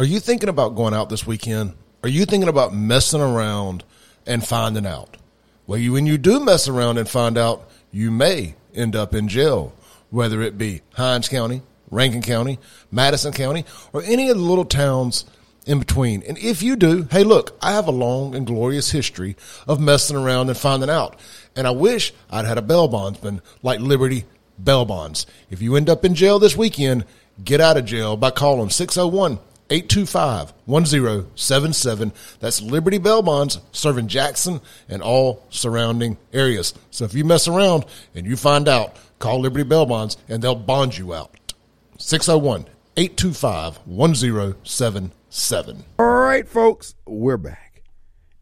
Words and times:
Are 0.00 0.04
you 0.04 0.18
thinking 0.18 0.48
about 0.48 0.76
going 0.76 0.94
out 0.94 1.10
this 1.10 1.26
weekend? 1.26 1.74
Are 2.02 2.08
you 2.08 2.24
thinking 2.24 2.48
about 2.48 2.74
messing 2.74 3.20
around 3.20 3.84
and 4.26 4.42
finding 4.42 4.86
out? 4.86 5.18
Well, 5.66 5.78
you, 5.78 5.92
when 5.92 6.06
you 6.06 6.16
do 6.16 6.40
mess 6.40 6.68
around 6.68 6.96
and 6.96 7.06
find 7.06 7.36
out, 7.36 7.70
you 7.92 8.10
may 8.10 8.54
end 8.74 8.96
up 8.96 9.14
in 9.14 9.28
jail, 9.28 9.74
whether 10.08 10.40
it 10.40 10.56
be 10.56 10.80
Hinds 10.94 11.28
County, 11.28 11.60
Rankin 11.90 12.22
County, 12.22 12.58
Madison 12.90 13.34
County, 13.34 13.66
or 13.92 14.02
any 14.04 14.30
of 14.30 14.38
the 14.38 14.42
little 14.42 14.64
towns 14.64 15.26
in 15.66 15.80
between. 15.80 16.22
And 16.22 16.38
if 16.38 16.62
you 16.62 16.76
do, 16.76 17.06
hey, 17.10 17.22
look, 17.22 17.58
I 17.60 17.72
have 17.72 17.86
a 17.86 17.90
long 17.90 18.34
and 18.34 18.46
glorious 18.46 18.90
history 18.90 19.36
of 19.68 19.80
messing 19.80 20.16
around 20.16 20.48
and 20.48 20.56
finding 20.56 20.88
out. 20.88 21.20
And 21.54 21.66
I 21.66 21.72
wish 21.72 22.14
I'd 22.30 22.46
had 22.46 22.56
a 22.56 22.62
bail 22.62 22.88
bondsman 22.88 23.42
like 23.62 23.80
Liberty 23.80 24.24
Bail 24.64 24.86
Bonds. 24.86 25.26
If 25.50 25.60
you 25.60 25.76
end 25.76 25.90
up 25.90 26.06
in 26.06 26.14
jail 26.14 26.38
this 26.38 26.56
weekend, 26.56 27.04
get 27.44 27.60
out 27.60 27.76
of 27.76 27.84
jail 27.84 28.16
by 28.16 28.30
calling 28.30 28.70
601 28.70 29.38
825 29.70 30.52
1077. 30.66 32.12
That's 32.40 32.60
Liberty 32.60 32.98
Bell 32.98 33.22
Bonds 33.22 33.60
serving 33.72 34.08
Jackson 34.08 34.60
and 34.88 35.00
all 35.00 35.46
surrounding 35.50 36.18
areas. 36.32 36.74
So 36.90 37.04
if 37.04 37.14
you 37.14 37.24
mess 37.24 37.46
around 37.46 37.84
and 38.14 38.26
you 38.26 38.36
find 38.36 38.68
out, 38.68 38.96
call 39.20 39.40
Liberty 39.40 39.64
Bell 39.64 39.86
Bonds 39.86 40.16
and 40.28 40.42
they'll 40.42 40.56
bond 40.56 40.98
you 40.98 41.14
out. 41.14 41.36
601 41.98 42.66
825 42.96 43.76
1077. 43.86 45.84
All 45.98 46.06
right, 46.06 46.48
folks, 46.48 46.96
we're 47.06 47.36
back. 47.36 47.82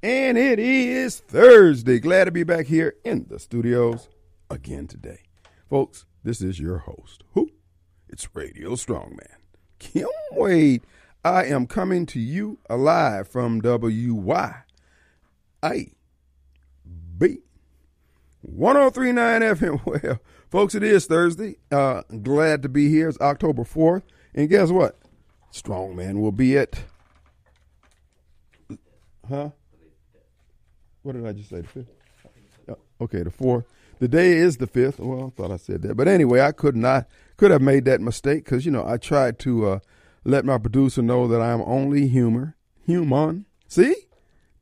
And 0.02 0.38
it 0.38 0.59
is 0.59 1.19
Thursday. 1.19 1.99
Glad 1.99 2.24
to 2.24 2.30
be 2.30 2.45
back 2.45 2.66
here 2.66 2.95
in 3.05 3.27
the 3.29 3.38
studios 3.38 4.09
again 4.49 4.87
today. 4.87 5.21
Folks, 5.69 6.07
this 6.24 6.41
is 6.41 6.59
your 6.59 6.79
host. 6.79 7.24
Who? 7.35 7.51
It's 8.09 8.35
Radio 8.35 8.71
Strongman. 8.71 9.27
Kim 9.79 10.09
Wade. 10.33 10.83
I 11.25 11.45
am 11.45 11.67
coming 11.67 12.07
to 12.07 12.21
you 12.21 12.59
alive 12.71 13.29
from 13.29 13.61
WYAB 13.61 14.63
1039 18.43 19.41
FM. 19.43 19.80
Well, 20.02 20.21
folks, 20.51 20.75
it 20.75 20.83
is 20.83 21.07
Thursday. 21.07 21.57
Uh, 21.71 22.02
glad 22.23 22.63
to 22.63 22.69
be 22.69 22.88
here. 22.88 23.09
It's 23.09 23.21
October 23.21 23.65
4th. 23.65 24.02
And 24.35 24.49
guess 24.49 24.71
what? 24.71 24.99
Strongman 25.52 26.21
will 26.21 26.33
be 26.33 26.57
at. 26.57 26.79
Huh? 29.29 29.51
What 31.03 31.13
did 31.13 31.27
I 31.27 31.32
just 31.32 31.51
say? 31.51 31.60
The 31.60 31.69
fifth? 31.69 31.91
Uh, 32.69 32.75
okay, 33.01 33.23
the 33.23 33.30
fourth. 33.30 33.65
The 33.99 34.09
day 34.09 34.32
is 34.32 34.59
the 34.59 34.66
fifth. 34.66 35.01
Well, 35.01 35.27
I 35.27 35.30
thought 35.30 35.51
I 35.51 35.57
said 35.57 35.82
that, 35.82 35.97
but 35.97 36.07
anyway, 36.07 36.41
I 36.41 36.53
could 36.53 36.77
not 36.77 37.09
could 37.37 37.51
have 37.51 37.63
made 37.63 37.85
that 37.87 38.01
mistake 38.01 38.45
because 38.45 38.65
you 38.65 38.71
know 38.71 38.87
I 38.87 38.97
tried 38.97 39.38
to 39.41 39.66
uh, 39.66 39.79
let 40.24 40.45
my 40.45 40.59
producer 40.59 41.02
know 41.02 41.27
that 41.29 41.41
I'm 41.41 41.63
only 41.63 42.09
humor, 42.09 42.57
human. 42.85 43.47
See, 43.66 43.95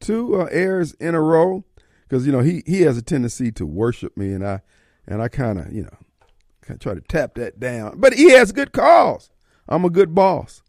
two 0.01 0.41
uh, 0.41 0.49
airs 0.51 0.93
in 0.95 1.15
a 1.15 1.21
row 1.21 1.65
because 2.09 2.27
you 2.27 2.33
know 2.33 2.41
he 2.41 2.63
he 2.67 2.83
has 2.83 2.97
a 2.97 3.03
tendency 3.03 3.51
to 3.53 3.67
worship 3.67 4.17
me, 4.17 4.33
and 4.33 4.47
I 4.47 4.63
and 5.07 5.23
I 5.23 5.29
kind 5.29 5.59
of 5.59 5.73
you 5.73 5.83
know 5.83 5.97
kind 6.63 6.77
of 6.77 6.81
try 6.81 6.95
to 6.95 7.01
tap 7.01 7.35
that 7.35 7.59
down. 7.61 7.99
But 7.99 8.15
he 8.15 8.31
has 8.33 8.53
good 8.53 8.73
cause. 8.73 9.31
I'm 9.69 9.85
a 9.85 9.91
good 9.91 10.15
boss. 10.15 10.63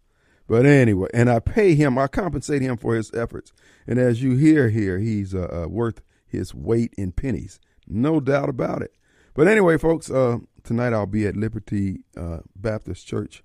But 0.47 0.65
anyway, 0.65 1.09
and 1.13 1.29
I 1.29 1.39
pay 1.39 1.75
him, 1.75 1.97
I 1.97 2.07
compensate 2.07 2.61
him 2.61 2.77
for 2.77 2.95
his 2.95 3.13
efforts. 3.13 3.51
And 3.85 3.99
as 3.99 4.23
you 4.23 4.37
hear 4.37 4.69
here, 4.69 4.97
he's 4.97 5.35
uh, 5.35 5.63
uh, 5.65 5.67
worth 5.67 6.01
his 6.25 6.55
weight 6.55 6.93
in 6.97 7.11
pennies. 7.11 7.59
No 7.85 8.21
doubt 8.21 8.47
about 8.47 8.81
it. 8.81 8.93
But 9.33 9.49
anyway, 9.49 9.77
folks, 9.77 10.09
uh, 10.09 10.37
tonight 10.63 10.93
I'll 10.93 11.05
be 11.05 11.27
at 11.27 11.35
Liberty 11.35 11.99
uh, 12.15 12.39
Baptist 12.55 13.05
Church 13.05 13.43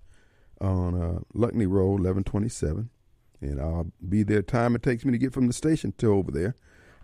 on 0.63 0.95
uh, 0.95 1.21
Luckney 1.35 1.69
Road, 1.69 2.01
1127. 2.01 2.89
And 3.41 3.61
I'll 3.61 3.91
be 4.09 4.23
there 4.23 4.43
time 4.43 4.75
it 4.75 4.83
takes 4.83 5.05
me 5.05 5.13
to 5.13 5.19
get 5.19 5.33
from 5.33 5.49
the 5.49 5.53
station 5.53 5.93
to 5.99 6.15
over 6.15 6.31
there. 6.31 6.55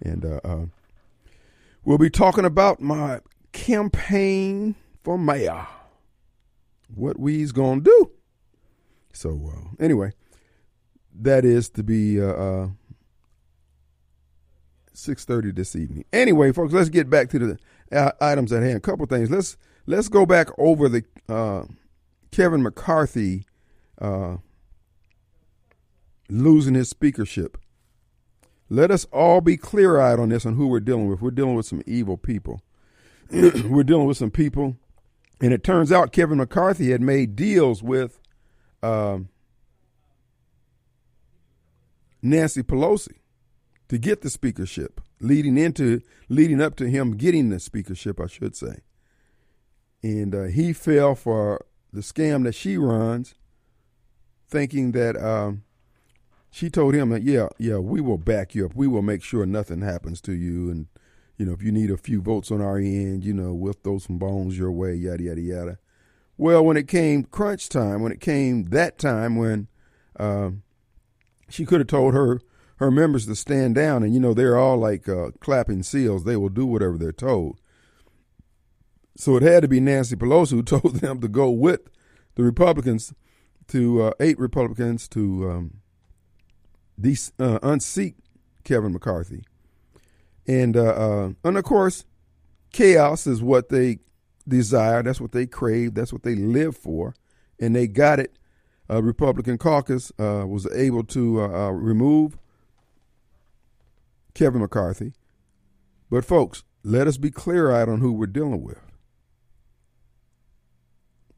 And 0.01 0.25
uh, 0.25 0.67
we'll 1.85 1.99
be 1.99 2.11
talking 2.11 2.45
about 2.45 2.81
my 2.81 3.21
campaign 3.53 4.77
for 5.03 5.19
mayor. 5.19 5.67
What 6.95 7.19
we's 7.19 7.53
going 7.53 7.83
to 7.83 7.85
do. 7.85 8.13
So 9.13 9.53
uh, 9.53 9.83
anyway, 9.83 10.13
that 11.21 11.45
is 11.45 11.69
to 11.71 11.83
be 11.83 12.21
uh, 12.21 12.27
uh, 12.27 12.69
six 14.93 15.25
thirty 15.25 15.51
this 15.51 15.75
evening. 15.75 16.05
Anyway, 16.13 16.53
folks, 16.53 16.73
let's 16.73 16.89
get 16.89 17.11
back 17.11 17.29
to 17.31 17.39
the 17.39 17.59
uh, 17.97 18.13
items 18.21 18.53
at 18.53 18.63
hand. 18.63 18.77
A 18.77 18.81
couple 18.81 19.05
things. 19.07 19.31
Let's 19.31 19.57
let's 19.87 20.09
go 20.09 20.25
back 20.25 20.49
over 20.57 20.89
the 20.89 21.05
uh, 21.29 21.65
Kevin 22.31 22.63
McCarthy 22.63 23.45
uh, 24.01 24.37
losing 26.29 26.75
his 26.75 26.89
speakership. 26.89 27.59
Let 28.71 28.91
us 28.91 29.07
all 29.07 29.41
be 29.41 29.57
clear 29.57 29.99
eyed 30.01 30.21
on 30.21 30.29
this 30.29 30.45
on 30.45 30.55
who 30.55 30.69
we're 30.69 30.81
dealing 30.81 31.09
with. 31.09 31.23
We're 31.23 31.31
dealing 31.31 31.55
with 31.55 31.67
some 31.67 31.83
evil 31.87 32.17
people. 32.17 32.63
we're 33.31 33.85
dealing 33.85 34.07
with 34.07 34.17
some 34.17 34.31
people, 34.31 34.77
and 35.41 35.53
it 35.53 35.63
turns 35.63 35.93
out 35.93 36.13
Kevin 36.13 36.39
McCarthy 36.39 36.91
had 36.91 37.01
made 37.01 37.37
deals 37.37 37.83
with 37.83 38.21
um, 38.83 39.29
Nancy 42.23 42.63
Pelosi 42.63 43.17
to 43.89 43.99
get 43.99 44.21
the 44.21 44.31
speakership, 44.31 45.01
leading 45.21 45.57
into 45.57 46.01
leading 46.29 46.61
up 46.61 46.77
to 46.77 46.89
him 46.89 47.17
getting 47.17 47.49
the 47.49 47.61
speakership, 47.61 48.21
I 48.21 48.27
should 48.27 48.55
say. 48.55 48.81
And 50.03 50.35
uh, 50.35 50.45
he 50.45 50.73
fell 50.73 51.15
for 51.15 51.65
the 51.93 52.01
scam 52.03 52.45
that 52.45 52.55
she 52.55 52.77
runs, 52.77 53.35
thinking 54.49 54.93
that 54.93 55.17
um, 55.17 55.63
she 56.51 56.71
told 56.71 56.95
him 56.95 57.11
that 57.11 57.23
yeah, 57.23 57.49
yeah, 57.59 57.79
we 57.79 58.01
will 58.01 58.19
back 58.19 58.55
you 58.55 58.67
up. 58.67 58.75
We 58.75 58.87
will 58.87 59.03
make 59.03 59.23
sure 59.23 59.47
nothing 59.47 59.83
happens 59.83 60.21
to 60.23 60.33
you, 60.33 60.71
and 60.71 60.87
you 61.37 61.47
know 61.47 61.53
if 61.53 61.63
you 61.63 61.73
need 61.73 61.91
a 61.91 61.97
few 61.97 62.21
votes 62.21 62.51
on 62.51 62.61
our 62.61 62.79
end, 62.79 63.25
you 63.25 63.33
know 63.33 63.53
we'll 63.53 63.75
throw 63.75 63.99
some 63.99 64.19
bones 64.19 64.59
your 64.59 64.73
way, 64.73 64.95
yada 64.95 65.23
yada 65.23 65.41
yada. 65.41 65.79
Well, 66.37 66.65
when 66.65 66.77
it 66.77 66.89
came 66.89 67.25
crunch 67.25 67.69
time, 67.69 68.03
when 68.03 68.13
it 68.13 68.21
came 68.21 68.65
that 68.65 68.99
time 68.99 69.37
when 69.37 69.69
uh, 70.19 70.51
she 71.49 71.65
could 71.65 71.81
have 71.81 71.89
told 71.89 72.15
her 72.15 72.41
her 72.77 72.91
members 72.91 73.27
to 73.27 73.35
stand 73.35 73.75
down, 73.75 74.03
and 74.03 74.15
you 74.15 74.21
know 74.21 74.35
they're 74.35 74.59
all 74.59 74.79
like 74.79 75.09
uh, 75.09 75.31
clapping 75.41 75.83
seals; 75.83 76.25
they 76.25 76.37
will 76.37 76.49
do 76.49 76.65
whatever 76.65 76.97
they're 76.97 77.13
told. 77.13 77.59
So 79.17 79.37
it 79.37 79.43
had 79.43 79.63
to 79.63 79.69
be 79.69 79.81
Nancy 79.81 80.15
Pelosi 80.15 80.53
who 80.53 80.63
told 80.63 80.97
them 80.97 81.21
to 81.21 81.29
go 81.29 81.51
with 81.51 81.91
the 82.37 82.45
Republicans 82.45 83.13
to 83.69 84.03
uh, 84.03 84.11
eight 84.21 84.39
Republicans 84.39 85.09
to 85.09 85.51
um, 85.51 85.75
de- 87.01 87.17
uh, 87.39 87.59
unseat 87.63 88.17
Kevin 88.65 88.93
McCarthy, 88.93 89.45
and 90.47 90.77
uh, 90.77 90.83
uh, 90.83 91.31
and 91.45 91.59
of 91.59 91.65
course, 91.65 92.05
chaos 92.73 93.27
is 93.27 93.43
what 93.43 93.69
they 93.69 94.01
desire. 94.47 95.03
That's 95.03 95.21
what 95.21 95.33
they 95.33 95.47
crave. 95.47 95.95
That's 95.95 96.13
what 96.13 96.23
they 96.23 96.35
live 96.35 96.77
for, 96.77 97.15
and 97.61 97.75
they 97.77 97.87
got 97.87 98.19
it. 98.19 98.39
Uh, 98.91 99.03
Republican 99.03 99.59
caucus 99.59 100.11
uh, 100.19 100.45
was 100.47 100.67
able 100.73 101.05
to 101.05 101.43
uh, 101.43 101.71
remove 101.71 102.39
Kevin 104.35 104.63
McCarthy. 104.63 105.13
But 106.11 106.25
folks, 106.25 106.65
let 106.83 107.07
us 107.07 107.19
be 107.19 107.31
clear-eyed 107.31 107.89
on 107.89 108.01
who 108.01 108.13
we're 108.13 108.27
dealing 108.27 108.63
with. 108.63 108.81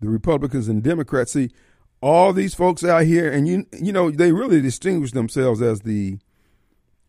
The 0.00 0.08
Republicans 0.08 0.68
and 0.68 0.82
Democrats 0.82 1.32
see 1.32 1.50
all 2.00 2.32
these 2.32 2.54
folks 2.54 2.84
out 2.84 3.04
here, 3.04 3.30
and 3.30 3.46
you 3.46 3.66
you 3.72 3.92
know 3.92 4.10
they 4.10 4.32
really 4.32 4.60
distinguish 4.60 5.12
themselves 5.12 5.60
as 5.60 5.80
the 5.82 6.18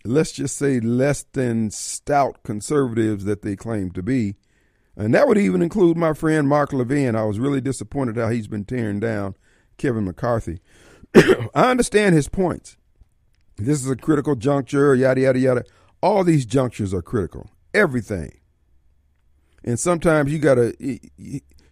let's 0.04 0.32
just 0.32 0.58
say 0.58 0.80
less 0.80 1.24
than 1.34 1.70
stout 1.70 2.44
conservatives 2.44 3.24
that 3.26 3.44
they 3.44 3.56
claim 3.56 3.92
to 3.92 4.02
be 4.02 4.36
and 4.96 5.14
that 5.14 5.28
would 5.28 5.38
even 5.38 5.62
include 5.62 5.98
my 5.98 6.14
friend 6.14 6.48
Mark 6.48 6.74
Levin. 6.74 7.16
I 7.16 7.24
was 7.24 7.40
really 7.40 7.62
disappointed 7.62 8.18
how 8.18 8.30
he's 8.30 8.48
been 8.48 8.66
tearing 8.66 9.00
down 9.00 9.36
Kevin 9.78 10.06
McCarthy. 10.06 10.60
I 11.16 11.72
understand 11.72 12.16
his 12.16 12.28
points. 12.28 12.78
This 13.58 13.84
is 13.84 13.90
a 13.90 13.96
critical 13.96 14.36
juncture, 14.36 14.96
yada, 14.96 15.22
yada, 15.22 15.40
yada. 15.40 15.64
All 16.02 16.24
these 16.24 16.46
junctures 16.46 16.94
are 16.94 17.02
critical. 17.02 17.50
Everything. 17.74 18.40
And 19.64 19.80
sometimes 19.80 20.32
you 20.32 20.40
gotta 20.40 20.76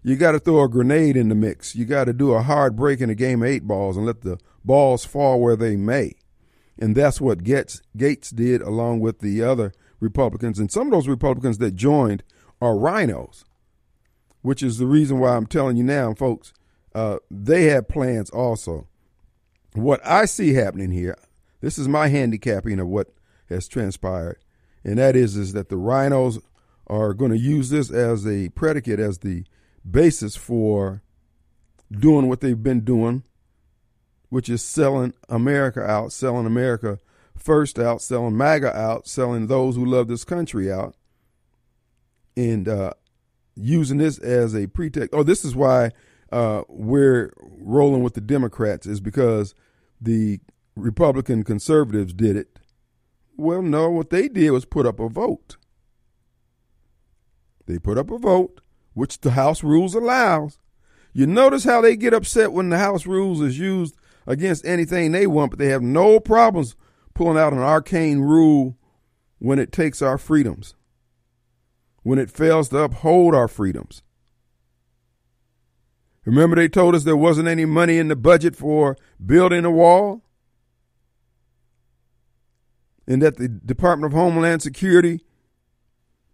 you 0.04 0.16
gotta 0.16 0.40
throw 0.40 0.64
a 0.64 0.70
grenade 0.70 1.18
in 1.18 1.30
the 1.30 1.36
mix. 1.36 1.76
You 1.76 1.86
gotta 1.86 2.14
do 2.14 2.32
a 2.34 2.42
hard 2.42 2.76
break 2.76 3.02
in 3.02 3.10
a 3.10 3.16
game 3.16 3.42
of 3.42 3.50
eight 3.50 3.68
balls 3.68 3.98
and 3.98 4.06
let 4.06 4.22
the 4.22 4.40
balls 4.64 5.06
fall 5.06 5.40
where 5.40 5.56
they 5.56 5.76
may. 5.76 6.14
And 6.78 6.96
that's 6.96 7.20
what 7.20 7.44
Gates, 7.44 7.82
Gaetz 7.98 8.34
did 8.34 8.62
along 8.62 9.02
with 9.02 9.20
the 9.20 9.42
other 9.44 9.74
Republicans. 10.00 10.60
And 10.60 10.72
some 10.72 10.88
of 10.88 10.92
those 10.92 11.08
Republicans 11.08 11.58
that 11.58 11.76
joined– 11.76 12.24
are 12.62 12.74
RINOs, 12.74 13.44
which 14.42 14.62
is 14.64 14.78
the 14.78 14.86
reason 14.86 15.20
why 15.20 15.36
I'm 15.36 15.46
telling 15.46 15.78
you 15.78 15.84
now, 15.84 16.14
folks. 16.14 16.54
Uh, 16.94 17.18
they 17.30 17.66
have 17.66 17.88
plans 17.88 18.30
also. 18.30 18.88
What 19.74 20.06
I 20.06 20.26
see 20.26 20.54
happening 20.54 20.92
here, 20.92 21.18
this 21.62 21.78
is 21.78 21.88
my 21.88 22.08
handicapping 22.08 22.80
of 22.80 22.88
what 22.88 23.14
has 23.48 23.68
transpired, 23.68 24.40
and 24.84 24.98
that 24.98 25.16
is 25.16 25.38
is 25.38 25.54
that 25.54 25.70
the 25.70 25.78
rhinos 25.78 26.40
are 26.88 27.14
going 27.14 27.32
to 27.32 27.38
use 27.38 27.70
this 27.70 27.92
as 27.92 28.26
a 28.26 28.50
predicate, 28.50 29.00
as 29.00 29.20
the 29.20 29.46
basis 29.90 30.36
for 30.36 31.02
doing 31.92 32.28
what 32.28 32.42
they've 32.42 32.62
been 32.62 32.82
doing 32.82 33.24
which 34.30 34.48
is 34.48 34.64
selling 34.64 35.14
America 35.28 35.82
out, 35.84 36.12
selling 36.12 36.46
America 36.46 37.00
first 37.36 37.80
out, 37.80 38.02
selling 38.02 38.38
MAGA 38.38 38.76
out, 38.76 39.08
selling 39.08 39.48
those 39.48 39.76
who 39.76 39.86
love 39.86 40.08
this 40.08 40.24
country 40.24 40.72
out, 40.72 40.96
and 42.38 42.68
uh, 42.68 42.94
using 43.56 43.98
this 43.98 44.18
as 44.20 44.56
a 44.56 44.68
pretext. 44.68 45.10
Oh, 45.14 45.24
this 45.24 45.44
is 45.44 45.56
why 45.56 45.92
uh, 46.32 46.64
we're 46.68 47.34
rolling 47.40 48.04
with 48.04 48.14
the 48.14 48.22
Democrats 48.22 48.86
is 48.86 49.00
because 49.00 49.56
the 50.00 50.40
Republican 50.76 51.44
conservatives 51.44 52.14
did 52.14 52.36
it. 52.36 52.60
Well, 53.36 53.62
no, 53.62 53.90
what 53.90 54.10
they 54.10 54.28
did 54.28 54.52
was 54.52 54.66
put 54.66 54.86
up 54.86 55.00
a 55.00 55.10
vote. 55.10 55.58
They 57.66 57.80
put 57.80 57.98
up 57.98 58.12
a 58.12 58.18
vote, 58.18 58.62
which 59.00 59.22
the 59.22 59.32
House 59.32 59.64
rules 59.64 59.96
allows. 59.96 60.60
You 61.14 61.26
notice 61.26 61.64
how 61.64 61.80
they 61.80 61.96
get 61.96 62.14
upset 62.14 62.52
when 62.52 62.70
the 62.70 62.78
House 62.78 63.06
rules 63.06 63.40
is 63.40 63.58
used 63.58 63.96
against 64.28 64.66
anything 64.66 65.12
they 65.12 65.26
want, 65.26 65.52
but 65.52 65.60
they 65.60 65.70
have 65.70 65.82
no 65.82 66.20
problems 66.20 66.76
pulling 67.14 67.38
out 67.38 67.54
an 67.54 67.60
arcane 67.60 68.20
rule 68.20 68.78
when 69.38 69.58
it 69.58 69.72
takes 69.72 70.02
our 70.02 70.18
freedoms, 70.18 70.76
when 72.04 72.20
it 72.20 72.30
fails 72.30 72.68
to 72.70 72.78
uphold 72.80 73.34
our 73.34 73.48
freedoms. 73.48 74.04
Remember, 76.26 76.58
they 76.58 76.68
told 76.68 76.94
us 76.94 77.06
there 77.06 77.16
wasn't 77.16 77.48
any 77.48 77.64
money 77.64 77.98
in 77.98 78.10
the 78.10 78.18
budget 78.18 78.54
for 78.54 78.98
building 79.26 79.64
a 79.64 79.72
wall? 79.72 80.22
And 83.08 83.22
that 83.22 83.38
the 83.38 83.48
Department 83.48 84.14
of 84.14 84.20
Homeland 84.20 84.62
Security 84.62 85.22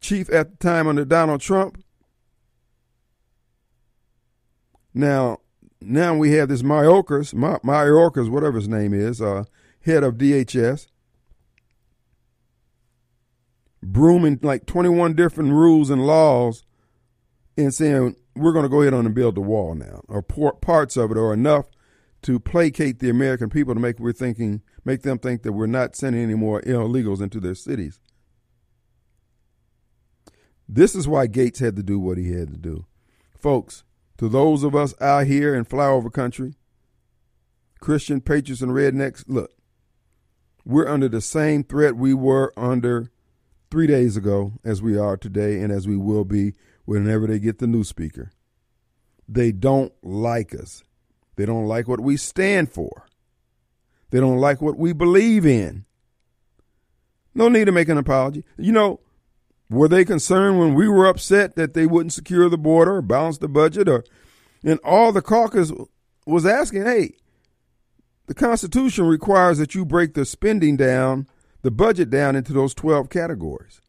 chief 0.02 0.30
at 0.32 0.50
the 0.50 0.58
time 0.58 0.88
under 0.88 1.06
Donald 1.06 1.42
Trump. 1.42 1.85
Now, 4.96 5.40
now 5.82 6.16
we 6.16 6.32
have 6.32 6.48
this 6.48 6.64
Mayorkas, 6.64 7.34
Mayorkas, 7.34 8.30
whatever 8.30 8.58
his 8.58 8.70
name 8.70 8.94
is, 8.94 9.22
uh, 9.22 9.44
head 9.82 10.04
of 10.04 10.16
DHS, 10.16 10.88
brooming 13.84 14.40
like 14.42 14.66
21 14.66 15.14
different 15.14 15.52
rules 15.52 15.90
and 15.90 16.08
laws 16.08 16.64
and 17.58 17.74
saying, 17.74 18.16
we're 18.38 18.54
going 18.54 18.64
to 18.64 18.70
go 18.70 18.82
ahead 18.82 18.94
on 18.94 19.06
and 19.06 19.14
build 19.14 19.36
the 19.36 19.42
wall 19.42 19.76
now, 19.76 20.02
or 20.08 20.22
parts 20.22 20.96
of 20.96 21.12
it, 21.12 21.18
or 21.18 21.34
enough 21.34 21.66
to 22.22 22.40
placate 22.40 23.00
the 23.00 23.10
American 23.10 23.50
people 23.50 23.74
to 23.74 23.80
make 23.80 24.00
we're 24.00 24.14
thinking, 24.14 24.62
make 24.86 25.02
them 25.02 25.20
think 25.20 25.44
that 25.44 25.52
we're 25.52 25.68
not 25.68 25.96
sending 25.96 26.24
any 26.24 26.36
more 26.36 26.62
illegals 26.62 27.22
into 27.22 27.42
their 27.42 27.54
cities. 27.54 28.00
This 30.68 30.96
is 30.96 31.08
why 31.08 31.28
Gaetz 31.28 31.60
had 31.60 31.76
to 31.76 31.84
do 31.84 32.00
what 32.00 32.18
he 32.18 32.32
had 32.32 32.48
to 32.48 32.58
do. 32.58 32.86
Folks, 33.38 33.84
to 34.18 34.30
those 34.30 34.64
of 34.64 34.76
us 34.76 34.94
out 35.02 35.28
here 35.28 35.56
in 35.56 35.66
flyover 35.66 36.12
country, 36.12 36.56
Christian 37.80 38.22
patriots 38.22 38.62
and 38.62 38.72
rednecks, 38.72 39.24
look, 39.28 39.52
we're 40.64 40.88
under 40.88 41.08
the 41.08 41.22
same 41.22 41.64
threat 41.64 41.96
we 41.96 42.14
were 42.14 42.54
under 42.58 43.12
three 43.70 43.88
days 43.88 44.18
ago 44.18 44.54
as 44.64 44.82
we 44.82 44.98
are 44.98 45.18
today 45.18 45.62
and 45.62 45.72
as 45.72 45.88
we 45.88 45.98
will 45.98 46.26
be 46.26 46.54
whenever 46.86 47.28
they 47.28 47.40
get 47.40 47.60
the 47.60 47.68
new 47.68 47.84
speaker. 47.84 48.32
They 49.28 49.52
don't 49.52 49.92
like 50.04 50.54
us. 50.56 50.84
They 51.36 51.46
don't 51.46 51.66
like 51.66 51.88
what 51.88 52.00
we 52.00 52.18
stand 52.18 52.72
for. 52.72 53.06
They 54.12 54.20
don't 54.20 54.38
like 54.38 54.62
what 54.62 54.78
we 54.78 54.94
believe 54.94 55.46
in. 55.46 55.86
No 57.34 57.50
need 57.50 57.66
to 57.66 57.72
make 57.72 57.90
an 57.90 57.98
apology. 57.98 58.46
You 58.58 58.72
know, 58.72 59.00
were 59.70 59.88
they 59.88 60.06
concerned 60.06 60.60
when 60.60 60.74
we 60.74 60.88
were 60.88 61.08
upset 61.08 61.56
that 61.56 61.74
they 61.74 61.86
wouldn't 61.86 62.14
secure 62.14 62.50
the 62.50 62.58
border 62.58 62.98
or 62.98 63.02
balance 63.02 63.40
the 63.40 63.48
budget 63.48 63.90
or 63.90 64.04
and 64.64 64.80
all 64.84 65.12
the 65.12 65.22
caucus 65.22 65.72
was 66.26 66.46
asking, 66.46 66.84
hey, 66.84 67.14
the 68.26 68.34
Constitution 68.34 69.06
requires 69.06 69.60
that 69.60 69.76
you 69.76 69.86
break 69.86 70.16
the 70.16 70.26
spending 70.26 70.76
down, 70.76 71.28
the 71.62 71.70
budget 71.70 72.10
down 72.10 72.36
into 72.36 72.52
those 72.52 72.74
12 72.74 73.10
categories. 73.10 73.82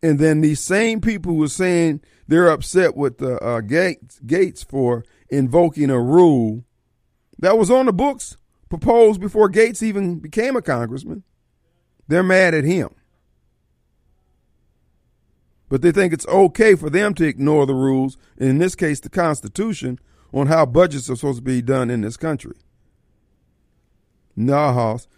And 0.00 0.18
then 0.18 0.42
these 0.42 0.60
same 0.60 1.00
people 1.00 1.34
were 1.34 1.48
saying 1.48 2.02
they're 2.28 2.48
upset 2.48 2.94
with 2.96 3.18
the 3.18 3.36
uh, 3.42 3.62
Gaetz, 3.62 4.22
Gaetz 4.22 4.64
for 4.64 5.04
invoking 5.28 5.90
a 5.90 6.00
rule 6.00 6.64
that 7.38 7.58
was 7.58 7.70
on 7.70 7.86
the 7.86 7.92
books 7.92 8.36
proposed 8.68 9.20
before 9.20 9.50
Gaetz 9.50 9.82
even 9.82 10.20
became 10.20 10.56
a 10.56 10.62
congressman. 10.62 11.24
They're 12.08 12.22
mad 12.22 12.54
at 12.54 12.64
him. 12.64 12.94
But 15.68 15.82
they 15.82 15.92
think 15.92 16.12
it's 16.12 16.26
okay 16.26 16.74
for 16.74 16.90
them 16.90 17.14
to 17.14 17.26
ignore 17.26 17.66
the 17.66 17.74
rules, 17.74 18.16
in 18.36 18.58
this 18.58 18.74
case, 18.74 19.00
the 19.00 19.08
Constitution, 19.08 19.98
on 20.32 20.46
how 20.46 20.66
budgets 20.66 21.08
are 21.10 21.16
supposed 21.16 21.38
to 21.38 21.42
be 21.42 21.62
done 21.62 21.90
in 21.90 22.02
this 22.02 22.16
country. 22.16 22.54
Nah, 24.36 24.72
Hoss. 24.72 25.08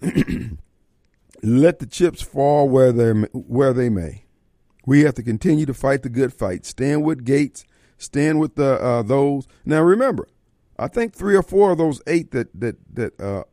Let 1.42 1.80
the 1.80 1.86
chips 1.86 2.22
fall 2.22 2.68
where 2.68 2.92
they 2.92 3.10
where 3.32 3.72
they 3.72 3.88
may. 3.88 4.24
We 4.86 5.02
have 5.02 5.14
to 5.14 5.22
continue 5.22 5.66
to 5.66 5.74
fight 5.74 6.02
the 6.02 6.08
good 6.08 6.32
fight. 6.32 6.64
Stand 6.64 7.04
with 7.04 7.24
Gaetz. 7.24 7.64
Stand 7.98 8.40
with 8.40 8.54
the 8.54 8.80
uh, 8.80 9.02
those. 9.02 9.46
Now 9.64 9.82
remember, 9.82 10.28
I 10.78 10.88
think 10.88 11.14
three 11.14 11.36
or 11.36 11.42
four 11.42 11.72
of 11.72 11.78
those 11.78 12.00
eight 12.06 12.30
that 12.30 12.48
that 12.60 12.76
that 12.94 13.20
uh, 13.20 13.44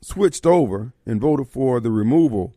switched 0.00 0.46
over 0.46 0.92
and 1.06 1.20
voted 1.20 1.48
for 1.48 1.80
the 1.80 1.90
removal, 1.90 2.54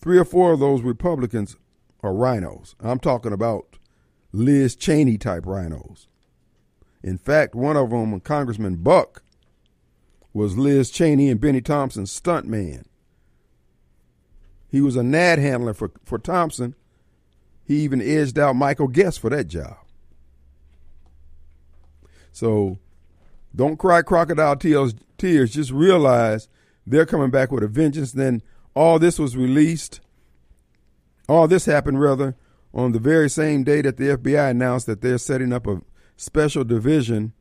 three 0.00 0.18
or 0.18 0.24
four 0.24 0.52
of 0.52 0.60
those 0.60 0.82
Republicans 0.82 1.56
are 2.02 2.12
rhinos. 2.12 2.74
I'm 2.80 2.98
talking 2.98 3.32
about 3.32 3.78
Liz 4.32 4.76
Cheney 4.76 5.16
type 5.16 5.46
rhinos. 5.46 6.08
In 7.02 7.18
fact, 7.18 7.54
one 7.54 7.76
of 7.76 7.90
them, 7.90 8.18
Congressman 8.20 8.76
Buck, 8.76 9.22
was 10.32 10.58
Liz 10.58 10.90
Cheney 10.90 11.30
and 11.30 11.40
Bennie 11.40 11.60
Thompson's 11.60 12.10
stunt 12.10 12.46
man. 12.46 12.84
He 14.68 14.80
was 14.80 14.96
a 14.96 15.02
NAD 15.02 15.38
handler 15.38 15.72
for, 15.72 15.92
for 16.04 16.18
Thompson. 16.18 16.74
He 17.64 17.76
even 17.76 18.02
edged 18.02 18.38
out 18.38 18.56
Michael 18.56 18.88
Guest 18.88 19.20
for 19.20 19.30
that 19.30 19.46
job. 19.46 19.76
So 22.32 22.78
don't 23.54 23.78
cry 23.78 24.02
crocodile 24.02 24.56
tears. 24.56 24.94
Tears. 25.16 25.52
Just 25.52 25.70
realize 25.70 26.48
they're 26.86 27.06
coming 27.06 27.30
back 27.30 27.52
with 27.52 27.62
a 27.62 27.68
vengeance. 27.68 28.12
Then 28.12 28.42
all 28.74 28.98
this 28.98 29.18
was 29.18 29.36
released. 29.36 30.00
All 31.28 31.48
this 31.48 31.66
happened 31.66 32.00
rather 32.00 32.36
on 32.74 32.92
the 32.92 32.98
very 32.98 33.30
same 33.30 33.62
day 33.64 33.80
that 33.82 33.96
the 33.96 34.16
FBI 34.16 34.50
announced 34.50 34.86
that 34.86 35.00
they're 35.00 35.18
setting 35.18 35.52
up 35.52 35.66
a 35.66 35.80
special 36.16 36.64
division 36.64 37.32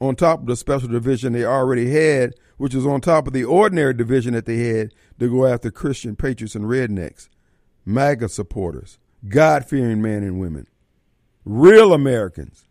on 0.00 0.16
top 0.16 0.40
of 0.40 0.46
the 0.46 0.56
special 0.56 0.88
division 0.88 1.34
they 1.34 1.44
already 1.44 1.90
had, 1.90 2.32
which 2.56 2.74
is 2.74 2.86
on 2.86 3.00
top 3.00 3.26
of 3.26 3.34
the 3.34 3.44
ordinary 3.44 3.92
division 3.92 4.32
that 4.32 4.46
they 4.46 4.68
had 4.68 4.92
to 5.18 5.28
go 5.28 5.46
after 5.46 5.70
Christian 5.70 6.16
patriots 6.16 6.54
and 6.54 6.64
rednecks, 6.64 7.28
MAGA 7.84 8.30
supporters, 8.30 8.98
God 9.28 9.66
fearing 9.66 10.00
men 10.00 10.22
and 10.22 10.40
women, 10.40 10.66
real 11.44 11.92
Americans 11.92 12.64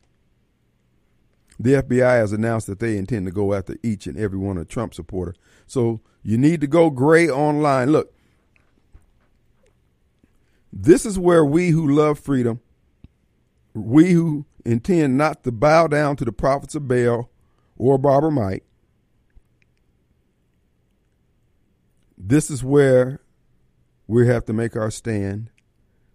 the 1.60 1.74
FBI 1.74 2.20
has 2.20 2.32
announced 2.32 2.68
that 2.68 2.80
they 2.80 2.98
intend 2.98 3.26
to 3.26 3.32
go 3.32 3.54
after 3.54 3.76
each 3.84 4.08
and 4.08 4.18
every 4.18 4.40
one 4.40 4.58
of 4.58 4.68
Trump 4.70 4.94
supporter. 4.94 5.36
So 5.68 6.00
you 6.24 6.38
need 6.38 6.62
to 6.62 6.68
go 6.68 6.90
gray 6.90 7.30
online. 7.30 7.92
Look, 7.92 8.14
this 10.72 11.06
is 11.06 11.20
where 11.20 11.44
we 11.44 11.70
who 11.70 11.92
love 11.92 12.18
freedom, 12.18 12.62
we 13.74 14.12
who 14.12 14.46
intend 14.64 15.18
not 15.18 15.44
to 15.44 15.52
bow 15.52 15.88
down 15.88 16.16
to 16.18 16.26
the 16.26 16.32
prophets 16.32 16.76
of 16.76 16.88
Baal 16.88 17.30
or 17.78 17.98
Barbara 17.98 18.32
Mike, 18.32 18.64
this 22.18 22.50
is 22.50 22.64
where 22.64 23.22
we 24.08 24.28
have 24.28 24.46
to 24.46 24.54
make 24.54 24.76
our 24.76 24.92
stand, 24.92 25.50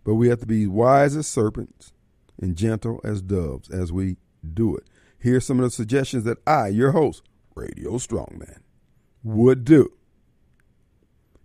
but 0.05 0.15
we 0.15 0.29
have 0.29 0.41
to 0.41 0.47
be 0.47 0.67
wise 0.67 1.17
as 1.17 1.27
serpents 1.27 1.93
and 2.41 2.57
gentle 2.57 3.01
as 3.03 3.23
doves 3.23 3.71
as 3.71 3.93
we 3.93 4.17
do 4.53 4.77
it. 4.77 4.85
Here's 5.25 5.47
some 5.47 5.59
of 5.59 5.65
the 5.65 5.71
suggestions 5.71 6.25
that 6.25 6.37
I, 6.47 6.69
your 6.69 6.93
host, 6.93 7.23
Radio 7.55 7.93
Strongman, 7.93 8.59
would 9.23 9.65
do. 9.65 9.91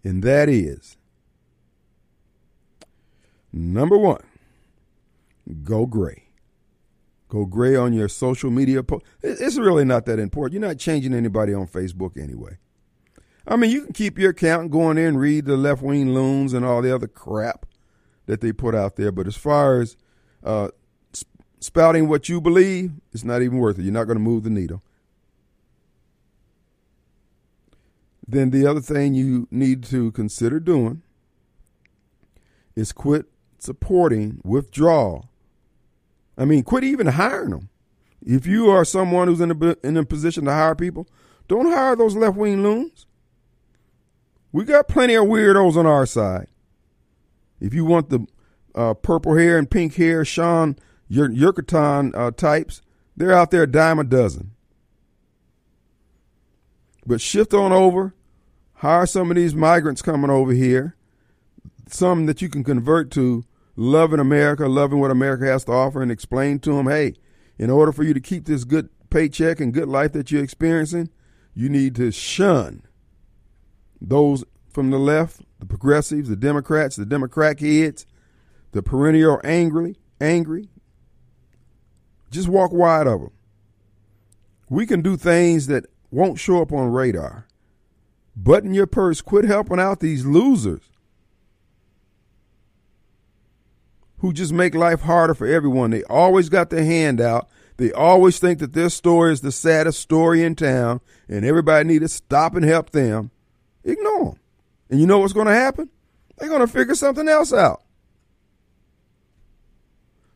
And 0.03 0.21
that 0.21 0.49
is 0.49 0.97
number 3.53 3.97
one, 3.97 4.21
go 5.63 5.85
gray. 5.85 6.25
Go 7.29 7.45
gray 7.45 7.73
on 7.77 7.93
your 7.93 8.09
social 8.09 8.51
media 8.51 8.83
post. 8.83 9.05
It's 9.23 9.57
really 9.57 9.85
not 9.85 10.05
that 10.07 10.19
important. 10.19 10.59
You're 10.59 10.67
not 10.67 10.77
changing 10.77 11.13
anybody 11.13 11.53
on 11.53 11.65
Facebook 11.65 12.21
anyway. 12.21 12.57
I 13.47 13.55
mean, 13.55 13.71
you 13.71 13.85
can 13.85 13.93
keep 13.93 14.19
your 14.19 14.31
account 14.31 14.71
going 14.71 14.97
in 14.97 15.15
read 15.15 15.45
the 15.45 15.55
left 15.55 15.81
wing 15.81 16.13
loons 16.13 16.51
and 16.51 16.65
all 16.65 16.81
the 16.81 16.93
other 16.93 17.07
crap 17.07 17.65
that 18.25 18.41
they 18.41 18.51
put 18.51 18.75
out 18.75 18.97
there. 18.97 19.13
But 19.13 19.25
as 19.25 19.37
far 19.37 19.79
as 19.79 19.95
uh, 20.43 20.67
spouting 21.59 22.07
what 22.07 22.29
you 22.29 22.41
believe, 22.41 22.91
it's 23.13 23.23
not 23.23 23.41
even 23.41 23.57
worth 23.57 23.79
it. 23.79 23.83
You're 23.83 23.93
not 23.93 24.05
going 24.05 24.17
to 24.17 24.23
move 24.23 24.43
the 24.43 24.49
needle. 24.49 24.81
Then 28.27 28.51
the 28.51 28.65
other 28.65 28.81
thing 28.81 29.15
you 29.15 29.47
need 29.49 29.83
to 29.85 30.11
consider 30.11 30.59
doing 30.59 31.01
is 32.75 32.91
quit 32.91 33.25
supporting 33.57 34.39
withdrawal. 34.43 35.29
I 36.37 36.45
mean, 36.45 36.63
quit 36.63 36.83
even 36.83 37.07
hiring 37.07 37.49
them. 37.49 37.69
If 38.21 38.45
you 38.45 38.69
are 38.69 38.85
someone 38.85 39.27
who's 39.27 39.41
in 39.41 39.51
a, 39.51 39.75
in 39.83 39.97
a 39.97 40.05
position 40.05 40.45
to 40.45 40.51
hire 40.51 40.75
people, 40.75 41.07
don't 41.47 41.71
hire 41.71 41.95
those 41.95 42.15
left 42.15 42.37
wing 42.37 42.61
loons. 42.61 43.07
We 44.51 44.63
got 44.63 44.87
plenty 44.87 45.15
of 45.15 45.25
weirdos 45.25 45.75
on 45.75 45.85
our 45.85 46.05
side. 46.05 46.47
If 47.59 47.73
you 47.73 47.85
want 47.85 48.09
the 48.09 48.25
uh, 48.75 48.93
purple 48.93 49.35
hair 49.35 49.57
and 49.57 49.69
pink 49.69 49.95
hair, 49.95 50.23
Sean 50.23 50.77
Yurkatan 51.11 52.15
uh, 52.15 52.31
types, 52.31 52.81
they're 53.15 53.33
out 53.33 53.51
there 53.51 53.63
a 53.63 53.67
dime 53.67 53.99
a 53.99 54.03
dozen. 54.03 54.51
But 57.05 57.21
shift 57.21 57.53
on 57.53 57.71
over, 57.71 58.13
hire 58.75 59.05
some 59.05 59.31
of 59.31 59.35
these 59.35 59.55
migrants 59.55 60.01
coming 60.01 60.29
over 60.29 60.51
here, 60.51 60.95
some 61.87 62.27
that 62.27 62.41
you 62.41 62.49
can 62.49 62.63
convert 62.63 63.09
to 63.11 63.43
loving 63.75 64.19
America, 64.19 64.67
loving 64.67 64.99
what 64.99 65.09
America 65.11 65.45
has 65.45 65.63
to 65.65 65.71
offer, 65.71 66.01
and 66.01 66.11
explain 66.11 66.59
to 66.59 66.73
them, 66.73 66.87
hey, 66.87 67.15
in 67.57 67.69
order 67.69 67.91
for 67.91 68.03
you 68.03 68.13
to 68.13 68.19
keep 68.19 68.45
this 68.45 68.63
good 68.63 68.89
paycheck 69.09 69.59
and 69.59 69.73
good 69.73 69.87
life 69.87 70.11
that 70.13 70.31
you're 70.31 70.43
experiencing, 70.43 71.09
you 71.53 71.67
need 71.67 71.95
to 71.95 72.11
shun 72.11 72.83
those 73.99 74.43
from 74.69 74.91
the 74.91 74.99
left, 74.99 75.41
the 75.59 75.65
progressives, 75.65 76.29
the 76.29 76.35
Democrats, 76.35 76.95
the 76.95 77.05
Democrat 77.05 77.59
heads, 77.59 78.05
the 78.71 78.83
perennial 78.83 79.41
angry, 79.43 79.97
angry. 80.21 80.69
Just 82.31 82.47
walk 82.47 82.71
wide 82.71 83.07
of 83.07 83.21
them. 83.21 83.31
We 84.69 84.85
can 84.85 85.01
do 85.01 85.17
things 85.17 85.67
that 85.67 85.85
won't 86.11 86.39
show 86.39 86.61
up 86.61 86.71
on 86.71 86.91
radar. 86.91 87.47
Button 88.35 88.73
your 88.73 88.87
purse. 88.87 89.21
Quit 89.21 89.45
helping 89.45 89.79
out 89.79 89.99
these 89.99 90.25
losers 90.25 90.89
who 94.19 94.33
just 94.33 94.53
make 94.53 94.75
life 94.75 95.01
harder 95.01 95.33
for 95.33 95.47
everyone. 95.47 95.91
They 95.91 96.03
always 96.03 96.49
got 96.49 96.69
their 96.69 96.83
hand 96.83 97.19
out. 97.19 97.49
They 97.77 97.91
always 97.91 98.39
think 98.39 98.59
that 98.59 98.73
their 98.73 98.89
story 98.89 99.31
is 99.31 99.41
the 99.41 99.51
saddest 99.51 99.99
story 99.99 100.43
in 100.43 100.55
town 100.55 100.99
and 101.27 101.45
everybody 101.45 101.87
need 101.87 101.99
to 101.99 102.09
stop 102.09 102.55
and 102.55 102.65
help 102.65 102.91
them. 102.91 103.31
Ignore 103.83 104.25
them. 104.25 104.39
And 104.89 104.99
you 104.99 105.07
know 105.07 105.19
what's 105.19 105.33
going 105.33 105.47
to 105.47 105.53
happen? 105.53 105.89
They're 106.37 106.49
going 106.49 106.61
to 106.61 106.67
figure 106.67 106.95
something 106.95 107.27
else 107.27 107.53
out. 107.53 107.81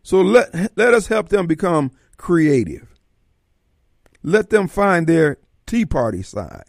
So 0.04 0.22
let, 0.22 0.78
let 0.78 0.94
us 0.94 1.08
help 1.08 1.30
them 1.30 1.48
become 1.48 1.92
creative. 2.18 2.88
Let 4.22 4.50
them 4.50 4.68
find 4.68 5.08
their 5.08 5.38
Tea 5.66 5.86
Party 5.86 6.22
side, 6.22 6.66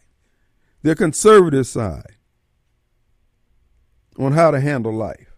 their 0.83 0.95
conservative 0.95 1.67
side 1.67 2.17
on 4.19 4.33
how 4.33 4.53
to 4.53 4.61
handle 4.61 4.93
life. 4.93 5.33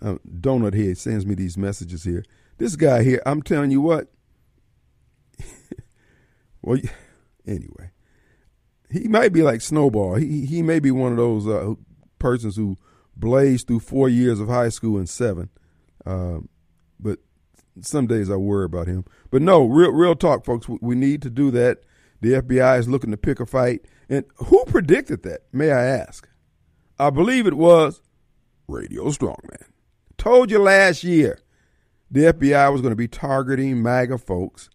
Uh, 0.00 0.16
Donut 0.28 0.74
Head 0.74 0.98
sends 0.98 1.26
me 1.26 1.34
these 1.34 1.56
messages 1.56 2.04
here. 2.04 2.24
This 2.58 2.76
guy 2.76 3.02
here, 3.02 3.22
I'm 3.26 3.42
telling 3.42 3.70
you 3.70 3.80
what. 3.80 4.08
well, 6.62 6.78
anyway, 7.46 7.90
he 8.90 9.08
might 9.08 9.32
be 9.32 9.42
like 9.42 9.60
Snowball. 9.60 10.16
He 10.16 10.46
he 10.46 10.62
may 10.62 10.80
be 10.80 10.90
one 10.90 11.12
of 11.12 11.18
those 11.18 11.46
uh, 11.46 11.74
persons 12.26 12.56
who 12.56 12.76
blazed 13.16 13.68
through 13.68 13.78
four 13.78 14.08
years 14.08 14.40
of 14.40 14.48
high 14.48 14.68
school 14.68 14.98
and 14.98 15.08
seven. 15.08 15.48
Um, 16.04 16.48
but 16.98 17.20
some 17.80 18.08
days 18.08 18.28
I 18.28 18.34
worry 18.34 18.64
about 18.64 18.88
him. 18.88 19.04
But 19.30 19.42
no, 19.42 19.64
real 19.64 19.92
real 19.92 20.16
talk, 20.16 20.44
folks. 20.44 20.68
We 20.68 20.96
need 20.96 21.22
to 21.22 21.30
do 21.30 21.52
that. 21.52 21.82
The 22.20 22.32
FBI 22.32 22.80
is 22.80 22.88
looking 22.88 23.12
to 23.12 23.16
pick 23.16 23.38
a 23.38 23.46
fight. 23.46 23.82
And 24.08 24.24
who 24.36 24.64
predicted 24.64 25.22
that? 25.22 25.42
May 25.52 25.70
I 25.70 25.84
ask? 25.84 26.28
I 26.98 27.10
believe 27.10 27.46
it 27.46 27.54
was 27.54 28.02
Radio 28.66 29.04
Strongman. 29.10 29.62
Told 30.18 30.50
you 30.50 30.58
last 30.58 31.04
year 31.04 31.38
the 32.10 32.32
FBI 32.32 32.72
was 32.72 32.80
going 32.80 32.92
to 32.92 32.96
be 32.96 33.08
targeting 33.08 33.82
MAGA 33.82 34.18
folks. 34.18 34.68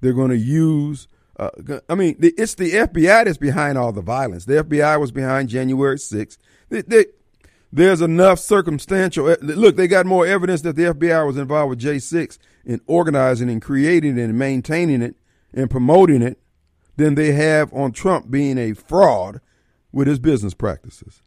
They're 0.00 0.12
going 0.12 0.30
to 0.30 0.36
use, 0.36 1.08
uh, 1.36 1.50
I 1.88 1.94
mean, 1.94 2.16
it's 2.20 2.54
the 2.54 2.72
FBI 2.72 3.24
that's 3.24 3.38
behind 3.38 3.76
all 3.76 3.92
the 3.92 4.02
violence. 4.02 4.44
The 4.44 4.62
FBI 4.64 5.00
was 5.00 5.10
behind 5.10 5.48
January 5.48 5.96
6th. 5.96 6.38
They, 6.68 6.82
they, 6.82 7.06
there's 7.72 8.00
enough 8.00 8.38
circumstantial. 8.38 9.34
Look, 9.40 9.76
they 9.76 9.88
got 9.88 10.06
more 10.06 10.26
evidence 10.26 10.62
that 10.62 10.76
the 10.76 10.84
FBI 10.84 11.26
was 11.26 11.36
involved 11.36 11.70
with 11.70 11.80
J6 11.80 12.38
in 12.64 12.80
organizing 12.86 13.50
and 13.50 13.60
creating 13.60 14.18
and 14.18 14.38
maintaining 14.38 15.02
it 15.02 15.16
and 15.52 15.68
promoting 15.68 16.22
it 16.22 16.38
than 16.96 17.16
they 17.16 17.32
have 17.32 17.72
on 17.72 17.90
Trump 17.90 18.30
being 18.30 18.58
a 18.58 18.72
fraud 18.72 19.40
with 19.90 20.06
his 20.06 20.20
business 20.20 20.54
practices. 20.54 21.20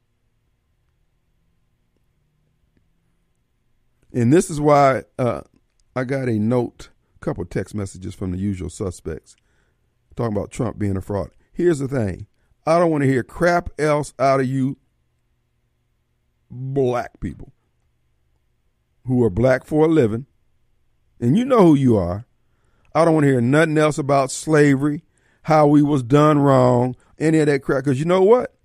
And 4.13 4.31
this 4.31 4.49
is 4.49 4.61
why 4.61 5.03
uh, 5.19 5.41
I 5.97 6.05
got 6.05 6.29
a 6.29 6.39
note, 6.39 6.89
a 7.17 7.19
couple 7.19 7.43
text 7.43 7.75
messages 7.75 8.15
from 8.15 8.31
the 8.31 8.37
usual 8.37 8.69
suspects 8.69 9.35
talking 10.17 10.35
about 10.35 10.51
Trump 10.51 10.77
being 10.77 10.97
a 10.97 11.01
fraud. 11.01 11.29
Here's 11.53 11.79
the 11.79 11.87
thing 11.87 12.27
I 12.65 12.79
don't 12.79 12.91
want 12.91 13.03
to 13.03 13.09
hear 13.09 13.23
crap 13.23 13.69
else 13.79 14.13
out 14.19 14.41
of 14.41 14.47
you, 14.47 14.77
black 16.51 17.19
people 17.19 17.53
who 19.05 19.23
are 19.23 19.29
black 19.29 19.65
for 19.65 19.85
a 19.85 19.87
living, 19.87 20.25
and 21.21 21.37
you 21.37 21.45
know 21.45 21.63
who 21.63 21.75
you 21.75 21.95
are. 21.95 22.25
I 22.93 23.05
don't 23.05 23.13
want 23.13 23.23
to 23.25 23.31
hear 23.31 23.41
nothing 23.41 23.77
else 23.77 23.97
about 23.97 24.31
slavery, 24.31 25.03
how 25.43 25.67
we 25.67 25.81
was 25.81 26.03
done 26.03 26.39
wrong, 26.39 26.95
any 27.17 27.39
of 27.39 27.45
that 27.45 27.61
crap. 27.61 27.85
Because 27.85 27.99
you 27.99 28.05
know 28.05 28.23
what? 28.23 28.55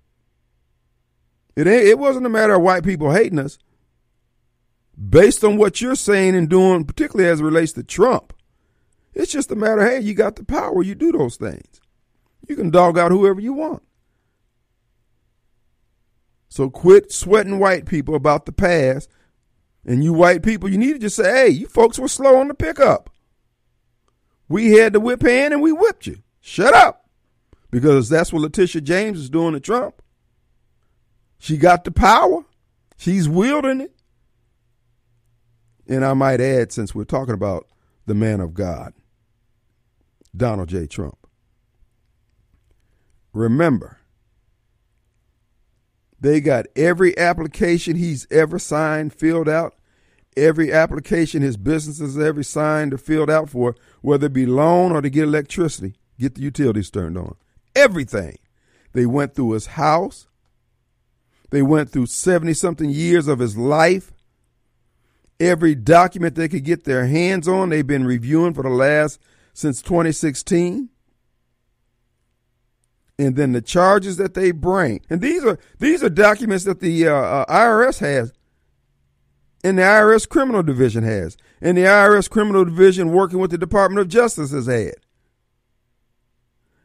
It 1.55 1.67
ain't, 1.67 1.87
it 1.87 1.99
wasn't 1.99 2.25
a 2.25 2.29
matter 2.29 2.55
of 2.55 2.61
white 2.61 2.83
people 2.83 3.11
hating 3.11 3.39
us 3.39 3.59
based 4.97 5.43
on 5.43 5.57
what 5.57 5.81
you're 5.81 5.95
saying 5.95 6.35
and 6.35 6.49
doing, 6.49 6.83
particularly 6.83 7.29
as 7.29 7.39
it 7.39 7.43
relates 7.43 7.73
to 7.73 7.83
Trump. 7.83 8.33
It's 9.13 9.31
just 9.31 9.51
a 9.51 9.55
matter, 9.55 9.83
hey, 9.83 9.99
you 9.99 10.13
got 10.13 10.35
the 10.35 10.43
power, 10.43 10.81
you 10.81 10.95
do 10.95 11.11
those 11.11 11.35
things. 11.35 11.81
You 12.47 12.55
can 12.55 12.71
dog 12.71 12.97
out 12.97 13.11
whoever 13.11 13.39
you 13.39 13.53
want. 13.53 13.83
So 16.49 16.69
quit 16.69 17.11
sweating 17.11 17.59
white 17.59 17.85
people 17.85 18.15
about 18.15 18.45
the 18.45 18.51
past. 18.51 19.09
And 19.85 20.03
you 20.03 20.13
white 20.13 20.43
people, 20.43 20.69
you 20.69 20.77
need 20.77 20.93
to 20.93 20.99
just 20.99 21.15
say, 21.15 21.23
hey, 21.23 21.49
you 21.49 21.67
folks 21.67 21.99
were 21.99 22.07
slow 22.07 22.39
on 22.39 22.47
the 22.47 22.53
pickup. 22.53 23.09
We 24.47 24.73
had 24.73 24.93
the 24.93 24.99
whip 24.99 25.21
hand 25.23 25.53
and 25.53 25.61
we 25.61 25.71
whipped 25.71 26.07
you. 26.07 26.19
Shut 26.41 26.73
up. 26.73 27.09
Because 27.71 28.07
that's 28.07 28.31
what 28.31 28.43
Letitia 28.43 28.81
James 28.81 29.19
is 29.19 29.29
doing 29.29 29.53
to 29.53 29.59
Trump. 29.59 30.01
She 31.39 31.57
got 31.57 31.83
the 31.83 31.91
power. 31.91 32.45
She's 32.97 33.27
wielding 33.27 33.81
it. 33.81 33.95
And 35.87 36.05
I 36.05 36.13
might 36.13 36.39
add, 36.39 36.71
since 36.71 36.93
we're 36.93 37.03
talking 37.03 37.33
about 37.33 37.67
the 38.05 38.13
man 38.13 38.39
of 38.39 38.53
God, 38.53 38.93
Donald 40.35 40.69
J. 40.69 40.87
Trump, 40.87 41.17
remember, 43.33 43.99
they 46.19 46.39
got 46.39 46.65
every 46.75 47.17
application 47.17 47.95
he's 47.95 48.25
ever 48.31 48.57
signed 48.57 49.13
filled 49.13 49.49
out, 49.49 49.75
every 50.35 50.71
application 50.71 51.41
his 51.41 51.57
business 51.57 51.99
has 51.99 52.17
ever 52.17 52.43
signed 52.43 52.93
or 52.93 52.97
filled 52.97 53.29
out 53.29 53.49
for, 53.49 53.75
whether 54.01 54.27
it 54.27 54.33
be 54.33 54.45
loan 54.45 54.91
or 54.91 55.01
to 55.01 55.09
get 55.09 55.23
electricity, 55.23 55.95
get 56.19 56.35
the 56.35 56.41
utilities 56.41 56.89
turned 56.89 57.17
on. 57.17 57.35
Everything. 57.75 58.37
They 58.93 59.05
went 59.05 59.33
through 59.33 59.51
his 59.51 59.65
house. 59.65 60.27
They 61.49 61.61
went 61.61 61.89
through 61.89 62.05
70 62.05 62.53
something 62.53 62.89
years 62.89 63.27
of 63.27 63.39
his 63.39 63.57
life 63.57 64.13
every 65.39 65.75
document 65.75 66.35
they 66.35 66.47
could 66.47 66.63
get 66.63 66.83
their 66.83 67.07
hands 67.07 67.47
on. 67.47 67.69
They've 67.69 67.85
been 67.85 68.05
reviewing 68.05 68.53
for 68.53 68.63
the 68.63 68.69
last 68.69 69.19
since 69.53 69.81
2016. 69.81 70.89
And 73.19 73.35
then 73.35 73.51
the 73.51 73.61
charges 73.61 74.17
that 74.17 74.33
they 74.33 74.51
bring, 74.51 75.01
and 75.09 75.21
these 75.21 75.45
are 75.45 75.59
these 75.77 76.03
are 76.03 76.09
documents 76.09 76.65
that 76.65 76.79
the 76.79 77.07
uh, 77.07 77.13
uh, 77.13 77.45
IRS 77.45 77.99
has, 77.99 78.33
and 79.63 79.77
the 79.77 79.83
IRS 79.83 80.27
criminal 80.27 80.63
division 80.63 81.03
has, 81.03 81.37
and 81.61 81.77
the 81.77 81.83
IRS 81.83 82.27
criminal 82.27 82.65
division 82.65 83.11
working 83.11 83.37
with 83.37 83.51
the 83.51 83.57
Department 83.57 84.01
of 84.01 84.07
Justice 84.07 84.51
has 84.51 84.65
had. 84.65 84.95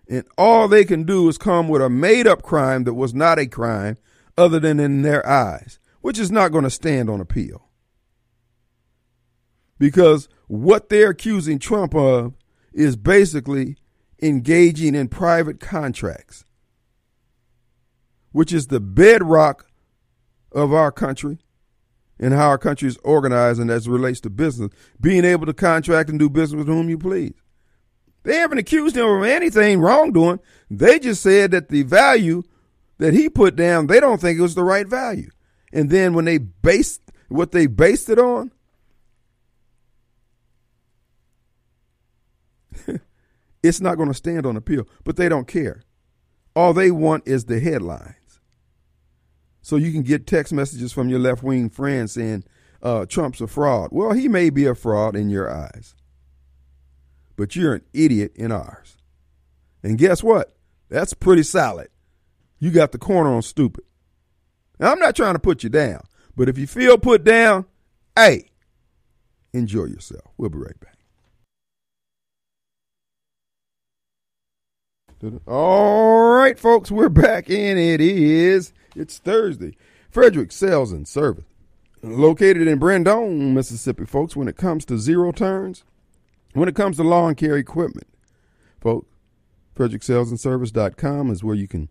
And 0.06 0.24
all 0.36 0.68
they 0.68 0.84
can 0.84 1.04
do 1.04 1.28
is 1.30 1.38
come 1.38 1.66
with 1.66 1.80
a 1.80 1.88
made 1.88 2.26
up 2.26 2.42
crime 2.42 2.84
that 2.84 2.94
was 2.94 3.14
not 3.14 3.38
a 3.38 3.46
crime 3.46 3.96
other 4.36 4.60
than 4.60 4.78
in 4.78 5.00
their 5.00 5.26
eyes, 5.26 5.78
which 6.02 6.18
is 6.18 6.30
not 6.30 6.52
going 6.52 6.64
to 6.64 6.70
stand 6.70 7.08
on 7.08 7.22
appeal 7.22 7.68
because 9.78 10.28
what 10.46 10.88
they're 10.88 11.10
accusing 11.10 11.58
Trump 11.58 11.94
of 11.94 12.34
is 12.78 12.96
basically 12.96 13.76
engaging 14.22 14.94
in 14.94 15.08
private 15.08 15.58
contracts, 15.58 16.44
which 18.30 18.52
is 18.52 18.68
the 18.68 18.80
bedrock 18.80 19.66
of 20.52 20.72
our 20.72 20.92
country 20.92 21.38
and 22.20 22.32
how 22.32 22.48
our 22.48 22.58
country 22.58 22.88
is 22.88 22.96
organized 22.98 23.60
and 23.60 23.70
as 23.70 23.86
it 23.86 23.90
relates 23.90 24.20
to 24.20 24.30
business, 24.30 24.70
being 25.00 25.24
able 25.24 25.44
to 25.44 25.52
contract 25.52 26.08
and 26.08 26.20
do 26.20 26.30
business 26.30 26.58
with 26.58 26.68
whom 26.68 26.88
you 26.88 26.96
please. 26.96 27.34
They 28.22 28.36
haven't 28.36 28.58
accused 28.58 28.96
him 28.96 29.08
of 29.08 29.24
anything 29.24 29.80
wrongdoing. 29.80 30.38
They 30.70 31.00
just 31.00 31.22
said 31.22 31.50
that 31.50 31.70
the 31.70 31.82
value 31.82 32.44
that 32.98 33.14
he 33.14 33.28
put 33.28 33.56
down, 33.56 33.88
they 33.88 33.98
don't 33.98 34.20
think 34.20 34.38
it 34.38 34.42
was 34.42 34.54
the 34.54 34.64
right 34.64 34.86
value. 34.86 35.30
And 35.72 35.90
then 35.90 36.14
when 36.14 36.26
they 36.26 36.38
base 36.38 37.00
what 37.28 37.50
they 37.50 37.66
based 37.66 38.08
it 38.08 38.18
on, 38.18 38.52
it's 43.62 43.80
not 43.80 43.96
going 43.96 44.08
to 44.08 44.14
stand 44.14 44.46
on 44.46 44.56
appeal. 44.56 44.86
But 45.04 45.16
they 45.16 45.28
don't 45.28 45.48
care. 45.48 45.82
All 46.54 46.72
they 46.72 46.90
want 46.90 47.26
is 47.26 47.44
the 47.44 47.60
headlines. 47.60 48.14
So 49.62 49.76
you 49.76 49.92
can 49.92 50.02
get 50.02 50.26
text 50.26 50.52
messages 50.52 50.92
from 50.92 51.08
your 51.08 51.18
left 51.18 51.42
wing 51.42 51.68
friends 51.68 52.12
saying 52.12 52.44
uh, 52.82 53.06
Trump's 53.06 53.40
a 53.40 53.46
fraud. 53.46 53.90
Well, 53.92 54.12
he 54.12 54.28
may 54.28 54.50
be 54.50 54.64
a 54.66 54.74
fraud 54.74 55.14
in 55.14 55.28
your 55.28 55.50
eyes, 55.50 55.94
but 57.36 57.54
you're 57.54 57.74
an 57.74 57.84
idiot 57.92 58.32
in 58.34 58.50
ours. 58.50 58.96
And 59.82 59.98
guess 59.98 60.22
what? 60.22 60.56
That's 60.88 61.14
pretty 61.14 61.42
solid. 61.42 61.88
You 62.58 62.70
got 62.70 62.92
the 62.92 62.98
corner 62.98 63.30
on 63.30 63.42
stupid. 63.42 63.84
Now, 64.80 64.92
I'm 64.92 64.98
not 64.98 65.16
trying 65.16 65.34
to 65.34 65.40
put 65.40 65.62
you 65.62 65.70
down, 65.70 66.02
but 66.36 66.48
if 66.48 66.56
you 66.56 66.66
feel 66.66 66.98
put 66.98 67.24
down, 67.24 67.66
hey, 68.16 68.50
enjoy 69.52 69.84
yourself. 69.84 70.32
We'll 70.36 70.50
be 70.50 70.58
right 70.58 70.80
back. 70.80 70.97
All 75.48 76.36
right, 76.36 76.56
folks, 76.56 76.92
we're 76.92 77.08
back, 77.08 77.50
and 77.50 77.76
it 77.76 78.00
is 78.00 78.72
it's 78.94 79.18
Thursday. 79.18 79.76
Frederick 80.10 80.52
Sales 80.52 80.92
and 80.92 81.08
Service, 81.08 81.44
located 82.02 82.68
in 82.68 82.78
Brandon, 82.78 83.52
Mississippi, 83.52 84.04
folks. 84.04 84.36
When 84.36 84.46
it 84.46 84.56
comes 84.56 84.84
to 84.84 84.96
zero 84.96 85.32
turns, 85.32 85.82
when 86.52 86.68
it 86.68 86.76
comes 86.76 86.98
to 86.98 87.02
lawn 87.02 87.34
care 87.34 87.56
equipment, 87.56 88.06
folks, 88.80 89.08
FrederickSalesandService.com 89.74 91.32
is 91.32 91.42
where 91.42 91.56
you 91.56 91.66
can 91.66 91.88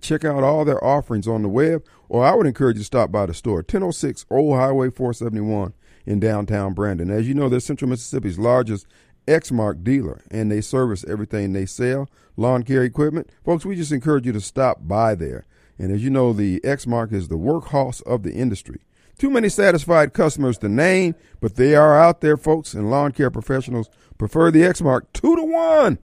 check 0.00 0.24
out 0.24 0.42
all 0.42 0.64
their 0.64 0.82
offerings 0.82 1.28
on 1.28 1.42
the 1.42 1.48
web, 1.50 1.84
or 2.08 2.24
I 2.24 2.34
would 2.34 2.46
encourage 2.46 2.76
you 2.76 2.82
to 2.82 2.86
stop 2.86 3.12
by 3.12 3.26
the 3.26 3.34
store, 3.34 3.56
1006 3.56 4.24
Old 4.30 4.56
Highway 4.56 4.88
471 4.88 5.74
in 6.06 6.18
downtown 6.18 6.72
Brandon. 6.72 7.10
As 7.10 7.28
you 7.28 7.34
know, 7.34 7.50
they're 7.50 7.60
Central 7.60 7.90
Mississippi's 7.90 8.38
largest 8.38 8.86
Exmark 9.28 9.84
dealer, 9.84 10.24
and 10.30 10.50
they 10.50 10.60
service 10.60 11.04
everything 11.06 11.52
they 11.52 11.66
sell, 11.66 12.08
lawn 12.36 12.62
care 12.62 12.82
equipment. 12.82 13.30
Folks, 13.44 13.64
we 13.64 13.76
just 13.76 13.92
encourage 13.92 14.26
you 14.26 14.32
to 14.32 14.40
stop 14.40 14.78
by 14.82 15.14
there. 15.14 15.46
And 15.78 15.92
as 15.92 16.02
you 16.02 16.10
know, 16.10 16.32
the 16.32 16.60
Exmark 16.60 17.12
is 17.12 17.28
the 17.28 17.36
workhorse 17.36 18.02
of 18.02 18.22
the 18.22 18.32
industry. 18.32 18.80
Too 19.18 19.30
many 19.30 19.48
satisfied 19.48 20.12
customers 20.12 20.58
to 20.58 20.68
name, 20.68 21.14
but 21.40 21.56
they 21.56 21.74
are 21.74 21.98
out 21.98 22.20
there, 22.20 22.36
folks, 22.36 22.74
and 22.74 22.90
lawn 22.90 23.12
care 23.12 23.30
professionals 23.30 23.88
prefer 24.16 24.50
the 24.50 24.62
Exmark 24.62 25.02
two 25.12 25.36
to 25.36 25.42
one 25.42 25.98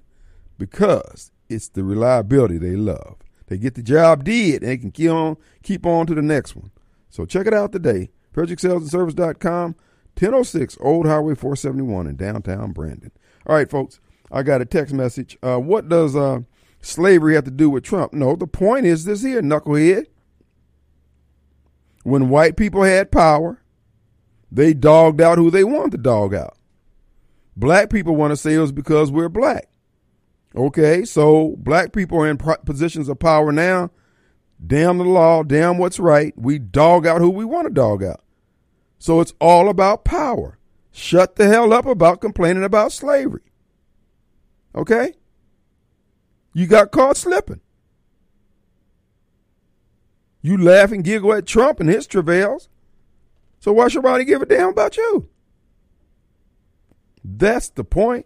because 0.58 1.32
it's 1.50 1.70
the 1.70 1.84
reliability 1.84 2.58
they 2.58 2.76
love. 2.76 3.18
They 3.48 3.58
get 3.58 3.76
the 3.76 3.84
job 3.84 4.24
did, 4.24 4.64
and 4.64 4.72
they 4.72 4.78
can 4.78 4.92
keep 4.92 5.12
on, 5.12 5.38
keep 5.64 5.86
on 5.86 6.08
to 6.08 6.16
the 6.16 6.22
next 6.22 6.56
one. 6.56 6.72
So 7.10 7.26
check 7.26 7.48
it 7.48 7.54
out 7.54 7.72
today. 7.72 8.10
ProjectSalesandService.com 8.34 9.76
1006 10.18 10.78
Old 10.80 11.06
Highway 11.06 11.36
471 11.36 12.08
in 12.08 12.16
downtown 12.16 12.72
Brandon. 12.72 13.12
All 13.46 13.56
right, 13.56 13.70
folks, 13.70 14.00
I 14.32 14.44
got 14.44 14.62
a 14.62 14.66
text 14.66 14.94
message. 14.94 15.38
Uh, 15.44 15.58
what 15.58 15.90
does 15.90 16.16
uh, 16.16 16.40
slavery 16.82 17.36
have 17.36 17.44
to 17.46 17.52
do 17.52 17.70
with 17.70 17.84
Trump? 17.84 18.14
No, 18.14 18.36
the 18.36 18.48
point 18.48 18.86
is 18.86 19.06
this 19.06 19.22
here, 19.22 19.42
knucklehead. 19.42 20.06
When 22.04 22.30
white 22.30 22.56
people 22.56 22.84
had 22.84 23.12
power, 23.12 23.62
they 24.52 24.74
dogged 24.74 25.22
out 25.22 25.38
who 25.38 25.52
they 25.52 25.64
wanted 25.64 25.92
to 25.92 25.98
dog 25.98 26.34
out. 26.34 26.58
Black 27.58 27.90
people 27.90 28.16
want 28.16 28.32
to 28.32 28.38
say 28.38 28.54
it 28.54 28.60
was 28.60 28.72
because 28.72 29.12
we're 29.12 29.30
black. 29.30 29.70
Okay, 30.56 31.04
so 31.04 31.56
black 31.58 31.94
people 31.94 32.20
are 32.20 32.30
in 32.30 32.38
positions 32.38 33.10
of 33.10 33.20
power 33.20 33.52
now. 33.52 33.92
Damn 34.66 34.98
the 34.98 35.04
law, 35.04 35.44
damn 35.44 35.78
what's 35.78 36.00
right. 36.00 36.34
We 36.38 36.60
dog 36.60 37.06
out 37.06 37.22
who 37.22 37.30
we 37.30 37.44
want 37.44 37.68
to 37.68 37.74
dog 37.74 38.04
out. 38.04 38.22
So 39.06 39.22
it's 39.22 39.34
all 39.40 39.70
about 39.70 40.04
power. 40.04 40.58
Shut 40.92 41.36
the 41.36 41.46
hell 41.46 41.72
up 41.72 41.86
about 41.86 42.22
complaining 42.22 42.64
about 42.64 42.92
slavery. 42.92 43.44
Okay? 44.74 45.14
You 46.54 46.66
got 46.66 46.90
caught 46.90 47.16
slipping. 47.16 47.62
You 50.42 50.58
laugh 50.58 50.92
and 50.92 51.04
giggle 51.04 51.34
at 51.34 51.46
Trump 51.46 51.80
and 51.80 51.88
his 51.88 52.08
travails. 52.08 52.68
So 53.60 53.74
why 53.74 53.90
should 53.90 54.04
anybody 54.04 54.26
give 54.26 54.42
a 54.42 54.48
damn 54.48 54.70
about 54.70 54.98
you? 54.98 55.30
That's 57.24 57.70
the 57.70 57.84
point. 57.84 58.26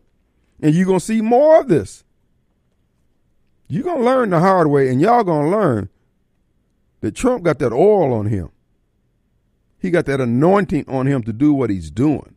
And 0.61 0.73
you're 0.73 0.85
going 0.85 0.99
to 0.99 1.05
see 1.05 1.19
more 1.19 1.59
of 1.59 1.67
this. 1.67 2.05
You're 3.67 3.83
going 3.83 3.99
to 3.99 4.05
learn 4.05 4.29
the 4.29 4.39
hard 4.39 4.67
way, 4.67 4.87
and 4.87 5.01
y'all 5.01 5.25
going 5.25 5.51
to 5.51 5.57
learn 5.57 5.89
that 7.01 7.15
Trump 7.15 7.43
got 7.43 7.59
that 7.59 7.73
oil 7.73 8.13
on 8.13 8.27
him. 8.27 8.51
He 9.79 9.91
got 9.91 10.05
that 10.05 10.21
anointing 10.21 10.85
on 10.87 11.07
him 11.07 11.23
to 11.23 11.33
do 11.33 11.53
what 11.53 11.69
he's 11.69 11.89
doing. 11.89 12.35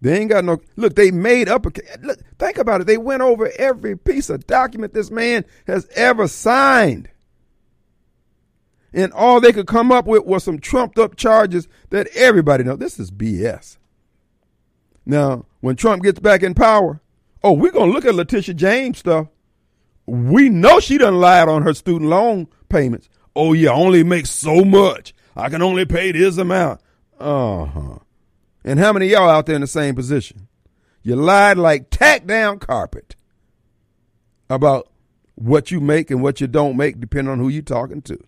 They 0.00 0.18
ain't 0.18 0.30
got 0.30 0.44
no 0.44 0.60
look. 0.76 0.94
They 0.94 1.10
made 1.10 1.48
up 1.48 1.66
a 1.66 1.72
look. 2.02 2.18
Think 2.38 2.58
about 2.58 2.82
it. 2.82 2.86
They 2.86 2.98
went 2.98 3.22
over 3.22 3.50
every 3.56 3.96
piece 3.96 4.30
of 4.30 4.46
document 4.46 4.94
this 4.94 5.10
man 5.10 5.44
has 5.66 5.88
ever 5.96 6.28
signed, 6.28 7.08
and 8.92 9.12
all 9.12 9.40
they 9.40 9.52
could 9.52 9.66
come 9.66 9.90
up 9.90 10.06
with 10.06 10.24
was 10.24 10.44
some 10.44 10.58
trumped 10.58 10.98
up 10.98 11.16
charges 11.16 11.66
that 11.90 12.08
everybody 12.14 12.62
know. 12.62 12.76
This 12.76 13.00
is 13.00 13.10
BS. 13.10 13.78
Now, 15.06 15.46
when 15.60 15.76
Trump 15.76 16.02
gets 16.02 16.20
back 16.20 16.42
in 16.42 16.54
power, 16.54 17.00
oh, 17.42 17.52
we're 17.52 17.72
gonna 17.72 17.92
look 17.92 18.04
at 18.04 18.14
Letitia 18.14 18.54
James 18.54 18.98
stuff. 18.98 19.28
We 20.06 20.50
know 20.50 20.78
she 20.78 20.98
done 20.98 21.16
lied 21.16 21.48
on 21.48 21.62
her 21.62 21.74
student 21.74 22.10
loan 22.10 22.48
payments. 22.68 23.08
Oh 23.34 23.54
yeah, 23.54 23.70
only 23.70 24.04
makes 24.04 24.30
so 24.30 24.64
much. 24.64 25.14
I 25.36 25.48
can 25.50 25.62
only 25.62 25.84
pay 25.84 26.12
this 26.12 26.38
amount. 26.38 26.80
Uh 27.20 27.66
huh. 27.66 27.98
And 28.64 28.78
how 28.80 28.92
many 28.92 29.06
y'all 29.08 29.28
out 29.28 29.46
there 29.46 29.54
in 29.54 29.60
the 29.60 29.66
same 29.66 29.94
position? 29.94 30.48
You 31.02 31.14
lied 31.16 31.58
like 31.58 31.88
tack 31.90 32.26
down 32.26 32.58
carpet 32.58 33.14
about 34.50 34.88
what 35.36 35.70
you 35.70 35.80
make 35.80 36.10
and 36.10 36.22
what 36.22 36.40
you 36.40 36.46
don't 36.46 36.76
make, 36.76 36.98
depending 36.98 37.30
on 37.30 37.38
who 37.38 37.48
you're 37.48 37.62
talking 37.62 38.02
to. 38.02 38.18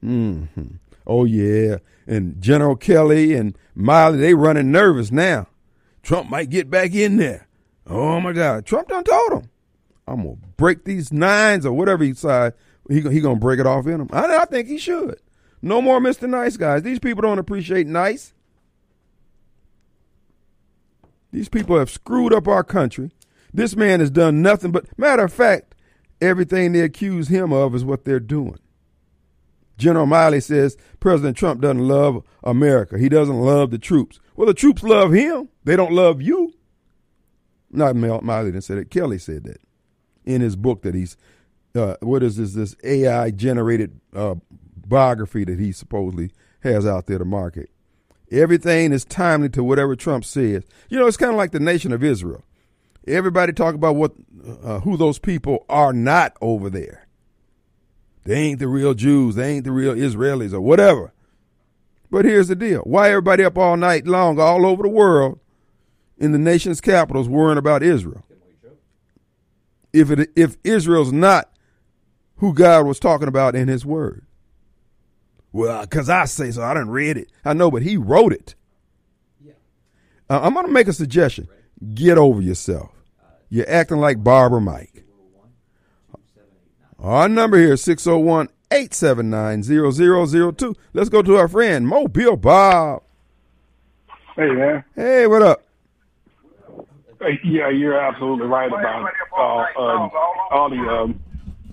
hmm 0.00 0.44
Oh 1.06 1.24
yeah, 1.24 1.78
and 2.06 2.40
General 2.40 2.76
Kelly 2.76 3.34
and 3.34 3.56
Milley, 3.76 4.20
they 4.20 4.34
running 4.34 4.70
nervous 4.70 5.10
now. 5.10 5.46
Trump 6.02 6.28
might 6.28 6.50
get 6.50 6.70
back 6.70 6.94
in 6.94 7.16
there. 7.16 7.48
Oh 7.86 8.20
my 8.20 8.32
God, 8.32 8.66
Trump 8.66 8.88
done 8.88 9.04
told 9.04 9.32
him, 9.32 9.50
I'm 10.06 10.22
gonna 10.22 10.36
break 10.56 10.84
these 10.84 11.12
nines 11.12 11.64
or 11.64 11.72
whatever 11.72 12.04
he 12.04 12.12
said 12.14 12.54
he 12.88 13.00
he 13.02 13.20
gonna 13.20 13.36
break 13.38 13.60
it 13.60 13.66
off 13.66 13.86
in 13.86 14.00
him. 14.00 14.08
I, 14.12 14.38
I 14.38 14.44
think 14.46 14.68
he 14.68 14.78
should. 14.78 15.20
No 15.60 15.82
more 15.82 16.00
Mr. 16.00 16.28
Nice 16.28 16.56
guys. 16.56 16.82
These 16.82 16.98
people 16.98 17.22
don't 17.22 17.38
appreciate 17.38 17.86
nice. 17.86 18.32
These 21.32 21.48
people 21.48 21.78
have 21.78 21.90
screwed 21.90 22.32
up 22.32 22.48
our 22.48 22.64
country. 22.64 23.10
This 23.52 23.76
man 23.76 24.00
has 24.00 24.10
done 24.10 24.42
nothing 24.42 24.72
but, 24.72 24.86
matter 24.98 25.24
of 25.24 25.32
fact, 25.32 25.74
everything 26.20 26.72
they 26.72 26.80
accuse 26.80 27.28
him 27.28 27.52
of 27.52 27.74
is 27.74 27.84
what 27.84 28.04
they're 28.04 28.20
doing. 28.20 28.58
General 29.76 30.06
Milley 30.06 30.42
says 30.42 30.76
President 31.00 31.36
Trump 31.36 31.60
doesn't 31.60 31.86
love 31.86 32.24
America. 32.42 32.98
He 32.98 33.08
doesn't 33.08 33.40
love 33.40 33.70
the 33.70 33.78
troops. 33.78 34.18
Well, 34.36 34.46
the 34.46 34.54
troops 34.54 34.82
love 34.82 35.12
him. 35.12 35.48
They 35.64 35.76
don't 35.76 35.92
love 35.92 36.20
you. 36.20 36.52
Not 37.70 37.94
Milley 37.94 38.46
didn't 38.46 38.62
say 38.62 38.76
that. 38.76 38.90
Kelly 38.90 39.18
said 39.18 39.44
that 39.44 39.60
in 40.24 40.40
his 40.40 40.56
book 40.56 40.82
that 40.82 40.94
he's 40.94 41.16
uh, 41.78 41.96
what 42.00 42.22
is 42.22 42.36
this 42.36 42.52
this 42.52 42.76
AI 42.84 43.30
generated 43.30 43.98
uh, 44.14 44.34
biography 44.86 45.44
that 45.44 45.58
he 45.58 45.72
supposedly 45.72 46.30
has 46.60 46.86
out 46.86 47.06
there 47.06 47.18
to 47.18 47.24
market. 47.24 47.70
Everything 48.30 48.92
is 48.92 49.04
timely 49.04 49.48
to 49.50 49.64
whatever 49.64 49.96
Trump 49.96 50.24
says. 50.24 50.64
You 50.88 50.98
know, 50.98 51.06
it's 51.06 51.16
kind 51.16 51.32
of 51.32 51.38
like 51.38 51.52
the 51.52 51.60
nation 51.60 51.92
of 51.92 52.04
Israel. 52.04 52.42
Everybody 53.06 53.52
talk 53.52 53.74
about 53.74 53.96
what 53.96 54.12
uh, 54.62 54.80
who 54.80 54.96
those 54.96 55.18
people 55.18 55.64
are 55.68 55.92
not 55.92 56.36
over 56.40 56.68
there. 56.68 57.06
They 58.24 58.34
ain't 58.34 58.58
the 58.58 58.68
real 58.68 58.92
Jews. 58.92 59.36
They 59.36 59.54
ain't 59.54 59.64
the 59.64 59.72
real 59.72 59.94
Israelis 59.94 60.52
or 60.52 60.60
whatever. 60.60 61.12
But 62.10 62.26
here's 62.26 62.48
the 62.48 62.56
deal: 62.56 62.80
why 62.82 63.08
everybody 63.08 63.44
up 63.44 63.56
all 63.56 63.76
night 63.76 64.06
long, 64.06 64.38
all 64.38 64.66
over 64.66 64.82
the 64.82 64.88
world, 64.88 65.40
in 66.18 66.32
the 66.32 66.38
nation's 66.38 66.80
capitals, 66.80 67.28
worrying 67.28 67.58
about 67.58 67.82
Israel? 67.82 68.24
If 69.92 70.10
it 70.10 70.30
if 70.36 70.58
Israel's 70.64 71.12
not 71.12 71.47
who 72.38 72.54
God 72.54 72.86
was 72.86 72.98
talking 72.98 73.28
about 73.28 73.54
in 73.54 73.68
his 73.68 73.84
word. 73.84 74.24
Well, 75.52 75.82
because 75.82 76.08
I 76.08 76.24
say 76.26 76.50
so. 76.50 76.62
I 76.62 76.74
didn't 76.74 76.90
read 76.90 77.16
it. 77.16 77.30
I 77.44 77.52
know, 77.52 77.70
but 77.70 77.82
he 77.82 77.96
wrote 77.96 78.32
it. 78.32 78.54
Yeah. 79.44 79.52
Uh, 80.28 80.40
I'm 80.42 80.54
going 80.54 80.66
to 80.66 80.72
make 80.72 80.88
a 80.88 80.92
suggestion. 80.92 81.48
Get 81.94 82.18
over 82.18 82.40
yourself. 82.40 82.90
You're 83.48 83.68
acting 83.68 83.98
like 83.98 84.22
Barbara 84.22 84.60
Mike. 84.60 85.04
Our 86.98 87.28
number 87.28 87.56
here 87.56 87.74
is 87.74 87.82
601 87.82 88.48
879 88.70 89.62
0002. 89.62 90.74
Let's 90.92 91.08
go 91.08 91.22
to 91.22 91.36
our 91.36 91.48
friend 91.48 91.86
Mobile 91.86 92.36
Bob. 92.36 93.02
Hey, 94.36 94.50
man. 94.50 94.84
Hey, 94.94 95.26
what 95.26 95.42
up? 95.42 95.62
Hey, 97.20 97.40
yeah, 97.44 97.68
you're 97.70 97.98
absolutely 97.98 98.46
right 98.46 98.68
about 98.68 99.10
uh, 99.36 99.80
uh, 99.80 100.08
all 100.50 100.70
the 100.70 100.76
um, 100.76 101.20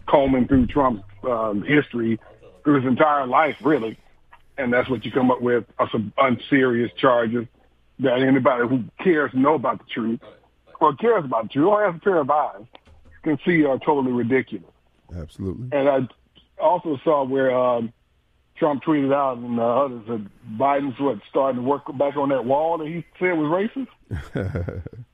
combing 0.07 0.47
through 0.47 0.67
Trump's 0.67 1.03
um, 1.23 1.63
history 1.63 2.19
through 2.63 2.81
his 2.81 2.85
entire 2.85 3.27
life, 3.27 3.57
really. 3.61 3.97
and 4.57 4.71
that's 4.71 4.89
what 4.89 5.05
you 5.05 5.11
come 5.11 5.31
up 5.31 5.41
with 5.41 5.65
are 5.79 5.89
some 5.91 6.13
unserious 6.17 6.91
charges 6.97 7.47
that 7.99 8.21
anybody 8.21 8.67
who 8.67 8.83
cares 9.03 9.31
to 9.31 9.39
know 9.39 9.53
about 9.53 9.79
the 9.79 9.85
truth 9.85 10.19
or 10.79 10.95
cares 10.95 11.23
about 11.23 11.43
the 11.43 11.49
truth 11.49 11.67
or 11.67 11.85
has 11.85 11.95
a 11.95 11.99
pair 11.99 12.17
of 12.17 12.29
eyes 12.29 12.65
can 13.23 13.39
see 13.45 13.65
are 13.65 13.79
totally 13.79 14.11
ridiculous. 14.11 14.71
Absolutely. 15.15 15.69
And 15.77 15.89
I 15.89 16.07
also 16.61 16.97
saw 17.03 17.23
where 17.25 17.55
um, 17.55 17.91
Trump 18.57 18.83
tweeted 18.83 19.13
out 19.13 19.37
and 19.37 19.59
uh, 19.59 19.85
others 19.85 20.03
that 20.07 20.57
Biden's 20.57 20.99
what 20.99 21.19
starting 21.29 21.61
to 21.61 21.67
work 21.67 21.85
back 21.97 22.15
on 22.15 22.29
that 22.29 22.45
wall 22.45 22.77
that 22.77 22.87
he 22.87 23.05
said 23.19 23.33
was 23.33 23.69
racist. 23.69 24.83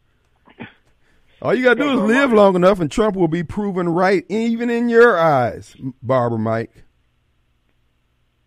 All 1.42 1.56
you 1.56 1.64
got 1.64 1.76
to 1.76 1.84
do 1.84 1.92
is 1.92 2.00
live 2.02 2.32
long 2.32 2.56
enough, 2.56 2.80
and 2.80 2.92
Trump 2.92 3.16
will 3.16 3.28
be 3.28 3.44
proven 3.44 3.90
right, 3.90 4.24
even 4.30 4.70
in 4.70 4.90
your 4.90 5.18
eyes, 5.18 5.76
Barbara 6.04 6.38
Mike. 6.38 6.84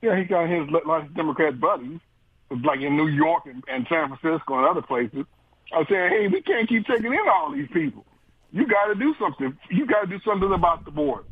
Yeah, 0.01 0.17
he 0.17 0.25
got 0.25 0.49
his 0.49 0.69
like 0.87 1.13
Democrat 1.15 1.59
buddies, 1.59 1.99
like 2.63 2.81
in 2.81 2.97
New 2.97 3.09
York 3.09 3.45
and, 3.47 3.65
and 3.69 3.87
San 3.89 4.09
Francisco 4.17 4.59
and 4.59 4.67
other 4.67 4.83
places. 4.83 5.25
I 5.73 5.79
was 5.79 5.87
saying, 5.91 6.11
hey, 6.11 6.29
we 6.29 6.43
can't 6.43 6.69
keep 6.69 6.87
taking 6.87 7.07
in 7.13 7.19
all 7.33 7.53
these 7.53 7.69
people. 7.73 8.05
You 8.53 8.67
got 8.67 8.87
to 8.87 8.95
do 8.95 9.15
something. 9.19 9.57
You 9.71 9.87
got 9.87 10.03
to 10.03 10.07
do 10.07 10.21
something 10.25 10.53
about 10.53 10.85
the 10.85 10.93
border. 10.93 11.25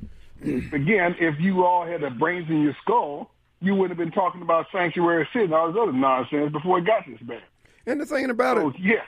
Again, 0.42 1.16
if 1.18 1.38
you 1.38 1.66
all 1.66 1.84
had 1.84 2.00
the 2.00 2.10
brains 2.10 2.48
in 2.48 2.62
your 2.62 2.76
skull, 2.82 3.30
you 3.60 3.74
wouldn't 3.74 3.98
have 3.98 3.98
been 3.98 4.12
talking 4.14 4.40
about 4.40 4.66
sanctuary 4.72 5.28
city 5.34 5.46
and 5.46 5.54
all 5.54 5.70
this 5.70 5.78
other 5.82 5.92
nonsense 5.92 6.50
before 6.50 6.78
it 6.78 6.86
got 6.86 7.04
this 7.06 7.20
bad. 7.20 7.42
And 7.86 8.00
the 8.00 8.06
thing 8.06 8.30
about 8.30 8.56
So, 8.56 8.68
it, 8.70 8.76
yeah, 8.78 9.02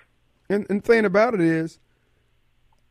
and, 0.51 0.67
and 0.69 0.83
the 0.83 0.87
thing 0.87 1.05
about 1.07 1.33
it 1.33 1.41
is, 1.41 1.79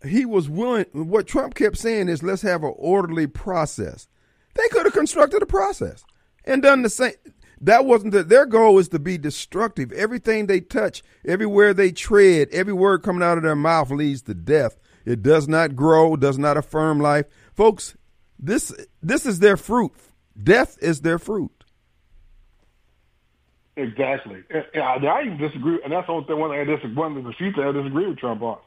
he 0.05 0.25
was 0.25 0.49
willing. 0.49 0.85
What 0.93 1.27
Trump 1.27 1.55
kept 1.55 1.77
saying 1.77 2.09
is, 2.09 2.23
let's 2.23 2.41
have 2.43 2.63
an 2.63 2.73
orderly 2.77 3.27
process. 3.27 4.07
They 4.55 4.67
could 4.69 4.85
have 4.85 4.93
constructed 4.93 5.41
a 5.41 5.45
process 5.45 6.03
and 6.45 6.61
done 6.61 6.81
the 6.81 6.89
same. 6.89 7.13
That 7.61 7.85
wasn't 7.85 8.13
the, 8.13 8.23
their 8.23 8.45
goal. 8.45 8.79
Is 8.79 8.89
to 8.89 8.99
be 8.99 9.17
destructive. 9.17 9.91
Everything 9.91 10.47
they 10.47 10.61
touch, 10.61 11.03
everywhere 11.25 11.73
they 11.73 11.91
tread, 11.91 12.49
every 12.51 12.73
word 12.73 13.03
coming 13.03 13.23
out 13.23 13.37
of 13.37 13.43
their 13.43 13.55
mouth 13.55 13.91
leads 13.91 14.23
to 14.23 14.33
death. 14.33 14.79
It 15.05 15.21
does 15.23 15.47
not 15.47 15.75
grow, 15.75 16.15
does 16.15 16.37
not 16.39 16.57
affirm 16.57 16.99
life, 16.99 17.25
folks. 17.55 17.95
This 18.39 18.73
this 19.03 19.25
is 19.25 19.39
their 19.39 19.57
fruit. 19.57 19.93
Death 20.41 20.77
is 20.81 21.01
their 21.01 21.19
fruit. 21.19 21.51
exactly. 23.75 24.43
And, 24.49 24.83
I, 24.83 24.95
I 25.05 25.21
even 25.23 25.37
disagree, 25.37 25.79
and 25.83 25.93
that's 25.93 26.07
the 26.07 26.13
only 26.13 26.25
thing 26.27 26.39
one 26.39 26.51
I 26.51 26.63
disagree. 26.63 26.93
One 26.93 27.17
of 27.17 27.23
the 27.23 27.33
few 27.33 27.51
things 27.51 27.65
I 27.65 27.71
disagree 27.71 28.07
with 28.07 28.17
Trump 28.17 28.41
on. 28.41 28.57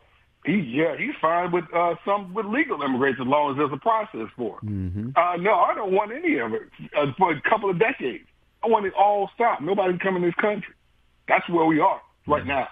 He, 0.45 0.57
yeah, 0.57 0.97
he's 0.99 1.15
fine 1.21 1.53
with 1.53 1.65
uh, 1.75 1.95
some 2.05 2.35
with 2.35 2.45
legal 2.47 2.83
immigration 2.83 3.23
as 3.23 3.29
long 3.29 3.53
as 3.53 3.57
there's 3.57 3.73
a 3.73 3.79
process 3.79 4.29
for 4.37 4.59
it. 4.63 4.69
Uh, 5.17 5.37
no, 5.37 5.55
I 5.55 5.75
don't 5.75 5.93
want 5.93 6.13
any 6.13 6.37
of 6.39 6.53
it 6.53 6.63
uh, 6.97 7.13
for 7.17 7.33
a 7.33 7.41
couple 7.41 7.71
of 7.71 7.79
decades. 7.79 8.25
I 8.63 8.69
want 8.69 8.85
it 8.85 8.93
all 8.95 9.31
stopped. 9.35 9.63
Nobody 9.63 9.93
can 9.93 9.99
come 10.01 10.17
in 10.17 10.23
this 10.23 10.35
country. 10.35 10.75
That's 11.29 11.49
where 11.49 11.65
we 11.65 11.81
are 11.81 12.01
right 12.27 12.47
now. 12.47 12.69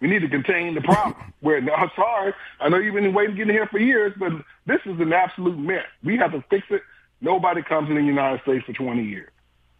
We 0.00 0.08
need 0.08 0.22
to 0.22 0.28
contain 0.28 0.74
the 0.74 0.80
problem. 0.80 1.32
Where 1.40 1.60
now, 1.60 1.90
sorry, 1.94 2.34
I 2.60 2.68
know 2.68 2.78
you've 2.78 2.94
been 2.94 3.14
waiting 3.14 3.36
to 3.36 3.38
get 3.38 3.48
in 3.48 3.54
here 3.54 3.66
for 3.66 3.78
years, 3.78 4.12
but 4.18 4.32
this 4.66 4.80
is 4.84 5.00
an 5.00 5.12
absolute 5.12 5.58
mess. 5.58 5.84
We 6.04 6.16
have 6.16 6.32
to 6.32 6.44
fix 6.50 6.66
it. 6.70 6.82
Nobody 7.20 7.62
comes 7.62 7.88
in 7.88 7.96
the 7.96 8.02
United 8.02 8.42
States 8.42 8.64
for 8.64 8.72
20 8.72 9.02
years 9.02 9.30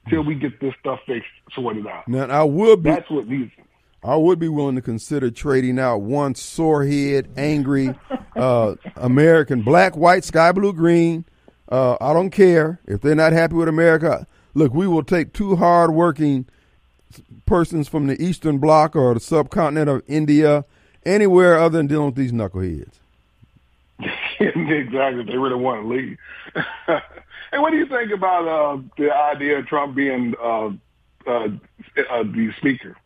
till 0.09 0.23
we 0.23 0.35
get 0.35 0.61
this 0.61 0.75
stuff 0.81 1.01
fixed, 1.07 1.29
sorted 1.53 1.87
out. 1.87 2.07
Now 2.09 2.27
I 2.27 2.43
will 2.45 2.77
be 2.77 2.91
That's 2.91 3.11
what 3.11 3.29
needs. 3.29 3.53
I 4.05 4.17
would 4.17 4.39
be 4.39 4.49
willing 4.49 4.75
to 4.75 4.83
consider 4.83 5.31
trading 5.31 5.79
out 5.79 5.99
one 5.99 6.35
sorehead, 6.35 7.29
angry 7.37 7.95
uh, 8.35 8.75
American, 8.97 9.63
black, 9.63 9.97
white, 9.97 10.25
sky 10.25 10.51
blue, 10.53 10.73
green. 10.73 11.25
Uh, 11.69 11.97
I 12.01 12.13
don't 12.13 12.31
care 12.31 12.81
if 12.87 13.01
they're 13.01 13.15
not 13.15 13.33
happy 13.33 13.55
with 13.55 13.69
America. 13.69 14.27
Look, 14.55 14.75
we 14.75 14.87
will 14.87 15.05
take 15.05 15.33
two 15.33 15.57
hardworking 15.57 16.47
persons 17.47 17.89
from 17.89 18.09
the 18.09 18.21
Eastern 18.21 18.59
Bloc 18.59 18.97
or 18.97 19.15
the 19.15 19.21
subcontinent 19.21 19.89
of 19.89 20.03
India, 20.07 20.65
anywhere 21.05 21.59
other 21.59 21.79
than 21.79 21.87
dealing 21.87 22.07
with 22.07 22.15
these 22.17 22.33
knuckleheads. 22.33 22.95
exactly. 24.41 25.25
They 25.25 25.37
really 25.37 25.57
want 25.57 25.83
to 25.83 25.89
leave. 25.89 26.19
and 27.53 27.63
what 27.63 27.71
do 27.71 27.77
you 27.77 27.87
think 27.87 28.11
about 28.11 28.49
uh, 28.49 28.83
the 28.99 29.15
idea 29.15 29.59
of 29.59 29.67
Trump 29.67 29.95
being 29.95 30.35
uh, 30.43 30.71
uh, 31.27 31.49
uh, 32.11 32.23
the 32.25 32.53
speaker? 32.59 32.97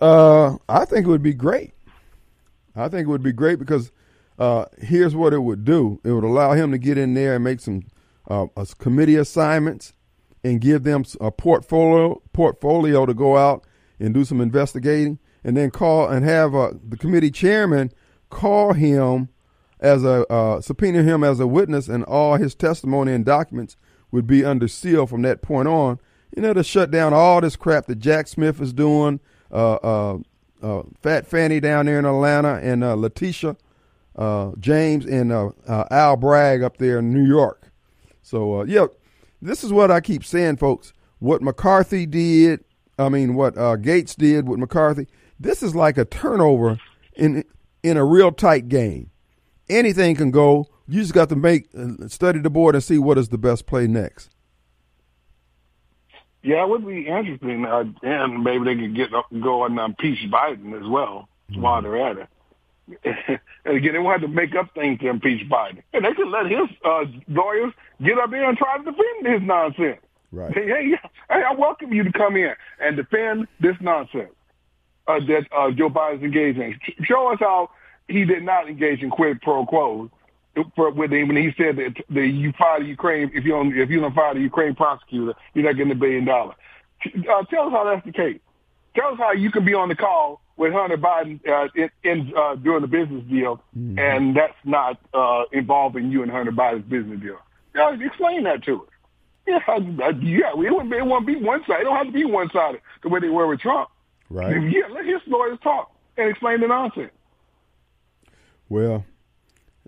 Uh, 0.00 0.56
I 0.68 0.84
think 0.84 1.06
it 1.06 1.10
would 1.10 1.22
be 1.22 1.34
great. 1.34 1.74
I 2.74 2.88
think 2.88 3.06
it 3.06 3.10
would 3.10 3.22
be 3.22 3.32
great 3.32 3.58
because 3.58 3.92
uh, 4.38 4.64
here's 4.78 5.14
what 5.14 5.32
it 5.32 5.40
would 5.40 5.64
do: 5.64 6.00
it 6.04 6.12
would 6.12 6.24
allow 6.24 6.52
him 6.52 6.70
to 6.72 6.78
get 6.78 6.96
in 6.96 7.14
there 7.14 7.34
and 7.34 7.44
make 7.44 7.60
some 7.60 7.82
uh, 8.28 8.46
committee 8.78 9.16
assignments 9.16 9.92
and 10.42 10.60
give 10.60 10.84
them 10.84 11.04
a 11.20 11.30
portfolio 11.30 12.20
portfolio 12.32 13.04
to 13.04 13.12
go 13.12 13.36
out 13.36 13.64
and 13.98 14.14
do 14.14 14.24
some 14.24 14.40
investigating, 14.40 15.18
and 15.44 15.56
then 15.56 15.70
call 15.70 16.08
and 16.08 16.24
have 16.24 16.54
uh, 16.54 16.72
the 16.88 16.96
committee 16.96 17.30
chairman 17.30 17.92
call 18.30 18.72
him 18.72 19.28
as 19.80 20.04
a 20.04 20.26
uh, 20.32 20.60
subpoena 20.60 21.02
him 21.02 21.22
as 21.22 21.40
a 21.40 21.46
witness, 21.46 21.88
and 21.88 22.04
all 22.04 22.36
his 22.36 22.54
testimony 22.54 23.12
and 23.12 23.24
documents 23.24 23.76
would 24.10 24.26
be 24.26 24.44
under 24.44 24.68
seal 24.68 25.06
from 25.06 25.22
that 25.22 25.42
point 25.42 25.68
on. 25.68 25.98
You 26.34 26.42
know, 26.42 26.54
to 26.54 26.62
shut 26.62 26.90
down 26.90 27.12
all 27.12 27.40
this 27.40 27.56
crap 27.56 27.86
that 27.86 27.98
Jack 27.98 28.28
Smith 28.28 28.60
is 28.60 28.72
doing, 28.72 29.20
Fat 29.50 31.26
Fanny 31.26 31.60
down 31.60 31.86
there 31.86 31.98
in 31.98 32.04
Atlanta, 32.04 32.60
and 32.62 32.84
uh, 32.84 32.94
Letitia 32.94 33.56
uh, 34.16 34.52
James 34.58 35.06
and 35.06 35.32
uh, 35.32 35.50
uh, 35.66 35.84
Al 35.90 36.16
Bragg 36.16 36.62
up 36.62 36.76
there 36.76 36.98
in 36.98 37.12
New 37.12 37.24
York. 37.24 37.70
So, 38.22 38.60
uh, 38.60 38.64
yeah, 38.64 38.86
this 39.40 39.64
is 39.64 39.72
what 39.72 39.90
I 39.90 40.00
keep 40.00 40.24
saying, 40.24 40.58
folks. 40.58 40.92
What 41.18 41.42
McCarthy 41.42 42.06
did, 42.06 42.64
I 42.98 43.08
mean, 43.08 43.34
what 43.34 43.56
uh, 43.56 43.76
Gaetz 43.76 44.14
did 44.16 44.48
with 44.48 44.58
McCarthy, 44.58 45.06
this 45.38 45.62
is 45.62 45.74
like 45.74 45.98
a 45.98 46.04
turnover 46.04 46.78
in 47.14 47.44
in 47.82 47.96
a 47.96 48.04
real 48.04 48.30
tight 48.30 48.68
game. 48.68 49.10
Anything 49.68 50.14
can 50.16 50.30
go. 50.30 50.66
You 50.86 51.00
just 51.00 51.14
got 51.14 51.28
to 51.30 51.36
make 51.36 51.68
uh, 51.76 52.08
study 52.08 52.40
the 52.40 52.50
board 52.50 52.74
and 52.74 52.84
see 52.84 52.98
what 52.98 53.16
is 53.16 53.28
the 53.28 53.38
best 53.38 53.66
play 53.66 53.86
next. 53.86 54.28
Yeah, 56.42 56.62
it 56.62 56.68
would 56.68 56.86
be 56.86 57.06
interesting, 57.06 57.66
uh, 57.66 57.84
and 58.02 58.42
maybe 58.42 58.64
they 58.64 58.80
could 58.80 58.96
get 58.96 59.10
go 59.42 59.64
and 59.64 59.78
impeach 59.78 60.18
Biden 60.30 60.80
as 60.80 60.88
well 60.88 61.28
while 61.54 61.82
they're 61.82 62.10
at 62.10 62.16
it. 62.16 62.28
and 63.64 63.76
again, 63.76 63.92
they 63.92 63.98
won't 63.98 64.20
have 64.20 64.30
to 64.30 64.34
make 64.34 64.54
up 64.54 64.72
things 64.74 64.98
to 65.00 65.08
impeach 65.08 65.48
Biden, 65.50 65.82
and 65.92 66.04
they 66.04 66.12
could 66.14 66.28
let 66.28 66.46
his 66.46 66.68
uh, 66.84 67.04
lawyers 67.28 67.72
get 68.02 68.18
up 68.18 68.30
there 68.30 68.48
and 68.48 68.56
try 68.56 68.78
to 68.78 68.84
defend 68.84 69.26
his 69.26 69.42
nonsense. 69.42 70.00
Right. 70.32 70.52
Hey, 70.54 70.66
hey, 70.66 70.90
hey, 71.28 71.42
I 71.48 71.54
welcome 71.54 71.92
you 71.92 72.04
to 72.04 72.12
come 72.12 72.36
in 72.36 72.52
and 72.80 72.96
defend 72.96 73.46
this 73.60 73.76
nonsense 73.80 74.30
uh, 75.06 75.18
that 75.26 75.46
uh, 75.56 75.70
Joe 75.72 75.90
Biden's 75.90 76.22
engaged 76.22 76.58
in. 76.58 76.78
Show 77.02 77.32
us 77.32 77.38
how 77.40 77.70
he 78.08 78.24
did 78.24 78.44
not 78.44 78.68
engage 78.68 79.02
in 79.02 79.10
quid 79.10 79.40
pro 79.42 79.66
quos 79.66 80.08
for, 80.74 80.90
with 80.90 81.12
him 81.12 81.28
when 81.28 81.36
he 81.36 81.50
said 81.56 81.76
that, 81.76 82.22
you 82.26 82.52
fire 82.58 82.80
the 82.80 82.86
Ukraine 82.86 83.30
if 83.34 83.44
you 83.44 83.52
don't 83.52 83.76
if 83.76 83.90
you 83.90 84.00
don't 84.00 84.14
fire 84.14 84.34
the 84.34 84.40
Ukraine 84.40 84.74
prosecutor, 84.74 85.34
you're 85.54 85.64
not 85.64 85.76
getting 85.76 85.92
a 85.92 85.96
billion 85.96 86.24
dollars. 86.24 86.56
Uh, 87.06 87.44
tell 87.44 87.66
us 87.66 87.72
how 87.72 87.84
that's 87.84 88.04
the 88.04 88.12
case. 88.12 88.40
Tell 88.94 89.12
us 89.12 89.18
how 89.18 89.32
you 89.32 89.50
can 89.50 89.64
be 89.64 89.74
on 89.74 89.88
the 89.88 89.94
call 89.94 90.40
with 90.56 90.72
Hunter 90.72 90.98
Biden 90.98 91.40
uh, 91.48 91.68
in, 91.74 91.90
in 92.02 92.32
uh, 92.36 92.56
doing 92.56 92.82
the 92.82 92.88
business 92.88 93.24
deal, 93.30 93.62
and 93.74 94.36
that's 94.36 94.58
not 94.64 94.98
uh, 95.14 95.44
involving 95.52 96.10
you 96.10 96.22
and 96.22 96.30
Hunter 96.30 96.52
Biden's 96.52 96.84
business 96.84 97.20
deal. 97.20 97.38
Explain 97.74 98.44
that 98.44 98.64
to 98.64 98.82
us. 98.82 98.88
Yeah, 99.46 99.58
yeah, 100.20 100.50
it 100.52 100.56
wouldn't, 100.56 100.90
be, 100.90 100.96
it 100.98 101.06
won't 101.06 101.26
be 101.26 101.36
one 101.36 101.64
side. 101.66 101.80
It 101.80 101.84
don't 101.84 101.96
have 101.96 102.06
to 102.06 102.12
be 102.12 102.24
one 102.24 102.50
sided 102.52 102.80
the 103.02 103.08
way 103.08 103.20
they 103.20 103.28
were 103.28 103.46
with 103.46 103.60
Trump. 103.60 103.88
Right. 104.28 104.70
Yeah, 104.70 104.82
let 104.92 105.06
his 105.06 105.20
lawyers 105.26 105.58
talk 105.62 105.90
and 106.16 106.28
explain 106.28 106.60
the 106.60 106.68
nonsense. 106.68 107.10
Well, 108.68 109.04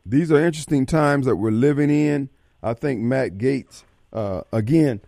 these 0.04 0.32
are 0.32 0.44
interesting 0.44 0.86
times 0.86 1.26
that 1.26 1.36
we're 1.36 1.50
living 1.50 1.90
in. 1.90 2.28
I 2.62 2.74
think 2.74 3.00
Matt 3.00 3.38
Gaetz, 3.38 3.84
uh, 4.12 4.42
again, 4.52 5.00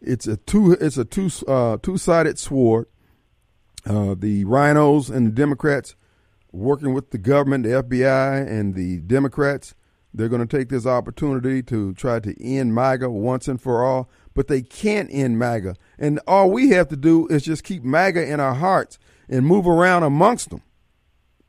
it's 0.00 0.26
a 0.26 0.36
two 0.36 0.72
it's 0.72 0.98
a 0.98 1.04
two 1.04 1.30
uh, 1.46 1.78
two 1.82 1.96
sided 1.96 2.38
sword. 2.38 2.86
Uh, 3.86 4.14
the 4.18 4.44
rhinos 4.44 5.10
and 5.10 5.26
the 5.26 5.30
Democrats 5.30 5.94
working 6.52 6.94
with 6.94 7.10
the 7.10 7.18
government, 7.18 7.64
the 7.64 7.82
FBI, 7.82 8.46
and 8.46 8.74
the 8.74 9.00
Democrats. 9.00 9.74
They're 10.16 10.28
going 10.28 10.46
to 10.46 10.56
take 10.58 10.68
this 10.68 10.86
opportunity 10.86 11.60
to 11.64 11.92
try 11.94 12.20
to 12.20 12.42
end 12.42 12.72
MAGA 12.72 13.10
once 13.10 13.48
and 13.48 13.60
for 13.60 13.84
all, 13.84 14.08
but 14.32 14.46
they 14.46 14.62
can't 14.62 15.10
end 15.12 15.40
MAGA. 15.40 15.74
And 15.98 16.20
all 16.28 16.52
we 16.52 16.68
have 16.68 16.86
to 16.88 16.96
do 16.96 17.26
is 17.26 17.42
just 17.42 17.64
keep 17.64 17.82
MAGA 17.82 18.24
in 18.24 18.38
our 18.38 18.54
hearts 18.54 19.00
and 19.28 19.44
move 19.44 19.66
around 19.66 20.04
amongst 20.04 20.50
them 20.50 20.62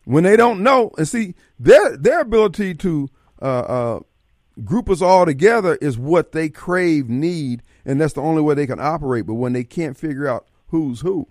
when 0.06 0.24
they 0.24 0.38
don't 0.38 0.64
know 0.64 0.92
and 0.98 1.08
see 1.08 1.36
their 1.60 1.98
their 1.98 2.22
ability 2.22 2.74
to 2.76 3.10
uh, 3.42 3.46
uh, 3.46 4.00
group 4.64 4.90
us 4.90 5.02
all 5.02 5.26
together 5.26 5.76
is 5.76 5.98
what 5.98 6.32
they 6.32 6.48
crave, 6.50 7.10
need, 7.10 7.62
and 7.84 8.00
that's 8.00 8.14
the 8.14 8.22
only 8.22 8.42
way 8.42 8.56
they 8.56 8.68
can 8.68 8.80
operate. 8.80 9.26
But 9.26 9.34
when 9.34 9.54
they 9.54 9.64
can't 9.64 9.98
figure 9.98 10.28
out 10.28 10.48
who's 10.68 11.02
who, 11.02 11.28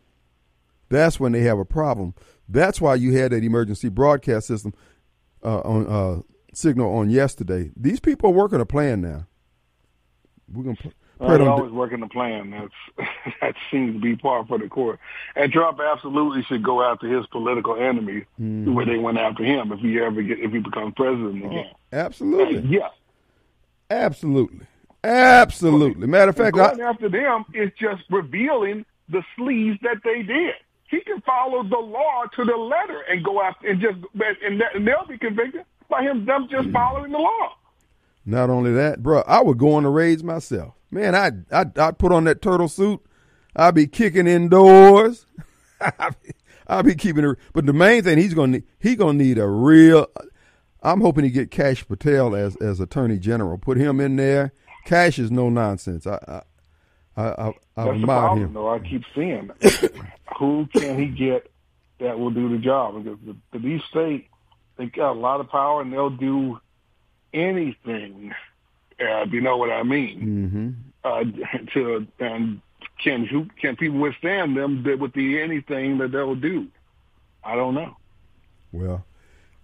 that's 0.88 1.18
when 1.18 1.32
they 1.32 1.40
have 1.40 1.58
a 1.58 1.64
problem. 1.64 2.14
That's 2.48 2.80
why 2.80 2.96
you 2.96 3.16
had 3.16 3.32
that 3.32 3.42
emergency 3.42 3.88
broadcast 3.88 4.46
system 4.46 4.74
uh, 5.42 5.60
on 5.60 5.87
uh, 5.87 6.20
signal 6.52 6.94
on 6.94 7.10
yesterday. 7.10 7.70
These 7.76 8.00
people 8.00 8.30
are 8.30 8.34
working 8.34 8.60
a 8.60 8.66
plan 8.66 9.00
now. 9.00 9.26
We're 10.52 10.64
gonna 10.64 10.92
Well, 11.18 11.38
they 11.38 11.46
always 11.46 11.72
working 11.72 12.00
the 12.00 12.09
plan. 12.09 12.50
That's 12.50 13.09
that 13.40 13.55
seems 13.70 13.94
to 13.94 14.00
be 14.00 14.16
par 14.16 14.44
for 14.46 14.59
the 14.59 14.68
course. 14.68 14.98
And 15.37 15.53
Trump 15.53 15.81
absolutely 15.81 16.42
should 16.44 16.62
go 16.62 16.83
after 16.83 17.07
his 17.07 17.27
political 17.27 17.77
enemies 17.77 18.24
mm-hmm. 18.40 18.64
the 18.64 18.72
way 18.72 18.85
they 18.85 18.98
went 18.98 19.18
after 19.18 19.44
him 19.44 19.72
if 19.72 19.81
he 19.81 20.00
ever 20.00 20.22
get 20.22 20.40
if 20.40 20.53
he 20.53 20.59
becomes 20.59 20.94
president 20.96 21.44
again. 21.44 21.70
Oh, 21.72 21.96
absolutely. 21.96 22.57
And 22.57 22.70
yeah. 22.70 22.88
Absolutely. 23.90 24.66
Absolutely. 25.05 26.07
Matter 26.07 26.31
of 26.31 26.37
fact, 26.37 26.57
going 26.57 26.81
I, 26.81 26.88
after 26.88 27.09
them 27.09 27.44
is 27.53 27.70
just 27.79 28.03
revealing 28.11 28.85
the 29.09 29.22
sleaze 29.38 29.79
that 29.83 29.98
they 30.03 30.22
did. 30.22 30.55
He 30.88 31.00
can 31.00 31.20
follow 31.22 31.62
the 31.62 31.77
law 31.79 32.24
to 32.35 32.44
the 32.44 32.57
letter 32.57 33.03
and 33.11 33.24
go 33.24 33.42
after 33.42 33.68
and 33.68 33.81
just 33.81 33.98
and, 34.42 34.62
and 34.74 34.87
they'll 34.87 35.07
be 35.07 35.18
convicted 35.18 35.64
by 35.88 36.03
him 36.03 36.24
them 36.24 36.48
just 36.50 36.70
following 36.70 37.12
the 37.12 37.18
law. 37.18 37.57
Not 38.27 38.48
only 38.48 38.72
that, 38.72 39.03
bro, 39.03 39.22
I 39.27 39.42
would 39.42 39.59
go 39.59 39.74
on 39.74 39.83
the 39.83 39.90
raids 39.90 40.24
myself. 40.24 40.74
Man, 40.94 41.14
I 41.16 41.33
I 41.50 41.66
I'd 41.76 41.98
put 41.98 42.12
on 42.12 42.22
that 42.24 42.40
turtle 42.40 42.68
suit. 42.68 43.00
I'd 43.57 43.74
be 43.74 43.88
kicking 43.88 44.28
indoors. 44.28 45.26
I'd 46.68 46.85
be 46.85 46.94
keeping 46.94 47.24
it. 47.24 47.38
But 47.52 47.66
the 47.66 47.72
main 47.72 48.04
thing 48.04 48.16
he's 48.16 48.33
gonna 48.33 48.52
need, 48.52 48.64
he 48.78 48.94
gonna 48.94 49.18
need 49.18 49.38
a 49.38 49.48
real. 49.48 50.07
I'm 50.85 51.00
hoping 51.00 51.24
to 51.24 51.30
get 51.30 51.50
Kash 51.50 51.87
Patel 51.87 52.37
as 52.37 52.54
as 52.57 52.78
Attorney 52.78 53.18
General. 53.18 53.59
Put 53.59 53.76
him 53.76 53.98
in 53.98 54.14
there. 54.14 54.52
Kash 54.85 55.18
is 55.18 55.33
no 55.33 55.50
nonsense. 55.50 56.07
I 56.07 56.18
I 56.28 56.42
I, 57.16 57.22
I, 57.22 57.48
I 57.48 57.85
That's 57.85 58.00
the 58.00 58.07
problem, 58.07 58.42
him. 58.44 58.52
though. 58.54 58.72
I 58.72 58.78
keep 58.78 59.02
seeing 59.16 59.50
who 60.38 60.68
can 60.72 60.96
he 60.96 61.07
get 61.07 61.50
that 61.98 62.20
will 62.20 62.30
do 62.30 62.50
the 62.50 62.59
job 62.59 63.02
because 63.02 63.18
the, 63.26 63.37
the 63.52 63.59
deep 63.59 63.83
state 63.90 64.28
they 64.76 64.87
got 64.87 65.12
a 65.12 65.18
lot 65.18 65.40
of 65.40 65.48
power 65.48 65.80
and 65.83 65.92
they'll 65.92 66.11
do 66.11 66.61
anything. 67.33 68.33
Uh, 69.00 69.26
you 69.30 69.40
know 69.40 69.57
what 69.57 69.70
I 69.70 69.83
mean? 69.83 70.76
Mm-hmm. 71.04 71.38
Uh, 71.62 71.68
to 71.74 72.07
and 72.18 72.61
can 73.02 73.26
who 73.26 73.46
can 73.61 73.76
people 73.76 73.98
withstand 73.98 74.57
them 74.57 74.85
with 74.98 75.12
the 75.12 75.40
anything 75.40 75.98
that 75.98 76.12
they'll 76.12 76.35
do? 76.35 76.68
I 77.42 77.57
don't 77.57 77.74
know. 77.74 77.96
Well, 78.72 79.04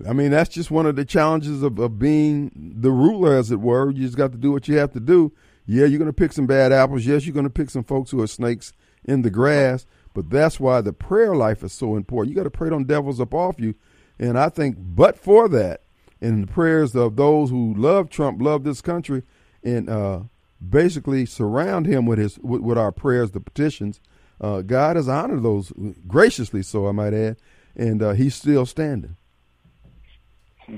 I 0.08 0.12
mean 0.12 0.30
that's 0.30 0.50
just 0.50 0.70
one 0.70 0.86
of 0.86 0.96
the 0.96 1.04
challenges 1.04 1.62
of, 1.62 1.78
of 1.78 1.98
being 1.98 2.50
the 2.80 2.90
ruler, 2.90 3.36
as 3.36 3.50
it 3.50 3.60
were. 3.60 3.90
You 3.90 4.04
just 4.04 4.16
got 4.16 4.32
to 4.32 4.38
do 4.38 4.52
what 4.52 4.68
you 4.68 4.76
have 4.78 4.92
to 4.92 5.00
do. 5.00 5.32
Yeah, 5.66 5.84
you're 5.86 5.98
going 5.98 6.10
to 6.10 6.12
pick 6.12 6.32
some 6.32 6.46
bad 6.46 6.72
apples. 6.72 7.06
Yes, 7.06 7.26
you're 7.26 7.34
going 7.34 7.44
to 7.44 7.50
pick 7.50 7.70
some 7.70 7.84
folks 7.84 8.10
who 8.10 8.20
are 8.20 8.26
snakes 8.26 8.72
in 9.04 9.22
the 9.22 9.30
grass. 9.30 9.86
But 10.14 10.30
that's 10.30 10.58
why 10.58 10.80
the 10.80 10.92
prayer 10.92 11.36
life 11.36 11.62
is 11.62 11.72
so 11.72 11.96
important. 11.96 12.30
You 12.30 12.36
got 12.36 12.44
to 12.44 12.50
pray 12.50 12.68
them 12.68 12.84
devils 12.84 13.20
up 13.20 13.32
off 13.32 13.60
you. 13.60 13.74
And 14.18 14.38
I 14.38 14.48
think, 14.48 14.76
but 14.78 15.16
for 15.16 15.48
that, 15.48 15.82
and 16.20 16.44
the 16.44 16.52
prayers 16.52 16.94
of 16.94 17.16
those 17.16 17.50
who 17.50 17.74
love 17.74 18.10
Trump, 18.10 18.40
love 18.40 18.64
this 18.64 18.80
country, 18.80 19.22
and 19.62 19.88
uh, 19.88 20.20
basically 20.66 21.26
surround 21.26 21.86
him 21.86 22.06
with 22.06 22.18
his 22.18 22.38
with, 22.38 22.60
with 22.60 22.78
our 22.78 22.92
prayers, 22.92 23.30
the 23.30 23.40
petitions. 23.40 24.00
Uh, 24.40 24.62
God 24.62 24.96
has 24.96 25.08
honored 25.08 25.42
those 25.42 25.72
graciously, 26.06 26.62
so 26.62 26.88
I 26.88 26.92
might 26.92 27.12
add, 27.12 27.36
and 27.76 28.02
uh, 28.02 28.12
he's 28.12 28.34
still 28.34 28.64
standing. 28.66 29.16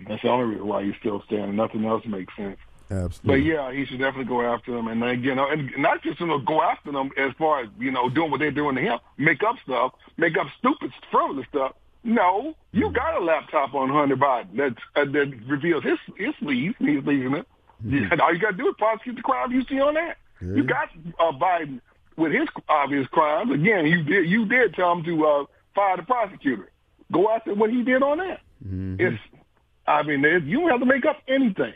That's 0.08 0.22
the 0.22 0.28
only 0.28 0.46
reason 0.46 0.66
why 0.66 0.84
he's 0.84 0.94
still 0.98 1.22
standing. 1.26 1.56
Nothing 1.56 1.84
else 1.84 2.04
makes 2.06 2.34
sense. 2.34 2.58
Absolutely. 2.90 3.40
But 3.40 3.46
yeah, 3.46 3.72
he 3.72 3.86
should 3.86 4.00
definitely 4.00 4.26
go 4.26 4.42
after 4.42 4.72
them, 4.72 4.88
and 4.88 5.24
you 5.24 5.34
know, 5.34 5.48
and 5.48 5.70
not 5.78 6.02
just 6.02 6.20
you 6.20 6.26
know 6.26 6.38
go 6.38 6.60
after 6.62 6.92
them 6.92 7.10
as 7.16 7.32
far 7.38 7.60
as 7.60 7.68
you 7.78 7.90
know 7.90 8.08
doing 8.08 8.30
what 8.30 8.40
they're 8.40 8.50
doing 8.50 8.74
to 8.76 8.82
him, 8.82 8.98
make 9.16 9.42
up 9.42 9.56
stuff, 9.64 9.92
make 10.16 10.36
up 10.36 10.46
stupid, 10.58 10.92
frivolous 11.10 11.46
stuff, 11.48 11.72
no, 12.04 12.54
you 12.72 12.90
got 12.90 13.20
a 13.20 13.24
laptop 13.24 13.74
on 13.74 13.88
Hunter 13.90 14.16
Biden 14.16 14.56
that 14.56 14.74
uh, 14.96 15.04
that 15.04 15.32
reveals 15.46 15.84
his 15.84 15.98
his 16.16 16.34
leave. 16.40 16.74
He's 16.78 17.04
leaving 17.04 17.34
it. 17.34 17.46
Mm-hmm. 17.84 18.20
All 18.20 18.32
you 18.32 18.40
got 18.40 18.52
to 18.52 18.56
do 18.56 18.68
is 18.68 18.74
prosecute 18.78 19.16
the 19.16 19.22
crime 19.22 19.52
you 19.52 19.64
see 19.64 19.80
on 19.80 19.94
that. 19.94 20.18
Yeah. 20.40 20.54
You 20.54 20.64
got 20.64 20.88
uh, 21.18 21.32
Biden 21.32 21.80
with 22.16 22.32
his 22.32 22.48
obvious 22.68 23.06
crimes. 23.08 23.50
Again, 23.52 23.86
you 23.86 24.02
did 24.02 24.28
you 24.28 24.46
did 24.46 24.74
tell 24.74 24.92
him 24.92 25.04
to 25.04 25.26
uh, 25.26 25.44
fire 25.74 25.96
the 25.96 26.02
prosecutor. 26.02 26.70
Go 27.10 27.30
after 27.30 27.54
what 27.54 27.70
he 27.70 27.82
did 27.82 28.02
on 28.02 28.18
that. 28.18 28.40
Mm-hmm. 28.64 28.96
It's 29.00 29.18
I 29.86 30.02
mean, 30.02 30.22
you 30.46 30.60
don't 30.60 30.70
have 30.70 30.80
to 30.80 30.86
make 30.86 31.04
up 31.04 31.18
anything. 31.28 31.74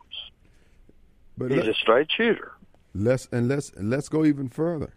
But 1.36 1.50
He's 1.50 1.60
let, 1.60 1.68
a 1.68 1.74
straight 1.74 2.10
shooter. 2.10 2.52
Let's 2.94 3.28
and 3.30 3.46
let's 3.46 3.70
and 3.70 3.90
let's 3.90 4.08
go 4.08 4.24
even 4.24 4.48
further. 4.48 4.94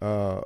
Uh, 0.00 0.40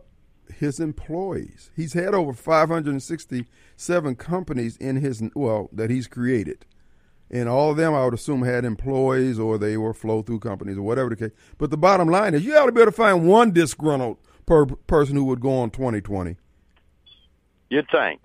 his 0.53 0.81
employees. 0.81 1.71
He's 1.75 1.93
had 1.93 2.15
over 2.15 2.33
567 2.33 4.17
companies 4.17 4.77
in 4.77 4.97
his 4.97 5.23
well 5.35 5.69
that 5.73 5.91
he's 5.91 6.07
created, 6.07 6.67
and 7.31 7.49
all 7.49 7.71
of 7.71 7.77
them 7.77 7.95
I 7.95 8.05
would 8.05 8.15
assume 8.15 8.43
had 8.43 8.65
employees 8.65 9.39
or 9.39 9.57
they 9.57 9.77
were 9.77 9.95
flow 9.95 10.23
through 10.23 10.41
companies 10.41 10.77
or 10.77 10.83
whatever 10.83 11.11
the 11.11 11.17
case. 11.17 11.33
But 11.59 11.71
the 11.71 11.77
bottom 11.77 12.09
line 12.09 12.35
is, 12.35 12.45
you 12.45 12.57
ought 12.57 12.67
to 12.67 12.73
be 12.73 12.81
able 12.81 12.91
to 12.91 12.97
find 12.97 13.27
one 13.27 13.53
disgruntled 13.53 14.19
per 14.47 14.67
person 14.67 15.17
who 15.17 15.25
would 15.25 15.41
go 15.41 15.53
on 15.59 15.71
2020. 15.71 16.37
You'd 17.75 17.91
think 17.91 18.21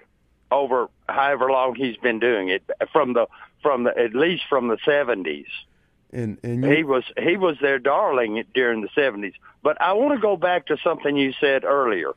over 0.51 0.89
however 1.07 1.49
long 1.49 1.73
he's 1.73 1.97
been 1.97 2.19
doing 2.19 2.49
it 2.49 2.61
from 2.93 3.13
the 3.13 3.25
from 3.63 3.83
the 3.83 3.97
at 3.97 4.13
least 4.13 4.43
from 4.47 4.67
the 4.67 4.77
seventies. 4.85 5.47
And 6.13 6.37
and 6.43 6.63
you, 6.63 6.69
he 6.69 6.83
was 6.83 7.03
he 7.17 7.35
was 7.35 7.57
their 7.59 7.79
darling 7.79 8.43
during 8.53 8.81
the 8.81 8.89
seventies. 8.93 9.33
But 9.63 9.81
I 9.81 9.93
want 9.93 10.13
to 10.13 10.21
go 10.21 10.37
back 10.37 10.67
to 10.67 10.77
something 10.83 11.17
you 11.17 11.33
said 11.41 11.63
earlier 11.63 12.11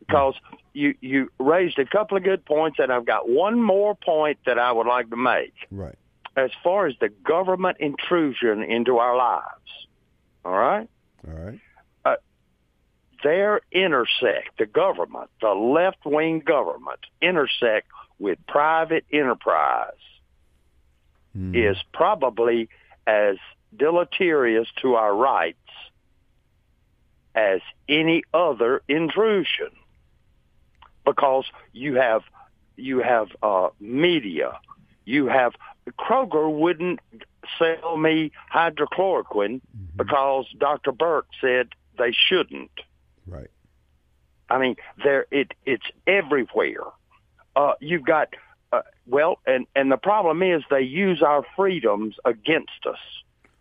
because 0.00 0.32
you 0.72 0.94
you 1.02 1.30
raised 1.38 1.78
a 1.78 1.84
couple 1.84 2.16
of 2.16 2.24
good 2.24 2.42
points, 2.46 2.78
and 2.78 2.90
I've 2.90 3.04
got 3.04 3.28
one 3.28 3.60
more 3.60 3.94
point 3.94 4.38
that 4.46 4.58
I 4.58 4.72
would 4.72 4.86
like 4.86 5.10
to 5.10 5.16
make. 5.16 5.52
Right. 5.70 5.94
As 6.38 6.50
far 6.64 6.86
as 6.86 6.94
the 7.00 7.10
government 7.10 7.76
intrusion 7.80 8.62
into 8.62 8.96
our 8.96 9.14
lives, 9.14 9.88
all 10.42 10.52
right. 10.52 10.88
All 11.26 11.34
right 11.34 11.60
there 13.22 13.60
intersect, 13.72 14.58
the 14.58 14.66
government, 14.66 15.30
the 15.40 15.50
left 15.50 16.04
wing 16.04 16.40
government 16.40 17.00
intersect 17.20 17.88
with 18.18 18.38
private 18.46 19.04
enterprise 19.12 19.92
mm. 21.36 21.54
is 21.54 21.76
probably 21.92 22.68
as 23.06 23.36
deleterious 23.76 24.68
to 24.82 24.94
our 24.94 25.14
rights 25.14 25.56
as 27.34 27.60
any 27.88 28.22
other 28.34 28.82
intrusion 28.88 29.70
because 31.04 31.44
you 31.72 31.94
have 31.94 32.22
you 32.76 33.00
have 33.00 33.28
uh, 33.42 33.68
media 33.80 34.58
you 35.04 35.26
have 35.26 35.52
Kroger 35.98 36.52
wouldn't 36.52 37.00
sell 37.58 37.96
me 37.96 38.32
hydrochloroquine 38.52 39.60
mm-hmm. 39.60 39.96
because 39.96 40.46
Dr. 40.58 40.92
Burke 40.92 41.28
said 41.40 41.68
they 41.96 42.12
shouldn't 42.12 42.70
Right. 43.28 43.48
I 44.50 44.58
mean, 44.58 44.76
there 45.02 45.26
it 45.30 45.52
it's 45.66 45.84
everywhere. 46.06 46.84
Uh, 47.54 47.74
you've 47.80 48.04
got 48.04 48.28
uh, 48.72 48.82
well, 49.06 49.38
and 49.46 49.66
and 49.74 49.92
the 49.92 49.96
problem 49.96 50.42
is 50.42 50.62
they 50.70 50.82
use 50.82 51.22
our 51.22 51.44
freedoms 51.56 52.14
against 52.24 52.86
us. 52.88 52.98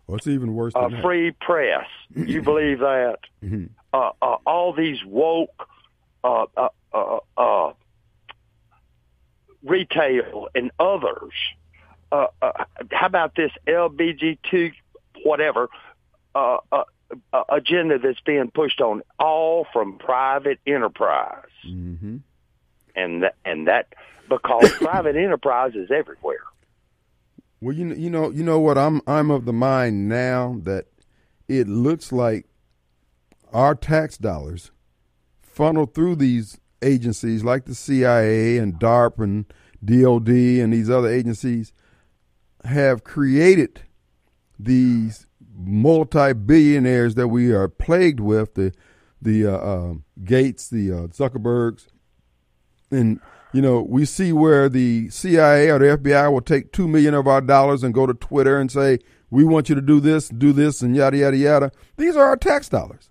What's 0.05 0.27
even 0.27 0.53
worse 0.53 0.73
than 0.73 0.85
a 0.85 0.89
that? 0.89 1.01
free 1.03 1.31
press. 1.31 1.87
You 2.15 2.41
believe 2.41 2.79
that? 2.79 3.19
Mm-hmm. 3.43 3.65
Uh, 3.93 4.11
uh, 4.21 4.37
all 4.45 4.73
these 4.73 5.03
woke 5.05 5.67
uh, 6.23 6.45
uh, 6.55 6.69
uh, 6.93 7.17
uh, 7.37 7.73
retail 9.63 10.47
and 10.55 10.71
others. 10.79 11.33
Uh, 12.11 12.27
uh, 12.41 12.65
how 12.91 13.07
about 13.07 13.35
this 13.35 13.51
LBGT 13.67 14.73
whatever 15.23 15.69
uh, 16.35 16.57
uh, 16.71 16.83
uh, 17.33 17.43
agenda 17.49 17.99
that's 17.99 18.19
being 18.21 18.51
pushed 18.53 18.81
on 18.81 19.01
all 19.19 19.65
from 19.73 19.97
private 19.97 20.59
enterprise, 20.67 21.43
Mm-hmm. 21.67 22.17
and 22.95 23.23
that, 23.23 23.35
and 23.45 23.67
that 23.67 23.93
because 24.29 24.71
private 24.81 25.15
enterprise 25.15 25.73
is 25.75 25.89
everywhere. 25.91 26.39
Well, 27.61 27.75
you 27.75 27.85
know, 27.85 27.95
you 27.95 28.09
know, 28.09 28.29
you 28.29 28.43
know 28.43 28.59
what? 28.59 28.77
I'm 28.77 29.01
I'm 29.07 29.31
of 29.31 29.45
the 29.45 29.53
mind 29.53 30.07
now 30.09 30.59
that 30.63 30.85
it 31.47 31.67
looks 31.67 32.11
like 32.11 32.45
our 33.53 33.73
tax 33.73 34.17
dollars 34.17 34.71
funnel 35.41 35.85
through 35.85 36.17
these 36.17 36.59
agencies 36.83 37.43
like 37.43 37.65
the 37.65 37.73
CIA 37.73 38.57
and 38.57 38.75
DARPA 38.75 39.23
and 39.23 39.45
DOD 39.83 40.29
and 40.29 40.71
these 40.73 40.89
other 40.89 41.07
agencies 41.07 41.71
have 42.65 43.03
created 43.03 43.81
these 44.59 45.25
multi-billionaires 45.57 47.15
that 47.15 47.27
we 47.29 47.51
are 47.51 47.67
plagued 47.67 48.19
with 48.19 48.53
the 48.53 48.73
the 49.19 49.47
uh, 49.47 49.57
uh, 49.57 49.93
Gates, 50.23 50.69
the 50.69 50.91
uh, 50.91 51.07
Zuckerbergs, 51.07 51.87
and 52.91 53.19
you 53.51 53.61
know 53.61 53.81
we 53.81 54.05
see 54.05 54.31
where 54.31 54.69
the 54.69 55.09
CIA 55.09 55.71
or 55.71 55.79
the 55.79 55.97
FBI 55.97 56.31
will 56.31 56.41
take 56.41 56.71
two 56.71 56.87
million 56.87 57.13
of 57.13 57.27
our 57.27 57.41
dollars 57.41 57.83
and 57.83 57.93
go 57.93 58.05
to 58.05 58.13
Twitter 58.13 58.59
and 58.59 58.71
say 58.71 58.99
we 59.29 59.43
want 59.43 59.69
you 59.69 59.75
to 59.75 59.81
do 59.81 59.99
this, 59.99 60.29
do 60.29 60.53
this, 60.53 60.81
and 60.81 60.95
yada 60.95 61.17
yada 61.17 61.37
yada. 61.37 61.71
These 61.97 62.15
are 62.15 62.25
our 62.25 62.37
tax 62.37 62.69
dollars, 62.69 63.09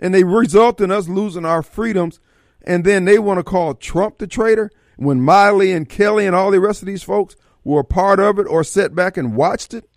and 0.00 0.12
they 0.12 0.24
result 0.24 0.80
in 0.80 0.90
us 0.90 1.08
losing 1.08 1.44
our 1.44 1.62
freedoms. 1.62 2.20
And 2.68 2.84
then 2.84 3.04
they 3.04 3.20
want 3.20 3.38
to 3.38 3.44
call 3.44 3.74
Trump 3.74 4.18
the 4.18 4.26
traitor 4.26 4.72
when 4.96 5.20
Milley 5.20 5.74
and 5.74 5.88
Kelly 5.88 6.26
and 6.26 6.34
all 6.34 6.50
the 6.50 6.58
rest 6.58 6.82
of 6.82 6.86
these 6.86 7.04
folks 7.04 7.36
were 7.62 7.80
a 7.80 7.84
part 7.84 8.18
of 8.18 8.40
it 8.40 8.46
or 8.48 8.64
sat 8.64 8.92
back 8.92 9.16
and 9.16 9.36
watched 9.36 9.72
it. 9.72 9.88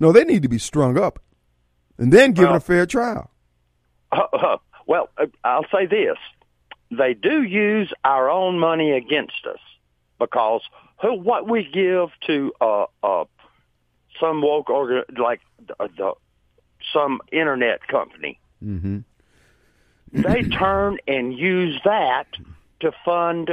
No, 0.00 0.10
they 0.10 0.24
need 0.24 0.40
to 0.40 0.48
be 0.48 0.58
strung 0.58 0.98
up 0.98 1.18
and 1.98 2.12
then 2.12 2.32
give 2.32 2.44
Well- 2.46 2.56
a 2.56 2.60
fair 2.60 2.86
trial. 2.86 3.30
Uh, 4.12 4.56
well, 4.86 5.08
uh, 5.18 5.26
I'll 5.42 5.66
say 5.72 5.86
this: 5.86 6.16
they 6.90 7.14
do 7.14 7.42
use 7.42 7.92
our 8.04 8.30
own 8.30 8.58
money 8.58 8.92
against 8.92 9.46
us 9.48 9.58
because 10.18 10.62
who 11.02 11.14
what 11.14 11.48
we 11.48 11.64
give 11.64 12.08
to 12.26 12.52
uh, 12.60 12.84
uh, 13.02 13.24
some 14.20 14.40
woke 14.42 14.70
organ 14.70 15.02
like 15.16 15.40
the, 15.66 15.74
the 15.96 16.12
some 16.92 17.20
internet 17.32 17.86
company, 17.88 18.38
Mm-hmm. 18.64 18.98
they 20.12 20.42
turn 20.42 20.98
and 21.08 21.36
use 21.36 21.80
that 21.84 22.26
to 22.80 22.92
fund 23.04 23.50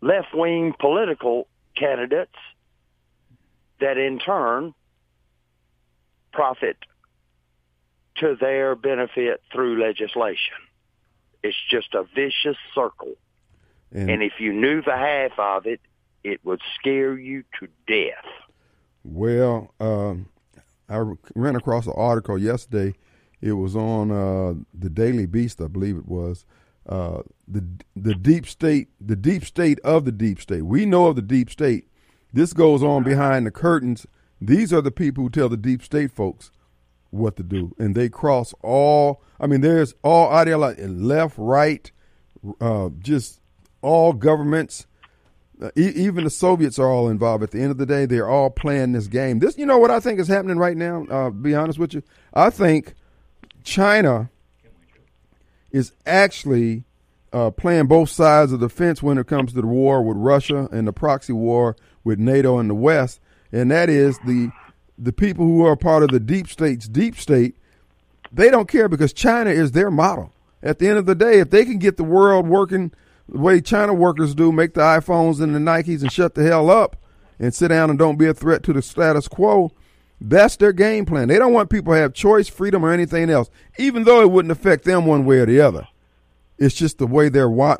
left 0.00 0.28
wing 0.34 0.72
political 0.78 1.46
candidates 1.76 2.34
that 3.80 3.98
in 3.98 4.18
turn 4.18 4.72
profit 6.32 6.76
to 8.20 8.36
their 8.40 8.74
benefit 8.74 9.42
through 9.52 9.80
legislation. 9.80 10.54
It's 11.42 11.56
just 11.70 11.94
a 11.94 12.04
vicious 12.14 12.56
circle. 12.74 13.14
And, 13.92 14.10
And 14.10 14.22
if 14.22 14.34
you 14.38 14.52
knew 14.52 14.82
the 14.82 14.96
half 14.96 15.38
of 15.38 15.66
it, 15.66 15.80
it 16.24 16.44
would 16.44 16.60
scare 16.78 17.16
you 17.16 17.44
to 17.60 17.68
death. 17.86 18.24
well, 19.04 19.72
um, 19.78 20.28
I 20.88 21.02
ran 21.34 21.56
across 21.56 21.86
an 21.86 21.94
article 21.96 22.38
yesterday. 22.38 22.94
It 23.40 23.52
was 23.52 23.74
on 23.76 24.10
uh, 24.10 24.54
the 24.72 24.88
Daily 24.88 25.26
Beast, 25.26 25.60
I 25.60 25.66
believe 25.68 25.96
it 25.96 26.06
was. 26.08 26.44
Uh, 26.88 27.22
the 27.48 27.64
the 27.96 28.14
deep 28.14 28.46
state, 28.46 28.88
the 29.00 29.16
deep 29.16 29.44
state 29.44 29.80
of 29.80 30.04
the 30.04 30.12
deep 30.12 30.40
state. 30.40 30.62
We 30.62 30.86
know 30.86 31.06
of 31.06 31.16
the 31.16 31.22
deep 31.22 31.50
state. 31.50 31.88
This 32.32 32.52
goes 32.52 32.82
on 32.82 33.02
behind 33.02 33.46
the 33.46 33.50
curtains. 33.50 34.06
These 34.40 34.72
are 34.72 34.80
the 34.80 34.92
people 34.92 35.24
who 35.24 35.30
tell 35.30 35.48
the 35.48 35.56
deep 35.56 35.82
state 35.82 36.12
folks 36.12 36.50
what 37.16 37.36
to 37.36 37.42
do, 37.42 37.74
and 37.78 37.94
they 37.94 38.08
cross 38.08 38.54
all. 38.62 39.22
I 39.40 39.46
mean, 39.46 39.60
there's 39.60 39.94
all 40.02 40.30
ideology, 40.30 40.86
left, 40.86 41.36
right, 41.38 41.90
uh, 42.60 42.90
just 42.98 43.40
all 43.82 44.12
governments. 44.12 44.86
Uh, 45.60 45.70
e- 45.76 45.92
even 45.94 46.24
the 46.24 46.30
Soviets 46.30 46.78
are 46.78 46.88
all 46.88 47.08
involved. 47.08 47.42
At 47.42 47.50
the 47.50 47.60
end 47.60 47.70
of 47.70 47.78
the 47.78 47.86
day, 47.86 48.04
they're 48.04 48.28
all 48.28 48.50
playing 48.50 48.92
this 48.92 49.06
game. 49.06 49.38
This, 49.38 49.56
you 49.56 49.64
know, 49.66 49.78
what 49.78 49.90
I 49.90 50.00
think 50.00 50.20
is 50.20 50.28
happening 50.28 50.58
right 50.58 50.76
now. 50.76 51.06
Uh, 51.10 51.30
be 51.30 51.54
honest 51.54 51.78
with 51.78 51.94
you, 51.94 52.02
I 52.34 52.50
think 52.50 52.94
China 53.64 54.30
is 55.70 55.92
actually 56.06 56.84
uh, 57.32 57.50
playing 57.50 57.86
both 57.86 58.08
sides 58.08 58.52
of 58.52 58.60
the 58.60 58.68
fence 58.68 59.02
when 59.02 59.18
it 59.18 59.26
comes 59.26 59.52
to 59.52 59.60
the 59.60 59.66
war 59.66 60.02
with 60.02 60.16
Russia 60.16 60.68
and 60.72 60.86
the 60.86 60.92
proxy 60.92 61.32
war 61.32 61.76
with 62.04 62.18
NATO 62.18 62.58
and 62.58 62.70
the 62.70 62.74
West, 62.74 63.20
and 63.52 63.70
that 63.70 63.90
is 63.90 64.18
the 64.20 64.50
the 64.98 65.12
people 65.12 65.44
who 65.46 65.64
are 65.64 65.76
part 65.76 66.02
of 66.02 66.10
the 66.10 66.20
deep 66.20 66.48
state's 66.48 66.88
deep 66.88 67.18
state. 67.18 67.56
They 68.32 68.50
don't 68.50 68.68
care 68.68 68.88
because 68.88 69.12
China 69.12 69.50
is 69.50 69.72
their 69.72 69.90
model. 69.90 70.32
At 70.62 70.78
the 70.78 70.88
end 70.88 70.98
of 70.98 71.06
the 71.06 71.14
day, 71.14 71.38
if 71.38 71.50
they 71.50 71.64
can 71.64 71.78
get 71.78 71.96
the 71.96 72.04
world 72.04 72.46
working 72.46 72.92
the 73.28 73.38
way 73.38 73.60
China 73.60 73.92
workers 73.94 74.34
do, 74.34 74.52
make 74.52 74.74
the 74.74 74.80
iPhones 74.80 75.40
and 75.40 75.54
the 75.54 75.58
Nikes 75.58 76.02
and 76.02 76.10
shut 76.12 76.34
the 76.34 76.44
hell 76.44 76.70
up 76.70 76.96
and 77.38 77.52
sit 77.52 77.68
down 77.68 77.90
and 77.90 77.98
don't 77.98 78.18
be 78.18 78.26
a 78.26 78.34
threat 78.34 78.62
to 78.64 78.72
the 78.72 78.82
status 78.82 79.28
quo, 79.28 79.72
that's 80.20 80.56
their 80.56 80.72
game 80.72 81.04
plan. 81.04 81.28
They 81.28 81.38
don't 81.38 81.52
want 81.52 81.70
people 81.70 81.92
to 81.92 81.98
have 81.98 82.14
choice, 82.14 82.48
freedom, 82.48 82.84
or 82.84 82.92
anything 82.92 83.28
else, 83.28 83.50
even 83.78 84.04
though 84.04 84.22
it 84.22 84.30
wouldn't 84.30 84.52
affect 84.52 84.84
them 84.84 85.06
one 85.06 85.24
way 85.24 85.38
or 85.38 85.46
the 85.46 85.60
other. 85.60 85.86
It's 86.58 86.74
just 86.74 86.98
the 86.98 87.06
way 87.06 87.28
they're 87.28 87.50
wi- 87.50 87.76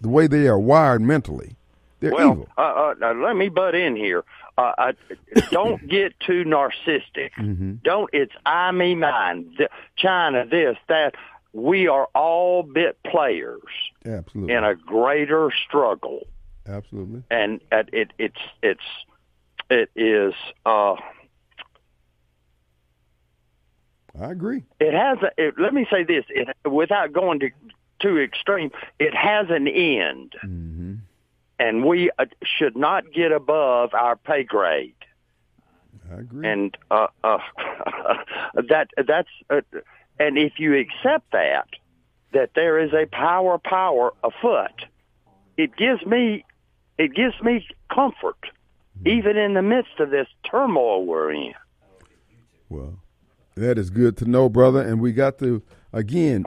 the 0.00 0.08
way 0.08 0.26
they 0.26 0.46
are 0.46 0.58
wired 0.58 1.02
mentally. 1.02 1.56
They're 1.98 2.12
well, 2.12 2.32
evil. 2.32 2.48
uh, 2.56 2.94
uh, 3.02 3.14
let 3.14 3.36
me 3.36 3.48
butt 3.48 3.74
in 3.74 3.96
here. 3.96 4.24
Uh, 4.60 4.72
I, 4.78 4.92
don't 5.50 5.86
get 5.88 6.18
too 6.20 6.44
narcissistic. 6.44 7.30
Mm-hmm. 7.38 7.74
Don't. 7.82 8.10
It's 8.12 8.32
I, 8.44 8.70
me, 8.72 8.94
mine. 8.94 9.54
Th- 9.56 9.70
China, 9.96 10.44
this, 10.46 10.76
that. 10.88 11.14
We 11.52 11.88
are 11.88 12.06
all 12.14 12.62
bit 12.62 12.96
players 13.02 13.60
Absolutely, 14.06 14.54
in 14.54 14.62
a 14.62 14.76
greater 14.76 15.50
struggle, 15.66 16.28
absolutely. 16.64 17.24
and 17.28 17.60
uh, 17.72 17.82
it, 17.92 18.12
it's 18.18 18.38
it's 18.62 18.84
it 19.68 19.90
is. 19.96 20.32
Uh, 20.64 20.94
I 24.20 24.30
agree. 24.30 24.62
it 24.78 24.94
has. 24.94 25.18
A, 25.22 25.30
it, 25.48 25.54
let 25.58 25.74
me 25.74 25.86
say 25.90 26.04
this, 26.04 26.24
it, 26.28 26.48
without 26.70 27.12
going 27.12 27.40
to 27.40 27.50
too 28.00 28.18
extreme. 28.18 28.70
It 28.98 29.14
has 29.14 29.46
an 29.50 29.66
end, 29.68 30.34
Mm-hmm. 30.44 30.94
And 31.60 31.84
we 31.84 32.10
uh, 32.18 32.24
should 32.42 32.76
not 32.76 33.12
get 33.12 33.30
above 33.30 33.92
our 33.92 34.16
pay 34.16 34.42
grade. 34.42 34.94
I 36.10 36.20
agree. 36.20 36.48
and 36.48 36.76
uh, 36.90 37.06
uh, 37.22 37.38
that 38.54 38.88
that's 39.06 39.28
uh, 39.48 39.60
and 40.18 40.36
if 40.36 40.54
you 40.58 40.76
accept 40.76 41.30
that 41.30 41.68
that 42.32 42.50
there 42.56 42.78
is 42.80 42.92
a 42.92 43.06
power 43.06 43.58
power 43.58 44.12
afoot, 44.24 44.86
it 45.56 45.76
gives 45.76 46.04
me 46.04 46.44
it 46.98 47.14
gives 47.14 47.40
me 47.42 47.64
comfort, 47.94 48.38
even 49.04 49.36
in 49.36 49.54
the 49.54 49.62
midst 49.62 50.00
of 50.00 50.10
this 50.10 50.26
turmoil 50.50 51.04
we're 51.04 51.32
in. 51.32 51.54
Well, 52.68 53.00
that 53.54 53.78
is 53.78 53.90
good 53.90 54.16
to 54.18 54.24
know, 54.24 54.48
brother. 54.48 54.80
And 54.80 55.00
we 55.00 55.12
got 55.12 55.38
to 55.38 55.62
again 55.92 56.44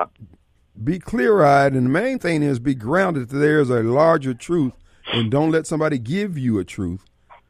be 0.83 0.99
clear-eyed, 0.99 1.73
and 1.73 1.85
the 1.85 1.89
main 1.91 2.17
thing 2.19 2.41
is 2.41 2.59
be 2.59 2.75
grounded. 2.75 3.29
That 3.29 3.37
there 3.37 3.59
is 3.59 3.69
a 3.69 3.83
larger 3.83 4.33
truth, 4.33 4.73
and 5.11 5.31
don't 5.31 5.51
let 5.51 5.67
somebody 5.67 5.97
give 5.97 6.37
you 6.37 6.59
a 6.59 6.63
truth. 6.63 7.03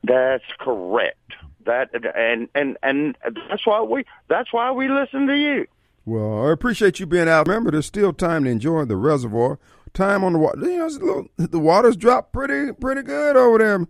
That's 0.03 0.43
correct. 0.59 1.17
That 1.65 1.89
and 2.15 2.49
and 2.55 2.77
and 2.83 3.17
that's 3.23 3.65
why 3.65 3.81
we 3.81 4.03
that's 4.27 4.51
why 4.51 4.71
we 4.71 4.89
listen 4.89 5.27
to 5.27 5.35
you. 5.35 5.65
Well, 6.05 6.47
I 6.47 6.51
appreciate 6.51 6.99
you 6.99 7.05
being 7.05 7.29
out. 7.29 7.47
Remember, 7.47 7.71
there's 7.71 7.85
still 7.85 8.11
time 8.11 8.43
to 8.43 8.49
enjoy 8.49 8.83
the 8.85 8.97
reservoir. 8.97 9.59
Time 9.93 10.23
on 10.23 10.33
the 10.33 10.39
water. 10.39 10.59
You 10.59 10.79
know, 10.79 10.87
little, 10.87 11.27
the 11.37 11.59
water's 11.59 11.95
dropped 11.95 12.33
pretty 12.33 12.73
pretty 12.73 13.03
good 13.03 13.37
over 13.37 13.59
there. 13.59 13.87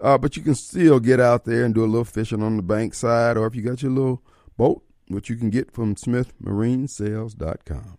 Uh, 0.00 0.18
but 0.18 0.36
you 0.36 0.42
can 0.42 0.56
still 0.56 0.98
get 0.98 1.20
out 1.20 1.44
there 1.44 1.64
and 1.64 1.74
do 1.74 1.84
a 1.84 1.86
little 1.86 2.04
fishing 2.04 2.42
on 2.42 2.56
the 2.56 2.62
bank 2.62 2.92
side, 2.92 3.36
or 3.36 3.46
if 3.46 3.54
you 3.54 3.62
got 3.62 3.82
your 3.82 3.92
little 3.92 4.20
boat, 4.56 4.82
which 5.06 5.30
you 5.30 5.36
can 5.36 5.48
get 5.48 5.70
from 5.70 5.94
SmithMarineSales.com. 5.94 7.98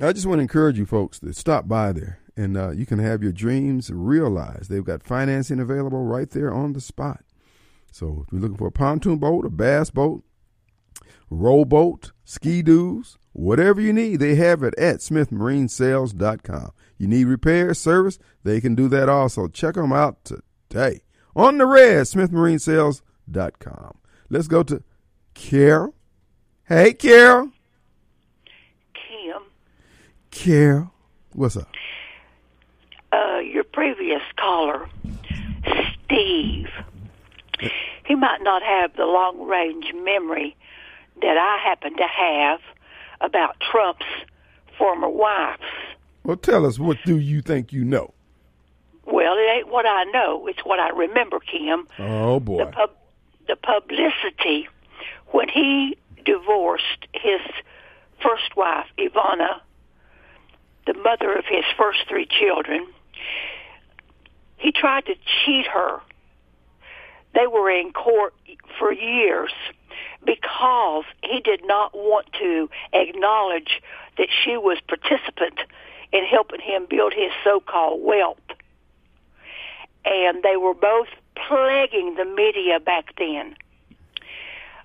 I 0.00 0.12
just 0.14 0.26
want 0.26 0.38
to 0.38 0.42
encourage 0.42 0.78
you 0.78 0.86
folks 0.86 1.18
to 1.18 1.34
stop 1.34 1.68
by 1.68 1.92
there, 1.92 2.20
and 2.40 2.56
uh, 2.56 2.70
you 2.70 2.86
can 2.86 2.98
have 2.98 3.22
your 3.22 3.32
dreams 3.32 3.90
realized. 3.92 4.70
They've 4.70 4.82
got 4.84 5.02
financing 5.02 5.60
available 5.60 6.02
right 6.02 6.30
there 6.30 6.52
on 6.52 6.72
the 6.72 6.80
spot. 6.80 7.22
So 7.92 8.24
if 8.26 8.32
you're 8.32 8.40
looking 8.40 8.56
for 8.56 8.68
a 8.68 8.72
pontoon 8.72 9.18
boat, 9.18 9.44
a 9.44 9.50
bass 9.50 9.90
boat, 9.90 10.24
rowboat, 11.28 12.12
ski 12.24 12.62
doos, 12.62 13.18
whatever 13.32 13.80
you 13.80 13.92
need, 13.92 14.20
they 14.20 14.36
have 14.36 14.62
it 14.62 14.74
at 14.78 15.00
smithmarinesales.com. 15.00 16.70
You 16.96 17.08
need 17.08 17.24
repair 17.26 17.74
service, 17.74 18.18
they 18.42 18.60
can 18.60 18.74
do 18.74 18.88
that 18.88 19.10
also. 19.10 19.46
Check 19.46 19.74
them 19.74 19.92
out 19.92 20.24
today. 20.24 21.02
On 21.36 21.58
the 21.58 21.66
red, 21.66 22.06
smithmarinesales.com. 22.06 23.98
Let's 24.30 24.48
go 24.48 24.62
to 24.62 24.82
Carol. 25.34 25.94
Hey, 26.64 26.94
Carol. 26.94 27.50
Kim, 28.94 29.42
Carol. 30.30 30.92
What's 31.34 31.56
up? 31.58 31.68
Previous 33.84 34.20
caller, 34.36 34.86
Steve, 36.04 36.68
he 38.04 38.14
might 38.14 38.42
not 38.42 38.62
have 38.62 38.94
the 38.94 39.06
long 39.06 39.40
range 39.48 39.94
memory 39.94 40.54
that 41.22 41.38
I 41.38 41.56
happen 41.66 41.96
to 41.96 42.06
have 42.06 42.60
about 43.22 43.56
Trump's 43.58 44.04
former 44.76 45.08
wives. 45.08 45.62
Well, 46.24 46.36
tell 46.36 46.66
us, 46.66 46.78
what 46.78 46.98
do 47.06 47.18
you 47.18 47.40
think 47.40 47.72
you 47.72 47.82
know? 47.86 48.12
Well, 49.06 49.32
it 49.38 49.50
ain't 49.50 49.68
what 49.68 49.86
I 49.86 50.04
know; 50.12 50.46
it's 50.46 50.62
what 50.62 50.78
I 50.78 50.90
remember, 50.90 51.40
Kim. 51.40 51.88
Oh, 51.98 52.34
The 52.34 52.40
boy. 52.40 52.64
pub, 52.66 52.90
the 53.48 53.56
publicity 53.56 54.68
when 55.28 55.48
he 55.48 55.96
divorced 56.26 57.06
his 57.14 57.40
first 58.22 58.54
wife, 58.58 58.88
Ivana, 58.98 59.60
the 60.86 60.92
mother 61.02 61.32
of 61.32 61.46
his 61.48 61.64
first 61.78 62.00
three 62.10 62.26
children. 62.26 62.86
He 64.60 64.72
tried 64.72 65.06
to 65.06 65.14
cheat 65.14 65.66
her. 65.66 66.00
They 67.34 67.46
were 67.46 67.70
in 67.70 67.92
court 67.92 68.34
for 68.78 68.92
years 68.92 69.52
because 70.24 71.04
he 71.22 71.40
did 71.40 71.62
not 71.64 71.94
want 71.94 72.26
to 72.38 72.68
acknowledge 72.92 73.80
that 74.18 74.28
she 74.44 74.56
was 74.56 74.78
participant 74.86 75.60
in 76.12 76.24
helping 76.24 76.60
him 76.60 76.86
build 76.88 77.14
his 77.14 77.30
so-called 77.42 78.02
wealth. 78.04 78.36
And 80.04 80.42
they 80.42 80.56
were 80.56 80.74
both 80.74 81.08
plaguing 81.34 82.16
the 82.16 82.24
media 82.24 82.80
back 82.80 83.14
then 83.16 83.56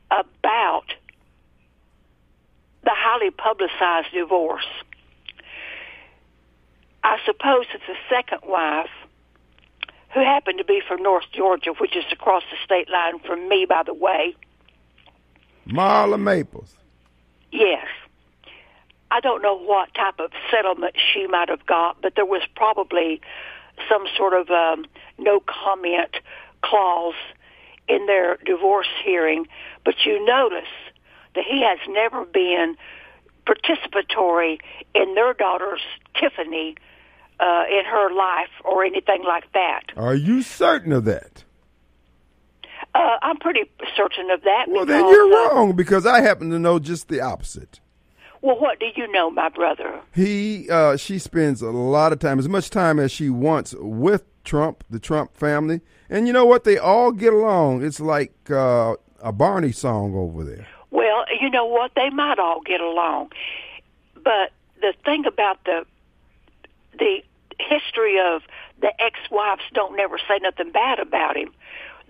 about 0.09 0.85
the 2.83 2.91
highly 2.93 3.31
publicized 3.31 4.13
divorce. 4.13 4.67
I 7.03 7.17
suppose 7.25 7.65
that 7.73 7.81
the 7.87 7.95
second 8.09 8.49
wife, 8.49 8.89
who 10.15 10.21
happened 10.21 10.57
to 10.57 10.63
be 10.63 10.81
from 10.87 11.03
North 11.03 11.25
Georgia, 11.33 11.71
which 11.77 11.95
is 11.95 12.05
across 12.09 12.41
the 12.49 12.57
state 12.63 12.89
line 12.89 13.19
from 13.19 13.49
me, 13.49 13.65
by 13.67 13.83
the 13.85 13.93
way, 13.93 14.33
Marla 15.67 16.19
Maples. 16.19 16.73
yes. 17.51 17.85
I 19.11 19.19
don't 19.19 19.41
know 19.41 19.57
what 19.57 19.93
type 19.93 20.19
of 20.19 20.31
settlement 20.49 20.95
she 21.13 21.27
might 21.27 21.49
have 21.49 21.65
got, 21.65 22.01
but 22.01 22.15
there 22.15 22.25
was 22.25 22.41
probably 22.55 23.21
some 23.87 24.05
sort 24.17 24.33
of 24.33 24.49
um, 24.49 24.85
no 25.17 25.41
comment 25.41 26.17
clause 26.61 27.13
in 27.87 28.07
their 28.07 28.37
divorce 28.45 28.87
hearing. 29.03 29.47
But 29.83 29.95
you 30.05 30.25
notice 30.25 30.67
that 31.35 31.43
he 31.45 31.61
has 31.61 31.77
never 31.87 32.25
been 32.25 32.75
participatory 33.45 34.59
in 34.95 35.13
their 35.13 35.33
daughter's 35.33 35.81
Tiffany 36.19 36.75
uh, 37.39 37.63
in 37.69 37.85
her 37.85 38.13
life 38.13 38.49
or 38.63 38.83
anything 38.83 39.23
like 39.27 39.51
that. 39.53 39.83
Are 39.95 40.15
you 40.15 40.41
certain 40.41 40.91
of 40.91 41.05
that? 41.05 41.43
Uh, 42.93 43.17
I'm 43.21 43.37
pretty 43.37 43.69
certain 43.97 44.29
of 44.31 44.41
that. 44.43 44.65
Well, 44.67 44.85
because, 44.85 45.01
then 45.01 45.09
you're 45.09 45.33
uh, 45.33 45.53
wrong 45.53 45.75
because 45.75 46.05
I 46.05 46.21
happen 46.21 46.49
to 46.51 46.59
know 46.59 46.79
just 46.79 47.09
the 47.09 47.19
opposite. 47.19 47.79
well, 48.41 48.57
what 48.57 48.79
do 48.79 48.87
you 48.95 49.11
know, 49.11 49.29
my 49.29 49.49
brother? 49.49 49.99
He, 50.13 50.69
uh, 50.69 50.95
she 50.95 51.19
spends 51.19 51.61
a 51.61 51.71
lot 51.71 52.13
of 52.13 52.19
time, 52.19 52.39
as 52.39 52.47
much 52.47 52.69
time 52.69 52.99
as 52.99 53.11
she 53.11 53.29
wants, 53.29 53.75
with 53.77 54.23
Trump, 54.45 54.83
the 54.89 54.99
Trump 54.99 55.35
family, 55.35 55.81
and 56.09 56.27
you 56.27 56.33
know 56.33 56.45
what? 56.45 56.63
They 56.63 56.77
all 56.77 57.11
get 57.11 57.33
along. 57.33 57.83
It's 57.83 57.99
like 57.99 58.33
uh, 58.49 58.95
a 59.21 59.33
Barney 59.33 59.71
song 59.71 60.15
over 60.15 60.43
there. 60.43 60.67
Well, 60.91 61.25
you 61.41 61.49
know 61.49 61.65
what? 61.65 61.91
They 61.95 62.09
might 62.11 62.39
all 62.39 62.61
get 62.61 62.79
along, 62.79 63.31
but 64.23 64.51
the 64.79 64.93
thing 65.03 65.25
about 65.25 65.63
the 65.65 65.85
the 66.97 67.23
history 67.59 68.19
of 68.19 68.41
the 68.81 68.91
ex-wives 68.99 69.61
don't 69.73 69.95
never 69.95 70.17
say 70.17 70.39
nothing 70.41 70.71
bad 70.71 70.99
about 70.99 71.37
him. 71.37 71.51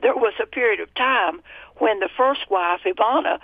There 0.02 0.16
was 0.16 0.34
a 0.42 0.46
period 0.46 0.80
of 0.80 0.94
time 0.96 1.42
when 1.78 2.00
the 2.00 2.10
first 2.18 2.50
wife, 2.50 2.82
Ivana, 2.86 3.40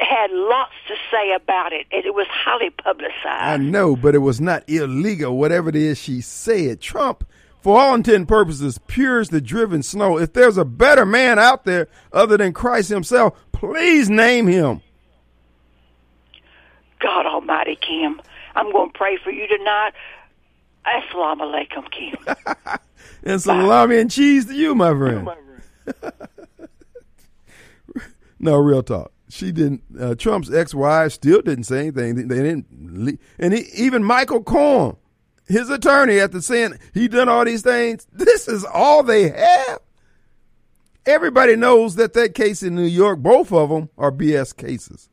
had 0.00 0.30
lots 0.30 0.72
to 0.88 0.94
say 1.10 1.32
about 1.34 1.72
it, 1.72 1.86
and 1.92 2.04
it 2.04 2.14
was 2.14 2.26
highly 2.30 2.70
publicized. 2.70 3.14
I 3.26 3.56
know, 3.56 3.96
but 3.96 4.14
it 4.14 4.18
was 4.18 4.40
not 4.40 4.68
illegal. 4.68 5.36
Whatever 5.36 5.68
it 5.68 5.76
is 5.76 5.98
she 5.98 6.20
said, 6.20 6.80
Trump, 6.80 7.26
for 7.60 7.78
all 7.78 7.94
intent 7.94 8.16
and 8.16 8.28
purposes, 8.28 8.78
pure 8.86 9.20
as 9.20 9.28
the 9.30 9.40
driven 9.40 9.82
snow. 9.82 10.18
If 10.18 10.32
there's 10.32 10.56
a 10.56 10.64
better 10.64 11.04
man 11.04 11.38
out 11.38 11.64
there 11.64 11.88
other 12.12 12.36
than 12.36 12.52
Christ 12.52 12.88
Himself, 12.88 13.34
please 13.52 14.08
name 14.10 14.46
him. 14.46 14.82
God 17.00 17.26
Almighty, 17.26 17.76
Kim, 17.76 18.20
I'm 18.54 18.70
going 18.72 18.90
to 18.90 18.98
pray 18.98 19.18
for 19.22 19.30
you 19.30 19.46
tonight. 19.46 19.92
Assalamu 20.86 21.40
alaikum, 21.68 21.90
Kim. 21.90 22.16
And 23.26 23.40
salami 23.40 23.98
and 23.98 24.10
cheese 24.10 24.44
to 24.46 24.54
you, 24.54 24.74
my 24.74 24.90
friend. 24.90 25.28
No, 28.38 28.56
real 28.58 28.82
talk. 28.82 29.10
She 29.30 29.52
didn't. 29.52 29.82
Uh, 29.98 30.14
Trump's 30.14 30.52
ex-wife 30.52 31.12
still 31.12 31.40
didn't 31.40 31.64
say 31.64 31.80
anything. 31.80 32.28
They 32.28 32.42
didn't. 32.42 32.66
le- 32.70 33.18
And 33.38 33.54
he, 33.54 33.64
even 33.74 34.04
Michael 34.04 34.42
Cohen, 34.42 34.96
his 35.46 35.70
attorney, 35.70 36.20
after 36.20 36.42
saying 36.42 36.74
he 36.92 37.08
done 37.08 37.28
all 37.30 37.44
these 37.44 37.62
things, 37.62 38.06
this 38.12 38.46
is 38.46 38.64
all 38.64 39.02
they 39.02 39.30
have. 39.30 39.78
Everybody 41.06 41.56
knows 41.56 41.96
that 41.96 42.12
that 42.14 42.34
case 42.34 42.62
in 42.62 42.74
New 42.74 42.82
York, 42.84 43.20
both 43.20 43.50
of 43.52 43.70
them 43.70 43.88
are 43.96 44.12
BS 44.12 44.54
cases. 44.54 45.08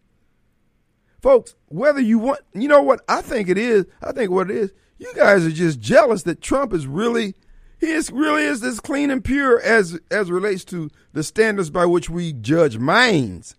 Folks, 1.22 1.56
whether 1.68 2.00
you 2.02 2.20
want, 2.20 2.42
you 2.54 2.68
know 2.68 2.82
what 2.82 3.02
I 3.08 3.22
think 3.22 3.48
it 3.48 3.58
is. 3.58 3.86
I 4.02 4.12
think 4.12 4.32
what 4.32 4.50
it 4.52 4.58
is. 4.58 4.74
You 5.02 5.12
guys 5.16 5.44
are 5.44 5.52
just 5.52 5.80
jealous 5.80 6.22
that 6.24 6.42
Trump 6.42 6.74
is 6.74 6.86
really 6.86 7.34
he 7.80 7.88
is 7.88 8.12
really 8.12 8.44
is 8.44 8.64
as 8.64 8.80
clean 8.80 9.10
and 9.10 9.24
pure 9.24 9.60
as 9.60 10.00
as 10.12 10.30
relates 10.30 10.64
to 10.66 10.92
the 11.12 11.24
standards 11.24 11.72
by 11.72 11.88
which 11.88 12.08
we 12.08 12.34
judge 12.34 12.78
minds. 12.78 13.56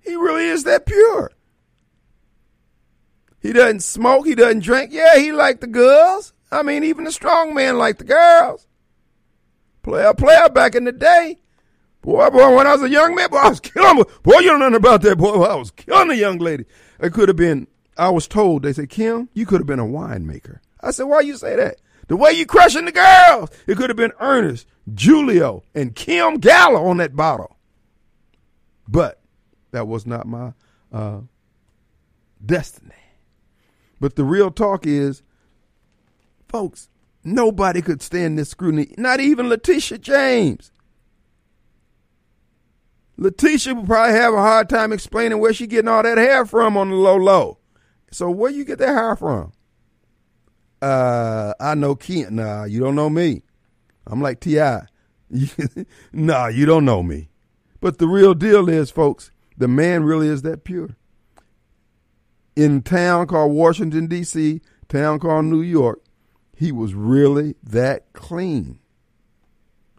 He 0.00 0.16
really 0.16 0.46
is 0.46 0.64
that 0.64 0.86
pure. 0.86 1.32
He 3.40 3.52
doesn't 3.52 3.82
smoke. 3.82 4.24
He 4.26 4.34
doesn't 4.34 4.60
drink. 4.60 4.90
Yeah, 4.90 5.18
he 5.18 5.32
like 5.32 5.60
the 5.60 5.66
girls. 5.66 6.32
I 6.50 6.62
mean, 6.62 6.82
even 6.82 7.04
the 7.04 7.12
strong 7.12 7.52
man 7.52 7.76
like 7.76 7.98
the 7.98 8.04
girls. 8.04 8.66
Player, 9.82 10.14
player 10.14 10.48
back 10.48 10.74
in 10.74 10.84
the 10.84 10.92
day. 10.92 11.40
Boy, 12.00 12.30
boy, 12.30 12.56
when 12.56 12.66
I 12.66 12.72
was 12.72 12.82
a 12.82 12.88
young 12.88 13.14
man, 13.14 13.28
boy, 13.28 13.36
I 13.36 13.50
was 13.50 13.60
killing. 13.60 14.02
Boy, 14.22 14.38
you 14.38 14.48
don't 14.48 14.60
know 14.60 14.78
about 14.78 15.02
that, 15.02 15.18
boy. 15.18 15.42
I 15.42 15.56
was 15.56 15.70
killing 15.72 16.10
a 16.10 16.14
young 16.14 16.38
lady. 16.38 16.64
It 17.00 17.12
could 17.12 17.28
have 17.28 17.36
been. 17.36 17.66
I 17.98 18.10
was 18.10 18.28
told. 18.28 18.62
They 18.62 18.72
said, 18.72 18.88
Kim, 18.88 19.28
you 19.34 19.44
could 19.44 19.60
have 19.60 19.66
been 19.66 19.80
a 19.80 19.84
winemaker. 19.84 20.60
I 20.80 20.92
said, 20.92 21.04
why 21.04 21.20
you 21.20 21.36
say 21.36 21.56
that? 21.56 21.80
The 22.06 22.16
way 22.16 22.32
you 22.32 22.46
crushing 22.46 22.86
the 22.86 22.92
girls. 22.92 23.50
It 23.66 23.76
could 23.76 23.90
have 23.90 23.96
been 23.96 24.12
Ernest, 24.20 24.66
Julio, 24.98 25.64
and 25.74 25.94
Kim 25.94 26.38
Gallo 26.38 26.86
on 26.86 26.96
that 26.98 27.14
bottle. 27.14 27.56
But 28.86 29.20
that 29.72 29.86
was 29.86 30.06
not 30.06 30.26
my 30.26 30.54
uh, 30.92 31.20
destiny. 32.44 32.94
But 34.00 34.16
the 34.16 34.24
real 34.24 34.50
talk 34.50 34.86
is, 34.86 35.22
folks, 36.48 36.88
nobody 37.24 37.82
could 37.82 38.00
stand 38.00 38.38
this 38.38 38.50
scrutiny. 38.50 38.94
Not 38.96 39.20
even 39.20 39.48
Letitia 39.48 39.98
James. 39.98 40.72
Letitia 43.18 43.74
would 43.74 43.86
probably 43.86 44.14
have 44.14 44.32
a 44.32 44.40
hard 44.40 44.68
time 44.68 44.92
explaining 44.92 45.40
where 45.40 45.52
she 45.52 45.66
getting 45.66 45.88
all 45.88 46.04
that 46.04 46.16
hair 46.16 46.46
from 46.46 46.76
on 46.76 46.90
the 46.90 46.96
low 46.96 47.16
low. 47.16 47.57
So 48.10 48.30
where 48.30 48.50
you 48.50 48.64
get 48.64 48.78
that 48.78 48.88
hair 48.88 49.16
from? 49.16 49.52
Uh, 50.80 51.54
I 51.60 51.74
know 51.74 51.94
Kent. 51.94 52.32
Nah, 52.32 52.64
you 52.64 52.80
don't 52.80 52.94
know 52.94 53.10
me. 53.10 53.42
I'm 54.06 54.22
like 54.22 54.40
Ti. 54.40 54.78
nah, 56.12 56.46
you 56.46 56.66
don't 56.66 56.84
know 56.84 57.02
me. 57.02 57.28
But 57.80 57.98
the 57.98 58.06
real 58.06 58.34
deal 58.34 58.68
is, 58.68 58.90
folks, 58.90 59.30
the 59.56 59.68
man 59.68 60.04
really 60.04 60.28
is 60.28 60.42
that 60.42 60.64
pure. 60.64 60.96
In 62.56 62.82
town 62.82 63.26
called 63.26 63.52
Washington 63.52 64.06
D.C., 64.06 64.60
town 64.88 65.18
called 65.20 65.44
New 65.44 65.62
York, 65.62 66.02
he 66.56 66.72
was 66.72 66.94
really 66.94 67.54
that 67.62 68.12
clean. 68.14 68.80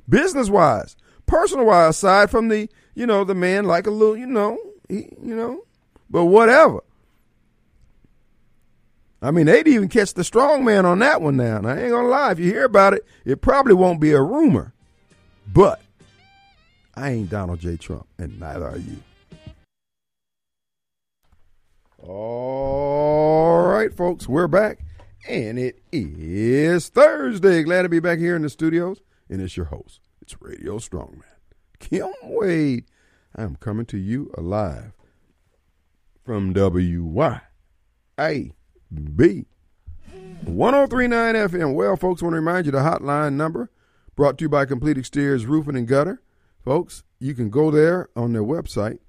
Business 0.10 0.50
wise, 0.50 0.98
personal 1.26 1.66
wise, 1.66 1.92
aside 1.92 2.30
from 2.30 2.50
the, 2.50 2.68
you 2.96 3.06
know, 3.06 3.24
the 3.24 3.36
man 3.36 3.66
like 3.66 3.88
a 3.88 3.92
little, 3.92 4.18
you 4.18 4.26
know, 4.26 4.58
he, 4.90 5.10
you 5.22 5.36
know, 5.36 5.64
but 6.10 6.26
whatever. 6.26 6.82
I 9.22 9.32
mean, 9.32 9.48
they'd 9.48 9.68
even 9.68 9.90
catch 9.90 10.14
the 10.14 10.24
strong 10.24 10.64
man 10.64 10.86
on 10.86 11.00
that 11.00 11.22
one 11.22 11.36
now. 11.36 11.58
And 11.58 11.68
I 11.68 11.82
ain't 11.82 11.92
gonna 11.92 12.08
lie, 12.08 12.32
if 12.32 12.40
you 12.40 12.46
hear 12.46 12.66
about 12.66 12.94
it, 12.94 13.06
it 13.26 13.42
probably 13.42 13.74
won't 13.74 14.00
be 14.00 14.12
a 14.12 14.22
rumor. 14.22 14.74
But 15.52 15.82
I 16.96 17.12
ain't 17.12 17.30
Donald 17.30 17.60
J. 17.60 17.76
Trump, 17.78 18.08
and 18.18 18.40
neither 18.40 18.66
are 18.68 18.78
you. 18.78 18.98
All 22.02 23.68
right, 23.68 23.94
folks, 23.94 24.28
we're 24.28 24.48
back. 24.48 24.80
And 25.28 25.60
it 25.60 25.82
is 25.92 26.88
Thursday. 26.88 27.64
Glad 27.64 27.82
to 27.82 27.90
be 27.90 28.00
back 28.00 28.20
here 28.20 28.38
in 28.38 28.42
the 28.42 28.50
studios. 28.50 29.02
And 29.30 29.42
it's 29.42 29.58
your 29.58 29.66
host. 29.66 30.00
It's 30.22 30.42
Radio 30.42 30.78
Strongman. 30.78 31.24
Kim 31.80 32.10
Wade. 32.24 32.86
I 33.36 33.44
am 33.44 33.58
coming 33.58 33.86
to 33.88 33.98
you 33.98 34.32
alive 34.38 34.94
from 36.24 36.54
WYAB 38.94 39.46
1039 40.44 41.36
FM. 41.36 41.76
Well, 41.76 41.96
folks, 41.96 42.22
want 42.22 42.34
to 42.34 42.40
remind 42.40 42.66
you 42.66 42.72
the 42.72 42.80
hotline 42.80 43.34
number 43.34 43.70
brought 44.16 44.38
to 44.38 44.46
you 44.46 44.50
by 44.50 44.66
Complete 44.66 44.98
Exteriors 44.98 45.46
Roofing 45.46 45.76
and 45.76 45.88
Gutter. 45.88 46.22
Folks, 46.64 47.04
you 47.20 47.34
can 47.34 47.50
go 47.50 47.72
there 47.72 48.10
on 48.16 48.34
their 48.34 48.44
website, 48.44 49.00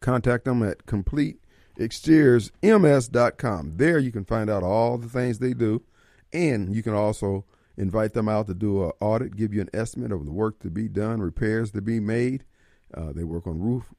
contact 0.00 0.44
them 0.44 0.62
at 0.62 0.86
completeexteriorsms.com. 0.86 3.76
There 3.76 3.98
you 3.98 4.12
can 4.12 4.24
find 4.24 4.50
out 4.50 4.62
all 4.62 4.98
the 4.98 5.08
things 5.08 5.38
they 5.38 5.54
do, 5.54 5.82
and 6.32 6.74
you 6.74 6.82
can 6.82 6.94
also 6.94 7.44
invite 7.76 8.12
them 8.12 8.28
out 8.28 8.46
to 8.48 8.54
do 8.54 8.84
an 8.84 8.92
audit, 9.00 9.36
give 9.36 9.54
you 9.54 9.62
an 9.62 9.70
estimate 9.72 10.12
of 10.12 10.26
the 10.26 10.32
work 10.32 10.58
to 10.60 10.70
be 10.70 10.88
done, 10.88 11.20
repairs 11.20 11.70
to 11.72 11.80
be 11.80 11.98
made. 11.98 12.44
Uh, 12.92 13.12
they 13.12 13.24
work 13.24 13.46
on 13.46 13.58
roof, 13.58 13.94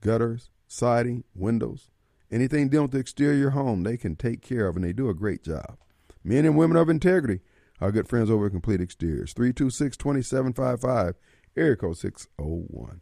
gutters, 0.00 0.50
siding, 0.66 1.22
windows, 1.34 1.89
anything 2.30 2.68
dealing 2.68 2.84
with 2.84 2.92
the 2.92 2.98
exterior 2.98 3.50
home, 3.50 3.82
they 3.82 3.96
can 3.96 4.16
take 4.16 4.42
care 4.42 4.66
of, 4.66 4.76
and 4.76 4.84
they 4.84 4.92
do 4.92 5.08
a 5.08 5.14
great 5.14 5.42
job. 5.42 5.76
Men 6.22 6.44
and 6.44 6.56
women 6.56 6.76
of 6.76 6.88
integrity, 6.88 7.40
our 7.80 7.90
good 7.90 8.08
friends 8.08 8.30
over 8.30 8.46
at 8.46 8.52
Complete 8.52 8.80
Exteriors, 8.80 9.32
326 9.32 9.96
2755, 9.96 11.14
area 11.56 11.76
code 11.76 11.96
601. 11.96 13.00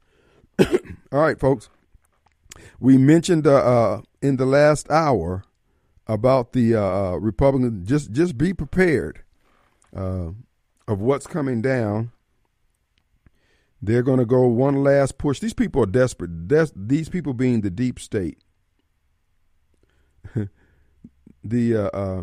All 1.12 1.20
right, 1.20 1.39
folks. 1.39 1.68
We 2.81 2.97
mentioned 2.97 3.47
uh, 3.47 3.55
uh, 3.55 4.03
in 4.20 4.37
the 4.37 4.47
last 4.47 4.91
hour 4.91 5.45
about 6.07 6.53
the 6.53 6.74
uh, 6.74 6.81
uh 6.81 7.16
Republican. 7.16 7.85
Just 7.85 8.12
just 8.12 8.39
be 8.39 8.53
prepared 8.53 9.22
uh, 9.95 10.31
of 10.89 11.01
what's 11.01 11.26
coming 11.26 11.62
down. 11.62 12.12
They're 13.81 14.03
going 14.03 14.18
to 14.18 14.26
go 14.26 14.47
one 14.47 14.83
last 14.83 15.18
push. 15.18 15.39
These 15.39 15.55
people 15.55 15.83
are 15.83 15.87
desperate. 15.87 16.49
Des- 16.49 16.72
these 16.74 17.09
people 17.09 17.33
being 17.33 17.61
the 17.61 17.70
deep 17.70 18.01
state. 18.01 18.39
the 21.44 21.76
uh, 21.76 21.96
uh, 21.96 22.22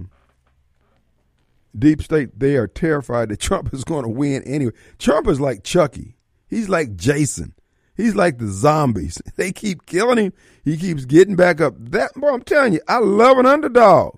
deep 1.77 2.01
state, 2.01 2.37
they 2.39 2.55
are 2.55 2.67
terrified 2.67 3.29
that 3.29 3.39
Trump 3.39 3.73
is 3.73 3.83
going 3.83 4.03
to 4.03 4.09
win 4.09 4.43
anyway. 4.43 4.73
Trump 4.97 5.27
is 5.27 5.39
like 5.39 5.63
Chucky. 5.63 6.15
He's 6.47 6.69
like 6.69 6.95
Jason. 6.95 7.53
He's 7.95 8.15
like 8.15 8.37
the 8.37 8.47
zombies. 8.47 9.21
They 9.35 9.51
keep 9.51 9.85
killing 9.85 10.17
him. 10.17 10.33
He 10.63 10.77
keeps 10.77 11.05
getting 11.05 11.35
back 11.35 11.59
up. 11.59 11.73
That 11.77 12.13
boy, 12.15 12.33
I'm 12.33 12.41
telling 12.41 12.73
you, 12.73 12.81
I 12.87 12.99
love 12.99 13.37
an 13.37 13.45
underdog. 13.45 14.17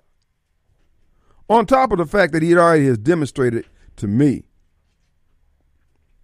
On 1.48 1.66
top 1.66 1.92
of 1.92 1.98
the 1.98 2.06
fact 2.06 2.32
that 2.32 2.42
he 2.42 2.54
already 2.54 2.86
has 2.86 2.98
demonstrated 2.98 3.64
to 3.96 4.06
me 4.06 4.44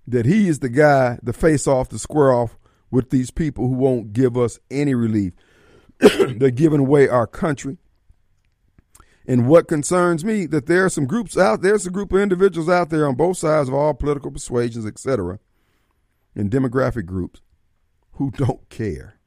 that 0.06 0.26
he 0.26 0.48
is 0.48 0.58
the 0.58 0.68
guy, 0.68 1.18
the 1.22 1.32
face 1.32 1.66
off, 1.66 1.88
the 1.88 1.98
square 1.98 2.32
off 2.32 2.58
with 2.90 3.10
these 3.10 3.30
people 3.30 3.66
who 3.66 3.74
won't 3.74 4.12
give 4.12 4.36
us 4.36 4.58
any 4.70 4.94
relief. 4.94 5.32
They're 6.38 6.50
giving 6.50 6.80
away 6.80 7.08
our 7.08 7.26
country. 7.26 7.78
And 9.26 9.48
what 9.48 9.68
concerns 9.68 10.24
me 10.24 10.46
that 10.46 10.66
there 10.66 10.84
are 10.84 10.90
some 10.90 11.06
groups 11.06 11.36
out 11.38 11.62
there's 11.62 11.86
a 11.86 11.90
group 11.90 12.12
of 12.12 12.20
individuals 12.20 12.68
out 12.68 12.90
there 12.90 13.06
on 13.06 13.14
both 13.14 13.38
sides 13.38 13.68
of 13.68 13.74
all 13.74 13.94
political 13.94 14.30
persuasions, 14.30 14.86
etc., 14.86 15.38
and 16.34 16.50
demographic 16.50 17.06
groups 17.06 17.40
who 18.12 18.30
don't 18.30 18.68
care. 18.68 19.18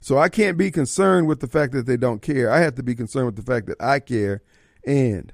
So 0.00 0.18
I 0.18 0.28
can't 0.28 0.58
be 0.58 0.70
concerned 0.70 1.28
with 1.28 1.40
the 1.40 1.46
fact 1.46 1.72
that 1.72 1.86
they 1.86 1.96
don't 1.96 2.20
care. 2.20 2.50
I 2.50 2.58
have 2.60 2.74
to 2.74 2.82
be 2.82 2.94
concerned 2.94 3.26
with 3.26 3.36
the 3.36 3.42
fact 3.42 3.66
that 3.68 3.80
I 3.80 4.00
care 4.00 4.42
and 4.84 5.32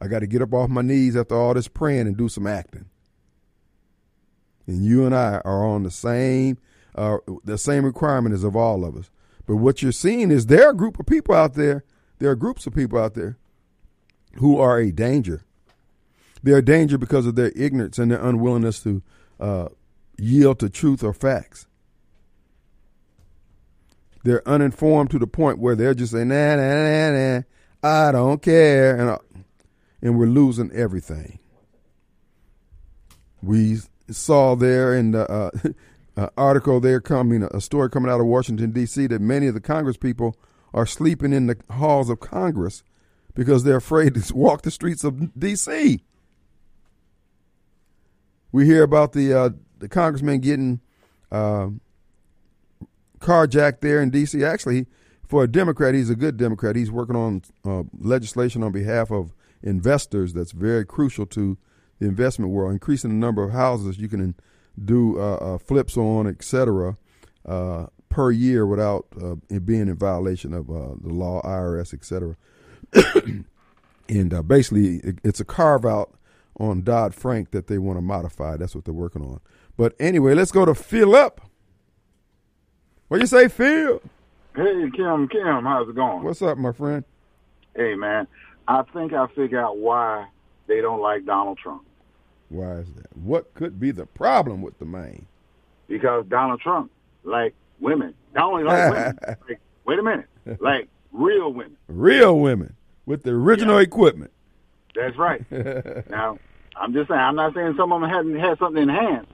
I 0.00 0.08
got 0.08 0.20
to 0.20 0.26
get 0.26 0.42
up 0.42 0.52
off 0.52 0.70
my 0.70 0.82
knees 0.82 1.16
after 1.16 1.36
all 1.36 1.54
this 1.54 1.68
praying 1.68 2.08
and 2.08 2.16
do 2.16 2.28
some 2.28 2.48
acting. 2.48 2.86
And 4.66 4.84
you 4.84 5.06
and 5.06 5.14
I 5.14 5.40
are 5.44 5.64
on 5.64 5.84
the 5.84 5.90
same 5.90 6.58
uh, 6.96 7.18
the 7.44 7.58
same 7.58 7.84
requirement 7.84 8.34
as 8.34 8.42
of 8.42 8.56
all 8.56 8.84
of 8.84 8.96
us. 8.96 9.10
But 9.50 9.56
what 9.56 9.82
you're 9.82 9.90
seeing 9.90 10.30
is 10.30 10.46
there 10.46 10.68
are 10.68 10.70
a 10.70 10.76
group 10.76 11.00
of 11.00 11.06
people 11.06 11.34
out 11.34 11.54
there. 11.54 11.82
There 12.20 12.30
are 12.30 12.36
groups 12.36 12.68
of 12.68 12.72
people 12.72 13.00
out 13.00 13.14
there 13.14 13.36
who 14.34 14.60
are 14.60 14.78
a 14.78 14.92
danger. 14.92 15.42
They're 16.40 16.58
a 16.58 16.64
danger 16.64 16.96
because 16.96 17.26
of 17.26 17.34
their 17.34 17.50
ignorance 17.56 17.98
and 17.98 18.12
their 18.12 18.24
unwillingness 18.24 18.80
to 18.84 19.02
uh, 19.40 19.68
yield 20.16 20.60
to 20.60 20.70
truth 20.70 21.02
or 21.02 21.12
facts. 21.12 21.66
They're 24.22 24.48
uninformed 24.48 25.10
to 25.10 25.18
the 25.18 25.26
point 25.26 25.58
where 25.58 25.74
they're 25.74 25.94
just 25.94 26.12
saying, 26.12 26.28
nah, 26.28 26.54
nah, 26.54 27.10
nah, 27.10 27.10
nah, 27.10 27.42
I 27.82 28.12
don't 28.12 28.40
care. 28.40 28.96
And, 28.96 29.10
uh, 29.10 29.18
and 30.00 30.16
we're 30.16 30.26
losing 30.26 30.70
everything. 30.70 31.40
We 33.42 33.80
saw 34.08 34.54
there 34.54 34.94
in 34.94 35.10
the 35.10 35.28
uh, 35.28 35.50
uh, 36.20 36.28
article 36.36 36.80
there 36.80 37.00
coming, 37.00 37.42
a 37.42 37.60
story 37.60 37.88
coming 37.88 38.10
out 38.10 38.20
of 38.20 38.26
Washington, 38.26 38.72
D.C., 38.72 39.06
that 39.06 39.22
many 39.22 39.46
of 39.46 39.54
the 39.54 39.60
Congress 39.60 39.96
people 39.96 40.36
are 40.74 40.84
sleeping 40.84 41.32
in 41.32 41.46
the 41.46 41.56
halls 41.70 42.10
of 42.10 42.20
Congress 42.20 42.82
because 43.34 43.64
they're 43.64 43.76
afraid 43.76 44.14
to 44.14 44.34
walk 44.34 44.62
the 44.62 44.70
streets 44.70 45.02
of 45.02 45.38
D.C. 45.38 46.04
We 48.52 48.66
hear 48.66 48.82
about 48.82 49.12
the 49.12 49.32
uh, 49.32 49.50
the 49.78 49.88
congressman 49.88 50.40
getting 50.40 50.80
uh, 51.32 51.68
carjacked 53.20 53.80
there 53.80 54.02
in 54.02 54.10
D.C. 54.10 54.44
Actually, 54.44 54.86
for 55.26 55.44
a 55.44 55.48
Democrat, 55.48 55.94
he's 55.94 56.10
a 56.10 56.16
good 56.16 56.36
Democrat. 56.36 56.76
He's 56.76 56.90
working 56.90 57.16
on 57.16 57.42
uh, 57.64 57.84
legislation 57.98 58.62
on 58.62 58.72
behalf 58.72 59.10
of 59.10 59.32
investors 59.62 60.34
that's 60.34 60.52
very 60.52 60.84
crucial 60.84 61.24
to 61.26 61.56
the 61.98 62.06
investment 62.06 62.50
world, 62.50 62.72
increasing 62.72 63.10
the 63.10 63.16
number 63.16 63.42
of 63.42 63.52
houses 63.52 63.98
you 63.98 64.08
can 64.08 64.34
do 64.82 65.18
uh, 65.18 65.36
uh, 65.36 65.58
flips 65.58 65.96
on, 65.96 66.26
etc., 66.26 66.96
uh, 67.46 67.86
per 68.08 68.30
year 68.30 68.66
without 68.66 69.06
uh, 69.22 69.34
being 69.60 69.82
in 69.82 69.96
violation 69.96 70.52
of 70.52 70.68
uh, 70.68 70.94
the 71.00 71.08
law, 71.08 71.40
IRS, 71.42 71.94
etc. 71.94 72.36
and 74.08 74.34
uh, 74.34 74.42
basically, 74.42 74.96
it, 74.96 75.18
it's 75.24 75.40
a 75.40 75.44
carve 75.44 75.86
out 75.86 76.12
on 76.58 76.82
Dodd 76.82 77.14
Frank 77.14 77.52
that 77.52 77.68
they 77.68 77.78
want 77.78 77.96
to 77.96 78.02
modify. 78.02 78.56
That's 78.56 78.74
what 78.74 78.84
they're 78.84 78.92
working 78.92 79.22
on. 79.22 79.40
But 79.76 79.94
anyway, 79.98 80.34
let's 80.34 80.52
go 80.52 80.64
to 80.64 80.74
Philip. 80.74 81.40
What 83.08 83.20
you 83.20 83.26
say, 83.26 83.48
Phil? 83.48 84.02
Hey, 84.54 84.90
Kim, 84.94 85.28
Kim, 85.28 85.64
how's 85.64 85.88
it 85.88 85.94
going? 85.94 86.22
What's 86.22 86.42
up, 86.42 86.58
my 86.58 86.72
friend? 86.72 87.04
Hey, 87.74 87.94
man, 87.94 88.26
I 88.66 88.82
think 88.92 89.12
I 89.12 89.26
figure 89.28 89.60
out 89.60 89.78
why 89.78 90.26
they 90.66 90.80
don't 90.80 91.00
like 91.00 91.24
Donald 91.24 91.58
Trump. 91.58 91.82
Why 92.50 92.72
is 92.74 92.88
that? 92.96 93.16
What 93.16 93.54
could 93.54 93.80
be 93.80 93.90
the 93.92 94.04
problem 94.06 94.60
with 94.60 94.78
the 94.78 94.84
man? 94.84 95.24
Because 95.88 96.24
Donald 96.28 96.60
Trump, 96.60 96.90
like 97.24 97.54
women, 97.80 98.14
not 98.34 98.44
only 98.52 98.64
like 98.64 98.90
women, 98.90 99.18
like, 99.48 99.60
wait 99.86 99.98
a 99.98 100.02
minute, 100.02 100.26
like 100.60 100.88
real 101.12 101.52
women. 101.52 101.76
Real 101.88 102.38
women 102.38 102.74
with 103.06 103.22
the 103.22 103.30
original 103.30 103.76
Yeah. 103.76 103.82
equipment. 103.82 104.30
That's 104.94 105.16
right. 105.16 105.44
now, 106.10 106.38
I'm 106.76 106.92
just 106.92 107.08
saying, 107.08 107.20
I'm 107.20 107.36
not 107.36 107.54
saying 107.54 107.74
some 107.76 107.92
of 107.92 108.00
them 108.00 108.10
hadn't 108.10 108.38
had 108.38 108.58
something 108.58 108.82
in 108.82 108.88
hand, 108.88 109.26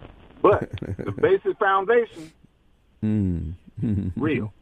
but 0.43 0.71
the 0.99 1.13
basic 1.19 1.59
foundation, 1.59 2.31
Mm. 3.03 3.55
real. 4.17 4.53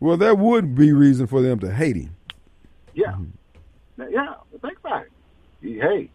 Well, 0.00 0.16
that 0.18 0.38
would 0.38 0.74
be 0.74 0.92
reason 0.92 1.26
for 1.26 1.40
them 1.42 1.58
to 1.60 1.72
hate 1.72 1.96
him. 1.96 2.14
Yeah. 2.94 3.16
Now, 3.96 4.06
Yeah, 4.08 4.34
think 4.60 4.78
about 4.78 5.02
it. 5.02 5.12
He, 5.62 5.78
hey, 5.78 6.10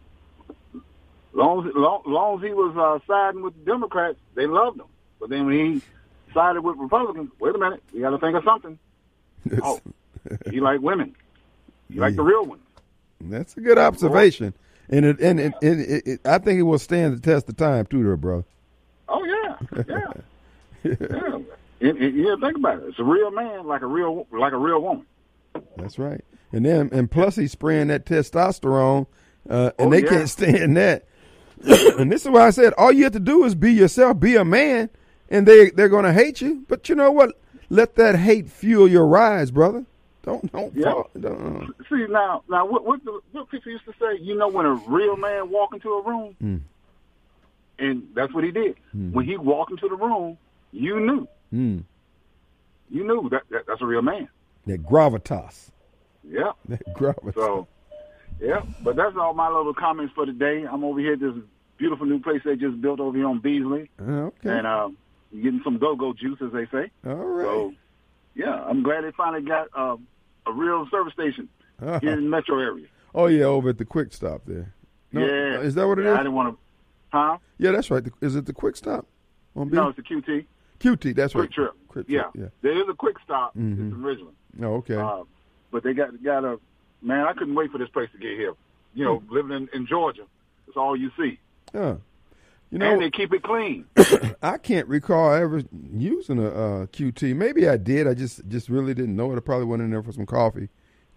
long 1.36 1.68
as, 1.68 1.74
long, 1.76 2.02
long 2.06 2.38
as 2.38 2.44
he 2.48 2.54
was 2.54 2.76
uh, 2.78 3.00
siding 3.08 3.44
with 3.44 3.54
the 3.56 3.72
Democrats, 3.72 4.18
they 4.36 4.48
loved 4.48 4.80
him. 4.80 4.88
But 5.20 5.30
then 5.30 5.46
when 5.46 5.56
he 5.74 5.82
sided 6.34 6.62
with 6.62 6.78
Republicans, 6.78 7.30
wait 7.40 7.56
a 7.56 7.58
minute, 7.58 7.84
we 7.94 8.02
got 8.02 8.10
to 8.12 8.18
think 8.18 8.36
of 8.36 8.44
something. 8.44 8.80
Oh, 9.62 9.80
he 10.50 10.60
like 10.60 10.82
women. 10.82 11.16
He 11.92 12.00
like 12.00 12.16
the 12.16 12.24
real 12.24 12.46
ones. 12.46 12.62
That's 13.22 13.56
a 13.58 13.62
good 13.62 13.78
observation, 13.78 14.54
and 14.90 15.06
it 15.06 15.20
and, 15.20 15.40
it, 15.40 15.54
and 15.62 15.80
it, 15.82 16.08
it, 16.08 16.20
I 16.26 16.38
think 16.40 16.60
it 16.60 16.64
will 16.64 16.80
stand 16.80 17.16
the 17.16 17.22
test 17.22 17.48
of 17.50 17.58
time 17.58 17.86
too, 17.86 18.04
there, 18.04 18.18
bro. 18.18 18.44
Oh 19.08 19.24
yeah, 19.24 19.84
yeah, 19.88 20.14
yeah. 20.84 21.38
Yeah, 21.80 22.36
think 22.42 22.58
about 22.58 22.80
it. 22.80 22.86
It's 22.88 23.00
a 23.00 23.04
real 23.04 23.30
man, 23.32 23.68
like 23.68 23.82
a 23.82 23.88
real, 23.88 24.26
like 24.32 24.54
a 24.54 24.58
real 24.58 24.82
woman. 24.82 25.06
That's 25.78 26.00
right. 26.00 26.24
And 26.52 26.66
then 26.66 26.90
and 26.92 27.10
plus 27.10 27.36
he's 27.36 27.52
spraying 27.52 27.88
that 27.88 28.06
testosterone, 28.06 29.06
uh, 29.50 29.72
and 29.78 29.88
Oh, 29.88 29.90
they 29.92 30.04
yeah. 30.04 30.10
can't 30.10 30.30
stand 30.30 30.78
that. 30.78 31.06
and 31.98 32.12
this 32.12 32.24
is 32.26 32.32
why 32.32 32.48
I 32.48 32.50
said 32.52 32.74
all 32.78 32.92
you 32.92 33.04
have 33.06 33.14
to 33.14 33.20
do 33.20 33.44
is 33.46 33.56
be 33.56 33.72
yourself, 33.74 34.20
be 34.20 34.36
a 34.36 34.46
man, 34.46 34.90
and 35.30 35.48
they 35.48 35.70
they're 35.72 35.90
going 35.90 36.06
to 36.06 36.14
hate 36.14 36.42
you. 36.42 36.64
But 36.68 36.90
you 36.90 36.96
know 36.96 37.12
what? 37.12 37.40
Let 37.70 37.96
that 37.96 38.16
hate 38.16 38.50
fuel 38.50 38.88
your 38.88 39.08
rise, 39.08 39.52
brother. 39.52 39.86
Don't 40.24 40.52
don't 40.52 40.76
Yeah. 40.76 40.92
fall. 40.92 41.10
Don't, 41.20 41.74
See 41.90 42.06
now, 42.10 42.44
now 42.50 42.66
what 42.66 42.86
what 42.86 43.04
the, 43.06 43.20
what 43.32 43.50
people 43.50 43.72
used 43.72 43.86
to 43.86 43.94
say? 44.00 44.20
You 44.22 44.36
know, 44.36 44.48
when 44.48 44.66
a 44.66 44.74
real 44.74 45.16
man 45.18 45.50
walk 45.50 45.74
into 45.74 45.90
a 45.94 46.02
room, 46.04 46.36
Mm. 46.44 46.62
and 47.80 48.08
that's 48.14 48.34
what 48.34 48.44
he 48.44 48.52
did. 48.52 48.76
When 48.94 49.26
he 49.26 49.38
walked 49.38 49.72
into 49.72 49.88
the 49.88 49.96
room, 49.96 50.38
you 50.72 51.00
knew, 51.00 51.28
mm, 51.54 51.84
you 52.90 53.04
knew 53.06 53.30
that, 53.30 53.44
that 53.52 53.66
that's 53.68 53.82
a 53.82 53.86
real 53.86 54.02
man. 54.02 54.28
that 54.66 54.84
gravitas. 54.84 55.70
Yeah. 56.28 56.52
That 56.70 56.82
gravitas. 56.96 57.36
So, 57.36 57.68
yeah. 58.40 58.62
But 58.84 58.96
that's 58.96 59.16
all 59.18 59.34
my 59.34 59.48
little 59.50 59.74
comments 59.74 60.14
for 60.14 60.26
today. 60.26 60.66
I'm 60.70 60.84
over 60.84 61.00
here 61.00 61.14
at 61.14 61.20
this 61.20 61.34
beautiful 61.78 62.06
new 62.06 62.20
place 62.20 62.42
they 62.46 62.56
just 62.56 62.80
built 62.82 63.00
over 63.00 63.18
here 63.18 63.28
on 63.28 63.40
Beasley, 63.40 63.90
Uh, 64.00 64.28
okay. 64.32 64.50
and 64.58 64.66
um, 64.68 64.98
getting 65.34 65.62
some 65.64 65.78
go-go 65.78 66.14
juice, 66.14 66.40
as 66.42 66.52
they 66.52 66.66
say. 66.68 66.92
All 67.06 67.16
right. 67.16 67.46
So, 67.46 67.74
yeah, 68.36 68.64
I'm 68.64 68.84
glad 68.84 69.04
they 69.04 69.12
finally 69.12 69.44
got 69.44 69.68
uh, 69.76 69.98
a 70.48 70.52
real 70.52 70.88
service 70.90 71.14
station 71.14 71.50
Uh-huh. 71.82 72.00
here 72.02 72.14
in 72.14 72.24
the 72.26 72.30
metro 72.30 72.60
area. 72.60 72.88
Oh 73.14 73.28
yeah, 73.28 73.46
over 73.46 73.70
at 73.70 73.78
the 73.78 73.86
Quick 73.86 74.12
Stop 74.14 74.42
there. 74.46 74.74
No, 75.12 75.22
yeah, 75.26 75.60
Is 75.62 75.76
that 75.76 75.88
what 75.88 76.00
it 76.00 76.06
is? 76.06 76.08
Yeah, 76.08 76.14
I 76.16 76.18
didn't 76.18 76.34
want 76.34 76.54
to. 76.56 76.60
Huh? 77.18 77.38
Yeah, 77.58 77.72
that's 77.72 77.90
right. 77.90 78.04
Is 78.22 78.36
it 78.36 78.46
the 78.46 78.52
Quick 78.54 78.76
Stop 78.76 79.06
on 79.56 79.70
B? 79.70 79.76
No, 79.78 79.88
it's 79.90 79.96
the 79.98 80.04
QT. 80.04 80.46
QT. 80.82 81.16
That's 81.16 81.32
Quick 81.34 81.44
right. 81.44 81.52
Trip. 81.54 81.72
Quick 81.88 82.06
yeah. 82.10 82.24
Trip, 82.24 82.32
yeah. 82.36 82.42
yeah. 82.44 82.50
there 82.62 82.82
is 82.82 82.90
a 82.90 82.94
quick 82.94 83.16
stop. 83.24 83.56
Mhm. 83.56 83.72
It's 83.72 83.80
in 83.80 84.02
Ridgeland. 84.02 84.34
Oh, 84.62 84.76
okay. 84.76 84.96
Uh, 84.98 85.24
but 85.72 85.84
they 85.84 85.94
got 85.94 86.22
got 86.22 86.44
a 86.44 86.60
man. 87.02 87.26
I 87.28 87.34
couldn't 87.34 87.56
wait 87.56 87.72
for 87.72 87.78
this 87.78 87.90
place 87.90 88.10
to 88.14 88.18
get 88.18 88.38
here. 88.38 88.54
You 88.94 89.04
know, 89.06 89.20
Hmm. 89.20 89.34
living 89.34 89.52
in, 89.58 89.70
in 89.74 89.88
Georgia, 89.88 90.24
that's 90.66 90.78
all 90.78 90.96
you 90.96 91.12
see, 91.18 91.40
yeah. 91.74 91.96
You 92.72 92.80
know, 92.80 92.92
and 92.94 93.02
they 93.02 93.12
keep 93.12 93.32
it 93.34 93.44
clean. 93.44 93.86
I 94.42 94.58
can't 94.58 94.88
recall 94.88 95.34
ever 95.34 95.62
using 95.94 96.40
a 96.40 96.48
uh, 96.48 96.86
QT. 96.88 97.36
Maybe 97.36 97.68
I 97.70 97.78
did. 97.78 98.08
I 98.08 98.14
just 98.16 98.48
just 98.48 98.70
really 98.70 98.94
didn't 98.94 99.16
know 99.16 99.32
it. 99.32 99.38
I 99.38 99.40
probably 99.42 99.66
went 99.68 99.82
in 99.84 99.92
there 99.92 100.02
for 100.02 100.12
some 100.12 100.26
coffee 100.26 100.70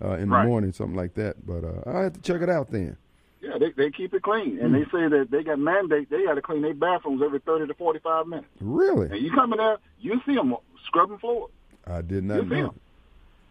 uh, 0.05 0.13
in 0.19 0.29
Right. 0.29 0.43
the 0.43 0.49
morning, 0.49 0.73
something 0.73 0.97
like 0.97 1.15
that. 1.15 1.47
But 1.47 1.65
uh, 1.65 1.83
I 1.91 2.03
have 2.03 2.13
to 2.15 2.21
check 2.21 2.43
it 2.43 2.51
out 2.51 2.71
then. 2.71 2.97
Yeah, 3.41 3.57
they 3.59 3.71
they 3.71 3.91
keep 3.91 4.13
it 4.13 4.23
clean, 4.23 4.59
and 4.61 4.69
Hmm. 4.69 4.73
they 4.75 4.85
say 4.85 5.09
that 5.09 5.29
they 5.31 5.43
got 5.43 5.59
mandate. 5.59 6.11
They 6.11 6.25
got 6.25 6.35
to 6.35 6.43
clean 6.43 6.63
their 6.63 6.75
bathrooms 6.75 7.23
every 7.25 7.39
thirty 7.41 7.67
to 7.67 7.75
forty 7.75 8.01
five 8.01 8.27
minutes. 8.27 8.49
Really? 8.61 9.09
And 9.09 9.21
you 9.21 9.31
come 9.33 9.53
in 9.53 9.59
there, 9.59 9.79
you 10.01 10.21
see 10.27 10.35
them 10.35 10.55
scrubbing 10.87 11.19
floors, 11.19 11.51
I 11.87 12.03
did 12.03 12.25
not 12.25 12.43
You 12.43 12.49
see 12.51 12.61
know. 12.61 12.75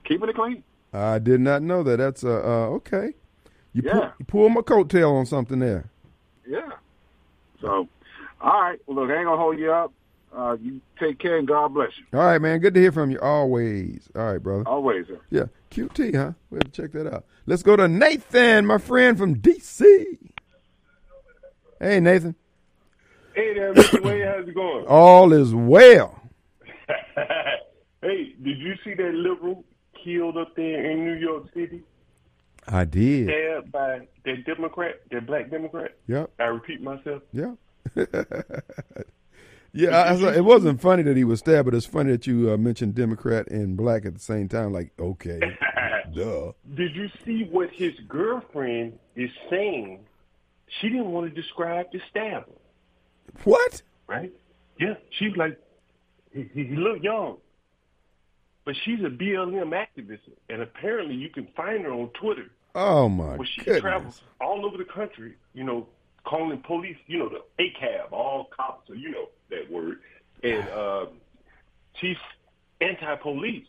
keeping 0.06 0.30
it 0.30 0.36
clean. 0.36 0.64
I 1.00 1.20
did 1.20 1.40
not 1.42 1.62
know 1.62 1.84
that. 1.84 1.98
That's 1.98 2.24
uh, 2.24 2.30
uh 2.44 2.68
okay. 2.78 3.14
You 3.74 3.84
pull, 3.84 3.92
Yeah. 4.02 4.12
you 4.20 4.26
pull 4.26 4.50
my 4.50 4.62
coattail 4.62 5.12
on 5.14 5.26
something 5.26 5.60
there. 5.60 5.90
Yeah. 6.48 6.70
So, 7.62 7.88
all 8.42 8.62
right. 8.62 8.80
Well, 8.88 8.98
look, 8.98 9.10
I 9.10 9.18
ain't 9.18 9.26
gonna 9.26 9.38
hold 9.38 9.60
you 9.60 9.72
up. 9.72 9.92
Uh, 10.36 10.56
you 10.62 10.82
take 11.00 11.20
care 11.20 11.38
and 11.38 11.48
God 11.48 11.74
bless 11.74 11.92
you. 11.98 12.06
All 12.18 12.26
right, 12.26 12.40
man. 12.40 12.60
Good 12.60 12.74
to 12.76 12.80
hear 12.80 12.92
from 12.92 13.10
you 13.12 13.20
always. 13.20 14.08
All 14.16 14.32
right, 14.32 14.38
brother. 14.42 14.64
Always. 14.68 15.08
Sir. 15.08 15.20
Yeah, 15.32 15.46
QT, 15.72 16.16
huh? 16.16 16.34
We 16.52 16.58
have 16.58 16.72
to 16.72 16.82
check 16.82 16.92
that 16.94 17.12
out. 17.12 17.26
Let's 17.46 17.64
go 17.64 17.76
to 17.76 17.88
Nathan, 17.88 18.66
my 18.66 18.78
friend 18.78 19.18
from 19.18 19.36
DC. 19.38 20.06
Hey, 21.80 22.00
Nathan. 22.00 22.36
Hey 23.34 23.54
there, 23.54 23.74
Mr. 23.74 24.02
Wade, 24.04 24.26
how's 24.26 24.48
it 24.48 24.56
going? 24.56 24.86
All 24.88 25.32
is 25.32 25.54
well. 25.54 26.20
hey, 28.02 28.34
did 28.44 28.58
you 28.58 28.74
see 28.84 28.96
that 28.96 29.14
liberal 29.14 29.64
killed 30.04 30.38
up 30.38 30.56
there 30.56 30.90
in 30.92 31.06
New 31.06 31.14
York 31.16 31.46
City? 31.54 31.82
I 32.68 32.86
did. 32.86 33.28
Stabbed 33.28 33.72
by 33.72 34.08
that 34.26 34.46
Democrat, 34.46 34.96
that 35.12 35.26
black 35.26 35.50
Democrat? 35.50 35.96
Yep. 36.08 36.32
I 36.40 36.44
repeat 36.46 36.82
myself. 36.82 37.22
Yeah. 37.32 37.54
yeah, 39.74 39.90
I, 39.90 40.14
I 40.16 40.36
it 40.36 40.46
wasn't 40.46 40.82
funny 40.82 41.04
that 41.04 41.16
he 41.16 41.24
was 41.24 41.40
stabbed, 41.40 41.66
but 41.66 41.74
it's 41.76 41.86
funny 41.86 42.12
that 42.12 42.28
you 42.28 42.52
uh, 42.52 42.58
mentioned 42.58 42.96
Democrat 42.96 43.48
and 43.50 43.78
black 43.78 44.06
at 44.06 44.14
the 44.14 44.20
same 44.20 44.50
time. 44.50 44.74
Like, 44.74 44.92
okay, 45.00 45.40
duh. 46.14 46.52
Did 46.76 46.96
you 46.96 47.10
see 47.26 47.48
what 47.50 47.70
his 47.72 47.94
girlfriend 48.08 49.00
is 49.16 49.30
saying? 49.50 50.00
She 50.82 50.90
didn't 50.90 51.12
want 51.12 51.34
to 51.34 51.42
describe 51.42 51.86
the 51.94 52.02
stabber, 52.10 52.52
What? 53.46 53.82
right? 54.08 54.34
Yeah, 54.80 54.96
she's 55.18 55.36
like, 55.38 55.58
he, 56.34 56.50
he 56.54 56.66
he 56.66 56.76
looked 56.76 57.04
young, 57.04 57.38
but 58.68 58.76
she's 58.84 59.00
a 59.00 59.04
BLM 59.10 59.70
activist, 59.72 60.20
and 60.50 60.62
apparently 60.62 61.16
you 61.16 61.30
can 61.30 61.48
find 61.56 61.86
her 61.86 61.92
on 61.94 62.10
Twitter. 62.10 62.48
Oh 62.76 63.08
my 63.08 63.38
Well, 63.38 63.48
she 63.48 63.62
goodness. 63.62 63.80
travels 63.80 64.22
all 64.42 64.66
over 64.66 64.76
the 64.78 64.84
country, 64.84 65.36
you 65.54 65.64
know, 65.64 65.88
calling 66.26 66.62
police, 66.64 66.98
you 67.08 67.18
know, 67.18 67.30
the 67.30 67.64
ACAB, 67.64 68.12
all 68.12 68.50
cops, 68.52 68.90
so 68.90 68.94
you 68.94 69.10
know 69.10 69.30
that 69.52 69.72
word. 69.72 70.00
And 70.44 70.68
uh, 70.76 71.06
she's 71.94 72.18
anti-police. 72.82 73.68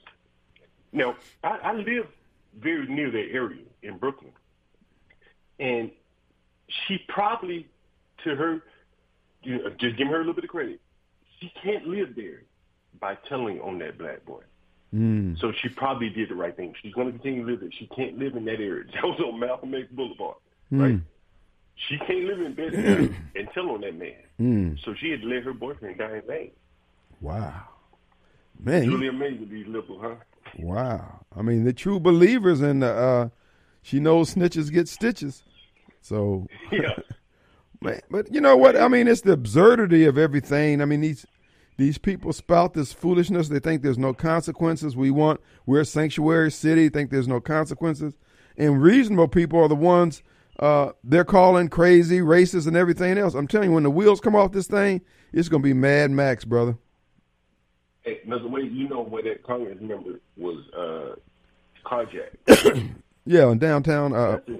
Now, 0.92 1.14
I, 1.44 1.58
I 1.62 1.72
live 1.74 2.08
very 2.58 2.88
near 2.88 3.12
that 3.12 3.28
area 3.30 3.62
in 3.84 3.98
Brooklyn. 3.98 4.32
And 5.60 5.92
she 6.88 6.98
probably, 7.06 7.68
to 8.24 8.34
her, 8.34 8.64
you 9.44 9.58
know, 9.58 9.70
just 9.78 9.96
give 9.96 10.08
her 10.08 10.16
a 10.16 10.18
little 10.18 10.34
bit 10.34 10.42
of 10.42 10.50
credit, 10.50 10.80
she 11.38 11.52
can't 11.62 11.86
live 11.86 12.16
there 12.16 12.42
by 12.98 13.14
telling 13.28 13.60
on 13.60 13.78
that 13.78 13.96
black 13.96 14.24
boy. 14.26 14.42
Mm. 14.94 15.38
So 15.38 15.52
she 15.60 15.68
probably 15.68 16.08
did 16.10 16.30
the 16.30 16.34
right 16.34 16.56
thing. 16.56 16.74
She's 16.82 16.94
going 16.94 17.08
to 17.08 17.12
continue 17.12 17.44
to 17.44 17.50
live 17.52 17.60
there. 17.60 17.70
She 17.78 17.86
can't 17.94 18.18
live 18.18 18.36
in 18.36 18.44
that 18.46 18.60
area. 18.60 18.84
That 18.94 19.02
was 19.04 19.20
on 19.20 19.38
Malcolm 19.38 19.74
X 19.74 19.84
Boulevard, 19.92 20.36
right? 20.70 20.98
She 21.88 21.98
can't 21.98 22.24
live 22.24 22.40
in 22.40 22.54
Bed 22.54 22.74
and 23.36 23.48
tell 23.54 23.70
on 23.70 23.82
that 23.82 23.94
man. 23.96 24.14
Mm. 24.40 24.84
So 24.84 24.94
she 24.94 25.10
had 25.10 25.20
to 25.22 25.26
let 25.28 25.44
her 25.44 25.52
boyfriend 25.52 25.98
die 25.98 26.16
in 26.16 26.22
vain. 26.26 26.50
Wow. 27.20 27.62
Man, 28.58 28.76
It's 28.76 28.86
you- 28.86 28.94
really 28.96 29.08
amazing 29.08 29.48
these 29.50 29.66
liberals, 29.66 30.00
huh? 30.02 30.14
wow. 30.58 31.20
I 31.36 31.42
mean, 31.42 31.64
the 31.64 31.72
true 31.72 32.00
believers 32.00 32.60
in 32.62 32.80
the, 32.80 32.90
uh, 32.92 33.28
she 33.82 34.00
knows 34.00 34.34
snitches 34.34 34.72
get 34.72 34.88
stitches. 34.88 35.42
So, 36.00 36.46
Yeah. 36.72 36.94
Man, 37.80 38.00
but 38.10 38.32
you 38.34 38.40
know 38.40 38.56
what? 38.56 38.76
I 38.76 38.88
mean, 38.88 39.06
it's 39.06 39.20
the 39.20 39.30
absurdity 39.32 40.04
of 40.06 40.18
everything. 40.18 40.82
I 40.82 40.84
mean, 40.84 41.00
these 41.00 41.24
these 41.78 41.96
people 41.96 42.32
spout 42.34 42.74
this 42.74 42.92
foolishness. 42.92 43.48
They 43.48 43.60
think 43.60 43.82
there's 43.82 43.96
no 43.98 44.12
consequences. 44.12 44.94
We 44.94 45.10
want 45.10 45.40
we're 45.64 45.80
a 45.80 45.84
sanctuary 45.86 46.50
city. 46.50 46.90
Think 46.90 47.10
there's 47.10 47.28
no 47.28 47.40
consequences. 47.40 48.14
And 48.58 48.82
reasonable 48.82 49.28
people 49.28 49.60
are 49.60 49.68
the 49.68 49.74
ones 49.74 50.22
uh, 50.58 50.90
they're 51.04 51.24
calling 51.24 51.68
crazy, 51.68 52.18
racist, 52.18 52.66
and 52.66 52.76
everything 52.76 53.16
else. 53.16 53.34
I'm 53.34 53.46
telling 53.46 53.70
you, 53.70 53.74
when 53.74 53.84
the 53.84 53.90
wheels 53.90 54.20
come 54.20 54.34
off 54.34 54.50
this 54.52 54.66
thing, 54.66 55.00
it's 55.32 55.48
gonna 55.48 55.62
be 55.62 55.72
Mad 55.72 56.10
Max, 56.10 56.44
brother. 56.44 56.76
Hey, 58.02 58.20
Mr. 58.26 58.50
Wade, 58.50 58.72
you 58.72 58.88
know 58.88 59.02
where 59.04 59.22
that 59.22 59.44
Congress 59.44 59.78
member 59.80 60.18
was 60.36 60.64
uh, 60.76 61.88
carjacked. 61.88 62.90
Yeah, 63.30 63.50
in 63.50 63.58
downtown. 63.58 64.14
Uh, 64.14 64.30
That's, 64.30 64.48
a, 64.48 64.58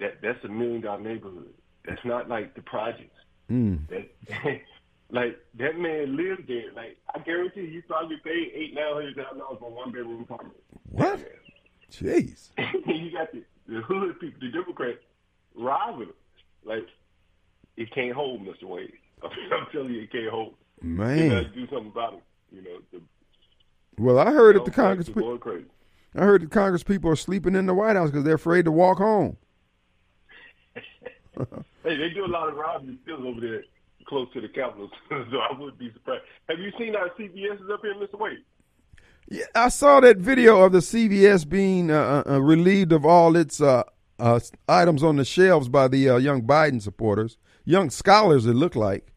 that, 0.00 0.14
that's 0.20 0.44
a 0.44 0.48
million 0.48 0.80
dollar 0.80 1.00
neighborhood. 1.00 1.54
That's 1.86 2.04
not 2.04 2.28
like 2.28 2.56
the 2.56 2.62
projects. 2.62 3.14
mm, 3.48 3.78
That, 3.86 4.10
like 5.10 5.38
that 5.58 5.78
man 5.78 6.16
lived 6.16 6.48
there. 6.48 6.72
Like 6.74 6.96
I 7.14 7.18
guarantee 7.20 7.62
you, 7.66 7.82
probably 7.82 8.16
paid 8.24 8.50
eight 8.54 8.74
nine 8.74 8.92
hundred 8.94 9.16
thousand 9.16 9.38
dollars 9.38 9.58
for 9.60 9.70
one 9.70 9.90
bedroom 9.92 10.22
apartment. 10.22 10.56
what? 10.90 11.20
Jeez. 11.92 12.48
you 12.58 13.12
got 13.12 13.32
the, 13.32 13.42
the 13.68 13.80
hood 13.82 14.18
people, 14.20 14.40
the 14.40 14.48
Democrats, 14.50 14.98
robbing 15.54 16.08
him. 16.08 16.14
Like 16.64 16.86
it 17.76 17.92
can't 17.94 18.12
hold, 18.14 18.40
Mr. 18.42 18.64
Wade. 18.64 18.92
I'm 19.22 19.66
telling 19.72 19.92
you, 19.92 20.02
it 20.02 20.12
can't 20.12 20.30
hold. 20.30 20.54
You 20.82 20.96
got 20.96 21.04
to 21.06 21.14
Man. 21.16 21.50
do 21.54 21.66
something 21.68 21.86
about 21.88 22.14
it. 22.14 22.22
You 22.52 22.62
know, 22.62 22.78
the 22.92 23.00
Well, 24.02 24.18
I 24.18 24.30
heard 24.32 24.56
that 24.56 24.64
the 24.64 24.70
Congress. 24.70 25.08
people. 25.08 25.38
crazy. 25.38 25.66
I 26.14 26.20
heard 26.24 26.42
the 26.42 26.46
Congress 26.46 26.82
people 26.82 27.10
are 27.10 27.16
sleeping 27.16 27.54
in 27.54 27.66
the 27.66 27.74
White 27.74 27.96
House 27.96 28.10
because 28.10 28.24
they're 28.24 28.34
afraid 28.34 28.64
to 28.66 28.72
walk 28.72 28.98
home. 28.98 29.36
Hey, 31.84 31.96
they 31.96 32.08
do 32.10 32.24
a 32.24 32.26
lot 32.26 32.48
of 32.48 32.56
robberies 32.56 32.96
still 33.04 33.26
over 33.28 33.40
there 33.40 33.62
close 34.06 34.28
to 34.34 34.40
the 34.40 34.48
Capitol, 34.48 34.90
so 35.08 35.38
I 35.38 35.58
wouldn't 35.58 35.78
be 35.78 35.92
surprised. 35.92 36.22
Have 36.48 36.58
you 36.58 36.72
seen 36.78 36.96
our 36.96 37.10
CVSs 37.10 37.70
up 37.72 37.80
here, 37.82 37.94
Mr. 37.94 38.18
Wade? 38.18 38.38
Yeah, 39.28 39.44
I 39.54 39.68
saw 39.68 40.00
that 40.00 40.18
video 40.18 40.62
of 40.62 40.72
the 40.72 40.78
CVS 40.78 41.48
being 41.48 41.90
uh, 41.90 42.22
uh, 42.26 42.40
relieved 42.40 42.92
of 42.92 43.04
all 43.04 43.34
its 43.36 43.60
uh, 43.60 43.82
uh, 44.18 44.38
items 44.68 45.02
on 45.02 45.16
the 45.16 45.24
shelves 45.24 45.68
by 45.68 45.88
the 45.88 46.10
uh, 46.10 46.16
young 46.16 46.42
Biden 46.42 46.80
supporters, 46.80 47.36
young 47.64 47.90
scholars. 47.90 48.46
It 48.46 48.54
looked 48.54 48.76
like. 48.76 49.12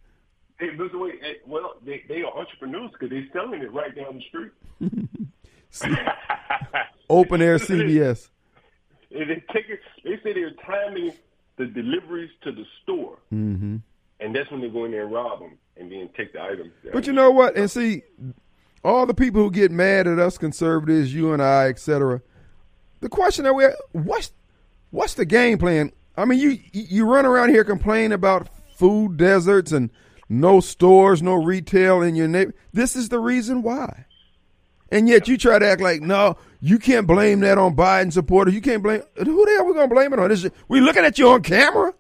Hey, 0.60 0.70
Mr. 0.70 1.00
Wade, 1.00 1.20
well, 1.46 1.76
they, 1.86 2.04
they 2.10 2.22
are 2.24 2.38
entrepreneurs 2.38 2.92
because 2.92 3.10
they're 3.12 3.28
selling 3.32 3.62
it 3.62 3.72
right 3.72 3.96
down 3.96 4.16
the 4.18 4.24
street. 4.28 4.52
Open 7.10 7.42
air 7.42 7.58
CVS. 7.60 8.30
They 9.12 9.44
take 9.54 9.70
it. 9.70 9.80
They 10.04 10.20
say 10.24 10.34
they're 10.34 10.52
timing 10.66 11.14
the 11.58 11.66
deliveries 11.66 12.32
to 12.44 12.52
the 12.52 12.66
store, 12.84 13.18
hmm 13.30 13.78
and 14.20 14.36
that's 14.36 14.50
when 14.52 14.62
they 14.62 14.70
go 14.70 14.86
in 14.86 14.92
there 14.92 15.04
and 15.04 15.12
rob 15.12 15.40
them, 15.40 15.58
and 15.78 15.92
then 15.92 16.10
take 16.16 16.34
the 16.34 16.42
items. 16.42 16.72
But 16.92 17.08
you 17.08 17.14
know 17.14 17.32
what? 17.32 17.56
And 17.56 17.70
see, 17.70 18.04
all 18.84 19.06
the 19.06 19.14
people 19.14 19.42
who 19.42 19.52
get 19.52 19.72
mad 19.72 20.08
at 20.08 20.20
us 20.20 20.38
conservatives, 20.38 21.14
you 21.14 21.34
and 21.34 21.42
I, 21.42 21.68
etc. 21.68 22.22
The 23.02 23.10
question 23.10 23.46
that 23.46 23.54
we 23.54 23.66
what's 23.92 24.32
what's 24.92 25.14
the 25.14 25.26
game 25.26 25.58
plan? 25.58 25.92
I 26.18 26.26
mean, 26.26 26.40
you 26.40 26.60
you 26.72 27.06
run 27.06 27.26
around 27.26 27.50
here 27.50 27.64
complaining 27.64 28.12
about 28.12 28.50
food 28.76 29.18
deserts 29.18 29.72
and 29.72 29.90
no 30.28 30.60
stores, 30.60 31.22
no 31.24 31.36
retail 31.36 32.02
in 32.02 32.16
your 32.16 32.28
neighbor. 32.28 32.54
This 32.74 32.96
is 32.96 33.10
the 33.10 33.20
reason 33.20 33.64
why. 33.64 34.06
And 34.92 35.08
yet 35.08 35.28
you 35.28 35.38
try 35.38 35.60
to 35.60 35.68
act 35.68 35.82
like 35.82 36.02
no, 36.02 36.38
you 36.62 36.80
can't 36.80 37.08
blame 37.08 37.42
that 37.42 37.58
on 37.58 37.76
Biden 37.76 38.12
supporters. 38.12 38.54
You 38.54 38.62
can't 38.62 38.84
blame 38.84 39.02
who 39.16 39.46
the 39.46 39.52
hell 39.52 39.66
we 39.66 39.74
gonna 39.74 39.88
blame 39.88 40.14
it 40.14 40.20
on? 40.20 40.30
This 40.30 40.46
is, 40.46 40.52
we 40.68 40.82
looking 40.82 41.06
at 41.06 41.18
you 41.18 41.30
on 41.30 41.44
camera. 41.44 41.94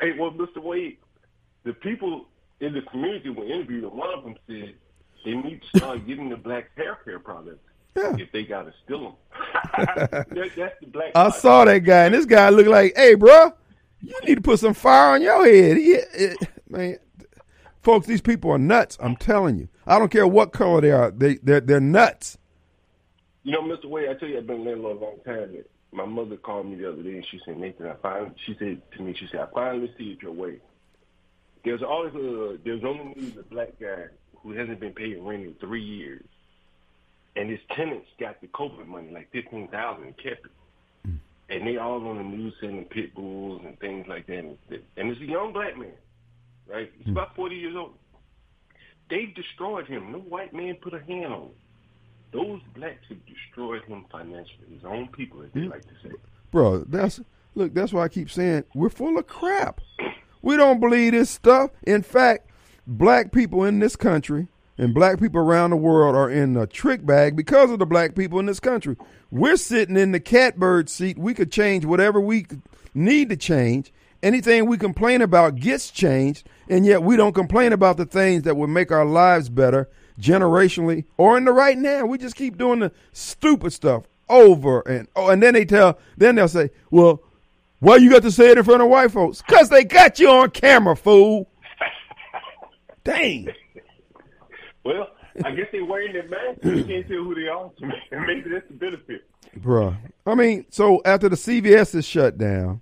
Hey, 0.00 0.12
well, 0.18 0.30
Mr. 0.32 0.62
Wade, 0.62 0.96
the 1.64 1.72
people 1.74 2.26
in 2.60 2.72
the 2.74 2.82
community 2.82 3.30
were 3.30 3.44
interviewed, 3.44 3.84
and 3.84 3.92
one 3.92 4.12
of 4.16 4.24
them 4.24 4.34
said 4.46 4.74
they 5.24 5.34
need 5.34 5.60
to 5.72 5.78
start 5.78 6.06
giving 6.06 6.28
the 6.30 6.36
black 6.36 6.70
hair 6.76 6.96
care 7.04 7.18
products 7.18 7.58
Yeah. 7.96 8.16
if 8.18 8.32
they 8.32 8.44
got 8.44 8.62
to 8.62 8.72
steal 8.84 9.00
them. 9.02 9.12
that, 10.30 10.50
that's 10.56 10.80
the 10.80 10.86
black. 10.86 11.12
I 11.14 11.30
saw 11.30 11.64
that 11.64 11.80
guy, 11.80 12.04
and 12.06 12.14
this 12.14 12.26
guy 12.26 12.48
looked 12.50 12.68
like, 12.68 12.94
"Hey, 12.96 13.14
bro, 13.14 13.52
you 14.00 14.14
need 14.26 14.36
to 14.36 14.40
put 14.40 14.58
some 14.60 14.74
fire 14.74 15.14
on 15.14 15.22
your 15.22 15.44
head." 15.44 15.76
He, 15.76 15.92
it, 15.92 16.36
man, 16.68 16.98
folks, 17.82 18.06
these 18.06 18.20
people 18.22 18.50
are 18.50 18.58
nuts. 18.58 18.96
I'm 19.00 19.16
telling 19.16 19.58
you. 19.58 19.68
I 19.86 19.98
don't 19.98 20.10
care 20.10 20.26
what 20.26 20.52
color 20.52 20.80
they 20.80 20.92
are. 20.92 21.10
They 21.10 21.34
they're 21.36 21.60
they're 21.60 21.80
nuts. 21.80 22.38
You 23.42 23.52
know, 23.52 23.62
Mr. 23.62 23.86
Wade, 23.86 24.08
I 24.08 24.14
tell 24.14 24.28
you, 24.28 24.38
I've 24.38 24.46
been 24.46 24.60
a 24.60 24.62
landlord 24.62 24.98
a 24.98 25.00
long 25.00 25.16
time. 25.24 25.56
My 25.92 26.04
mother 26.04 26.36
called 26.36 26.66
me 26.66 26.76
the 26.76 26.88
other 26.88 27.02
day 27.02 27.16
and 27.16 27.26
she 27.30 27.40
said, 27.44 27.56
Nathan, 27.58 27.86
I 27.86 27.94
finally, 28.00 28.32
she 28.46 28.54
said 28.58 28.80
to 28.96 29.02
me, 29.02 29.14
she 29.18 29.26
said, 29.30 29.40
I 29.40 29.46
finally 29.52 29.92
see 29.98 30.12
it 30.12 30.22
your 30.22 30.32
way. 30.32 30.58
There's 31.64 31.82
always 31.82 32.14
a, 32.14 32.58
there's 32.64 32.84
only 32.84 33.14
news 33.16 33.36
a 33.38 33.42
black 33.42 33.78
guy 33.80 34.04
who 34.42 34.52
hasn't 34.52 34.80
been 34.80 34.92
paying 34.92 35.24
rent 35.24 35.44
in 35.44 35.54
three 35.60 35.82
years, 35.82 36.24
and 37.36 37.50
his 37.50 37.60
tenants 37.76 38.06
got 38.18 38.40
the 38.40 38.46
COVID 38.48 38.86
money, 38.86 39.10
like 39.12 39.30
fifteen 39.30 39.68
thousand, 39.68 40.04
and 40.04 40.16
kept 40.16 40.46
it. 40.46 40.52
And 41.50 41.66
they 41.66 41.76
all 41.78 42.06
on 42.06 42.16
the 42.16 42.22
news 42.22 42.54
selling 42.60 42.84
pit 42.84 43.14
bulls 43.14 43.62
and 43.64 43.78
things 43.80 44.06
like 44.08 44.26
that. 44.28 44.38
And 44.38 44.56
it's 44.96 45.20
a 45.20 45.24
young 45.24 45.52
black 45.52 45.76
man, 45.76 45.90
right? 46.68 46.90
He's 46.96 47.06
hmm. 47.06 47.12
about 47.12 47.34
forty 47.34 47.56
years 47.56 47.74
old. 47.76 47.94
They 49.10 49.34
destroyed 49.34 49.86
him. 49.86 50.12
No 50.12 50.18
white 50.18 50.54
man 50.54 50.76
put 50.80 50.94
a 50.94 51.00
hand 51.00 51.26
on 51.26 51.42
him. 51.42 51.50
Those 52.32 52.60
blacks 52.74 53.04
have 53.08 53.18
destroyed 53.26 53.84
him 53.84 54.04
financially. 54.10 54.66
His 54.72 54.84
own 54.84 55.08
people, 55.08 55.42
as 55.42 55.50
they 55.52 55.60
mm. 55.60 55.70
like 55.70 55.82
to 55.82 55.94
say. 56.02 56.14
Bro, 56.50 56.84
that's 56.84 57.20
look, 57.54 57.74
that's 57.74 57.92
why 57.92 58.04
I 58.04 58.08
keep 58.08 58.30
saying 58.30 58.64
we're 58.74 58.90
full 58.90 59.18
of 59.18 59.26
crap. 59.26 59.80
We 60.42 60.56
don't 60.56 60.80
believe 60.80 61.12
this 61.12 61.30
stuff. 61.30 61.70
In 61.82 62.02
fact, 62.02 62.48
black 62.86 63.32
people 63.32 63.64
in 63.64 63.78
this 63.78 63.96
country 63.96 64.48
and 64.78 64.94
black 64.94 65.20
people 65.20 65.40
around 65.40 65.70
the 65.70 65.76
world 65.76 66.16
are 66.16 66.30
in 66.30 66.56
a 66.56 66.66
trick 66.66 67.04
bag 67.04 67.36
because 67.36 67.70
of 67.70 67.78
the 67.78 67.86
black 67.86 68.14
people 68.14 68.38
in 68.38 68.46
this 68.46 68.60
country. 68.60 68.96
We're 69.30 69.56
sitting 69.56 69.96
in 69.96 70.12
the 70.12 70.20
catbird 70.20 70.88
seat. 70.88 71.18
We 71.18 71.34
could 71.34 71.52
change 71.52 71.84
whatever 71.84 72.20
we 72.20 72.46
need 72.94 73.28
to 73.28 73.36
change. 73.36 73.92
Anything 74.22 74.66
we 74.66 74.76
complain 74.76 75.22
about 75.22 75.56
gets 75.56 75.90
changed, 75.90 76.46
and 76.68 76.84
yet 76.84 77.02
we 77.02 77.16
don't 77.16 77.34
complain 77.34 77.72
about 77.72 77.96
the 77.96 78.04
things 78.04 78.42
that 78.42 78.56
would 78.56 78.68
make 78.68 78.90
our 78.90 79.04
lives 79.04 79.48
better 79.48 79.88
generationally 80.20 81.04
or 81.16 81.36
in 81.36 81.44
the 81.44 81.52
right 81.52 81.78
now. 81.78 82.06
We 82.06 82.18
just 82.18 82.36
keep 82.36 82.58
doing 82.58 82.80
the 82.80 82.92
stupid 83.12 83.72
stuff 83.72 84.04
over 84.28 84.80
and 84.82 85.08
oh, 85.16 85.28
and 85.30 85.42
then 85.42 85.54
they 85.54 85.64
tell, 85.64 85.98
then 86.16 86.36
they'll 86.36 86.48
say, 86.48 86.70
"Well, 86.90 87.22
why 87.80 87.96
you 87.96 88.10
got 88.10 88.22
to 88.22 88.30
say 88.30 88.50
it 88.50 88.58
in 88.58 88.64
front 88.64 88.82
of 88.82 88.88
white 88.88 89.10
folks? 89.10 89.42
Cause 89.42 89.68
they 89.68 89.84
got 89.84 90.18
you 90.18 90.30
on 90.30 90.50
camera, 90.50 90.96
fool." 90.96 91.50
Dang. 93.04 93.48
Well, 94.84 95.08
I 95.44 95.50
guess 95.52 95.66
they're 95.72 95.84
wearing 95.84 96.12
their 96.12 96.28
mask. 96.28 96.60
You 96.62 96.84
can't 96.84 97.08
tell 97.08 97.18
who 97.18 97.34
they 97.34 97.48
are. 97.48 97.70
Maybe 98.26 98.50
that's 98.50 98.66
the 98.68 98.74
benefit. 98.74 99.24
Bruh. 99.58 99.96
I 100.26 100.34
mean, 100.34 100.66
so 100.70 101.02
after 101.04 101.28
the 101.28 101.36
CVS 101.36 101.94
is 101.94 102.04
shut 102.04 102.38
down, 102.38 102.80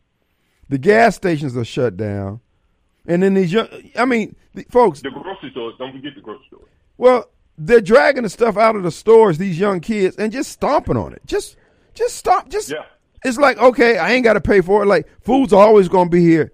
the 0.69 0.79
gas 0.79 1.17
stations 1.17 1.57
are 1.57 1.65
shut 1.65 1.97
down, 1.97 2.41
and 3.07 3.23
then 3.23 3.35
these 3.35 3.53
young, 3.53 3.69
I 3.97 4.05
mean, 4.05 4.37
the, 4.55 4.65
folks. 4.65 5.01
The 5.01 5.11
grocery 5.11 5.51
stores, 5.51 5.75
don't 5.79 5.93
forget 5.93 6.15
the 6.15 6.21
grocery 6.21 6.45
store. 6.49 6.61
Well, 6.99 7.31
they're 7.57 7.81
dragging 7.81 8.25
the 8.25 8.29
stuff 8.29 8.57
out 8.57 8.77
of 8.77 8.83
the 8.83 8.91
stores, 8.91 9.39
these 9.39 9.59
young 9.59 9.81
kids, 9.81 10.17
and 10.17 10.31
just 10.33 10.51
stomping 10.51 10.97
on 10.97 11.13
it. 11.13 11.23
Just, 11.25 11.57
just 11.95 12.17
stop. 12.17 12.49
Just, 12.49 12.71
yeah. 12.71 12.85
it's 13.25 13.39
like, 13.39 13.59
okay, 13.59 13.97
I 13.99 14.13
ain't 14.13 14.25
got 14.25 14.35
to 14.35 14.41
pay 14.41 14.61
for 14.61 14.83
it. 14.83 14.87
Like, 14.87 15.09
food's 15.23 15.53
always 15.53 15.89
going 15.89 16.07
to 16.07 16.17
be 16.17 16.23
here. 16.23 16.53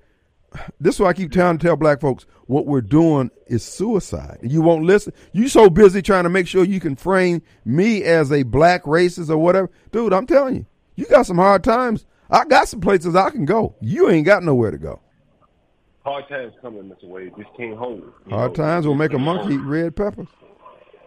This 0.79 0.97
is 0.97 1.01
why 1.01 1.09
I 1.09 1.13
keep 1.15 1.33
trying 1.33 1.59
to 1.59 1.67
tell 1.67 1.77
black 1.77 2.01
folks 2.01 2.27
what 2.47 2.67
we're 2.67 2.81
doing 2.81 3.31
is 3.47 3.65
suicide. 3.65 4.39
You 4.43 4.63
won't 4.63 4.85
listen. 4.85 5.13
You 5.33 5.49
so 5.49 5.69
busy 5.69 6.01
trying 6.03 6.25
to 6.25 6.31
make 6.31 6.47
sure 6.47 6.65
you 6.65 6.81
can 6.81 6.95
frame 6.95 7.43
me 7.65 8.05
as 8.05 8.31
a 8.31 8.43
black 8.45 8.85
racist 8.85 9.31
or 9.31 9.39
whatever. 9.39 9.71
Dude, 9.91 10.13
I'm 10.13 10.27
telling 10.27 10.57
you, 10.57 10.67
you 10.95 11.07
got 11.07 11.27
some 11.27 11.39
hard 11.39 11.65
times. 11.65 12.07
I 12.31 12.45
got 12.45 12.69
some 12.69 12.81
places 12.81 13.17
I 13.17 13.31
can 13.31 13.45
go. 13.45 13.75
You 13.81 14.11
ain't 14.11 14.27
got 14.27 14.43
nowhere 14.43 14.71
to 14.71 14.79
go. 14.79 15.01
Hard 16.05 16.29
times 16.29 16.53
coming, 16.61 16.85
Mr. 16.85 17.05
Wade. 17.05 17.33
Just 17.37 17.49
can't 17.57 17.79
hold 17.79 18.01
it. 18.01 18.31
Hard 18.31 18.57
know, 18.57 18.65
times 18.65 18.87
will 18.87 18.95
make 18.95 19.15
a 19.15 19.19
monkey 19.19 19.55
eat 19.55 19.59
red 19.59 19.97
peppers. 19.97 20.29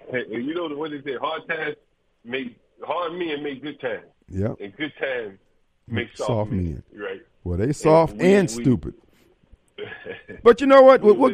Hey, 0.09 0.23
you 0.29 0.55
know 0.55 0.75
what 0.75 0.91
they 0.91 1.01
say? 1.01 1.17
Hard 1.17 1.47
times 1.47 1.75
make 2.23 2.57
hard 2.83 3.13
men 3.13 3.43
make 3.43 3.61
good 3.61 3.79
times. 3.79 4.05
Yeah. 4.27 4.53
And 4.59 4.75
good 4.75 4.93
times 4.99 5.37
make 5.87 6.15
soft, 6.15 6.27
soft 6.27 6.51
men. 6.51 6.63
men. 6.63 6.83
Right. 6.99 7.21
Well, 7.43 7.57
they 7.59 7.73
soft 7.73 8.13
and, 8.13 8.21
we, 8.21 8.33
and 8.33 8.49
we, 8.49 8.63
stupid. 8.63 8.93
but 10.43 10.61
you 10.61 10.67
know 10.67 10.81
what? 10.81 11.01
What, 11.01 11.17
what? 11.17 11.33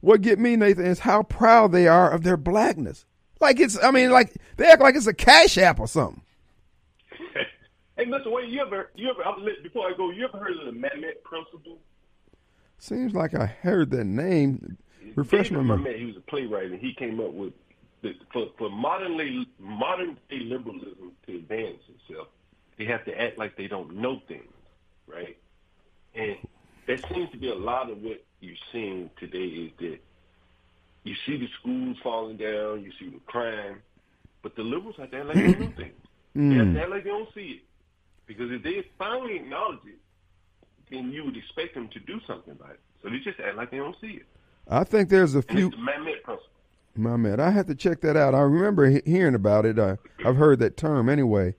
what 0.00 0.20
get 0.20 0.38
me, 0.38 0.54
Nathan, 0.54 0.86
is 0.86 1.00
how 1.00 1.24
proud 1.24 1.72
they 1.72 1.88
are 1.88 2.10
of 2.10 2.22
their 2.22 2.36
blackness. 2.36 3.04
Like 3.40 3.58
it's, 3.58 3.82
I 3.82 3.90
mean, 3.90 4.10
like 4.10 4.34
they 4.56 4.66
act 4.66 4.80
like 4.80 4.94
it's 4.94 5.08
a 5.08 5.14
cash 5.14 5.58
app 5.58 5.80
or 5.80 5.88
something. 5.88 6.22
hey, 7.96 8.06
Mr. 8.06 8.30
Wade, 8.30 8.50
you 8.50 8.60
ever, 8.60 8.90
you 8.94 9.10
ever, 9.10 9.24
before 9.62 9.88
I 9.88 9.94
go, 9.96 10.10
you 10.10 10.24
ever 10.24 10.38
heard 10.38 10.56
of 10.56 10.66
the 10.66 10.70
Mamet 10.70 11.22
principle? 11.24 11.78
Seems 12.86 13.14
like 13.14 13.34
I 13.34 13.46
heard 13.46 13.90
that 13.90 14.04
name. 14.04 14.78
Refresh 15.16 15.50
my 15.50 15.60
memory. 15.60 15.98
He 15.98 16.04
was 16.04 16.16
a 16.16 16.20
playwright, 16.20 16.70
and 16.70 16.78
he 16.78 16.94
came 16.94 17.18
up 17.18 17.32
with 17.32 17.52
the, 18.02 18.12
for 18.32 18.46
for 18.56 18.70
modern 18.70 19.16
day, 19.16 19.44
modern 19.58 20.16
day 20.30 20.38
liberalism 20.38 21.10
to 21.26 21.34
advance 21.34 21.80
itself. 21.88 22.28
They 22.78 22.84
have 22.84 23.04
to 23.06 23.20
act 23.20 23.38
like 23.38 23.56
they 23.56 23.66
don't 23.66 23.96
know 23.96 24.22
things, 24.28 24.52
right? 25.08 25.36
And 26.14 26.36
that 26.86 27.04
seems 27.12 27.28
to 27.32 27.36
be 27.36 27.50
a 27.50 27.56
lot 27.56 27.90
of 27.90 28.00
what 28.02 28.24
you're 28.38 28.54
seeing 28.70 29.10
today 29.18 29.46
is 29.46 29.72
that 29.80 29.98
you 31.02 31.16
see 31.26 31.38
the 31.38 31.48
schools 31.58 31.96
falling 32.04 32.36
down, 32.36 32.84
you 32.84 32.92
see 33.00 33.08
the 33.08 33.18
crime, 33.26 33.82
but 34.44 34.54
the 34.54 34.62
liberals 34.62 34.94
have 34.98 35.10
to 35.10 35.16
act 35.16 35.26
like 35.26 35.34
they 35.34 35.58
know 35.58 35.72
things. 35.76 35.94
Mm. 36.36 36.50
They 36.50 36.54
have 36.54 36.74
to 36.74 36.80
act 36.82 36.90
like 36.90 37.02
they 37.04 37.10
don't 37.10 37.34
see 37.34 37.60
it. 37.60 37.62
Because 38.26 38.52
if 38.52 38.62
they 38.62 38.86
finally 38.96 39.36
acknowledge 39.36 39.80
it, 39.86 39.98
then 40.90 41.10
you 41.12 41.24
would 41.24 41.36
expect 41.36 41.74
them 41.74 41.88
to 41.88 42.00
do 42.00 42.20
something 42.26 42.52
about 42.52 42.70
it. 42.70 42.80
So 43.02 43.08
they 43.10 43.18
just 43.18 43.40
act 43.40 43.56
like 43.56 43.70
they 43.70 43.78
don't 43.78 43.96
see 44.00 44.18
it. 44.20 44.26
I 44.68 44.84
think 44.84 45.08
there's 45.08 45.34
a 45.34 45.42
few. 45.42 45.70
Principle. 45.70 46.38
Mamet. 46.98 47.38
I 47.38 47.50
have 47.50 47.66
to 47.66 47.74
check 47.74 48.00
that 48.00 48.16
out. 48.16 48.34
I 48.34 48.40
remember 48.40 48.88
he- 48.88 49.02
hearing 49.04 49.34
about 49.34 49.66
it. 49.66 49.78
Uh, 49.78 49.96
I've 50.24 50.36
heard 50.36 50.58
that 50.60 50.76
term 50.76 51.08
anyway. 51.08 51.54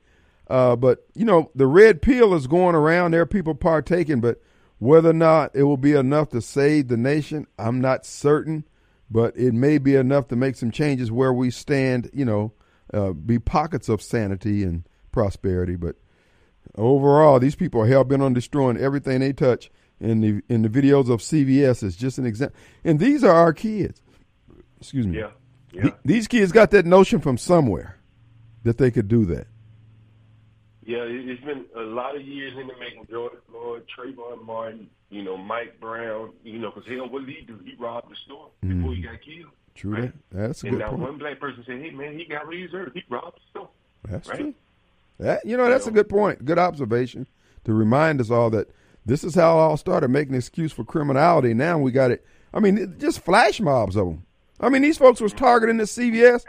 Uh, 0.50 0.76
but, 0.76 1.06
you 1.14 1.26
know, 1.26 1.52
the 1.56 1.68
red 1.68 2.02
pill 2.02 2.34
is 2.34 2.48
going 2.48 2.76
around. 2.76 3.12
There 3.12 3.22
are 3.22 3.28
people 3.28 3.54
partaking, 3.54 4.20
but 4.20 4.42
whether 4.80 5.10
or 5.10 5.14
not 5.14 5.52
it 5.54 5.64
will 5.64 5.78
be 5.78 5.94
enough 5.94 6.30
to 6.30 6.42
save 6.42 6.88
the 6.88 6.98
nation, 6.98 7.48
I'm 7.60 7.82
not 7.82 8.06
certain, 8.06 8.64
but 9.12 9.38
it 9.38 9.54
may 9.54 9.78
be 9.78 9.96
enough 9.96 10.28
to 10.30 10.36
make 10.36 10.56
some 10.56 10.72
changes 10.72 11.12
where 11.12 11.34
we 11.34 11.52
stand, 11.52 12.10
you 12.14 12.26
know, 12.26 12.54
uh, 12.94 13.12
be 13.12 13.40
pockets 13.40 13.90
of 13.90 14.02
sanity 14.02 14.64
and 14.64 14.88
prosperity. 15.12 15.76
But 15.76 15.98
overall, 16.76 17.40
these 17.40 17.56
people 17.56 17.82
are 17.82 17.88
hell 17.88 18.04
bent 18.04 18.22
on 18.22 18.34
destroying 18.34 18.78
everything 18.78 19.20
they 19.20 19.34
touch. 19.34 19.70
In 20.00 20.22
the 20.22 20.44
in 20.48 20.62
the 20.62 20.70
videos 20.70 21.10
of 21.10 21.22
CVS 21.22 21.82
is 21.82 21.96
just 21.96 22.20
an 22.20 22.26
example, 22.28 22.56
and 22.84 23.00
these 23.00 23.24
are 23.24 23.34
our 23.34 23.52
kids. 23.52 24.00
Excuse 24.80 25.08
me. 25.08 25.18
Yeah. 25.18 25.32
yeah. 25.74 25.90
these 26.06 26.28
kids 26.28 26.52
got 26.52 26.70
that 26.70 26.86
notion 26.86 27.20
from 27.20 27.36
somewhere 27.36 27.98
that 28.62 28.78
they 28.78 28.92
could 28.92 29.08
do 29.08 29.26
that. 29.26 29.48
Yeah, 30.86 31.00
it's 31.02 31.44
been 31.44 31.66
a 31.76 31.82
lot 31.82 32.16
of 32.16 32.22
years 32.22 32.54
in 32.54 32.68
the 32.68 32.74
making. 32.80 33.08
George 33.10 33.34
Floyd, 33.50 33.86
Trayvon 33.98 34.46
Martin, 34.46 34.90
you 35.10 35.22
know, 35.22 35.36
Mike 35.36 35.80
Brown, 35.82 36.32
you 36.44 36.60
know, 36.60 36.72
because 36.72 36.88
hell, 36.88 37.10
what 37.10 37.26
did 37.26 37.36
he 37.36 37.42
do? 37.42 37.60
He 37.66 37.74
robbed 37.78 38.10
the 38.10 38.16
store 38.24 38.50
mm. 38.64 38.78
before 38.78 38.96
he 38.96 39.02
got 39.02 39.22
killed. 39.22 39.52
True 39.76 39.94
right? 39.94 40.30
that. 40.32 40.48
That's 40.48 40.64
a 40.64 40.68
and 40.68 40.76
good 40.76 40.80
now 40.80 40.90
point. 40.92 41.02
one 41.02 41.18
black 41.18 41.40
person 41.40 41.64
said, 41.66 41.82
"Hey, 41.82 41.92
man, 41.92 42.18
he 42.18 42.26
got 42.26 42.48
reserved. 42.48 42.92
He 42.94 43.04
robbed 43.10 43.38
the 43.38 43.50
store." 43.50 43.70
That's 44.08 44.30
right? 44.30 44.40
true. 44.40 44.54
That 45.20 45.46
you 45.46 45.58
know, 45.58 45.70
that's 45.70 45.88
a 45.88 45.92
good 45.92 46.10
point. 46.10 46.46
Good 46.46 46.60
observation 46.60 47.28
to 47.66 47.74
remind 47.74 48.22
us 48.22 48.30
all 48.30 48.50
that 48.52 48.70
this 49.06 49.24
is 49.24 49.36
how 49.36 49.58
it 49.58 49.62
all 49.62 49.78
started, 49.78 50.10
making 50.10 50.36
excuse 50.36 50.72
for 50.72 50.84
criminality. 50.84 51.54
Now 51.54 51.80
we 51.80 51.92
got 51.92 52.12
it. 52.12 52.26
I 52.54 52.60
mean, 52.60 52.96
just 53.00 53.20
flash 53.22 53.60
mobs 53.60 53.96
of 53.96 54.08
them. 54.08 54.26
I 54.60 54.70
mean, 54.70 54.82
these 54.82 54.98
folks 54.98 55.22
was 55.22 55.34
targeting 55.34 55.78
the 55.78 55.84
CVS. 55.84 56.44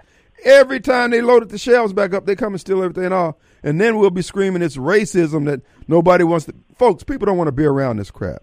Every 0.44 0.80
time 0.80 1.10
they 1.10 1.20
loaded 1.20 1.50
the 1.50 1.58
shelves 1.58 1.92
back 1.92 2.14
up, 2.14 2.26
they 2.26 2.36
come 2.36 2.54
and 2.54 2.60
steal 2.60 2.82
everything 2.82 3.12
off. 3.12 3.36
And 3.62 3.80
then 3.80 3.98
we'll 3.98 4.10
be 4.10 4.22
screaming 4.22 4.62
it's 4.62 4.76
racism 4.76 5.46
that 5.46 5.60
nobody 5.88 6.24
wants 6.24 6.46
to. 6.46 6.54
Folks, 6.76 7.02
people 7.02 7.26
don't 7.26 7.36
want 7.36 7.48
to 7.48 7.52
be 7.52 7.64
around 7.64 7.96
this 7.96 8.10
crap. 8.10 8.42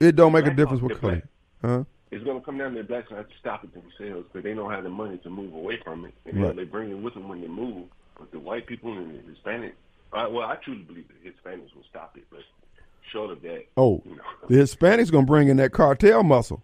It 0.00 0.16
don't 0.16 0.32
make 0.32 0.46
a 0.46 0.54
difference 0.54 0.82
what 0.82 1.00
color. 1.00 1.22
Huh? 1.62 1.84
It's 2.10 2.24
going 2.24 2.38
to 2.38 2.44
come 2.44 2.58
down 2.58 2.72
to 2.72 2.78
the 2.78 2.84
blacks 2.84 3.10
have 3.10 3.28
to 3.28 3.34
stop 3.38 3.64
it 3.64 3.72
themselves 3.72 4.26
because 4.32 4.44
they 4.44 4.54
don't 4.54 4.70
have 4.70 4.84
the 4.84 4.90
money 4.90 5.18
to 5.18 5.30
move 5.30 5.52
away 5.52 5.78
from 5.82 6.04
it. 6.04 6.14
And 6.24 6.42
right. 6.42 6.56
they 6.56 6.64
bring 6.64 6.90
it 6.90 6.98
with 6.98 7.14
them 7.14 7.28
when 7.28 7.40
they 7.40 7.48
move. 7.48 7.84
But 8.18 8.32
the 8.32 8.38
white 8.38 8.66
people 8.66 8.96
and 8.96 9.18
the 9.18 9.30
Hispanic, 9.30 9.74
uh, 10.12 10.26
well, 10.30 10.48
I 10.48 10.56
truly 10.56 10.82
believe 10.82 11.06
the 11.08 11.30
Hispanics 11.30 11.74
will 11.74 11.84
stop 11.88 12.16
it. 12.16 12.24
But 12.30 12.40
short 13.12 13.30
of 13.30 13.42
that, 13.42 13.64
oh, 13.76 14.02
you 14.04 14.16
know. 14.16 14.22
the 14.48 14.56
Hispanics 14.56 15.10
going 15.10 15.26
to 15.26 15.30
bring 15.30 15.48
in 15.48 15.56
that 15.58 15.72
cartel 15.72 16.22
muscle. 16.22 16.62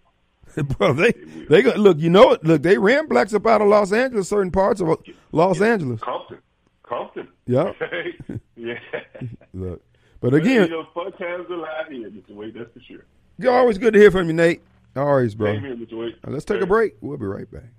Bro, 0.78 0.94
they 0.94 1.12
they 1.48 1.62
go, 1.62 1.70
look. 1.76 1.98
You 1.98 2.10
know 2.10 2.32
it. 2.32 2.44
Look, 2.44 2.62
they 2.62 2.76
ran 2.76 3.08
blacks 3.08 3.32
up 3.32 3.46
out 3.46 3.62
of 3.62 3.68
Los 3.68 3.92
Angeles, 3.92 4.28
certain 4.28 4.50
parts 4.50 4.80
of 4.82 4.98
Los 5.30 5.60
yeah. 5.60 5.66
Angeles. 5.66 6.00
Compton, 6.00 6.38
Compton. 6.82 7.28
Yeah. 7.46 7.72
yeah. 8.56 8.78
look, 9.54 9.82
but 10.20 10.34
again, 10.34 10.64
you 10.64 10.70
know, 10.70 10.86
fun 10.92 11.12
times 11.12 11.46
alive 11.48 11.86
here, 11.88 12.10
Mr. 12.10 12.34
Wade. 12.34 12.54
That's 12.54 12.70
for 12.72 12.80
sure. 12.80 13.04
You're 13.38 13.54
always 13.54 13.78
good 13.78 13.94
to 13.94 14.00
hear 14.00 14.10
from 14.10 14.26
you, 14.26 14.34
Nate. 14.34 14.60
Always, 14.94 15.34
bro. 15.34 15.54
Same 15.54 15.62
here, 15.62 15.76
Mr. 15.76 15.98
Wade. 15.98 16.16
Now, 16.24 16.32
let's 16.32 16.44
take 16.44 16.60
a 16.60 16.66
break. 16.66 16.96
We'll 17.00 17.16
be 17.16 17.24
right 17.24 17.50
back. 17.50 17.70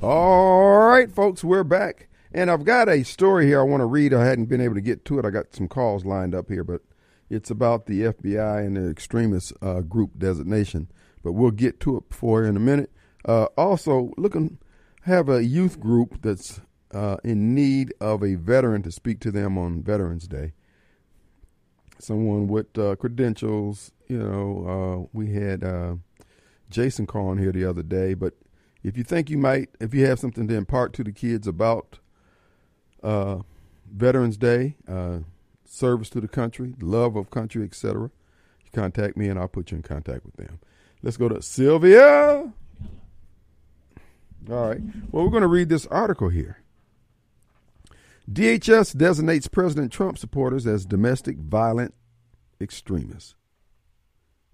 All 0.00 0.78
right, 0.78 1.10
folks, 1.10 1.42
we're 1.42 1.64
back. 1.64 2.08
And 2.32 2.52
I've 2.52 2.64
got 2.64 2.88
a 2.88 3.02
story 3.02 3.46
here 3.46 3.58
I 3.58 3.64
want 3.64 3.80
to 3.80 3.86
read. 3.86 4.14
I 4.14 4.24
hadn't 4.24 4.44
been 4.44 4.60
able 4.60 4.76
to 4.76 4.80
get 4.80 5.04
to 5.06 5.18
it. 5.18 5.24
I 5.24 5.30
got 5.30 5.56
some 5.56 5.66
calls 5.66 6.04
lined 6.04 6.36
up 6.36 6.48
here, 6.48 6.62
but 6.62 6.82
It's 7.28 7.50
about 7.50 7.86
the 7.86 8.02
FBI 8.02 8.64
and 8.64 8.76
the 8.76 8.88
extremist 8.88 9.52
uh, 9.60 9.80
group 9.80 10.16
designation, 10.16 10.88
but 11.24 11.32
we'll 11.32 11.50
get 11.50 11.80
to 11.80 11.96
it 11.96 12.04
for 12.10 12.44
in 12.44 12.56
a 12.56 12.60
minute. 12.60 12.92
Uh, 13.24 13.46
also, 13.56 14.12
looking 14.16 14.58
have 15.02 15.28
a 15.28 15.44
youth 15.44 15.80
group 15.80 16.22
that's 16.22 16.60
uh, 16.94 17.16
in 17.24 17.52
need 17.52 17.92
of 18.00 18.22
a 18.22 18.36
veteran 18.36 18.82
to 18.84 18.92
speak 18.92 19.18
to 19.20 19.32
them 19.32 19.58
on 19.58 19.82
Veterans 19.82 20.28
Day. 20.28 20.52
Someone 21.98 22.46
with 22.46 22.78
uh, 22.78 22.94
credentials, 22.94 23.90
you 24.06 24.18
know. 24.18 25.08
Uh, 25.08 25.08
we 25.12 25.32
had 25.32 25.64
uh, 25.64 25.96
Jason 26.70 27.04
calling 27.04 27.38
here 27.38 27.50
the 27.50 27.64
other 27.64 27.82
day, 27.82 28.14
but 28.14 28.34
if 28.82 28.96
you 28.96 29.04
think 29.04 29.30
you 29.30 29.38
might, 29.38 29.70
if 29.80 29.94
you 29.94 30.06
have 30.06 30.18
something 30.18 30.48
to 30.48 30.54
impart 30.54 30.92
to 30.94 31.04
the 31.04 31.12
kids 31.12 31.46
about 31.46 31.98
uh, 33.02 33.38
Veterans 33.90 34.36
Day, 34.36 34.76
uh, 34.86 35.18
service 35.64 36.10
to 36.10 36.20
the 36.20 36.28
country, 36.28 36.74
love 36.80 37.16
of 37.16 37.30
country, 37.30 37.64
etc., 37.64 38.10
contact 38.72 39.16
me 39.16 39.28
and 39.28 39.38
I'll 39.38 39.48
put 39.48 39.70
you 39.70 39.76
in 39.76 39.82
contact 39.82 40.24
with 40.24 40.36
them. 40.36 40.60
Let's 41.02 41.16
go 41.16 41.28
to 41.28 41.42
Sylvia. 41.42 42.52
All 44.50 44.68
right. 44.68 44.80
Well, 45.10 45.24
we're 45.24 45.30
going 45.30 45.42
to 45.42 45.48
read 45.48 45.68
this 45.68 45.86
article 45.86 46.28
here. 46.28 46.58
DHS 48.30 48.96
designates 48.96 49.48
President 49.48 49.92
Trump 49.92 50.18
supporters 50.18 50.66
as 50.66 50.84
domestic 50.84 51.38
violent 51.38 51.94
extremists. 52.60 53.34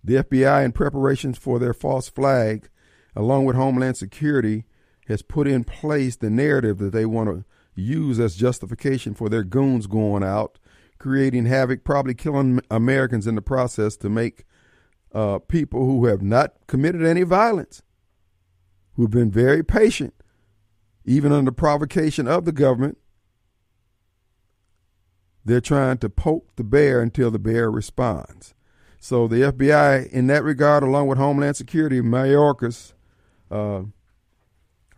The 0.03 0.17
FBI, 0.17 0.65
in 0.65 0.73
preparations 0.73 1.39
for 1.39 1.59
their 1.59 1.75
false 1.75 2.09
flag, 2.09 2.69
along 3.17 3.45
with 3.45 3.57
Homeland 3.57 3.97
Security, 3.97 4.65
has 5.09 5.23
put 5.23 5.47
in 5.47 5.65
place 5.65 6.17
the 6.17 6.31
narrative 6.31 6.79
that 6.79 6.93
they 6.93 7.05
want 7.07 7.29
to 7.29 7.45
use 7.75 8.19
as 8.19 8.37
justification 8.37 9.15
for 9.15 9.29
their 9.29 9.45
goons 9.45 9.87
going 9.87 10.23
out, 10.23 10.59
creating 10.99 11.47
havoc, 11.47 11.85
probably 11.85 12.15
killing 12.15 12.61
Americans 12.71 13.27
in 13.27 13.35
the 13.35 13.43
process 13.43 13.97
to 13.97 14.09
make 14.09 14.45
uh, 15.13 15.39
people 15.39 15.85
who 15.85 16.07
have 16.07 16.23
not 16.23 16.55
committed 16.67 17.05
any 17.05 17.23
violence, 17.23 17.83
who've 18.95 19.11
been 19.11 19.31
very 19.31 19.63
patient, 19.63 20.15
even 21.05 21.33
under 21.33 21.53
provocation 21.53 22.27
of 22.27 22.45
the 22.45 22.53
government, 22.53 22.99
they're 25.45 25.61
trying 25.61 25.99
to 25.99 26.09
poke 26.09 26.57
the 26.57 26.65
bear 26.65 27.03
until 27.03 27.31
the 27.31 27.39
bear 27.39 27.71
responds. 27.71 28.55
So 28.99 29.29
the 29.29 29.53
FBI, 29.53 30.09
in 30.11 30.29
that 30.29 30.43
regard, 30.43 30.83
along 30.83 31.09
with 31.09 31.19
Homeland 31.19 31.57
Security, 31.57 32.01
Mayorkas, 32.01 32.94
uh, 33.55 33.83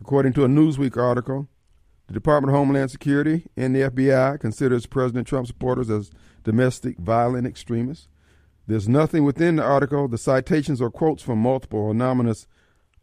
according 0.01 0.33
to 0.33 0.43
a 0.43 0.47
Newsweek 0.47 0.97
article, 0.97 1.47
the 2.07 2.13
Department 2.13 2.51
of 2.51 2.57
Homeland 2.57 2.89
Security 2.89 3.45
and 3.55 3.75
the 3.75 3.81
FBI 3.81 4.39
considers 4.39 4.85
President 4.85 5.27
Trump 5.27 5.45
supporters 5.45 5.89
as 5.89 6.09
domestic 6.43 6.97
violent 6.97 7.45
extremists. 7.45 8.07
There's 8.65 8.89
nothing 8.89 9.23
within 9.23 9.57
the 9.57 9.63
article. 9.63 10.07
The 10.07 10.17
citations 10.17 10.81
are 10.81 10.89
quotes 10.89 11.21
from 11.21 11.39
multiple 11.39 11.91
anonymous 11.91 12.47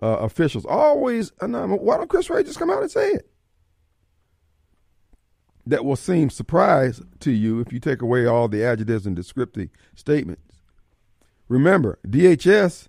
uh, 0.03 0.19
officials. 0.19 0.67
Always 0.67 1.33
anonymous. 1.41 1.81
Why 1.81 1.99
don't 1.99 2.09
Chris 2.09 2.29
Wray 2.29 2.43
just 2.43 2.59
come 2.59 2.71
out 2.71 2.83
and 2.83 2.91
say 2.91 3.13
it? 3.13 3.31
That 5.67 5.85
will 5.85 5.97
seem 5.97 6.29
surprise 6.29 7.01
to 7.21 7.31
you 7.31 7.61
if 7.61 7.73
you 7.73 7.81
take 7.81 8.03
away 8.03 8.27
all 8.27 8.49
the 8.49 8.65
adjectives 8.65 9.07
and 9.07 9.17
descriptive 9.17 9.71
statements. 9.95 10.43
Remember, 11.49 11.99
DHS, 12.07 12.89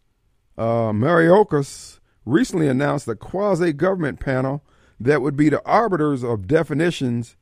uh, 0.57 0.91
Mayorkas 0.91 1.99
recently 2.25 2.67
announced 2.67 3.07
a 3.07 3.15
quasi 3.15 3.71
government 3.71 4.19
panel 4.19 4.63
that 4.99 5.21
would 5.21 5.35
be 5.35 5.49
the 5.49 5.63
arbiters 5.65 6.23
of 6.23 6.47
definitions 6.47 7.35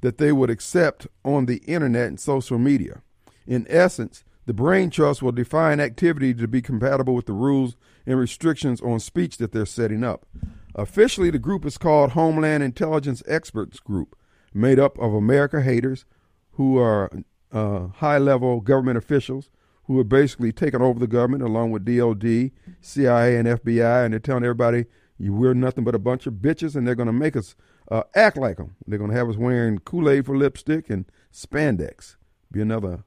that 0.00 0.18
they 0.18 0.32
would 0.32 0.50
accept 0.50 1.06
on 1.24 1.46
the 1.46 1.58
internet 1.58 2.08
and 2.08 2.20
social 2.20 2.58
media. 2.58 3.02
In 3.46 3.66
essence, 3.68 4.24
the 4.46 4.52
brain 4.52 4.90
trust 4.90 5.22
will 5.22 5.32
define 5.32 5.80
activity 5.80 6.34
to 6.34 6.48
be 6.48 6.60
compatible 6.60 7.14
with 7.14 7.26
the 7.26 7.32
rules 7.32 7.76
and 8.04 8.18
restrictions 8.18 8.80
on 8.80 8.98
speech 8.98 9.36
that 9.36 9.52
they're 9.52 9.64
setting 9.64 10.02
up. 10.02 10.26
Officially, 10.74 11.30
the 11.30 11.38
group 11.38 11.64
is 11.64 11.78
called 11.78 12.12
Homeland 12.12 12.62
Intelligence 12.62 13.22
Experts 13.28 13.78
Group, 13.78 14.16
made 14.52 14.78
up 14.78 14.98
of 14.98 15.14
America 15.14 15.62
haters 15.62 16.04
who 16.52 16.78
are 16.78 17.10
uh, 17.52 17.88
high 17.88 18.18
level 18.18 18.60
government 18.60 18.98
officials 18.98 19.50
who 19.92 20.00
are 20.00 20.04
basically 20.04 20.52
taking 20.52 20.80
over 20.80 20.98
the 20.98 21.06
government 21.06 21.42
along 21.42 21.70
with 21.70 21.84
DOD, 21.84 22.50
CIA, 22.80 23.36
and 23.36 23.46
FBI, 23.46 24.04
and 24.04 24.12
they're 24.12 24.20
telling 24.20 24.44
everybody 24.44 24.86
we're 25.18 25.54
nothing 25.54 25.84
but 25.84 25.94
a 25.94 25.98
bunch 25.98 26.26
of 26.26 26.34
bitches, 26.34 26.74
and 26.74 26.86
they're 26.86 26.94
going 26.94 27.06
to 27.06 27.12
make 27.12 27.36
us 27.36 27.54
uh, 27.90 28.02
act 28.14 28.36
like 28.36 28.56
them. 28.56 28.74
They're 28.86 28.98
going 28.98 29.10
to 29.10 29.16
have 29.16 29.28
us 29.28 29.36
wearing 29.36 29.78
Kool 29.80 30.08
Aid 30.08 30.26
for 30.26 30.36
lipstick 30.36 30.88
and 30.88 31.04
spandex. 31.32 32.16
Be 32.50 32.60
another 32.60 33.04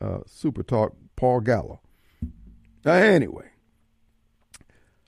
uh, 0.00 0.18
super 0.26 0.62
talk, 0.62 0.94
Paul 1.16 1.40
Gallo. 1.40 1.80
Uh, 2.84 2.90
anyway, 2.90 3.50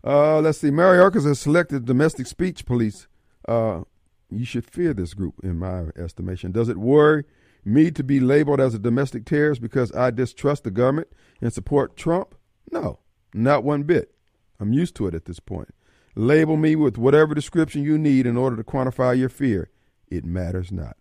let's 0.02 0.58
see. 0.58 0.70
Mayorkas 0.70 1.26
has 1.26 1.40
selected 1.40 1.84
domestic 1.84 2.26
speech 2.26 2.64
police. 2.64 3.06
Uh, 3.46 3.82
you 4.30 4.44
should 4.44 4.64
fear 4.64 4.94
this 4.94 5.12
group, 5.12 5.34
in 5.42 5.58
my 5.58 5.86
estimation. 5.96 6.52
Does 6.52 6.68
it 6.68 6.78
worry 6.78 7.24
me 7.66 7.90
to 7.90 8.04
be 8.04 8.20
labeled 8.20 8.60
as 8.60 8.74
a 8.74 8.78
domestic 8.78 9.24
terrorist 9.24 9.60
because 9.60 9.92
I 9.92 10.10
distrust 10.10 10.64
the 10.64 10.70
government 10.70 11.08
and 11.40 11.52
support 11.52 11.96
Trump? 11.96 12.34
No, 12.70 13.00
not 13.34 13.64
one 13.64 13.82
bit. 13.82 14.14
I'm 14.60 14.72
used 14.72 14.94
to 14.96 15.06
it 15.06 15.14
at 15.14 15.24
this 15.26 15.40
point. 15.40 15.74
Label 16.14 16.56
me 16.56 16.76
with 16.76 16.96
whatever 16.96 17.34
description 17.34 17.82
you 17.82 17.98
need 17.98 18.26
in 18.26 18.36
order 18.36 18.56
to 18.56 18.64
quantify 18.64 19.18
your 19.18 19.28
fear. 19.28 19.70
It 20.08 20.24
matters 20.24 20.72
not. 20.72 20.96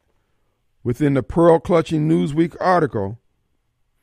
Within 0.83 1.13
the 1.13 1.23
pearl 1.23 1.59
clutching 1.59 2.09
Newsweek 2.09 2.55
article, 2.59 3.19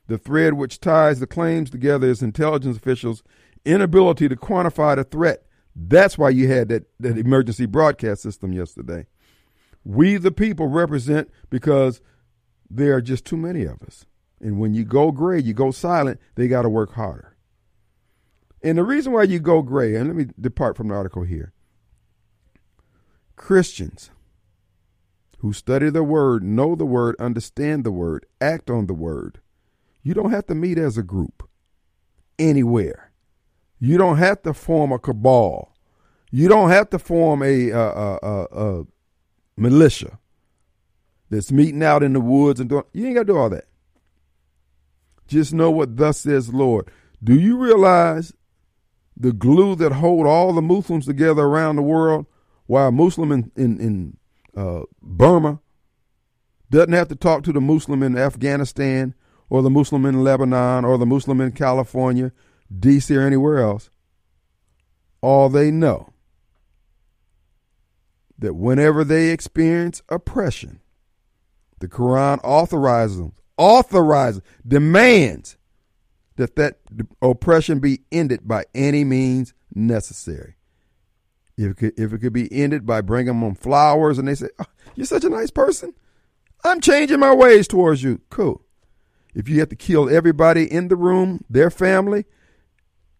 the 0.07 0.17
thread 0.17 0.53
which 0.53 0.79
ties 0.79 1.19
the 1.19 1.27
claims 1.27 1.69
together 1.69 2.07
is 2.07 2.21
intelligence 2.21 2.77
officials' 2.77 3.23
inability 3.63 4.27
to 4.27 4.35
quantify 4.35 4.95
the 4.95 5.03
threat. 5.03 5.45
That's 5.75 6.17
why 6.17 6.29
you 6.29 6.47
had 6.47 6.69
that, 6.69 6.85
that 6.99 7.17
emergency 7.17 7.65
broadcast 7.65 8.21
system 8.21 8.53
yesterday. 8.53 9.07
We, 9.83 10.17
the 10.17 10.31
people, 10.31 10.67
represent 10.67 11.29
because 11.49 12.01
there 12.75 12.95
are 12.95 13.01
just 13.01 13.25
too 13.25 13.37
many 13.37 13.63
of 13.63 13.81
us. 13.83 14.05
And 14.41 14.59
when 14.59 14.73
you 14.73 14.83
go 14.83 15.11
gray, 15.11 15.39
you 15.39 15.53
go 15.53 15.71
silent, 15.71 16.19
they 16.35 16.47
got 16.47 16.63
to 16.63 16.69
work 16.69 16.93
harder. 16.93 17.35
And 18.61 18.77
the 18.77 18.83
reason 18.83 19.13
why 19.13 19.23
you 19.23 19.39
go 19.39 19.61
gray, 19.61 19.95
and 19.95 20.07
let 20.07 20.15
me 20.15 20.27
depart 20.39 20.75
from 20.77 20.87
the 20.87 20.95
article 20.95 21.23
here 21.23 21.53
Christians 23.35 24.09
who 25.39 25.53
study 25.53 25.89
the 25.89 26.03
word, 26.03 26.43
know 26.43 26.75
the 26.75 26.85
word, 26.85 27.15
understand 27.19 27.83
the 27.83 27.91
word, 27.91 28.25
act 28.39 28.69
on 28.69 28.87
the 28.87 28.93
word. 28.93 29.41
You 30.01 30.13
don't 30.13 30.31
have 30.31 30.47
to 30.47 30.55
meet 30.55 30.77
as 30.77 30.97
a 30.97 31.03
group 31.03 31.47
anywhere. 32.39 33.11
You 33.79 33.97
don't 33.97 34.17
have 34.17 34.41
to 34.43 34.53
form 34.53 34.91
a 34.93 34.99
cabal. 34.99 35.75
You 36.31 36.47
don't 36.47 36.69
have 36.69 36.89
to 36.91 36.99
form 36.99 37.43
a, 37.43 37.69
a, 37.69 38.17
a, 38.23 38.47
a 38.51 38.83
militia 39.57 40.19
that's 41.33 41.51
meeting 41.51 41.83
out 41.83 42.03
in 42.03 42.13
the 42.13 42.21
woods 42.21 42.59
and 42.59 42.69
doing. 42.69 42.83
You 42.93 43.07
ain't 43.07 43.15
got 43.15 43.21
to 43.21 43.33
do 43.33 43.37
all 43.37 43.49
that. 43.49 43.65
Just 45.27 45.53
know 45.53 45.71
what 45.71 45.97
thus 45.97 46.19
says 46.19 46.53
Lord. 46.53 46.89
Do 47.23 47.35
you 47.35 47.57
realize 47.57 48.33
the 49.17 49.33
glue 49.33 49.75
that 49.75 49.93
hold 49.93 50.27
all 50.27 50.53
the 50.53 50.61
Muslims 50.61 51.05
together 51.05 51.43
around 51.43 51.75
the 51.75 51.81
world? 51.81 52.25
While 52.65 52.89
a 52.89 52.91
Muslim 52.91 53.31
in 53.31 53.51
in, 53.55 53.79
in 53.79 54.17
uh, 54.55 54.81
Burma 55.01 55.59
doesn't 56.69 56.93
have 56.93 57.09
to 57.09 57.15
talk 57.15 57.43
to 57.43 57.53
the 57.53 57.61
Muslim 57.61 58.03
in 58.03 58.17
Afghanistan 58.17 59.13
or 59.49 59.61
the 59.61 59.69
Muslim 59.69 60.05
in 60.05 60.23
Lebanon 60.23 60.85
or 60.85 60.97
the 60.97 61.05
Muslim 61.05 61.41
in 61.41 61.51
California, 61.51 62.31
D.C. 62.79 63.15
or 63.15 63.21
anywhere 63.21 63.59
else. 63.59 63.89
All 65.21 65.49
they 65.49 65.71
know 65.71 66.13
that 68.37 68.55
whenever 68.55 69.03
they 69.03 69.29
experience 69.29 70.01
oppression, 70.09 70.81
the 71.83 71.89
Quran 71.89 72.39
authorizes, 72.45 73.29
authorizes, 73.57 74.41
demands 74.65 75.57
that 76.37 76.55
that 76.55 76.79
oppression 77.21 77.79
be 77.79 77.99
ended 78.09 78.47
by 78.47 78.63
any 78.73 79.03
means 79.03 79.53
necessary. 79.75 80.55
If 81.57 81.71
it 81.71 81.77
could, 81.77 81.99
if 81.99 82.13
it 82.13 82.19
could 82.19 82.31
be 82.31 82.49
ended 82.53 82.85
by 82.85 83.01
bringing 83.01 83.37
them 83.37 83.53
flowers 83.53 84.17
and 84.17 84.29
they 84.29 84.35
say, 84.35 84.47
oh, 84.59 84.65
"You're 84.95 85.05
such 85.05 85.25
a 85.25 85.29
nice 85.29 85.51
person," 85.51 85.93
I'm 86.63 86.79
changing 86.79 87.19
my 87.19 87.33
ways 87.35 87.67
towards 87.67 88.01
you. 88.01 88.21
Cool. 88.29 88.61
If 89.35 89.49
you 89.49 89.59
have 89.59 89.67
to 89.67 89.75
kill 89.75 90.09
everybody 90.09 90.71
in 90.71 90.87
the 90.87 90.95
room, 90.95 91.43
their 91.49 91.69
family, 91.69 92.23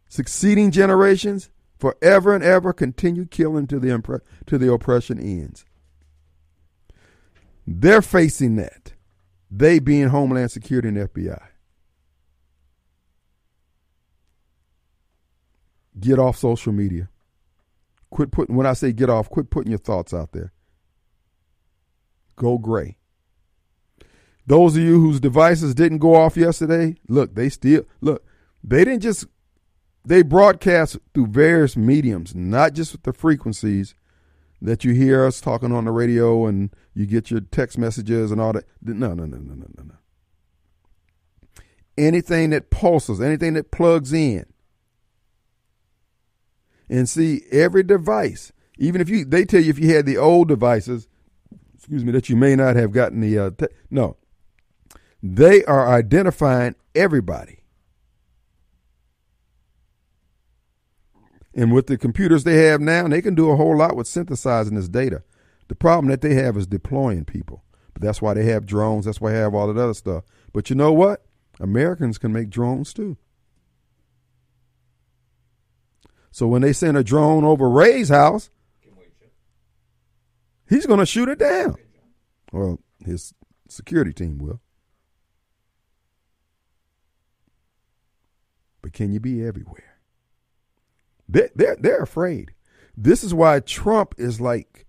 succeeding 0.07 0.72
generations, 0.72 1.49
forever 1.78 2.34
and 2.34 2.45
ever, 2.45 2.72
continue 2.72 3.26
killing 3.26 3.68
to 3.68 3.78
the 3.78 4.22
to 4.45 4.57
the 4.57 4.72
oppression 4.72 5.20
ends. 5.20 5.66
They're 7.66 8.01
facing 8.01 8.55
that. 8.57 8.93
They 9.49 9.80
being 9.80 10.09
Homeland 10.09 10.51
Security 10.51 10.89
and 10.89 10.97
FBI. 10.97 11.41
Get 15.99 16.20
off 16.20 16.38
social 16.38 16.74
media. 16.74 17.09
Quit 18.09 18.32
putting, 18.32 18.55
when 18.55 18.66
I 18.66 18.74
say 18.74 18.91
get 18.91 19.09
off, 19.09 19.30
quit 19.30 19.49
putting 19.49 19.72
your 19.72 19.80
thoughts 19.80 20.14
out 20.14 20.32
there. 20.32 20.51
Go 22.36 22.57
gray. 22.57 22.97
Those 24.45 24.76
of 24.76 24.84
you 24.84 24.99
whose 24.99 25.20
devices 25.20 25.74
didn't 25.74 25.99
go 25.99 26.16
off 26.16 26.36
yesterday, 26.36 26.95
look, 27.07 27.36
they 27.36 27.49
still 27.49 27.86
look. 28.01 28.26
They 28.64 28.84
didn't 28.84 29.01
just 29.01 29.26
they 30.05 30.22
broadcast 30.22 30.97
through 31.14 31.28
various 31.28 31.78
mediums, 31.78 32.36
not 32.36 32.74
just 32.74 32.91
with 32.91 33.03
the 33.03 33.14
frequencies 33.14 33.95
that 34.64 34.86
you 34.86 34.93
hear 34.93 35.26
us 35.26 35.41
talking 35.41 35.74
on 35.74 35.84
the 35.84 35.91
radio 35.91 36.45
and 36.45 36.74
you 36.95 37.05
get 37.05 37.30
your 37.30 37.41
text 37.41 37.78
messages 37.78 38.32
and 38.32 38.39
all 38.39 38.53
that. 38.53 38.64
No, 38.82 39.14
no, 39.14 39.26
no, 39.26 39.38
no, 39.38 39.38
no, 39.38 39.68
no, 39.78 39.84
no. 39.84 39.95
Anything 41.97 42.51
that 42.51 42.70
pulses, 42.70 43.20
anything 43.22 43.53
that 43.53 43.72
plugs 43.72 44.14
in. 44.14 44.45
And 46.89 47.09
see, 47.09 47.41
every 47.51 47.84
device, 47.84 48.53
even 48.78 49.01
if 49.01 49.09
you, 49.09 49.26
they 49.26 49.43
tell 49.43 49.61
you 49.61 49.70
if 49.70 49.80
you 49.80 49.93
had 49.93 50.05
the 50.05 50.18
old 50.18 50.47
devices, 50.47 51.07
excuse 51.76 52.05
me, 52.05 52.14
that 52.14 52.30
you 52.30 52.38
may 52.38 52.55
not 52.55 52.76
have 52.78 52.91
gotten 52.91 53.20
the, 53.20 53.38
uh, 53.38 53.51
te- 53.51 53.68
no. 53.91 54.16
They 55.22 55.64
are 55.66 55.88
identifying 55.89 56.76
everybody. 56.95 57.62
And 61.55 61.71
with 61.71 61.87
the 61.87 61.97
computers 61.97 62.43
they 62.43 62.65
have 62.65 62.81
now, 62.81 63.07
they 63.07 63.21
can 63.21 63.35
do 63.35 63.51
a 63.51 63.55
whole 63.55 63.77
lot 63.77 63.95
with 63.95 64.07
synthesizing 64.07 64.75
this 64.75 64.89
data. 64.89 65.23
The 65.67 65.75
problem 65.75 66.09
that 66.09 66.21
they 66.21 66.33
have 66.35 66.57
is 66.57 66.67
deploying 66.67 67.25
people. 67.25 67.63
But 67.93 68.01
that's 68.01 68.21
why 68.21 68.33
they 68.33 68.45
have 68.45 68.65
drones. 68.65 69.05
That's 69.05 69.21
why 69.21 69.31
they 69.31 69.37
have 69.37 69.53
all 69.53 69.71
that 69.71 69.79
other 69.79 69.93
stuff. 69.93 70.23
But 70.51 70.69
you 70.69 70.75
know 70.75 70.91
what? 70.91 71.25
Americans 71.59 72.17
can 72.17 72.33
make 72.33 72.49
drones 72.49 72.93
too. 72.93 73.17
So 76.31 76.47
when 76.47 76.63
they 76.63 76.73
send 76.73 76.97
a 76.97 77.03
drone 77.03 77.43
over 77.43 77.69
Ray's 77.69 78.09
house, 78.09 78.49
he's 80.67 80.87
going 80.87 80.99
to 80.99 81.05
shoot 81.05 81.29
it 81.29 81.37
down. 81.37 81.75
Well, 82.51 82.79
his 83.05 83.35
security 83.69 84.13
team 84.13 84.39
will. 84.39 84.59
But 88.81 88.93
can 88.93 89.13
you 89.13 89.19
be 89.19 89.45
everywhere? 89.45 89.92
They're, 91.28 91.49
they're, 91.55 91.78
they're 91.80 92.03
afraid. 92.03 92.53
This 92.95 93.24
is 93.24 93.34
why 93.34 93.59
Trump 93.59 94.15
is 94.17 94.39
like 94.39 94.86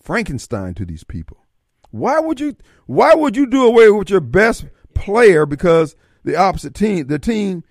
Frankenstein 0.00 0.74
to 0.74 0.84
these 0.84 1.04
people. 1.04 1.46
Why 1.90 2.20
would 2.20 2.38
you 2.38 2.56
why 2.86 3.14
would 3.14 3.36
you 3.36 3.46
do 3.46 3.66
away 3.66 3.90
with 3.90 4.10
your 4.10 4.20
best 4.20 4.66
player 4.94 5.46
because 5.46 5.96
the 6.24 6.36
opposite 6.36 6.74
team 6.74 7.08
the 7.08 7.18
team 7.18 7.64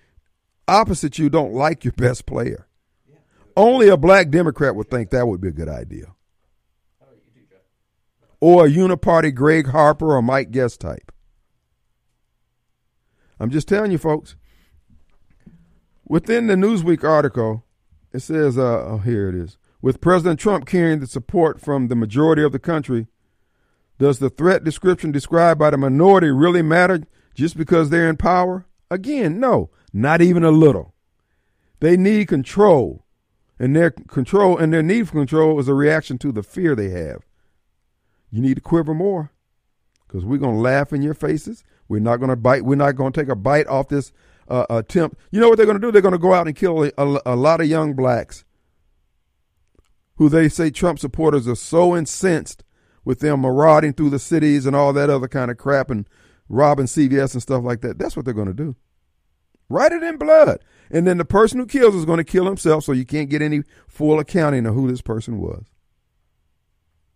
opposite 0.68 1.18
you 1.18 1.30
don't 1.30 1.54
like 1.54 1.84
your 1.84 1.92
best 1.92 2.26
player? 2.26 2.66
Only 3.56 3.88
a 3.88 3.96
black 3.96 4.30
Democrat 4.30 4.74
would 4.74 4.90
think 4.90 5.10
that 5.10 5.26
would 5.26 5.40
be 5.40 5.48
a 5.48 5.52
good 5.52 5.68
idea. 5.68 6.14
Or 8.40 8.66
a 8.66 8.70
uniparty 8.70 9.34
Gregg 9.34 9.68
Harper 9.68 10.14
or 10.14 10.22
Mike 10.22 10.50
Guest 10.50 10.80
type. 10.80 11.12
I'm 13.38 13.50
just 13.50 13.68
telling 13.68 13.90
you 13.90 13.98
folks. 13.98 14.36
Within 16.06 16.46
the 16.46 16.54
Newsweek 16.54 17.04
article, 17.04 17.64
it 18.12 18.20
says, 18.20 18.58
uh, 18.58 18.84
oh, 18.86 18.98
here 18.98 19.28
it 19.28 19.34
is. 19.34 19.56
With 19.82 20.00
President 20.00 20.38
Trump 20.38 20.66
carrying 20.66 21.00
the 21.00 21.06
support 21.06 21.60
from 21.60 21.88
the 21.88 21.96
majority 21.96 22.42
of 22.42 22.52
the 22.52 22.58
country, 22.58 23.06
does 23.98 24.18
the 24.18 24.30
threat 24.30 24.64
description 24.64 25.12
described 25.12 25.58
by 25.58 25.70
the 25.70 25.76
minority 25.76 26.30
really 26.30 26.62
matter 26.62 27.02
just 27.34 27.56
because 27.56 27.90
they're 27.90 28.08
in 28.08 28.16
power? 28.16 28.66
Again, 28.90 29.38
no, 29.38 29.70
not 29.92 30.20
even 30.20 30.44
a 30.44 30.50
little. 30.50 30.94
They 31.80 31.96
need 31.96 32.28
control, 32.28 33.06
and 33.58 33.74
their 33.74 33.90
control 33.90 34.58
and 34.58 34.72
their 34.72 34.82
need 34.82 35.08
for 35.08 35.12
control 35.12 35.58
is 35.60 35.68
a 35.68 35.74
reaction 35.74 36.18
to 36.18 36.32
the 36.32 36.42
fear 36.42 36.74
they 36.74 36.90
have. 36.90 37.24
You 38.30 38.42
need 38.42 38.54
to 38.54 38.60
quiver 38.60 38.94
more, 38.94 39.32
because 40.06 40.24
we're 40.24 40.38
gonna 40.38 40.58
laugh 40.58 40.92
in 40.92 41.02
your 41.02 41.14
faces. 41.14 41.64
We're 41.88 42.00
not 42.00 42.18
gonna 42.18 42.36
bite. 42.36 42.64
We're 42.64 42.74
not 42.74 42.96
gonna 42.96 43.12
take 43.12 43.28
a 43.28 43.34
bite 43.36 43.66
off 43.66 43.88
this 43.88 44.12
uh, 44.50 44.66
attempt. 44.68 45.16
You 45.30 45.40
know 45.40 45.48
what 45.48 45.56
they're 45.56 45.66
going 45.66 45.80
to 45.80 45.86
do? 45.86 45.92
They're 45.92 46.02
going 46.02 46.12
to 46.12 46.18
go 46.18 46.34
out 46.34 46.46
and 46.46 46.56
kill 46.56 46.84
a, 46.84 46.90
a, 46.98 47.20
a 47.26 47.36
lot 47.36 47.60
of 47.60 47.66
young 47.66 47.94
blacks 47.94 48.44
who 50.16 50.28
they 50.28 50.48
say 50.48 50.70
Trump 50.70 50.98
supporters 50.98 51.48
are 51.48 51.54
so 51.54 51.96
incensed 51.96 52.62
with 53.04 53.20
them 53.20 53.40
marauding 53.40 53.92
through 53.92 54.10
the 54.10 54.18
cities 54.18 54.66
and 54.66 54.76
all 54.76 54.92
that 54.92 55.08
other 55.08 55.28
kind 55.28 55.50
of 55.50 55.56
crap 55.56 55.90
and 55.90 56.06
robbing 56.48 56.86
CVS 56.86 57.32
and 57.32 57.42
stuff 57.42 57.64
like 57.64 57.80
that. 57.80 57.98
That's 57.98 58.16
what 58.16 58.24
they're 58.24 58.34
going 58.34 58.48
to 58.48 58.54
do. 58.54 58.76
Write 59.70 59.92
it 59.92 60.02
in 60.02 60.18
blood. 60.18 60.58
And 60.90 61.06
then 61.06 61.16
the 61.16 61.24
person 61.24 61.58
who 61.58 61.66
kills 61.66 61.94
is 61.94 62.04
going 62.04 62.18
to 62.18 62.24
kill 62.24 62.44
himself 62.46 62.84
so 62.84 62.92
you 62.92 63.06
can't 63.06 63.30
get 63.30 63.40
any 63.40 63.62
full 63.88 64.18
accounting 64.18 64.66
of 64.66 64.74
who 64.74 64.90
this 64.90 65.00
person 65.00 65.38
was. 65.38 65.64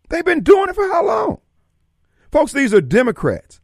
They've 0.09 0.25
been 0.25 0.43
doing 0.43 0.69
it 0.69 0.75
for 0.75 0.89
how 0.89 1.05
long? 1.05 1.41
Folks, 2.31 2.53
these 2.53 2.73
are 2.73 2.81
Democrats. 2.81 3.61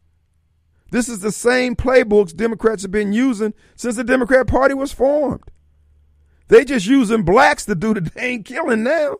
This 0.90 1.08
is 1.08 1.20
the 1.20 1.32
same 1.32 1.76
playbooks 1.76 2.34
Democrats 2.34 2.82
have 2.82 2.90
been 2.90 3.12
using 3.12 3.54
since 3.76 3.96
the 3.96 4.04
Democrat 4.04 4.46
Party 4.46 4.74
was 4.74 4.92
formed. 4.92 5.44
They 6.48 6.64
just 6.64 6.86
using 6.86 7.22
blacks 7.22 7.64
to 7.66 7.74
do 7.74 7.94
the 7.94 8.00
dang 8.14 8.42
killing 8.42 8.82
now. 8.82 9.16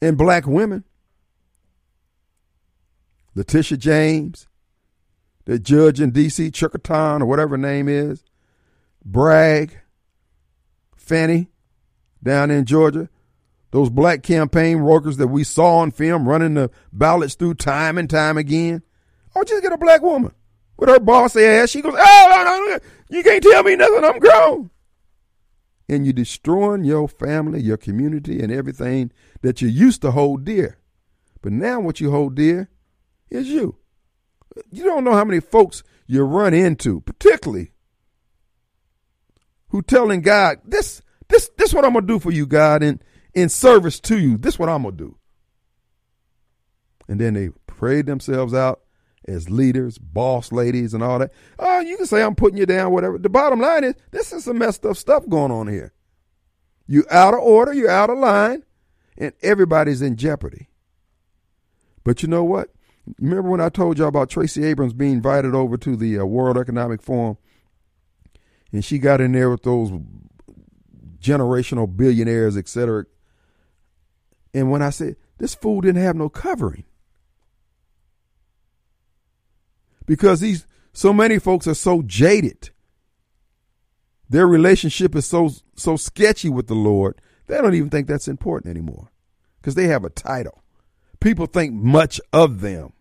And 0.00 0.16
black 0.16 0.46
women. 0.46 0.84
Letitia 3.34 3.78
James, 3.78 4.48
the 5.44 5.58
judge 5.58 6.00
in 6.00 6.10
D.C., 6.10 6.50
Chircaton, 6.50 7.20
or 7.20 7.26
whatever 7.26 7.50
her 7.50 7.58
name 7.58 7.88
is, 7.88 8.24
Bragg, 9.04 9.78
Fani, 10.96 11.48
down 12.22 12.50
in 12.50 12.64
Georgia, 12.64 13.08
those 13.70 13.90
black 13.90 14.22
campaign 14.22 14.82
workers 14.82 15.16
that 15.18 15.28
we 15.28 15.44
saw 15.44 15.78
on 15.78 15.90
film 15.90 16.28
running 16.28 16.54
the 16.54 16.70
ballots 16.92 17.34
through 17.34 17.54
time 17.54 17.98
and 17.98 18.08
time 18.08 18.36
again. 18.38 18.82
Or 19.38 19.44
just 19.44 19.62
get 19.62 19.72
a 19.72 19.78
black 19.78 20.02
woman 20.02 20.32
with 20.76 20.88
her 20.88 20.98
bossy 20.98 21.44
ass. 21.44 21.70
She 21.70 21.80
goes, 21.80 21.94
oh, 21.96 22.26
no, 22.28 22.72
no, 22.72 22.78
you 23.08 23.22
can't 23.22 23.40
tell 23.40 23.62
me 23.62 23.76
nothing. 23.76 24.04
I'm 24.04 24.18
grown. 24.18 24.70
And 25.88 26.04
you're 26.04 26.12
destroying 26.12 26.82
your 26.82 27.06
family, 27.06 27.62
your 27.62 27.76
community, 27.76 28.42
and 28.42 28.50
everything 28.50 29.12
that 29.42 29.62
you 29.62 29.68
used 29.68 30.02
to 30.02 30.10
hold 30.10 30.44
dear. 30.44 30.78
But 31.40 31.52
now 31.52 31.78
what 31.78 32.00
you 32.00 32.10
hold 32.10 32.34
dear 32.34 32.68
is 33.30 33.48
you. 33.48 33.76
You 34.72 34.82
don't 34.82 35.04
know 35.04 35.14
how 35.14 35.24
many 35.24 35.38
folks 35.38 35.84
you 36.08 36.24
run 36.24 36.52
into, 36.52 37.00
particularly 37.02 37.70
who 39.68 39.82
telling 39.82 40.20
God, 40.22 40.58
this, 40.64 41.00
this, 41.28 41.48
this 41.56 41.72
what 41.72 41.84
I'm 41.84 41.92
gonna 41.92 42.08
do 42.08 42.18
for 42.18 42.32
you, 42.32 42.44
God, 42.44 42.82
in, 42.82 43.00
in 43.34 43.48
service 43.48 44.00
to 44.00 44.18
you. 44.18 44.36
This 44.36 44.54
is 44.54 44.58
what 44.58 44.68
I'm 44.68 44.82
gonna 44.82 44.96
do. 44.96 45.16
And 47.06 47.20
then 47.20 47.34
they 47.34 47.50
prayed 47.68 48.06
themselves 48.06 48.52
out 48.52 48.80
as 49.28 49.50
leaders, 49.50 49.98
boss 49.98 50.50
ladies, 50.50 50.94
and 50.94 51.02
all 51.02 51.18
that. 51.18 51.32
Oh, 51.58 51.80
you 51.80 51.96
can 51.96 52.06
say 52.06 52.22
I'm 52.22 52.34
putting 52.34 52.58
you 52.58 52.66
down, 52.66 52.92
whatever. 52.92 53.18
The 53.18 53.28
bottom 53.28 53.60
line 53.60 53.84
is 53.84 53.94
this 54.10 54.32
is 54.32 54.44
some 54.44 54.58
messed 54.58 54.84
up 54.86 54.96
stuff 54.96 55.28
going 55.28 55.52
on 55.52 55.68
here. 55.68 55.92
You 56.86 57.04
out 57.10 57.34
of 57.34 57.40
order, 57.40 57.72
you're 57.72 57.90
out 57.90 58.10
of 58.10 58.18
line, 58.18 58.64
and 59.16 59.32
everybody's 59.42 60.00
in 60.00 60.16
jeopardy. 60.16 60.68
But 62.02 62.22
you 62.22 62.28
know 62.28 62.44
what? 62.44 62.70
Remember 63.20 63.50
when 63.50 63.60
I 63.60 63.68
told 63.68 63.98
y'all 63.98 64.08
about 64.08 64.30
Tracy 64.30 64.64
Abrams 64.64 64.94
being 64.94 65.12
invited 65.12 65.54
over 65.54 65.76
to 65.76 65.96
the 65.96 66.18
uh, 66.18 66.24
World 66.24 66.56
Economic 66.56 67.02
Forum, 67.02 67.36
and 68.72 68.84
she 68.84 68.98
got 68.98 69.20
in 69.20 69.32
there 69.32 69.50
with 69.50 69.62
those 69.62 69.90
generational 71.20 71.94
billionaires, 71.94 72.56
etc. 72.56 73.04
And 74.54 74.70
when 74.70 74.82
I 74.82 74.90
said 74.90 75.16
this 75.38 75.54
fool 75.54 75.82
didn't 75.82 76.02
have 76.02 76.16
no 76.16 76.28
covering, 76.28 76.84
because 80.08 80.40
these 80.40 80.66
so 80.92 81.12
many 81.12 81.38
folks 81.38 81.68
are 81.68 81.74
so 81.74 82.02
jaded. 82.02 82.70
Their 84.28 84.48
relationship 84.48 85.14
is 85.14 85.26
so 85.26 85.50
so 85.76 85.96
sketchy 85.96 86.48
with 86.48 86.66
the 86.66 86.74
Lord. 86.74 87.20
They 87.46 87.58
don't 87.58 87.74
even 87.74 87.90
think 87.90 88.08
that's 88.08 88.26
important 88.26 88.70
anymore 88.70 89.12
because 89.60 89.76
they 89.76 89.86
have 89.86 90.04
a 90.04 90.10
title. 90.10 90.64
People 91.20 91.46
think 91.46 91.72
much 91.72 92.20
of 92.32 92.60
them. 92.60 92.92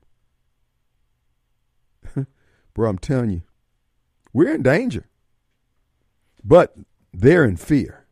Bro, 2.73 2.89
I'm 2.89 2.99
telling 2.99 3.31
you, 3.31 3.41
we're 4.33 4.53
in 4.53 4.61
danger. 4.61 5.07
But 6.43 6.75
they're 7.13 7.45
in 7.45 7.57
fear. 7.57 8.05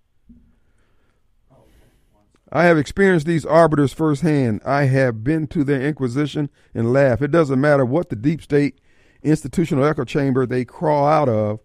I 2.51 2.65
have 2.65 2.77
experienced 2.77 3.25
these 3.25 3.45
arbiters 3.45 3.91
firsthand. 3.93 4.61
I 4.65 4.85
have 4.85 5.23
been 5.23 5.47
to 5.47 5.63
their 5.63 5.81
inquisition 5.81 6.49
and 6.73 6.93
laugh. 6.93 7.21
It 7.21 7.31
doesn't 7.31 7.59
matter 7.59 7.83
what 7.83 8.09
the 8.09 8.15
deep 8.15 8.41
state 8.41 8.79
institutional 9.25 9.85
echo 9.85 10.05
chamber 10.05 10.45
they 10.45 10.65
crawl 10.65 11.07
out 11.07 11.29
of, 11.29 11.59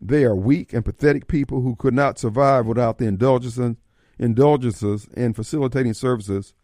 they 0.00 0.24
are 0.24 0.34
weak 0.34 0.72
and 0.72 0.84
pathetic 0.84 1.28
people 1.28 1.60
who 1.60 1.76
could 1.76 1.94
not 1.94 2.18
survive 2.18 2.66
without 2.66 2.98
the 2.98 3.06
indulgences, 3.06 3.76
indulgences 4.18 5.08
and 5.14 5.36
facilitating 5.36 5.94
services 5.94 6.54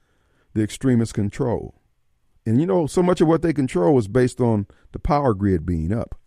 the 0.54 0.62
extremists 0.62 1.12
control. 1.12 1.74
And 2.46 2.60
you 2.60 2.66
know, 2.66 2.86
so 2.86 3.02
much 3.02 3.20
of 3.20 3.28
what 3.28 3.42
they 3.42 3.52
control 3.52 3.98
is 3.98 4.08
based 4.08 4.40
on 4.40 4.66
the 4.92 4.98
power 4.98 5.34
grid 5.34 5.66
being 5.66 5.92
up. 5.92 6.18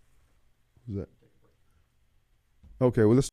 Okay, 2.81 3.03
well, 3.03 3.15
let's. 3.15 3.29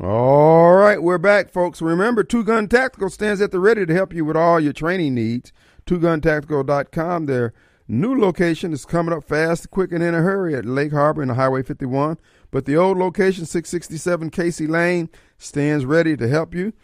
All 0.00 0.74
right, 0.74 1.02
we're 1.02 1.18
back, 1.18 1.50
folks. 1.50 1.82
Remember, 1.82 2.22
Two 2.22 2.44
Gun 2.44 2.68
Tactical 2.68 3.10
stands 3.10 3.40
at 3.40 3.50
the 3.50 3.58
ready 3.58 3.84
to 3.84 3.94
help 3.94 4.14
you 4.14 4.24
with 4.24 4.36
all 4.36 4.60
your 4.60 4.72
training 4.72 5.14
needs. 5.14 5.52
TwoGunTactical.com. 5.86 7.26
They're 7.26 7.52
New 7.90 8.20
location 8.20 8.74
is 8.74 8.84
coming 8.84 9.14
up 9.14 9.24
fast, 9.24 9.70
quick, 9.70 9.92
and 9.92 10.02
in 10.02 10.14
a 10.14 10.20
hurry 10.20 10.54
at 10.54 10.66
Lake 10.66 10.92
Harbor 10.92 11.22
and 11.22 11.30
Highway 11.30 11.62
51. 11.62 12.18
But 12.50 12.66
the 12.66 12.76
old 12.76 12.98
location, 12.98 13.46
667 13.46 14.28
Casey 14.28 14.66
Lane, 14.66 15.08
stands 15.38 15.86
ready 15.86 16.14
to 16.18 16.28
help 16.28 16.54
you, 16.54 16.74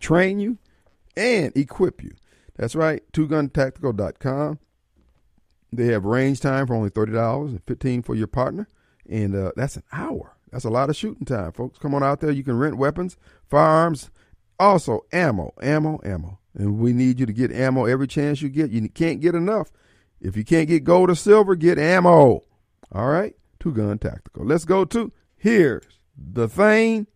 train 0.00 0.40
you, 0.40 0.58
and 1.16 1.56
equip 1.56 2.02
you. 2.02 2.10
That's 2.56 2.74
right, 2.74 3.02
twoguntactical.com. 3.12 4.58
They 5.72 5.86
have 5.86 6.04
range 6.04 6.40
time 6.40 6.66
for 6.66 6.74
only 6.74 6.90
$30 6.90 7.48
and 7.48 7.62
15 7.64 8.02
for 8.02 8.16
your 8.16 8.26
partner. 8.26 8.66
And 9.08 9.36
uh, 9.36 9.52
that's 9.54 9.76
an 9.76 9.84
hour. 9.92 10.36
That's 10.50 10.64
a 10.64 10.70
lot 10.70 10.90
of 10.90 10.96
shooting 10.96 11.26
time, 11.26 11.52
folks. 11.52 11.78
Come 11.78 11.94
on 11.94 12.02
out 12.02 12.20
there. 12.20 12.30
You 12.30 12.42
can 12.42 12.58
rent 12.58 12.78
weapons, 12.78 13.16
firearms, 13.48 14.10
also 14.58 15.04
ammo, 15.12 15.52
ammo, 15.62 16.00
ammo. 16.04 16.40
And 16.54 16.78
we 16.78 16.92
need 16.92 17.20
you 17.20 17.26
to 17.26 17.32
get 17.32 17.52
ammo 17.52 17.84
every 17.84 18.06
chance 18.06 18.42
you 18.42 18.48
get. 18.48 18.70
You 18.70 18.88
can't 18.88 19.20
get 19.20 19.34
enough. 19.34 19.70
If 20.20 20.36
you 20.36 20.44
can't 20.44 20.68
get 20.68 20.84
gold 20.84 21.10
or 21.10 21.14
silver, 21.14 21.54
get 21.54 21.78
ammo. 21.78 22.42
All 22.92 23.06
right? 23.08 23.34
Two 23.60 23.72
Gun 23.72 23.98
Tactical. 23.98 24.44
Let's 24.44 24.64
go 24.64 24.84
to 24.86 25.12
here's 25.36 25.84
the 26.16 26.48
thing, 26.48 27.06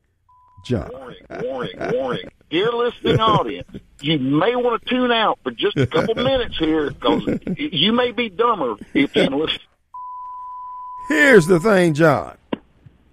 John. 0.64 0.90
Warning, 0.92 1.16
warning, 1.42 1.76
warning. 1.92 2.30
Dear 2.50 2.72
listening 2.72 3.20
audience, 3.20 3.68
you 4.00 4.18
may 4.18 4.56
want 4.56 4.82
to 4.82 4.88
tune 4.88 5.12
out 5.12 5.38
for 5.42 5.52
just 5.52 5.76
a 5.76 5.86
couple 5.86 6.14
minutes 6.16 6.58
here 6.58 6.90
because 6.90 7.22
you 7.56 7.92
may 7.92 8.10
be 8.10 8.28
dumber 8.28 8.74
if 8.92 9.14
you 9.14 9.22
listen. 9.26 9.60
Here's 11.08 11.46
the 11.46 11.60
thing, 11.60 11.94
John. 11.94 12.36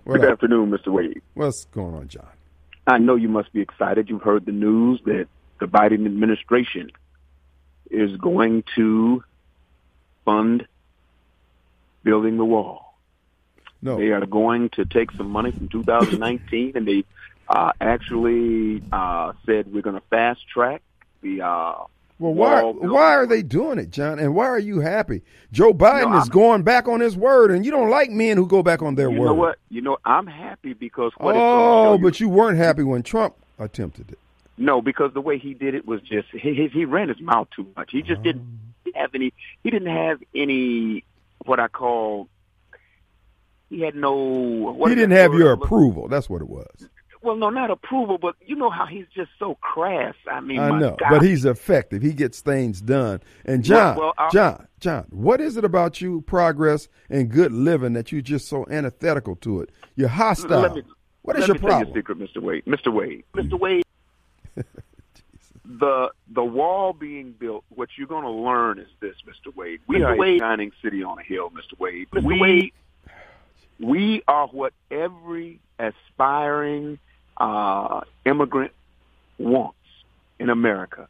What 0.04 0.22
Good 0.22 0.26
up? 0.26 0.34
afternoon, 0.34 0.72
Mr. 0.72 0.88
Wade. 0.88 1.22
What's 1.36 1.66
going 1.66 1.94
on, 1.96 2.08
John? 2.08 2.28
I 2.88 2.98
know 2.98 3.16
you 3.16 3.28
must 3.28 3.52
be 3.54 3.62
excited. 3.62 4.10
You've 4.10 4.22
heard 4.22 4.46
the 4.46 4.52
news 4.52 5.02
that 5.06 5.28
the 5.60 5.66
Biden 5.68 6.06
administration 6.06 6.92
is 7.92 8.16
going 8.18 8.64
to 8.76 9.24
fund 10.28 10.68
building 12.04 12.36
the 12.36 12.44
wall. 12.44 12.94
No. 13.82 13.98
They 13.98 14.08
are 14.10 14.26
going 14.26 14.70
to 14.72 14.84
take 14.84 15.12
some 15.14 15.30
money 15.30 15.52
from 15.52 15.70
2019, 15.70 16.74
and 16.76 16.86
they 16.86 17.06
uh, 17.48 17.72
actually 17.80 18.84
uh, 18.92 19.32
said 19.46 19.72
we're 19.74 19.82
going 19.82 19.96
to 19.96 20.08
fast 20.10 20.42
track 20.50 20.82
the. 21.22 21.42
Uh, 21.42 21.76
Well, 22.20 22.34
why 22.34 22.62
why 22.64 23.14
are 23.16 23.28
they 23.28 23.44
doing 23.44 23.78
it, 23.78 23.92
John? 23.92 24.20
And 24.20 24.36
why 24.36 24.48
are 24.48 24.60
you 24.60 24.80
happy? 24.82 25.22
Joe 25.54 25.74
Biden 25.74 26.12
No, 26.12 26.20
is 26.20 26.30
going 26.30 26.64
back 26.64 26.88
on 26.88 27.00
his 27.00 27.16
word, 27.16 27.52
and 27.52 27.64
you 27.64 27.72
don't 27.72 27.90
like 27.90 28.10
men 28.10 28.36
who 28.36 28.48
go 28.48 28.62
back 28.64 28.82
on 28.82 28.96
their 28.96 29.10
You 29.10 29.20
word. 29.20 29.26
You 29.26 29.26
know 29.26 29.34
what? 29.36 29.60
You 29.70 29.82
know 29.82 29.98
I'm 30.04 30.28
happy 30.28 30.74
because 30.74 31.12
what 31.18 31.36
Oh, 31.38 31.98
but 31.98 32.20
you 32.20 32.28
weren't 32.28 32.58
happy 32.58 32.84
when 32.84 33.04
Trump 33.04 33.36
attempted 33.60 34.12
it. 34.12 34.20
No, 34.58 34.82
because 34.82 35.14
the 35.14 35.22
way 35.22 35.38
he 35.38 35.54
did 35.54 35.76
it 35.76 35.86
was 35.88 36.02
just 36.02 36.28
he 36.32 36.56
he, 36.56 36.68
he 36.68 36.86
ran 36.86 37.08
his 37.10 37.22
mouth 37.22 37.48
too 37.56 37.68
much. 37.78 37.92
He 37.92 38.02
just 38.02 38.24
didn't 38.24 38.46
have 38.96 39.12
any. 39.14 39.34
He 39.64 39.70
didn't 39.70 39.94
have 39.94 40.20
any 40.36 41.04
what 41.46 41.60
I 41.60 41.68
call. 41.68 42.30
He 43.70 43.82
had 43.82 43.96
no. 43.96 44.14
What 44.14 44.90
he 44.90 44.96
didn't 44.96 45.18
have 45.18 45.34
your 45.34 45.52
approval. 45.52 46.08
That's 46.08 46.30
what 46.30 46.42
it 46.42 46.50
was. 46.50 46.90
Well, 47.24 47.36
no, 47.36 47.50
not 47.50 47.72
approval, 47.72 48.18
but 48.20 48.36
you 48.46 48.56
know 48.56 48.70
how 48.70 48.86
he's 48.86 49.08
just 49.14 49.32
so 49.40 49.56
crass. 49.56 50.14
I 50.32 50.40
mean, 50.40 50.60
I 50.60 50.70
know, 50.80 50.96
God. 51.00 51.10
but 51.10 51.22
he's 51.24 51.46
effective. 51.46 52.02
He 52.02 52.14
gets 52.14 52.42
things 52.42 52.80
done. 52.80 53.22
And 53.44 53.64
John, 53.64 53.98
well, 53.98 54.14
I'll- 54.18 54.30
John, 54.30 54.68
John, 54.80 55.08
what 55.10 55.42
is 55.42 55.58
it 55.58 55.66
about 55.66 56.00
you, 56.00 56.22
progress 56.22 56.88
and 57.10 57.30
good 57.30 57.52
living, 57.52 57.94
that 57.94 58.12
you're 58.12 58.22
just 58.22 58.48
so 58.48 58.66
antithetical 58.70 59.36
to 59.38 59.62
it? 59.62 59.72
You're 59.96 60.10
hostile. 60.10 60.76
Me, 60.76 60.84
what 61.24 61.38
is 61.38 61.48
your 61.48 61.56
me 61.56 61.60
tell 61.62 61.70
you 61.70 61.76
a 61.76 61.80
problem? 61.80 61.96
secret, 61.96 62.20
Mr. 62.20 62.42
Wade. 62.42 62.66
Mr. 62.66 62.94
Wade. 62.94 63.24
Mr. 63.36 63.50
Mm. 63.50 63.60
Wade. 63.60 63.84
the 65.68 66.12
the 66.34 66.44
wall 66.44 66.94
being 66.94 67.34
built. 67.34 67.64
What 67.70 67.90
you're 67.98 68.08
going 68.08 68.24
to 68.24 68.30
learn 68.30 68.80
is 68.80 68.88
this, 69.00 69.16
Mr. 69.28 69.54
Wade. 69.56 69.82
We 69.88 69.98
Mr. 69.98 70.06
are 70.08 70.16
Wade. 70.16 70.42
a 70.42 70.46
shining 70.46 70.72
city 70.82 71.04
on 71.04 71.20
a 71.20 71.24
hill, 71.24 71.50
Mr. 71.52 71.78
Wade. 71.78 72.08
Mr. 72.12 72.24
We 72.24 72.40
Wade. 72.42 72.74
we 73.80 74.24
are 74.28 74.48
what 74.48 74.74
every 74.90 75.60
aspiring 75.78 77.00
uh, 77.38 78.02
immigrant 78.26 78.72
wants 79.38 79.78
in 80.40 80.50
America: 80.50 81.10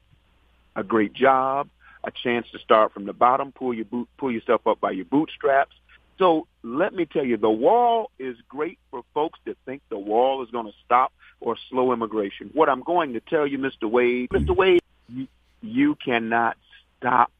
a 0.75 0.83
great 0.83 1.13
job, 1.13 1.69
a 2.03 2.11
chance 2.11 2.49
to 2.51 2.59
start 2.59 2.93
from 2.93 3.05
the 3.05 3.13
bottom, 3.13 3.51
pull 3.51 3.73
your 3.73 3.85
boot, 3.85 4.09
pull 4.17 4.31
yourself 4.31 4.65
up 4.65 4.79
by 4.79 4.91
your 4.91 5.05
bootstraps. 5.05 5.75
So 6.17 6.47
let 6.63 6.93
me 6.93 7.05
tell 7.05 7.23
you, 7.23 7.37
the 7.37 7.49
wall 7.49 8.11
is 8.17 8.37
great 8.47 8.79
for 8.91 9.03
folks 9.13 9.39
that 9.45 9.57
think 9.65 9.81
the 9.89 9.99
wall 9.99 10.43
is 10.43 10.49
going 10.49 10.65
to 10.65 10.73
stop 10.83 11.13
or 11.39 11.55
slow 11.69 11.93
immigration. 11.93 12.49
What 12.53 12.69
I'm 12.69 12.81
going 12.81 13.13
to 13.13 13.19
tell 13.19 13.45
you, 13.45 13.59
Mr. 13.59 13.89
Wade, 13.89 14.29
Mr. 14.29 14.55
Wade, 14.55 14.81
you, 15.07 15.27
you 15.61 15.95
cannot 15.95 16.57
stop 16.97 17.31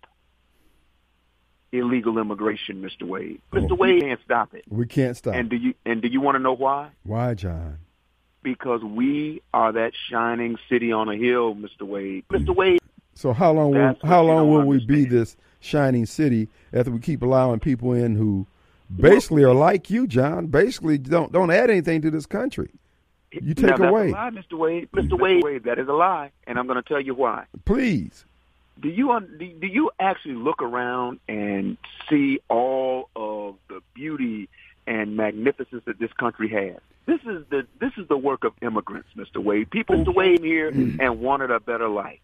illegal 1.72 2.18
immigration, 2.18 2.82
Mr. 2.82 3.04
Wade. 3.08 3.42
Oh, 3.52 3.58
Mr. 3.58 3.78
Wade 3.78 3.96
you 3.96 4.02
can't 4.02 4.22
stop 4.24 4.54
it. 4.54 4.66
We 4.70 4.86
can't 4.86 5.18
stop. 5.18 5.36
And 5.36 5.50
do 5.50 5.56
you 5.56 5.74
and 5.86 6.02
do 6.02 6.08
you 6.08 6.22
want 6.22 6.36
to 6.36 6.40
know 6.40 6.54
why? 6.54 6.90
Why, 7.04 7.34
John? 7.34 7.80
Because 8.44 8.84
we 8.84 9.42
are 9.54 9.72
that 9.74 9.94
shining 10.10 10.58
city 10.70 10.92
on 10.92 11.10
a 11.10 11.16
hill, 11.16 11.56
Mr. 11.56 11.82
Wade. 11.82 12.26
Mr. 12.30 12.48
Mm. 12.48 12.56
Wade. 12.56 12.80
So 13.14 13.34
how 13.34 13.52
long 13.52 13.72
will 13.72 13.98
how 14.04 14.22
long 14.22 14.50
will 14.52 14.66
we 14.66 14.86
be 14.86 15.06
this 15.06 15.36
shining 15.60 16.06
city 16.06 16.50
after 16.72 16.92
we 16.92 17.00
keep 17.00 17.24
allowing 17.24 17.60
people 17.60 17.94
in 17.94 18.16
who 18.16 18.46
basically 18.96 19.44
are 19.44 19.54
like 19.54 19.90
you, 19.90 20.08
John? 20.08 20.48
Basically, 20.48 20.98
don't 20.98 21.32
don't 21.32 21.52
add 21.52 21.70
anything 21.70 22.02
to 22.02 22.12
this 22.12 22.26
country. 22.26 22.70
You 23.32 23.54
take 23.54 23.66
now, 23.66 23.78
that's 23.78 23.90
away. 23.90 24.10
a 24.10 24.14
lie, 24.14 24.30
Mr. 24.30 24.58
Wade. 24.58 24.90
Mr. 24.94 25.20
Wade, 25.20 25.64
that 25.64 25.80
is 25.80 25.88
a 25.88 25.94
lie, 25.94 26.32
and 26.46 26.58
I'm 26.58 26.66
going 26.66 26.82
to 26.82 26.88
tell 26.88 27.02
you 27.02 27.14
why. 27.14 27.46
Please. 27.66 28.26
Do 28.80 28.90
you 28.90 29.20
do, 29.40 29.68
you 29.68 29.92
actually 30.00 30.36
look 30.36 30.62
around 30.62 31.20
and 31.28 31.78
see 32.10 32.40
all 32.48 33.10
of 33.16 33.56
the 33.70 33.82
beauty 33.96 34.50
and 34.86 35.18
magnificence 35.18 35.84
that 35.86 36.00
this 36.00 36.14
country 36.14 36.48
has? 36.50 36.80
This 37.06 37.20
is 37.22 37.44
the 37.50 37.66
this 37.80 37.92
is 37.98 38.08
the 38.08 38.18
work 38.18 38.44
of 38.44 38.54
immigrants, 38.62 39.10
Mr. 39.16 39.44
Wade. 39.44 39.70
People 39.72 40.06
came 40.06 40.44
here 40.44 40.68
and 40.70 41.20
wanted 41.20 41.52
a 41.52 41.60
better 41.60 41.88
life. 41.88 42.20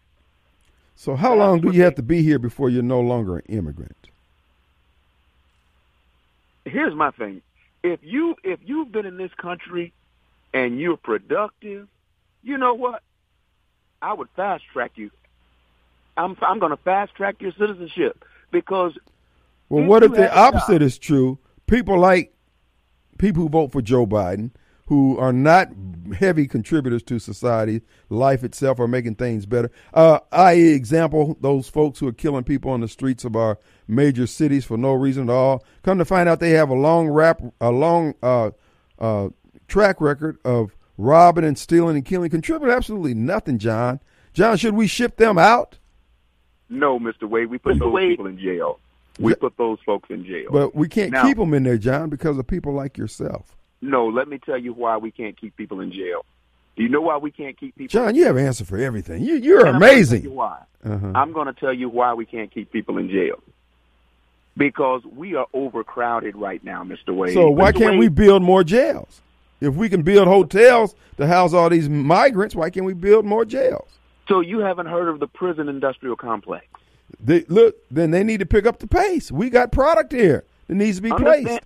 So 0.96 1.16
how 1.16 1.34
long 1.34 1.60
do 1.60 1.72
you 1.72 1.82
have 1.82 1.96
to 1.96 2.02
be 2.02 2.22
here 2.22 2.38
before 2.38 2.70
you're 2.70 2.82
no 2.82 3.00
longer 3.00 3.38
an 3.38 3.44
immigrant? 3.48 4.08
Here's 6.64 6.94
my 6.94 7.10
thing: 7.10 7.42
if 7.82 8.00
you 8.02 8.36
if 8.42 8.60
you've 8.64 8.90
been 8.92 9.06
in 9.06 9.16
this 9.16 9.32
country 9.34 9.92
and 10.52 10.78
you're 10.80 10.96
productive, 10.96 11.88
you 12.42 12.58
know 12.58 12.74
what? 12.74 13.02
I 14.00 14.12
would 14.12 14.28
fast 14.36 14.64
track 14.72 14.92
you. 14.96 15.10
I'm 16.16 16.36
I'm 16.42 16.58
going 16.58 16.70
to 16.70 16.76
fast 16.76 17.14
track 17.14 17.36
your 17.40 17.52
citizenship 17.52 18.24
because 18.50 18.96
Well, 19.68 19.82
If 19.82 19.88
what 19.88 20.02
if 20.04 20.12
the 20.12 20.24
a 20.30 20.34
job- 20.34 20.54
opposite 20.54 20.82
is 20.82 20.98
true? 20.98 21.38
People 21.66 21.98
like 21.98 22.32
people 23.18 23.42
who 23.42 23.48
vote 23.48 23.72
for 23.72 23.82
Joe 23.82 24.06
Biden, 24.06 24.50
who 24.86 25.16
are 25.18 25.32
not 25.32 25.68
heavy 26.18 26.46
contributors 26.46 27.02
to 27.04 27.18
society, 27.18 27.80
life 28.10 28.44
itself, 28.44 28.78
are 28.78 28.86
making 28.88 29.14
things 29.14 29.46
better. 29.46 29.70
Uh, 29.94 30.18
i.e., 30.32 30.74
example, 30.74 31.36
those 31.40 31.68
folks 31.68 31.98
who 31.98 32.06
are 32.08 32.12
killing 32.12 32.44
people 32.44 32.70
on 32.70 32.80
the 32.80 32.88
streets 32.88 33.24
of 33.24 33.34
our 33.34 33.58
major 33.88 34.26
cities 34.26 34.64
for 34.64 34.76
no 34.76 34.92
reason 34.92 35.30
at 35.30 35.32
all. 35.32 35.64
Come 35.82 35.98
to 35.98 36.04
find 36.04 36.28
out, 36.28 36.40
they 36.40 36.50
have 36.50 36.68
a 36.68 36.74
long 36.74 37.08
rap, 37.08 37.40
a 37.60 37.70
long 37.70 38.14
uh, 38.22 38.50
uh, 38.98 39.30
track 39.68 40.00
record 40.00 40.36
of 40.44 40.76
robbing 40.98 41.44
and 41.44 41.58
stealing 41.58 41.96
and 41.96 42.04
killing. 42.04 42.28
Contribute 42.30 42.70
absolutely 42.70 43.14
nothing, 43.14 43.58
John. 43.58 44.00
John, 44.34 44.56
should 44.58 44.74
we 44.74 44.86
ship 44.86 45.16
them 45.16 45.38
out? 45.38 45.78
No, 46.68 46.98
Mr. 46.98 47.24
Wade, 47.24 47.48
we 47.48 47.56
put 47.58 47.76
Mr. 47.76 47.80
those 47.80 47.92
Wade. 47.92 48.08
people 48.10 48.26
in 48.26 48.38
jail. 48.38 48.80
We 49.18 49.34
put 49.34 49.56
those 49.56 49.78
folks 49.86 50.10
in 50.10 50.24
jail. 50.24 50.48
But 50.50 50.74
we 50.74 50.88
can't 50.88 51.12
Now- 51.12 51.22
keep 51.22 51.36
them 51.38 51.54
in 51.54 51.62
there, 51.62 51.78
John, 51.78 52.10
because 52.10 52.36
of 52.36 52.46
people 52.46 52.72
like 52.72 52.98
yourself. 52.98 53.56
No, 53.84 54.06
let 54.08 54.28
me 54.28 54.38
tell 54.38 54.58
you 54.58 54.72
why 54.72 54.96
we 54.96 55.10
can't 55.10 55.38
keep 55.40 55.56
people 55.56 55.80
in 55.80 55.92
jail. 55.92 56.24
Do 56.76 56.82
you 56.82 56.88
know 56.88 57.00
why 57.02 57.16
we 57.18 57.30
can't 57.30 57.56
keep 57.58 57.76
people? 57.76 57.92
John, 57.92 58.14
you 58.14 58.24
have 58.24 58.36
an 58.36 58.46
answer 58.46 58.64
for 58.64 58.78
everything. 58.78 59.22
You, 59.22 59.34
you're 59.36 59.66
And 59.66 59.76
I'm 59.76 59.80
gonna 59.80 59.86
tell 59.86 59.92
amazing. 59.92 60.22
you 60.22 60.30
why? 60.32 60.58
Uh-huh. 60.84 61.12
I'm 61.14 61.32
going 61.32 61.46
to 61.46 61.52
tell 61.52 61.72
you 61.72 61.88
why 61.88 62.12
we 62.14 62.26
can't 62.26 62.50
keep 62.52 62.72
people 62.72 62.98
in 62.98 63.08
jail. 63.08 63.40
Because 64.56 65.02
we 65.04 65.34
are 65.34 65.46
overcrowded 65.52 66.36
right 66.36 66.62
now, 66.62 66.84
Mr. 66.84 67.14
Wade. 67.14 67.34
So 67.34 67.48
why 67.50 67.72
Mr. 67.72 67.78
can't 67.78 67.98
we 67.98 68.08
build 68.08 68.42
more 68.42 68.62
jails? 68.62 69.20
If 69.60 69.74
we 69.74 69.88
can 69.88 70.02
build 70.02 70.28
hotels 70.28 70.94
to 71.16 71.26
house 71.26 71.52
all 71.54 71.70
these 71.70 71.88
migrants, 71.88 72.54
why 72.54 72.70
can't 72.70 72.86
we 72.86 72.92
build 72.94 73.24
more 73.24 73.44
jails? 73.44 73.88
So 74.28 74.40
you 74.40 74.58
haven't 74.60 74.86
heard 74.86 75.08
of 75.08 75.20
the 75.20 75.26
prison 75.26 75.68
industrial 75.68 76.16
complex? 76.16 76.66
They, 77.20 77.44
look, 77.48 77.76
then 77.90 78.10
they 78.10 78.22
need 78.24 78.40
to 78.40 78.46
pick 78.46 78.66
up 78.66 78.78
the 78.78 78.86
pace. 78.86 79.30
We 79.32 79.50
got 79.50 79.72
product 79.72 80.12
here 80.12 80.44
that 80.68 80.74
needs 80.74 80.98
to 80.98 81.02
be 81.02 81.10
Understand- 81.12 81.46
placed. 81.46 81.64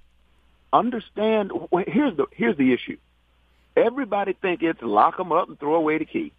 Understand? 0.72 1.52
well, 1.70 1.84
Here's 1.86 2.16
the 2.16 2.26
here's 2.32 2.56
the 2.56 2.72
issue. 2.72 2.98
Everybody 3.76 4.32
think 4.32 4.62
it's 4.62 4.82
lock 4.82 5.16
them 5.16 5.32
up 5.32 5.48
and 5.48 5.58
throw 5.58 5.74
away 5.76 5.98
the 5.98 6.04
key. 6.04 6.32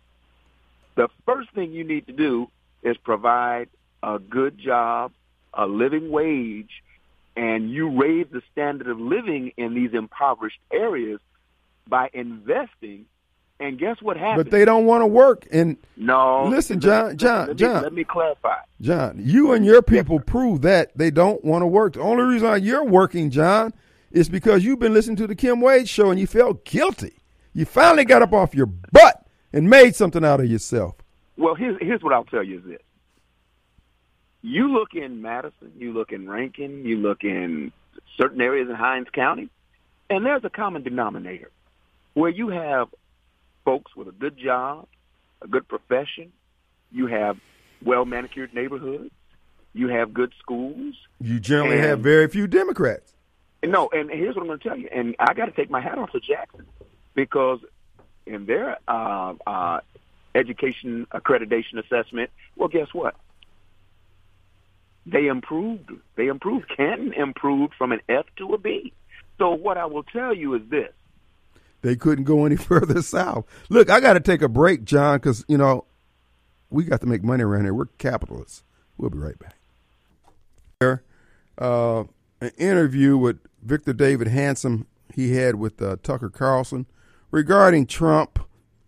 The 0.95 1.07
first 1.25 1.51
thing 1.51 1.71
you 1.71 1.83
need 1.83 2.07
to 2.07 2.13
do 2.13 2.49
is 2.83 2.97
provide 2.97 3.69
a 4.03 4.19
good 4.19 4.57
job, 4.57 5.11
a 5.53 5.65
living 5.65 6.09
wage, 6.11 6.83
and 7.35 7.71
you 7.71 7.89
raise 8.01 8.27
the 8.31 8.41
standard 8.51 8.87
of 8.87 8.99
living 8.99 9.53
in 9.57 9.73
these 9.73 9.93
impoverished 9.93 10.59
areas 10.71 11.19
by 11.87 12.09
investing 12.13 13.05
And 13.61 13.77
guess 13.77 14.01
what 14.01 14.15
happened? 14.17 14.45
But 14.45 14.51
they 14.51 14.63
don't 14.63 14.85
want 14.85 15.01
to 15.01 15.07
work. 15.07 15.47
And 15.51 15.77
no, 15.97 16.45
listen, 16.45 16.79
John, 16.79 17.17
John, 17.17 17.47
let 17.47 17.49
me, 17.49 17.55
John. 17.55 17.83
Let 17.83 17.93
me 17.93 18.03
clarify. 18.05 18.59
John, 18.81 19.19
you 19.21 19.51
and 19.51 19.65
your 19.65 19.81
people 19.81 20.19
prove 20.19 20.61
that 20.61 20.97
they 20.97 21.11
don't 21.11 21.43
want 21.43 21.63
to 21.63 21.67
work. 21.67 21.93
The 21.93 22.01
only 22.01 22.23
reason 22.23 22.63
you're 22.63 22.85
working, 22.85 23.29
John, 23.31 23.73
is 24.11 24.29
because 24.29 24.63
you've 24.63 24.79
been 24.79 24.93
listening 24.93 25.17
to 25.17 25.27
the 25.27 25.35
Kim 25.35 25.61
Wade 25.61 25.87
show 25.87 26.09
and 26.09 26.19
you 26.19 26.27
felt 26.27 26.65
guilty. 26.65 27.13
You 27.53 27.65
finally 27.65 28.05
got 28.05 28.21
up 28.21 28.33
off 28.33 28.55
your 28.55 28.65
butt 28.65 29.25
and 29.53 29.69
made 29.69 29.95
something 29.95 30.23
out 30.23 30.39
of 30.39 30.47
yourself. 30.47 30.95
Well, 31.37 31.55
here's 31.55 31.77
here's 31.81 32.03
what 32.03 32.13
I'll 32.13 32.25
tell 32.25 32.43
you 32.43 32.59
is 32.59 32.65
this. 32.65 32.81
You 34.41 34.71
look 34.71 34.93
in 34.93 35.21
Madison, 35.21 35.71
you 35.77 35.93
look 35.93 36.11
in 36.11 36.29
Rankin, 36.29 36.85
you 36.85 36.97
look 36.97 37.23
in 37.23 37.71
certain 38.17 38.41
areas 38.41 38.69
in 38.69 38.75
Hinds 38.75 39.09
County, 39.13 39.49
and 40.09 40.25
there's 40.25 40.43
a 40.43 40.49
common 40.49 40.83
denominator 40.83 41.51
where 42.13 42.29
you 42.29 42.49
have 42.49 42.87
folks 43.65 43.95
with 43.95 44.07
a 44.07 44.11
good 44.11 44.37
job, 44.37 44.87
a 45.41 45.47
good 45.47 45.67
profession, 45.67 46.31
you 46.91 47.07
have 47.07 47.37
well 47.83 48.05
manicured 48.05 48.53
neighborhoods, 48.53 49.11
you 49.73 49.87
have 49.87 50.13
good 50.13 50.33
schools. 50.39 50.95
You 51.19 51.39
generally 51.39 51.77
have 51.77 51.99
very 51.99 52.27
few 52.27 52.47
Democrats. 52.47 53.13
No, 53.63 53.89
and 53.91 54.09
here's 54.09 54.35
what 54.35 54.41
I'm 54.41 54.47
going 54.47 54.59
to 54.59 54.69
tell 54.69 54.77
you, 54.77 54.89
and 54.91 55.15
I 55.19 55.33
got 55.33 55.45
to 55.45 55.51
take 55.51 55.69
my 55.69 55.81
hat 55.81 55.97
off 55.97 56.11
to 56.13 56.19
Jackson 56.19 56.65
because 57.13 57.59
in 58.25 58.45
their 58.45 58.77
uh, 58.87 59.33
uh, 59.45 59.79
education 60.33 61.05
accreditation 61.13 61.77
assessment, 61.83 62.29
well, 62.55 62.69
guess 62.69 62.93
what? 62.93 63.15
They 65.05 65.27
improved. 65.27 65.91
They 66.15 66.27
improved. 66.27 66.69
Canton 66.75 67.13
improved 67.13 67.73
from 67.77 67.91
an 67.91 67.99
F 68.07 68.25
to 68.37 68.53
a 68.53 68.57
B. 68.57 68.93
So 69.37 69.51
what 69.51 69.77
I 69.77 69.85
will 69.85 70.03
tell 70.03 70.33
you 70.33 70.53
is 70.53 70.61
this: 70.69 70.91
they 71.81 71.95
couldn't 71.95 72.25
go 72.25 72.45
any 72.45 72.55
further 72.57 73.01
south. 73.01 73.45
Look, 73.69 73.89
I 73.89 73.99
got 73.99 74.13
to 74.13 74.19
take 74.19 74.41
a 74.41 74.49
break, 74.49 74.83
John, 74.85 75.17
because 75.17 75.43
you 75.47 75.57
know 75.57 75.85
we 76.69 76.83
got 76.83 77.01
to 77.01 77.07
make 77.07 77.23
money 77.23 77.43
around 77.43 77.63
here. 77.63 77.73
We're 77.73 77.85
capitalists. 77.97 78.63
We'll 78.97 79.09
be 79.09 79.17
right 79.17 79.35
back. 79.39 79.55
Uh, 81.57 82.03
an 82.41 82.51
interview 82.57 83.17
with 83.17 83.39
Victor 83.63 83.93
Davis 83.93 84.29
Hanson 84.29 84.85
he 85.13 85.35
had 85.35 85.55
with 85.55 85.81
uh, 85.81 85.97
Tucker 86.03 86.29
Carlson 86.29 86.85
regarding 87.31 87.85
Trump, 87.85 88.39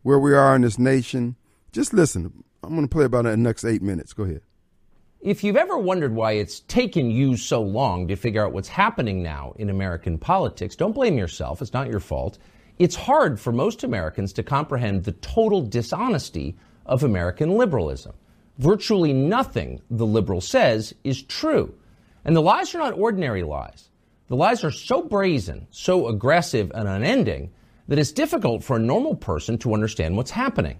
where 0.03 0.19
we 0.19 0.33
are 0.33 0.55
in 0.55 0.61
this 0.61 0.79
nation. 0.79 1.35
Just 1.71 1.93
listen. 1.93 2.43
I'm 2.63 2.71
going 2.71 2.87
to 2.87 2.91
play 2.91 3.05
about 3.05 3.25
it 3.25 3.29
in 3.29 3.43
the 3.43 3.49
next 3.49 3.63
eight 3.65 3.81
minutes. 3.81 4.13
Go 4.13 4.23
ahead. 4.23 4.41
If 5.19 5.43
you've 5.43 5.55
ever 5.55 5.77
wondered 5.77 6.15
why 6.15 6.33
it's 6.33 6.61
taken 6.61 7.11
you 7.11 7.37
so 7.37 7.61
long 7.61 8.07
to 8.07 8.15
figure 8.15 8.43
out 8.43 8.53
what's 8.53 8.67
happening 8.67 9.21
now 9.21 9.53
in 9.57 9.69
American 9.69 10.17
politics, 10.17 10.75
don't 10.75 10.95
blame 10.95 11.17
yourself. 11.17 11.61
It's 11.61 11.73
not 11.73 11.89
your 11.89 11.99
fault. 11.99 12.39
It's 12.79 12.95
hard 12.95 13.39
for 13.39 13.51
most 13.51 13.83
Americans 13.83 14.33
to 14.33 14.43
comprehend 14.43 15.03
the 15.03 15.11
total 15.11 15.61
dishonesty 15.61 16.57
of 16.87 17.03
American 17.03 17.55
liberalism. 17.55 18.13
Virtually 18.57 19.13
nothing 19.13 19.81
the 19.91 20.05
liberal 20.05 20.41
says 20.41 20.95
is 21.03 21.21
true. 21.21 21.75
And 22.23 22.35
the 22.35 22.41
lies 22.41 22.73
are 22.75 22.79
not 22.79 22.97
ordinary 22.97 23.43
lies. 23.43 23.89
The 24.27 24.35
lies 24.35 24.63
are 24.63 24.71
so 24.71 25.01
brazen, 25.01 25.67
so 25.71 26.07
aggressive 26.07 26.71
and 26.73 26.87
unending 26.87 27.51
that 27.87 27.99
it's 27.99 28.11
difficult 28.11 28.63
for 28.63 28.77
a 28.77 28.79
normal 28.79 29.15
person 29.15 29.57
to 29.59 29.73
understand 29.73 30.15
what's 30.15 30.31
happening. 30.31 30.79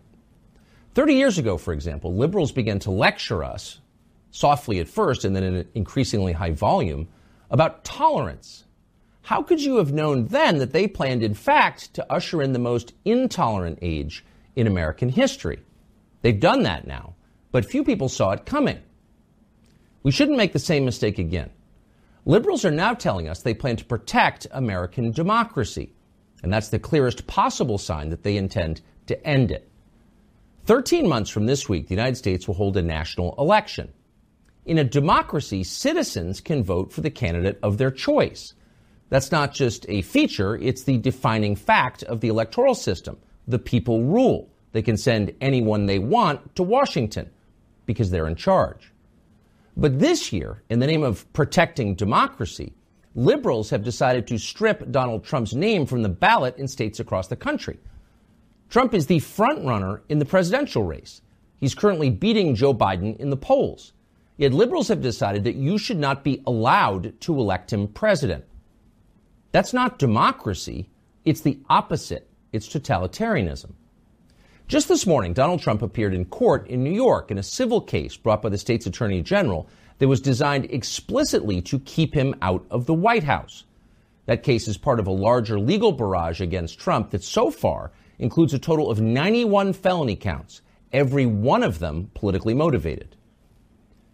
30 0.94 1.16
years 1.16 1.38
ago, 1.38 1.58
for 1.58 1.74
example, 1.74 2.16
liberals 2.16 2.52
began 2.52 2.80
to 2.80 2.92
lecture 2.92 3.44
us, 3.44 3.80
softly 4.32 4.80
at 4.80 4.88
first 4.88 5.26
and 5.26 5.36
then 5.36 5.44
in 5.44 5.56
an 5.56 5.68
increasingly 5.74 6.34
high 6.34 6.52
volume, 6.52 7.08
about 7.50 7.84
tolerance. 7.84 8.66
How 9.24 9.44
could 9.44 9.62
you 9.62 9.78
have 9.78 9.92
known 9.92 10.28
then 10.28 10.60
that 10.60 10.72
they 10.72 10.88
planned, 10.88 11.24
in 11.24 11.34
fact, 11.34 11.94
to 11.96 12.12
usher 12.12 12.42
in 12.42 12.54
the 12.54 12.60
most 12.60 12.94
intolerant 13.06 13.80
age 13.82 14.24
in 14.56 14.68
American 14.68 15.10
history? 15.10 15.60
They've 16.22 16.40
done 16.40 16.64
that 16.64 16.88
now, 16.88 17.16
but 17.52 17.66
few 17.66 17.84
people 17.84 18.10
saw 18.10 18.32
it 18.32 18.46
coming. 18.46 18.80
We 20.03 20.11
shouldn't 20.11 20.38
make 20.38 20.53
the 20.53 20.60
same 20.60 20.86
mistake 20.86 21.19
again. 21.19 21.52
Liberals 22.26 22.65
are 22.65 22.72
now 22.72 22.94
telling 22.94 23.28
us 23.28 23.41
they 23.41 23.53
plan 23.53 23.78
to 23.78 23.86
protect 23.86 24.48
American 24.52 25.11
democracy, 25.11 25.94
and 26.44 26.52
that's 26.52 26.69
the 26.69 26.80
clearest 26.80 27.28
possible 27.28 27.78
sign 27.78 28.10
that 28.10 28.23
they 28.23 28.38
intend 28.38 28.82
to 29.07 29.28
end 29.28 29.52
it. 29.52 29.69
13 30.65 31.07
months 31.07 31.30
from 31.30 31.48
this 31.48 31.68
week, 31.68 31.88
the 31.88 31.95
United 31.95 32.15
States 32.15 32.48
will 32.48 32.56
hold 32.56 32.78
a 32.78 32.82
national 32.82 33.36
election. 33.38 33.91
In 34.65 34.78
a 34.78 34.84
democracy, 34.84 35.64
citizens 35.64 36.40
can 36.40 36.64
vote 36.64 36.94
for 36.94 37.02
the 37.02 37.10
candidate 37.10 37.60
of 37.64 37.78
their 37.78 37.90
choice. 37.90 38.53
That's 39.10 39.32
not 39.32 39.53
just 39.53 39.86
a 39.90 40.03
feature, 40.03 40.56
it's 40.56 40.84
the 40.84 40.98
defining 40.98 41.56
fact 41.56 42.03
of 42.03 42.22
the 42.22 42.28
electoral 42.28 42.76
system. 42.76 43.18
The 43.48 43.60
people 43.60 44.03
rule. 44.03 44.49
They 44.72 44.84
can 44.84 44.98
send 44.98 45.34
anyone 45.41 45.86
they 45.86 45.99
want 45.99 46.56
to 46.56 46.64
Washington 46.64 47.30
because 47.86 48.11
they're 48.11 48.28
in 48.28 48.36
charge. 48.36 48.91
But 49.77 49.99
this 49.99 50.34
year, 50.34 50.64
in 50.69 50.80
the 50.80 50.88
name 50.88 51.03
of 51.03 51.31
protecting 51.34 51.95
democracy, 51.95 52.73
liberals 53.15 53.69
have 53.69 53.84
decided 53.84 54.27
to 54.27 54.38
strip 54.38 54.91
Donald 54.91 55.23
Trump's 55.23 55.53
name 55.53 55.85
from 55.85 56.02
the 56.02 56.10
ballot 56.10 56.57
in 56.57 56.68
states 56.68 56.99
across 56.99 57.27
the 57.27 57.35
country. 57.35 57.80
Trump 58.69 58.93
is 58.93 59.07
the 59.07 59.19
frontrunner 59.19 60.02
in 60.10 60.19
the 60.19 60.26
presidential 60.26 60.84
race. 60.84 61.22
He's 61.60 61.76
currently 61.76 62.10
beating 62.10 62.56
Joe 62.56 62.73
Biden 62.73 63.18
in 63.18 63.30
the 63.30 63.38
polls. 63.38 63.93
Yet 64.38 64.53
liberals 64.53 64.88
have 64.88 65.02
decided 65.02 65.43
that 65.43 65.56
you 65.56 65.77
should 65.77 65.99
not 65.99 66.23
be 66.23 66.41
allowed 66.48 67.19
to 67.22 67.38
elect 67.38 67.72
him 67.72 67.88
president. 67.88 68.45
That's 69.52 69.73
not 69.73 69.99
democracy. 69.99 70.89
It's 71.26 71.41
the 71.41 71.60
opposite. 71.69 72.30
It's 72.52 72.68
totalitarianism. 72.68 73.73
Just 74.72 74.88
this 74.88 75.06
morning, 75.06 75.34
Donald 75.34 75.61
Trump 75.61 75.81
appeared 75.81 76.14
in 76.14 76.23
court 76.23 76.65
in 76.69 76.81
New 76.81 76.93
York 76.93 77.30
in 77.30 77.38
a 77.38 77.43
civil 77.43 77.81
case 77.81 78.15
brought 78.15 78.41
by 78.41 78.48
the 78.48 78.57
state's 78.57 78.85
attorney 78.85 79.22
general 79.22 79.68
that 79.98 80.07
was 80.07 80.22
designed 80.22 80.64
explicitly 80.72 81.61
to 81.64 81.80
keep 81.80 82.14
him 82.14 82.34
out 82.41 82.65
of 82.72 82.85
the 82.85 82.93
White 82.93 83.26
House. 83.26 83.65
That 84.27 84.43
case 84.43 84.69
is 84.69 84.77
part 84.77 85.02
of 85.02 85.07
a 85.07 85.11
larger 85.11 85.60
legal 85.60 85.91
barrage 85.91 86.39
against 86.39 86.80
Trump 86.80 87.10
that 87.10 87.22
so 87.22 87.52
far 87.52 87.91
includes 88.18 88.53
a 88.53 88.60
total 88.60 88.89
of 88.89 89.02
91 89.02 89.73
felony 89.73 90.15
counts, 90.15 90.61
every 90.93 91.26
one 91.26 91.64
of 91.64 91.80
them 91.80 92.10
politically 92.14 92.53
motivated. 92.53 93.18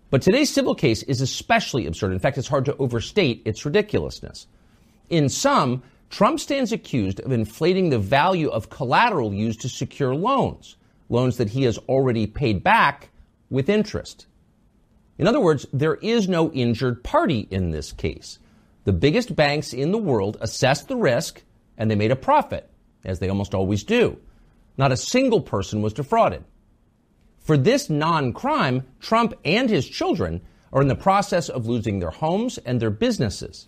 But 0.09 0.23
today's 0.23 0.51
civil 0.51 0.73
case 0.73 1.03
is 1.03 1.21
especially 1.21 1.85
absurd. 1.85 2.13
In 2.13 2.19
fact, 2.19 2.39
it's 2.39 2.47
hard 2.47 2.65
to 2.65 2.77
overstate 2.77 3.43
its 3.45 3.63
ridiculousness. 3.63 4.47
In 5.11 5.29
sum, 5.29 5.83
Trump 6.09 6.39
stands 6.39 6.71
accused 6.71 7.19
of 7.19 7.31
inflating 7.31 7.89
the 7.89 7.99
value 7.99 8.49
of 8.49 8.69
collateral 8.69 9.33
used 9.33 9.61
to 9.61 9.69
secure 9.69 10.15
loans, 10.15 10.77
loans 11.09 11.37
that 11.37 11.49
he 11.49 11.63
has 11.63 11.77
already 11.89 12.25
paid 12.25 12.63
back 12.63 13.09
with 13.49 13.69
interest. 13.69 14.27
In 15.17 15.27
other 15.27 15.39
words, 15.39 15.65
there 15.73 15.95
is 15.95 16.29
no 16.29 16.51
injured 16.51 17.03
party 17.03 17.47
in 17.51 17.71
this 17.71 17.91
case. 17.91 18.39
The 18.83 18.93
biggest 18.93 19.35
banks 19.35 19.73
in 19.73 19.91
the 19.91 19.97
world 19.97 20.37
assessed 20.39 20.87
the 20.87 20.95
risk 20.95 21.43
and 21.77 21.91
they 21.91 21.95
made 21.95 22.11
a 22.11 22.15
profit, 22.15 22.69
as 23.03 23.19
they 23.19 23.29
almost 23.29 23.53
always 23.53 23.83
do. 23.83 24.17
Not 24.77 24.91
a 24.91 24.97
single 24.97 25.41
person 25.41 25.81
was 25.81 25.93
defrauded. 25.93 26.43
For 27.39 27.57
this 27.57 27.89
non 27.89 28.33
crime, 28.33 28.85
Trump 28.99 29.33
and 29.43 29.69
his 29.69 29.87
children 29.87 30.41
are 30.71 30.81
in 30.81 30.87
the 30.87 30.95
process 30.95 31.49
of 31.49 31.65
losing 31.65 31.99
their 31.99 32.11
homes 32.11 32.57
and 32.59 32.79
their 32.79 32.89
businesses. 32.89 33.67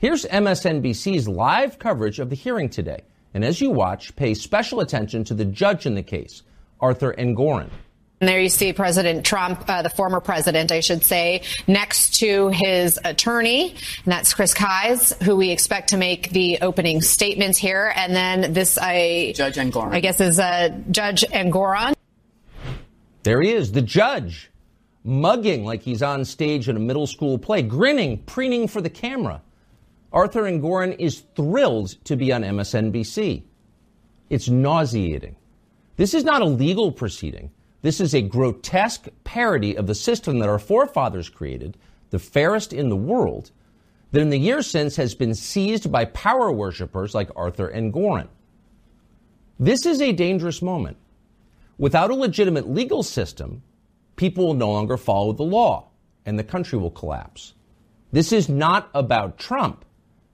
Here's 0.00 0.24
MSNBC's 0.24 1.28
live 1.28 1.78
coverage 1.78 2.20
of 2.20 2.30
the 2.30 2.34
hearing 2.34 2.70
today. 2.70 3.02
And 3.34 3.44
as 3.44 3.60
you 3.60 3.70
watch, 3.70 4.16
pay 4.16 4.32
special 4.32 4.80
attention 4.80 5.24
to 5.24 5.34
the 5.34 5.44
judge 5.44 5.84
in 5.84 5.94
the 5.94 6.02
case, 6.02 6.42
Arthur 6.80 7.12
Engoron. 7.12 7.68
And 8.18 8.28
there 8.28 8.40
you 8.40 8.48
see 8.48 8.72
President 8.72 9.26
Trump, 9.26 9.62
uh, 9.68 9.82
the 9.82 9.90
former 9.90 10.20
president, 10.20 10.72
I 10.72 10.80
should 10.80 11.04
say, 11.04 11.42
next 11.66 12.14
to 12.20 12.48
his 12.48 12.98
attorney, 13.04 13.72
and 13.72 14.06
that's 14.06 14.32
Chris 14.32 14.54
Kise, 14.54 15.22
who 15.22 15.36
we 15.36 15.50
expect 15.50 15.90
to 15.90 15.98
make 15.98 16.30
the 16.30 16.60
opening 16.62 17.02
statements 17.02 17.58
here. 17.58 17.92
And 17.94 18.16
then 18.16 18.54
this, 18.54 18.78
I 18.80 19.34
Judge 19.36 19.56
Engoron, 19.56 19.92
I 19.92 20.00
guess, 20.00 20.18
is 20.18 20.38
uh, 20.40 20.70
Judge 20.90 21.26
Engoron. 21.28 21.92
There 23.22 23.42
he 23.42 23.52
is, 23.52 23.72
the 23.72 23.82
judge, 23.82 24.50
mugging 25.04 25.66
like 25.66 25.82
he's 25.82 26.02
on 26.02 26.24
stage 26.24 26.70
in 26.70 26.76
a 26.76 26.80
middle 26.80 27.06
school 27.06 27.36
play, 27.36 27.60
grinning, 27.60 28.16
preening 28.24 28.66
for 28.66 28.80
the 28.80 28.88
camera. 28.88 29.42
Arthur 30.12 30.42
Engoron 30.42 30.96
is 30.98 31.22
thrilled 31.36 31.90
to 32.04 32.16
be 32.16 32.32
on 32.32 32.42
MSNBC. 32.42 33.44
It's 34.28 34.48
nauseating. 34.48 35.36
This 35.96 36.14
is 36.14 36.24
not 36.24 36.42
a 36.42 36.46
legal 36.46 36.90
proceeding. 36.90 37.50
This 37.82 38.00
is 38.00 38.14
a 38.14 38.22
grotesque 38.22 39.08
parody 39.24 39.76
of 39.76 39.86
the 39.86 39.94
system 39.94 40.38
that 40.38 40.48
our 40.48 40.58
forefathers 40.58 41.28
created, 41.28 41.76
the 42.10 42.18
fairest 42.18 42.72
in 42.72 42.88
the 42.88 42.96
world, 42.96 43.50
that 44.12 44.20
in 44.20 44.30
the 44.30 44.38
years 44.38 44.66
since 44.66 44.96
has 44.96 45.14
been 45.14 45.34
seized 45.34 45.90
by 45.90 46.04
power 46.06 46.50
worshippers 46.50 47.14
like 47.14 47.30
Arthur 47.36 47.70
Engoron. 47.72 48.28
This 49.58 49.86
is 49.86 50.00
a 50.00 50.12
dangerous 50.12 50.60
moment. 50.60 50.96
Without 51.78 52.10
a 52.10 52.14
legitimate 52.14 52.68
legal 52.68 53.02
system, 53.02 53.62
people 54.16 54.48
will 54.48 54.54
no 54.54 54.70
longer 54.70 54.96
follow 54.96 55.32
the 55.32 55.42
law 55.42 55.88
and 56.26 56.38
the 56.38 56.44
country 56.44 56.78
will 56.78 56.90
collapse. 56.90 57.54
This 58.12 58.32
is 58.32 58.48
not 58.48 58.90
about 58.94 59.38
Trump. 59.38 59.84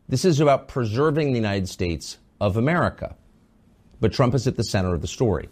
This 0.09 0.25
is 0.25 0.41
about 0.41 0.69
preserving 0.69 1.33
the 1.33 1.39
United 1.39 1.69
States 1.69 2.19
of 2.41 2.57
America. 2.57 3.17
but 4.01 4.13
Trump 4.13 4.35
is 4.35 4.47
at 4.47 4.57
the 4.57 4.65
center 4.65 4.95
of 4.95 5.01
the 5.01 5.07
story. 5.07 5.49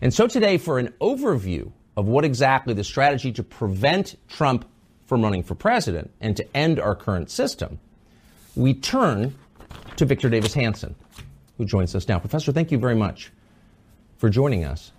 And 0.00 0.12
so 0.12 0.26
today, 0.26 0.58
for 0.58 0.78
an 0.78 0.92
overview 1.00 1.72
of 1.96 2.06
what 2.06 2.24
exactly 2.24 2.74
the 2.74 2.84
strategy 2.84 3.32
to 3.32 3.42
prevent 3.42 4.16
Trump 4.28 4.64
from 5.06 5.22
running 5.22 5.42
for 5.42 5.54
president 5.54 6.10
and 6.20 6.36
to 6.36 6.56
end 6.56 6.78
our 6.78 6.94
current 6.94 7.30
system, 7.30 7.78
we 8.56 8.74
turn 8.74 9.34
to 9.96 10.04
Victor 10.04 10.28
Davis 10.28 10.54
Hanson, 10.54 10.94
who 11.58 11.64
joins 11.64 11.94
us 11.94 12.08
now. 12.08 12.18
Professor, 12.18 12.52
thank 12.52 12.70
you 12.70 12.78
very 12.78 12.94
much 12.94 13.32
for 14.18 14.30
joining 14.30 14.64
us. 14.64 14.92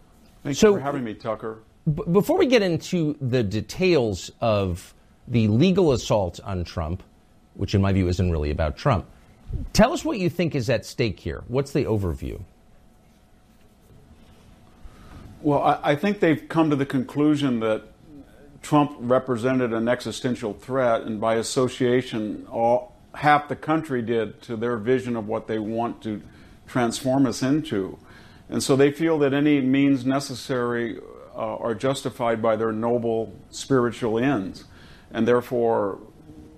Thank 0.44 0.58
so, 0.58 0.70
you 0.70 0.76
for 0.76 0.82
having 0.82 1.04
me, 1.04 1.14
Tucker. 1.14 1.60
B- 1.92 2.04
before 2.12 2.38
we 2.38 2.46
get 2.46 2.62
into 2.62 3.16
the 3.22 3.44
details 3.44 4.32
of 4.42 4.94
the 5.28 5.48
legal 5.48 5.92
assault 5.94 6.40
on 6.44 6.64
Trump, 6.64 7.04
which 7.56 7.76
in 7.76 7.82
my 7.82 7.92
view 7.92 8.08
isn't 8.08 8.32
really 8.32 8.52
about 8.52 8.78
Trump, 8.78 9.06
tell 9.74 9.94
us 9.94 10.06
what 10.06 10.18
you 10.18 10.30
think 10.30 10.56
is 10.56 10.70
at 10.70 10.86
stake 10.86 11.20
here. 11.20 11.44
What's 11.48 11.72
the 11.72 11.86
overview? 11.86 12.42
Well, 15.42 15.80
I, 15.84 15.96
think 15.96 16.20
they've 16.20 16.48
come 16.48 16.70
to 16.70 16.76
the 16.76 16.86
conclusion 16.86 17.62
that 17.62 17.84
Trump 18.62 18.96
represented 19.00 19.74
an 19.74 19.88
existential 19.88 20.54
threat, 20.54 21.02
and 21.02 21.20
by 21.20 21.36
association, 21.36 22.46
all, 22.52 22.96
half 23.16 23.48
the 23.48 23.56
country 23.56 24.04
did 24.04 24.40
to 24.44 24.56
their 24.56 24.78
vision 24.78 25.16
of 25.16 25.28
what 25.28 25.48
they 25.48 25.58
want 25.58 26.04
to 26.04 26.22
transform 26.68 27.26
us 27.26 27.42
into. 27.42 27.98
And 28.50 28.62
so 28.62 28.76
they 28.76 28.92
feel 28.92 29.18
that 29.20 29.34
any 29.34 29.62
means 29.62 30.06
necessary 30.06 31.00
uh, 31.36 31.58
are 31.58 31.74
justified 31.74 32.42
by 32.42 32.56
their 32.56 32.72
noble 32.72 33.34
spiritual 33.50 34.20
ends. 34.20 34.66
And 35.12 35.28
therefore, 35.28 36.00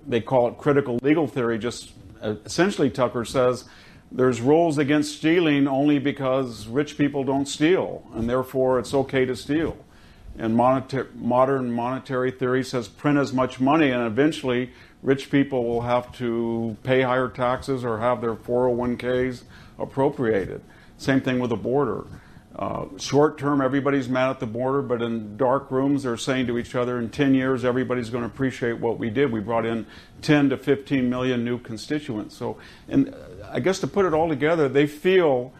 they 0.06 0.20
call 0.20 0.48
it 0.48 0.58
critical 0.58 0.98
legal 1.02 1.26
theory. 1.26 1.58
Just 1.58 1.92
uh, 2.22 2.34
essentially, 2.44 2.90
Tucker 2.90 3.24
says 3.24 3.64
there's 4.10 4.40
rules 4.40 4.78
against 4.78 5.16
stealing 5.16 5.66
only 5.66 5.98
because 5.98 6.66
rich 6.66 6.96
people 6.96 7.24
don't 7.24 7.46
steal, 7.46 8.06
and 8.14 8.28
therefore 8.28 8.78
it's 8.78 8.94
okay 8.94 9.24
to 9.24 9.34
steal. 9.34 9.76
And 10.36 10.56
modern 10.56 11.70
monetary 11.72 12.32
theory 12.32 12.64
says 12.64 12.88
print 12.88 13.18
as 13.18 13.32
much 13.32 13.60
money, 13.60 13.90
and 13.90 14.04
eventually 14.04 14.70
rich 15.02 15.30
people 15.30 15.64
will 15.64 15.82
have 15.82 16.12
to 16.18 16.76
pay 16.82 17.02
higher 17.02 17.28
taxes 17.28 17.84
or 17.84 17.98
have 17.98 18.20
their 18.20 18.34
401ks 18.34 19.42
appropriated. 19.78 20.60
Same 20.98 21.20
thing 21.20 21.38
with 21.38 21.50
the 21.50 21.56
border. 21.56 22.04
Uh, 22.56 22.86
short 22.98 23.36
term, 23.36 23.60
everybody's 23.60 24.08
mad 24.08 24.30
at 24.30 24.38
the 24.38 24.46
border, 24.46 24.80
but 24.80 25.02
in 25.02 25.36
dark 25.36 25.72
rooms, 25.72 26.04
they're 26.04 26.16
saying 26.16 26.46
to 26.46 26.56
each 26.56 26.76
other, 26.76 27.00
in 27.00 27.10
10 27.10 27.34
years, 27.34 27.64
everybody's 27.64 28.10
going 28.10 28.22
to 28.22 28.28
appreciate 28.28 28.78
what 28.78 28.96
we 28.96 29.10
did. 29.10 29.32
We 29.32 29.40
brought 29.40 29.66
in 29.66 29.86
10 30.22 30.50
to 30.50 30.56
15 30.56 31.10
million 31.10 31.44
new 31.44 31.58
constituents. 31.58 32.36
So, 32.36 32.58
and 32.88 33.12
I 33.50 33.58
guess 33.58 33.80
to 33.80 33.88
put 33.88 34.06
it 34.06 34.14
all 34.14 34.28
together, 34.28 34.68
they 34.68 34.86
feel 34.86 35.52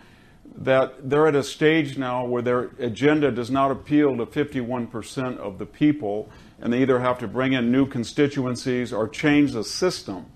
that 0.57 1.11
they're 1.11 1.27
at 1.27 1.35
a 1.35 1.43
stage 1.43 1.99
now 1.99 2.25
where 2.25 2.43
their 2.43 2.71
agenda 2.79 3.33
does 3.33 3.51
not 3.51 3.73
appeal 3.73 4.17
to 4.17 4.27
51% 4.27 5.39
of 5.39 5.59
the 5.59 5.67
people, 5.67 6.31
and 6.61 6.73
they 6.73 6.83
either 6.83 7.01
have 7.01 7.19
to 7.19 7.27
bring 7.27 7.55
in 7.55 7.73
new 7.73 7.87
constituencies 7.87 8.93
or 8.93 9.09
change 9.09 9.51
the 9.53 9.65
system, 9.65 10.27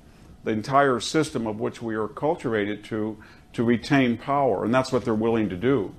the 0.42 0.50
entire 0.50 0.98
system 0.98 1.46
of 1.46 1.60
which 1.60 1.80
we 1.80 1.94
are 1.94 2.08
cultivated 2.08 2.82
to, 2.84 3.16
to 3.52 3.62
retain 3.62 4.18
power. 4.18 4.64
And 4.64 4.74
that's 4.74 4.90
what 4.90 5.04
they're 5.04 5.14
willing 5.14 5.48
to 5.50 5.56
do. 5.56 5.94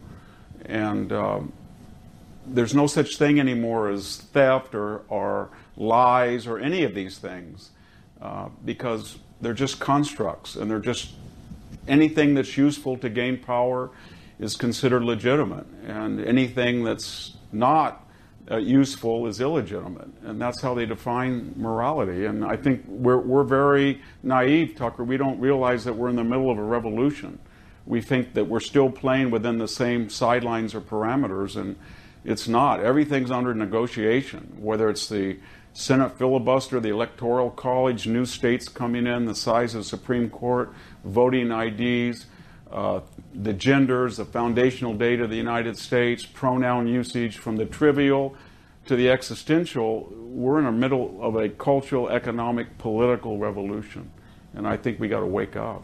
And 0.66 1.12
um, 1.12 1.54
there's 2.46 2.74
no 2.74 2.88
such 2.88 3.18
thing 3.18 3.40
anymore 3.40 3.90
as 3.90 4.18
theft 4.18 4.76
or, 4.76 5.04
or 5.10 5.50
lies 5.78 6.48
or 6.48 6.60
any 6.60 6.84
of 6.84 6.94
these 6.94 7.18
things 7.18 7.72
uh, 8.22 8.50
because 8.66 9.18
they're 9.42 9.54
just 9.54 9.80
constructs 9.80 10.56
and 10.56 10.70
they're 10.70 10.80
just 10.80 11.14
anything 11.88 12.34
that's 12.34 12.58
useful 12.58 12.98
to 12.98 13.10
gain 13.10 13.38
power 13.38 13.90
is 14.40 14.56
considered 14.56 15.04
legitimate, 15.04 15.66
and 15.86 16.24
anything 16.24 16.84
that's 16.84 17.36
not 17.52 18.06
uh, 18.50 18.56
useful 18.58 19.28
is 19.28 19.42
illegitimate. 19.42 20.08
And 20.24 20.42
that's 20.42 20.62
how 20.62 20.74
they 20.74 20.86
define 20.86 21.54
morality. 21.58 22.26
And 22.26 22.46
I 22.46 22.56
think 22.56 22.84
we're, 22.88 23.18
we're 23.18 23.44
very 23.44 24.02
naive, 24.24 24.76
Tucker. 24.76 25.04
We 25.04 25.18
don't 25.18 25.40
realize 25.40 25.84
that 25.84 25.94
we're 25.94 26.10
in 26.10 26.16
the 26.16 26.24
middle 26.24 26.50
of 26.50 26.58
a 26.58 26.64
revolution 26.64 27.38
we 27.86 28.02
think 28.02 28.34
that 28.34 28.46
we're 28.46 28.60
still 28.60 28.90
playing 28.90 29.32
within 29.32 29.58
the 29.58 29.68
same 29.68 30.10
sidelines 30.10 30.76
or 30.76 30.82
parameters, 30.82 31.56
and 31.56 31.76
it's 32.24 32.48
not. 32.48 32.80
Everything's 32.82 33.32
under 33.32 33.54
negotiation, 33.54 34.58
whether 34.60 34.90
it's 34.90 35.10
the 35.10 35.38
Senate 35.74 36.18
filibuster, 36.18 36.80
the 36.80 36.90
Electoral 36.90 37.52
College, 37.52 38.08
new 38.08 38.26
states 38.26 38.68
coming 38.68 39.08
in, 39.08 39.26
the 39.26 39.36
size 39.36 39.76
of 39.76 39.86
Supreme 39.86 40.30
Court, 40.30 40.74
voting 41.06 41.52
IDs, 41.52 42.26
uh, 42.72 43.00
the 43.34 43.54
genders, 43.54 44.18
the 44.18 44.26
foundational 44.26 44.94
data 44.94 45.24
of 45.24 45.30
the 45.30 45.38
United 45.38 45.78
States, 45.78 46.26
pronoun 46.26 46.88
usage 46.88 47.38
from 47.38 47.56
the 47.56 47.66
trivial 47.66 48.36
to 48.86 48.96
the 48.96 49.10
existential. 49.10 50.12
We're 50.12 50.60
in 50.60 50.66
the 50.66 50.72
middle 50.72 51.18
of 51.22 51.36
a 51.36 51.50
cultural, 51.50 52.10
economic, 52.10 52.78
political 52.78 53.38
revolution. 53.38 54.12
And 54.54 54.68
I 54.68 54.78
think 54.78 55.00
we 55.00 55.08
got 55.08 55.20
to 55.22 55.28
wake 55.28 55.56
up. 55.56 55.84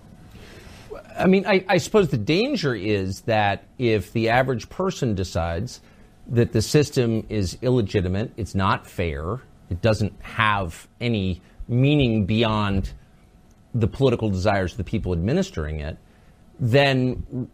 I 1.18 1.28
mean, 1.28 1.46
I, 1.46 1.66
I, 1.68 1.78
suppose 1.78 2.10
the 2.10 2.18
danger 2.18 2.76
is 2.76 3.22
that 3.22 3.66
if 3.78 4.14
the 4.14 4.30
average 4.30 4.70
person 4.70 5.16
decides 5.16 5.82
that 6.28 6.52
the 6.52 6.62
system 6.62 7.26
is 7.30 7.58
illegitimate, 7.62 8.32
it's 8.38 8.56
not 8.56 8.88
fair, 8.88 9.42
it 9.70 9.82
doesn't 9.82 10.14
have 10.22 10.88
any 11.00 11.42
meaning 11.68 12.26
beyond 12.26 12.92
the 13.74 13.88
political 13.88 14.30
desires 14.30 14.72
of 14.72 14.78
the 14.78 14.84
people 14.84 15.12
administering 15.12 15.80
it, 15.80 15.98
then 16.60 17.50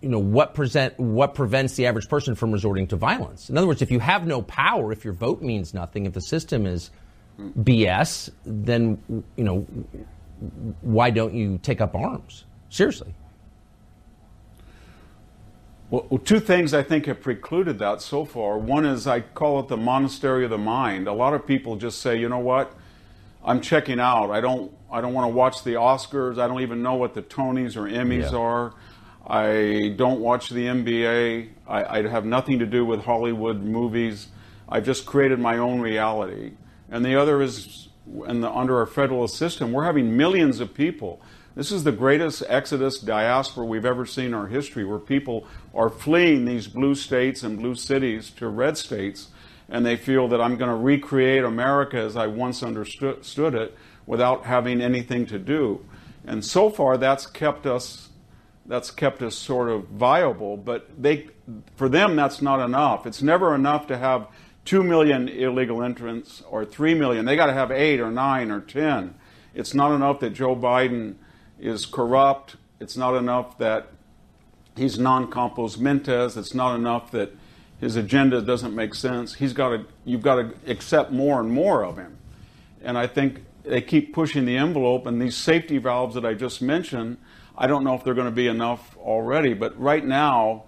you 0.00 0.08
know 0.08 0.20
what 0.20 0.54
present 0.54 0.96
what 1.00 1.34
prevents 1.34 1.74
the 1.74 1.86
average 1.86 2.08
person 2.08 2.34
from 2.34 2.52
resorting 2.52 2.86
to 2.86 2.96
violence. 2.96 3.50
In 3.50 3.58
other 3.58 3.66
words, 3.66 3.82
if 3.82 3.90
you 3.90 3.98
have 3.98 4.26
no 4.26 4.42
power, 4.42 4.92
if 4.92 5.04
your 5.04 5.14
vote 5.14 5.42
means 5.42 5.74
nothing, 5.74 6.06
if 6.06 6.12
the 6.12 6.20
system 6.20 6.64
is 6.64 6.90
BS, 7.38 8.30
then 8.44 9.24
you 9.36 9.44
know 9.44 9.66
why 10.82 11.10
don't 11.10 11.34
you 11.34 11.58
take 11.58 11.80
up 11.80 11.94
arms? 11.94 12.44
Seriously. 12.68 13.14
Well, 15.88 16.20
two 16.24 16.40
things 16.40 16.74
I 16.74 16.82
think 16.82 17.06
have 17.06 17.20
precluded 17.20 17.78
that 17.78 18.02
so 18.02 18.24
far. 18.24 18.58
One 18.58 18.84
is 18.84 19.06
I 19.06 19.20
call 19.20 19.60
it 19.60 19.68
the 19.68 19.76
monastery 19.76 20.42
of 20.42 20.50
the 20.50 20.58
mind. 20.58 21.06
A 21.06 21.12
lot 21.12 21.32
of 21.32 21.46
people 21.46 21.76
just 21.76 22.00
say, 22.00 22.18
you 22.18 22.28
know 22.28 22.40
what, 22.40 22.74
I'm 23.44 23.60
checking 23.60 24.00
out. 24.00 24.32
I 24.32 24.40
don't, 24.40 24.72
I 24.90 25.00
don't 25.00 25.14
want 25.14 25.30
to 25.30 25.34
watch 25.34 25.62
the 25.62 25.74
Oscars. 25.74 26.40
I 26.40 26.48
don't 26.48 26.60
even 26.62 26.82
know 26.82 26.94
what 26.94 27.14
the 27.14 27.22
Tonys 27.22 27.76
or 27.76 27.82
Emmys 27.82 28.32
yeah. 28.32 28.38
are. 28.38 28.74
I 29.28 29.94
don't 29.96 30.20
watch 30.20 30.50
the 30.50 30.66
NBA. 30.66 31.50
I, 31.68 31.98
I 31.98 32.08
have 32.08 32.24
nothing 32.24 32.58
to 32.58 32.66
do 32.66 32.84
with 32.84 33.04
Hollywood 33.04 33.62
movies. 33.62 34.28
I've 34.68 34.84
just 34.84 35.06
created 35.06 35.38
my 35.38 35.58
own 35.58 35.80
reality. 35.80 36.52
And 36.90 37.04
the 37.04 37.14
other 37.14 37.40
is, 37.42 37.88
the, 38.06 38.50
under 38.50 38.78
our 38.78 38.86
federal 38.86 39.28
system, 39.28 39.72
we're 39.72 39.84
having 39.84 40.16
millions 40.16 40.58
of 40.58 40.74
people 40.74 41.20
this 41.56 41.72
is 41.72 41.84
the 41.84 41.92
greatest 41.92 42.42
exodus 42.48 42.98
diaspora 42.98 43.64
we've 43.64 43.86
ever 43.86 44.04
seen 44.04 44.26
in 44.26 44.34
our 44.34 44.46
history, 44.46 44.84
where 44.84 44.98
people 44.98 45.46
are 45.74 45.88
fleeing 45.88 46.44
these 46.44 46.68
blue 46.68 46.94
states 46.94 47.42
and 47.42 47.58
blue 47.58 47.74
cities 47.74 48.30
to 48.32 48.46
red 48.46 48.76
states, 48.76 49.28
and 49.68 49.84
they 49.84 49.96
feel 49.96 50.28
that 50.28 50.40
I'm 50.40 50.56
going 50.56 50.70
to 50.70 50.76
recreate 50.76 51.44
America 51.44 51.96
as 51.96 52.14
I 52.14 52.26
once 52.26 52.62
understood 52.62 53.54
it 53.54 53.76
without 54.06 54.44
having 54.44 54.82
anything 54.82 55.24
to 55.26 55.38
do. 55.38 55.84
And 56.26 56.44
so 56.44 56.68
far, 56.68 56.98
that's 56.98 57.26
kept 57.26 57.66
us 57.66 58.10
that's 58.66 58.90
kept 58.90 59.22
us 59.22 59.34
sort 59.34 59.68
of 59.70 59.84
viable. 59.88 60.56
But 60.56 60.90
they, 61.00 61.28
for 61.76 61.88
them, 61.88 62.16
that's 62.16 62.42
not 62.42 62.60
enough. 62.60 63.06
It's 63.06 63.22
never 63.22 63.54
enough 63.54 63.86
to 63.86 63.96
have 63.96 64.26
two 64.64 64.82
million 64.82 65.28
illegal 65.28 65.82
entrants 65.82 66.42
or 66.50 66.64
three 66.64 66.94
million. 66.94 67.24
They 67.24 67.36
got 67.36 67.46
to 67.46 67.52
have 67.52 67.70
eight 67.70 68.00
or 68.00 68.10
nine 68.10 68.50
or 68.50 68.60
ten. 68.60 69.14
It's 69.54 69.72
not 69.72 69.94
enough 69.94 70.20
that 70.20 70.30
Joe 70.30 70.54
Biden 70.54 71.14
is 71.60 71.86
corrupt. 71.86 72.56
It's 72.80 72.96
not 72.96 73.14
enough 73.14 73.58
that 73.58 73.88
he's 74.76 74.98
non 74.98 75.28
compos 75.30 75.78
mentis. 75.78 76.36
It's 76.36 76.54
not 76.54 76.74
enough 76.74 77.10
that 77.12 77.32
his 77.80 77.96
agenda 77.96 78.40
doesn't 78.40 78.74
make 78.74 78.94
sense. 78.94 79.34
He's 79.34 79.52
got 79.52 79.70
to, 79.70 79.84
you've 80.04 80.22
got 80.22 80.36
to 80.36 80.54
accept 80.66 81.10
more 81.10 81.40
and 81.40 81.50
more 81.50 81.84
of 81.84 81.98
him. 81.98 82.16
And 82.82 82.96
I 82.96 83.06
think 83.06 83.44
they 83.64 83.80
keep 83.80 84.14
pushing 84.14 84.44
the 84.44 84.56
envelope, 84.56 85.06
and 85.06 85.20
these 85.20 85.36
safety 85.36 85.78
valves 85.78 86.14
that 86.14 86.24
I 86.24 86.34
just 86.34 86.62
mentioned, 86.62 87.18
I 87.58 87.66
don't 87.66 87.84
know 87.84 87.94
if 87.94 88.04
they're 88.04 88.14
going 88.14 88.26
to 88.26 88.30
be 88.30 88.48
enough 88.48 88.96
already. 88.98 89.54
But 89.54 89.78
right 89.78 90.04
now, 90.04 90.64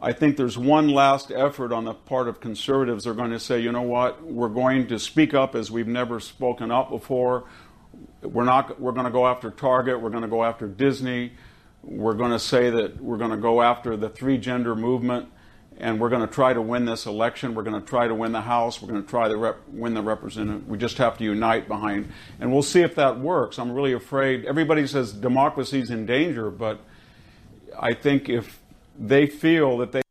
I 0.00 0.12
think 0.12 0.36
there's 0.36 0.56
one 0.56 0.88
last 0.88 1.32
effort 1.32 1.72
on 1.72 1.84
the 1.84 1.94
part 1.94 2.28
of 2.28 2.40
conservatives. 2.40 3.04
They're 3.04 3.14
going 3.14 3.32
to 3.32 3.40
say, 3.40 3.60
you 3.60 3.72
know 3.72 3.82
what, 3.82 4.22
we're 4.24 4.48
going 4.48 4.86
to 4.88 4.98
speak 4.98 5.34
up 5.34 5.54
as 5.54 5.70
we've 5.70 5.88
never 5.88 6.20
spoken 6.20 6.70
up 6.70 6.90
before. 6.90 7.44
We're 8.22 8.44
not. 8.44 8.80
We're 8.80 8.92
going 8.92 9.06
to 9.06 9.12
go 9.12 9.26
after 9.26 9.50
Target. 9.50 10.00
We're 10.00 10.10
going 10.10 10.22
to 10.22 10.28
go 10.28 10.44
after 10.44 10.66
Disney. 10.66 11.32
We're 11.82 12.14
going 12.14 12.32
to 12.32 12.38
say 12.38 12.70
that 12.70 13.00
we're 13.00 13.16
going 13.16 13.30
to 13.30 13.36
go 13.36 13.62
after 13.62 13.96
the 13.96 14.08
three 14.08 14.38
gender 14.38 14.74
movement, 14.74 15.28
and 15.78 16.00
we're 16.00 16.08
going 16.08 16.26
to 16.26 16.32
try 16.32 16.52
to 16.52 16.60
win 16.60 16.84
this 16.84 17.06
election. 17.06 17.54
We're 17.54 17.62
going 17.62 17.80
to 17.80 17.86
try 17.86 18.08
to 18.08 18.14
win 18.14 18.32
the 18.32 18.40
House. 18.40 18.82
We're 18.82 18.88
going 18.88 19.02
to 19.02 19.08
try 19.08 19.28
to 19.28 19.36
rep, 19.36 19.58
win 19.68 19.94
the 19.94 20.02
representative. 20.02 20.66
We 20.68 20.78
just 20.78 20.98
have 20.98 21.16
to 21.18 21.24
unite 21.24 21.68
behind, 21.68 22.12
and 22.40 22.52
we'll 22.52 22.62
see 22.62 22.80
if 22.80 22.96
that 22.96 23.20
works. 23.20 23.58
I'm 23.58 23.70
really 23.70 23.92
afraid. 23.92 24.44
Everybody 24.44 24.86
says 24.86 25.12
democracy's 25.12 25.90
in 25.90 26.04
danger, 26.04 26.50
but 26.50 26.80
I 27.78 27.94
think 27.94 28.28
if 28.28 28.58
they 28.98 29.26
feel 29.26 29.78
that 29.78 29.92
they 29.92 30.02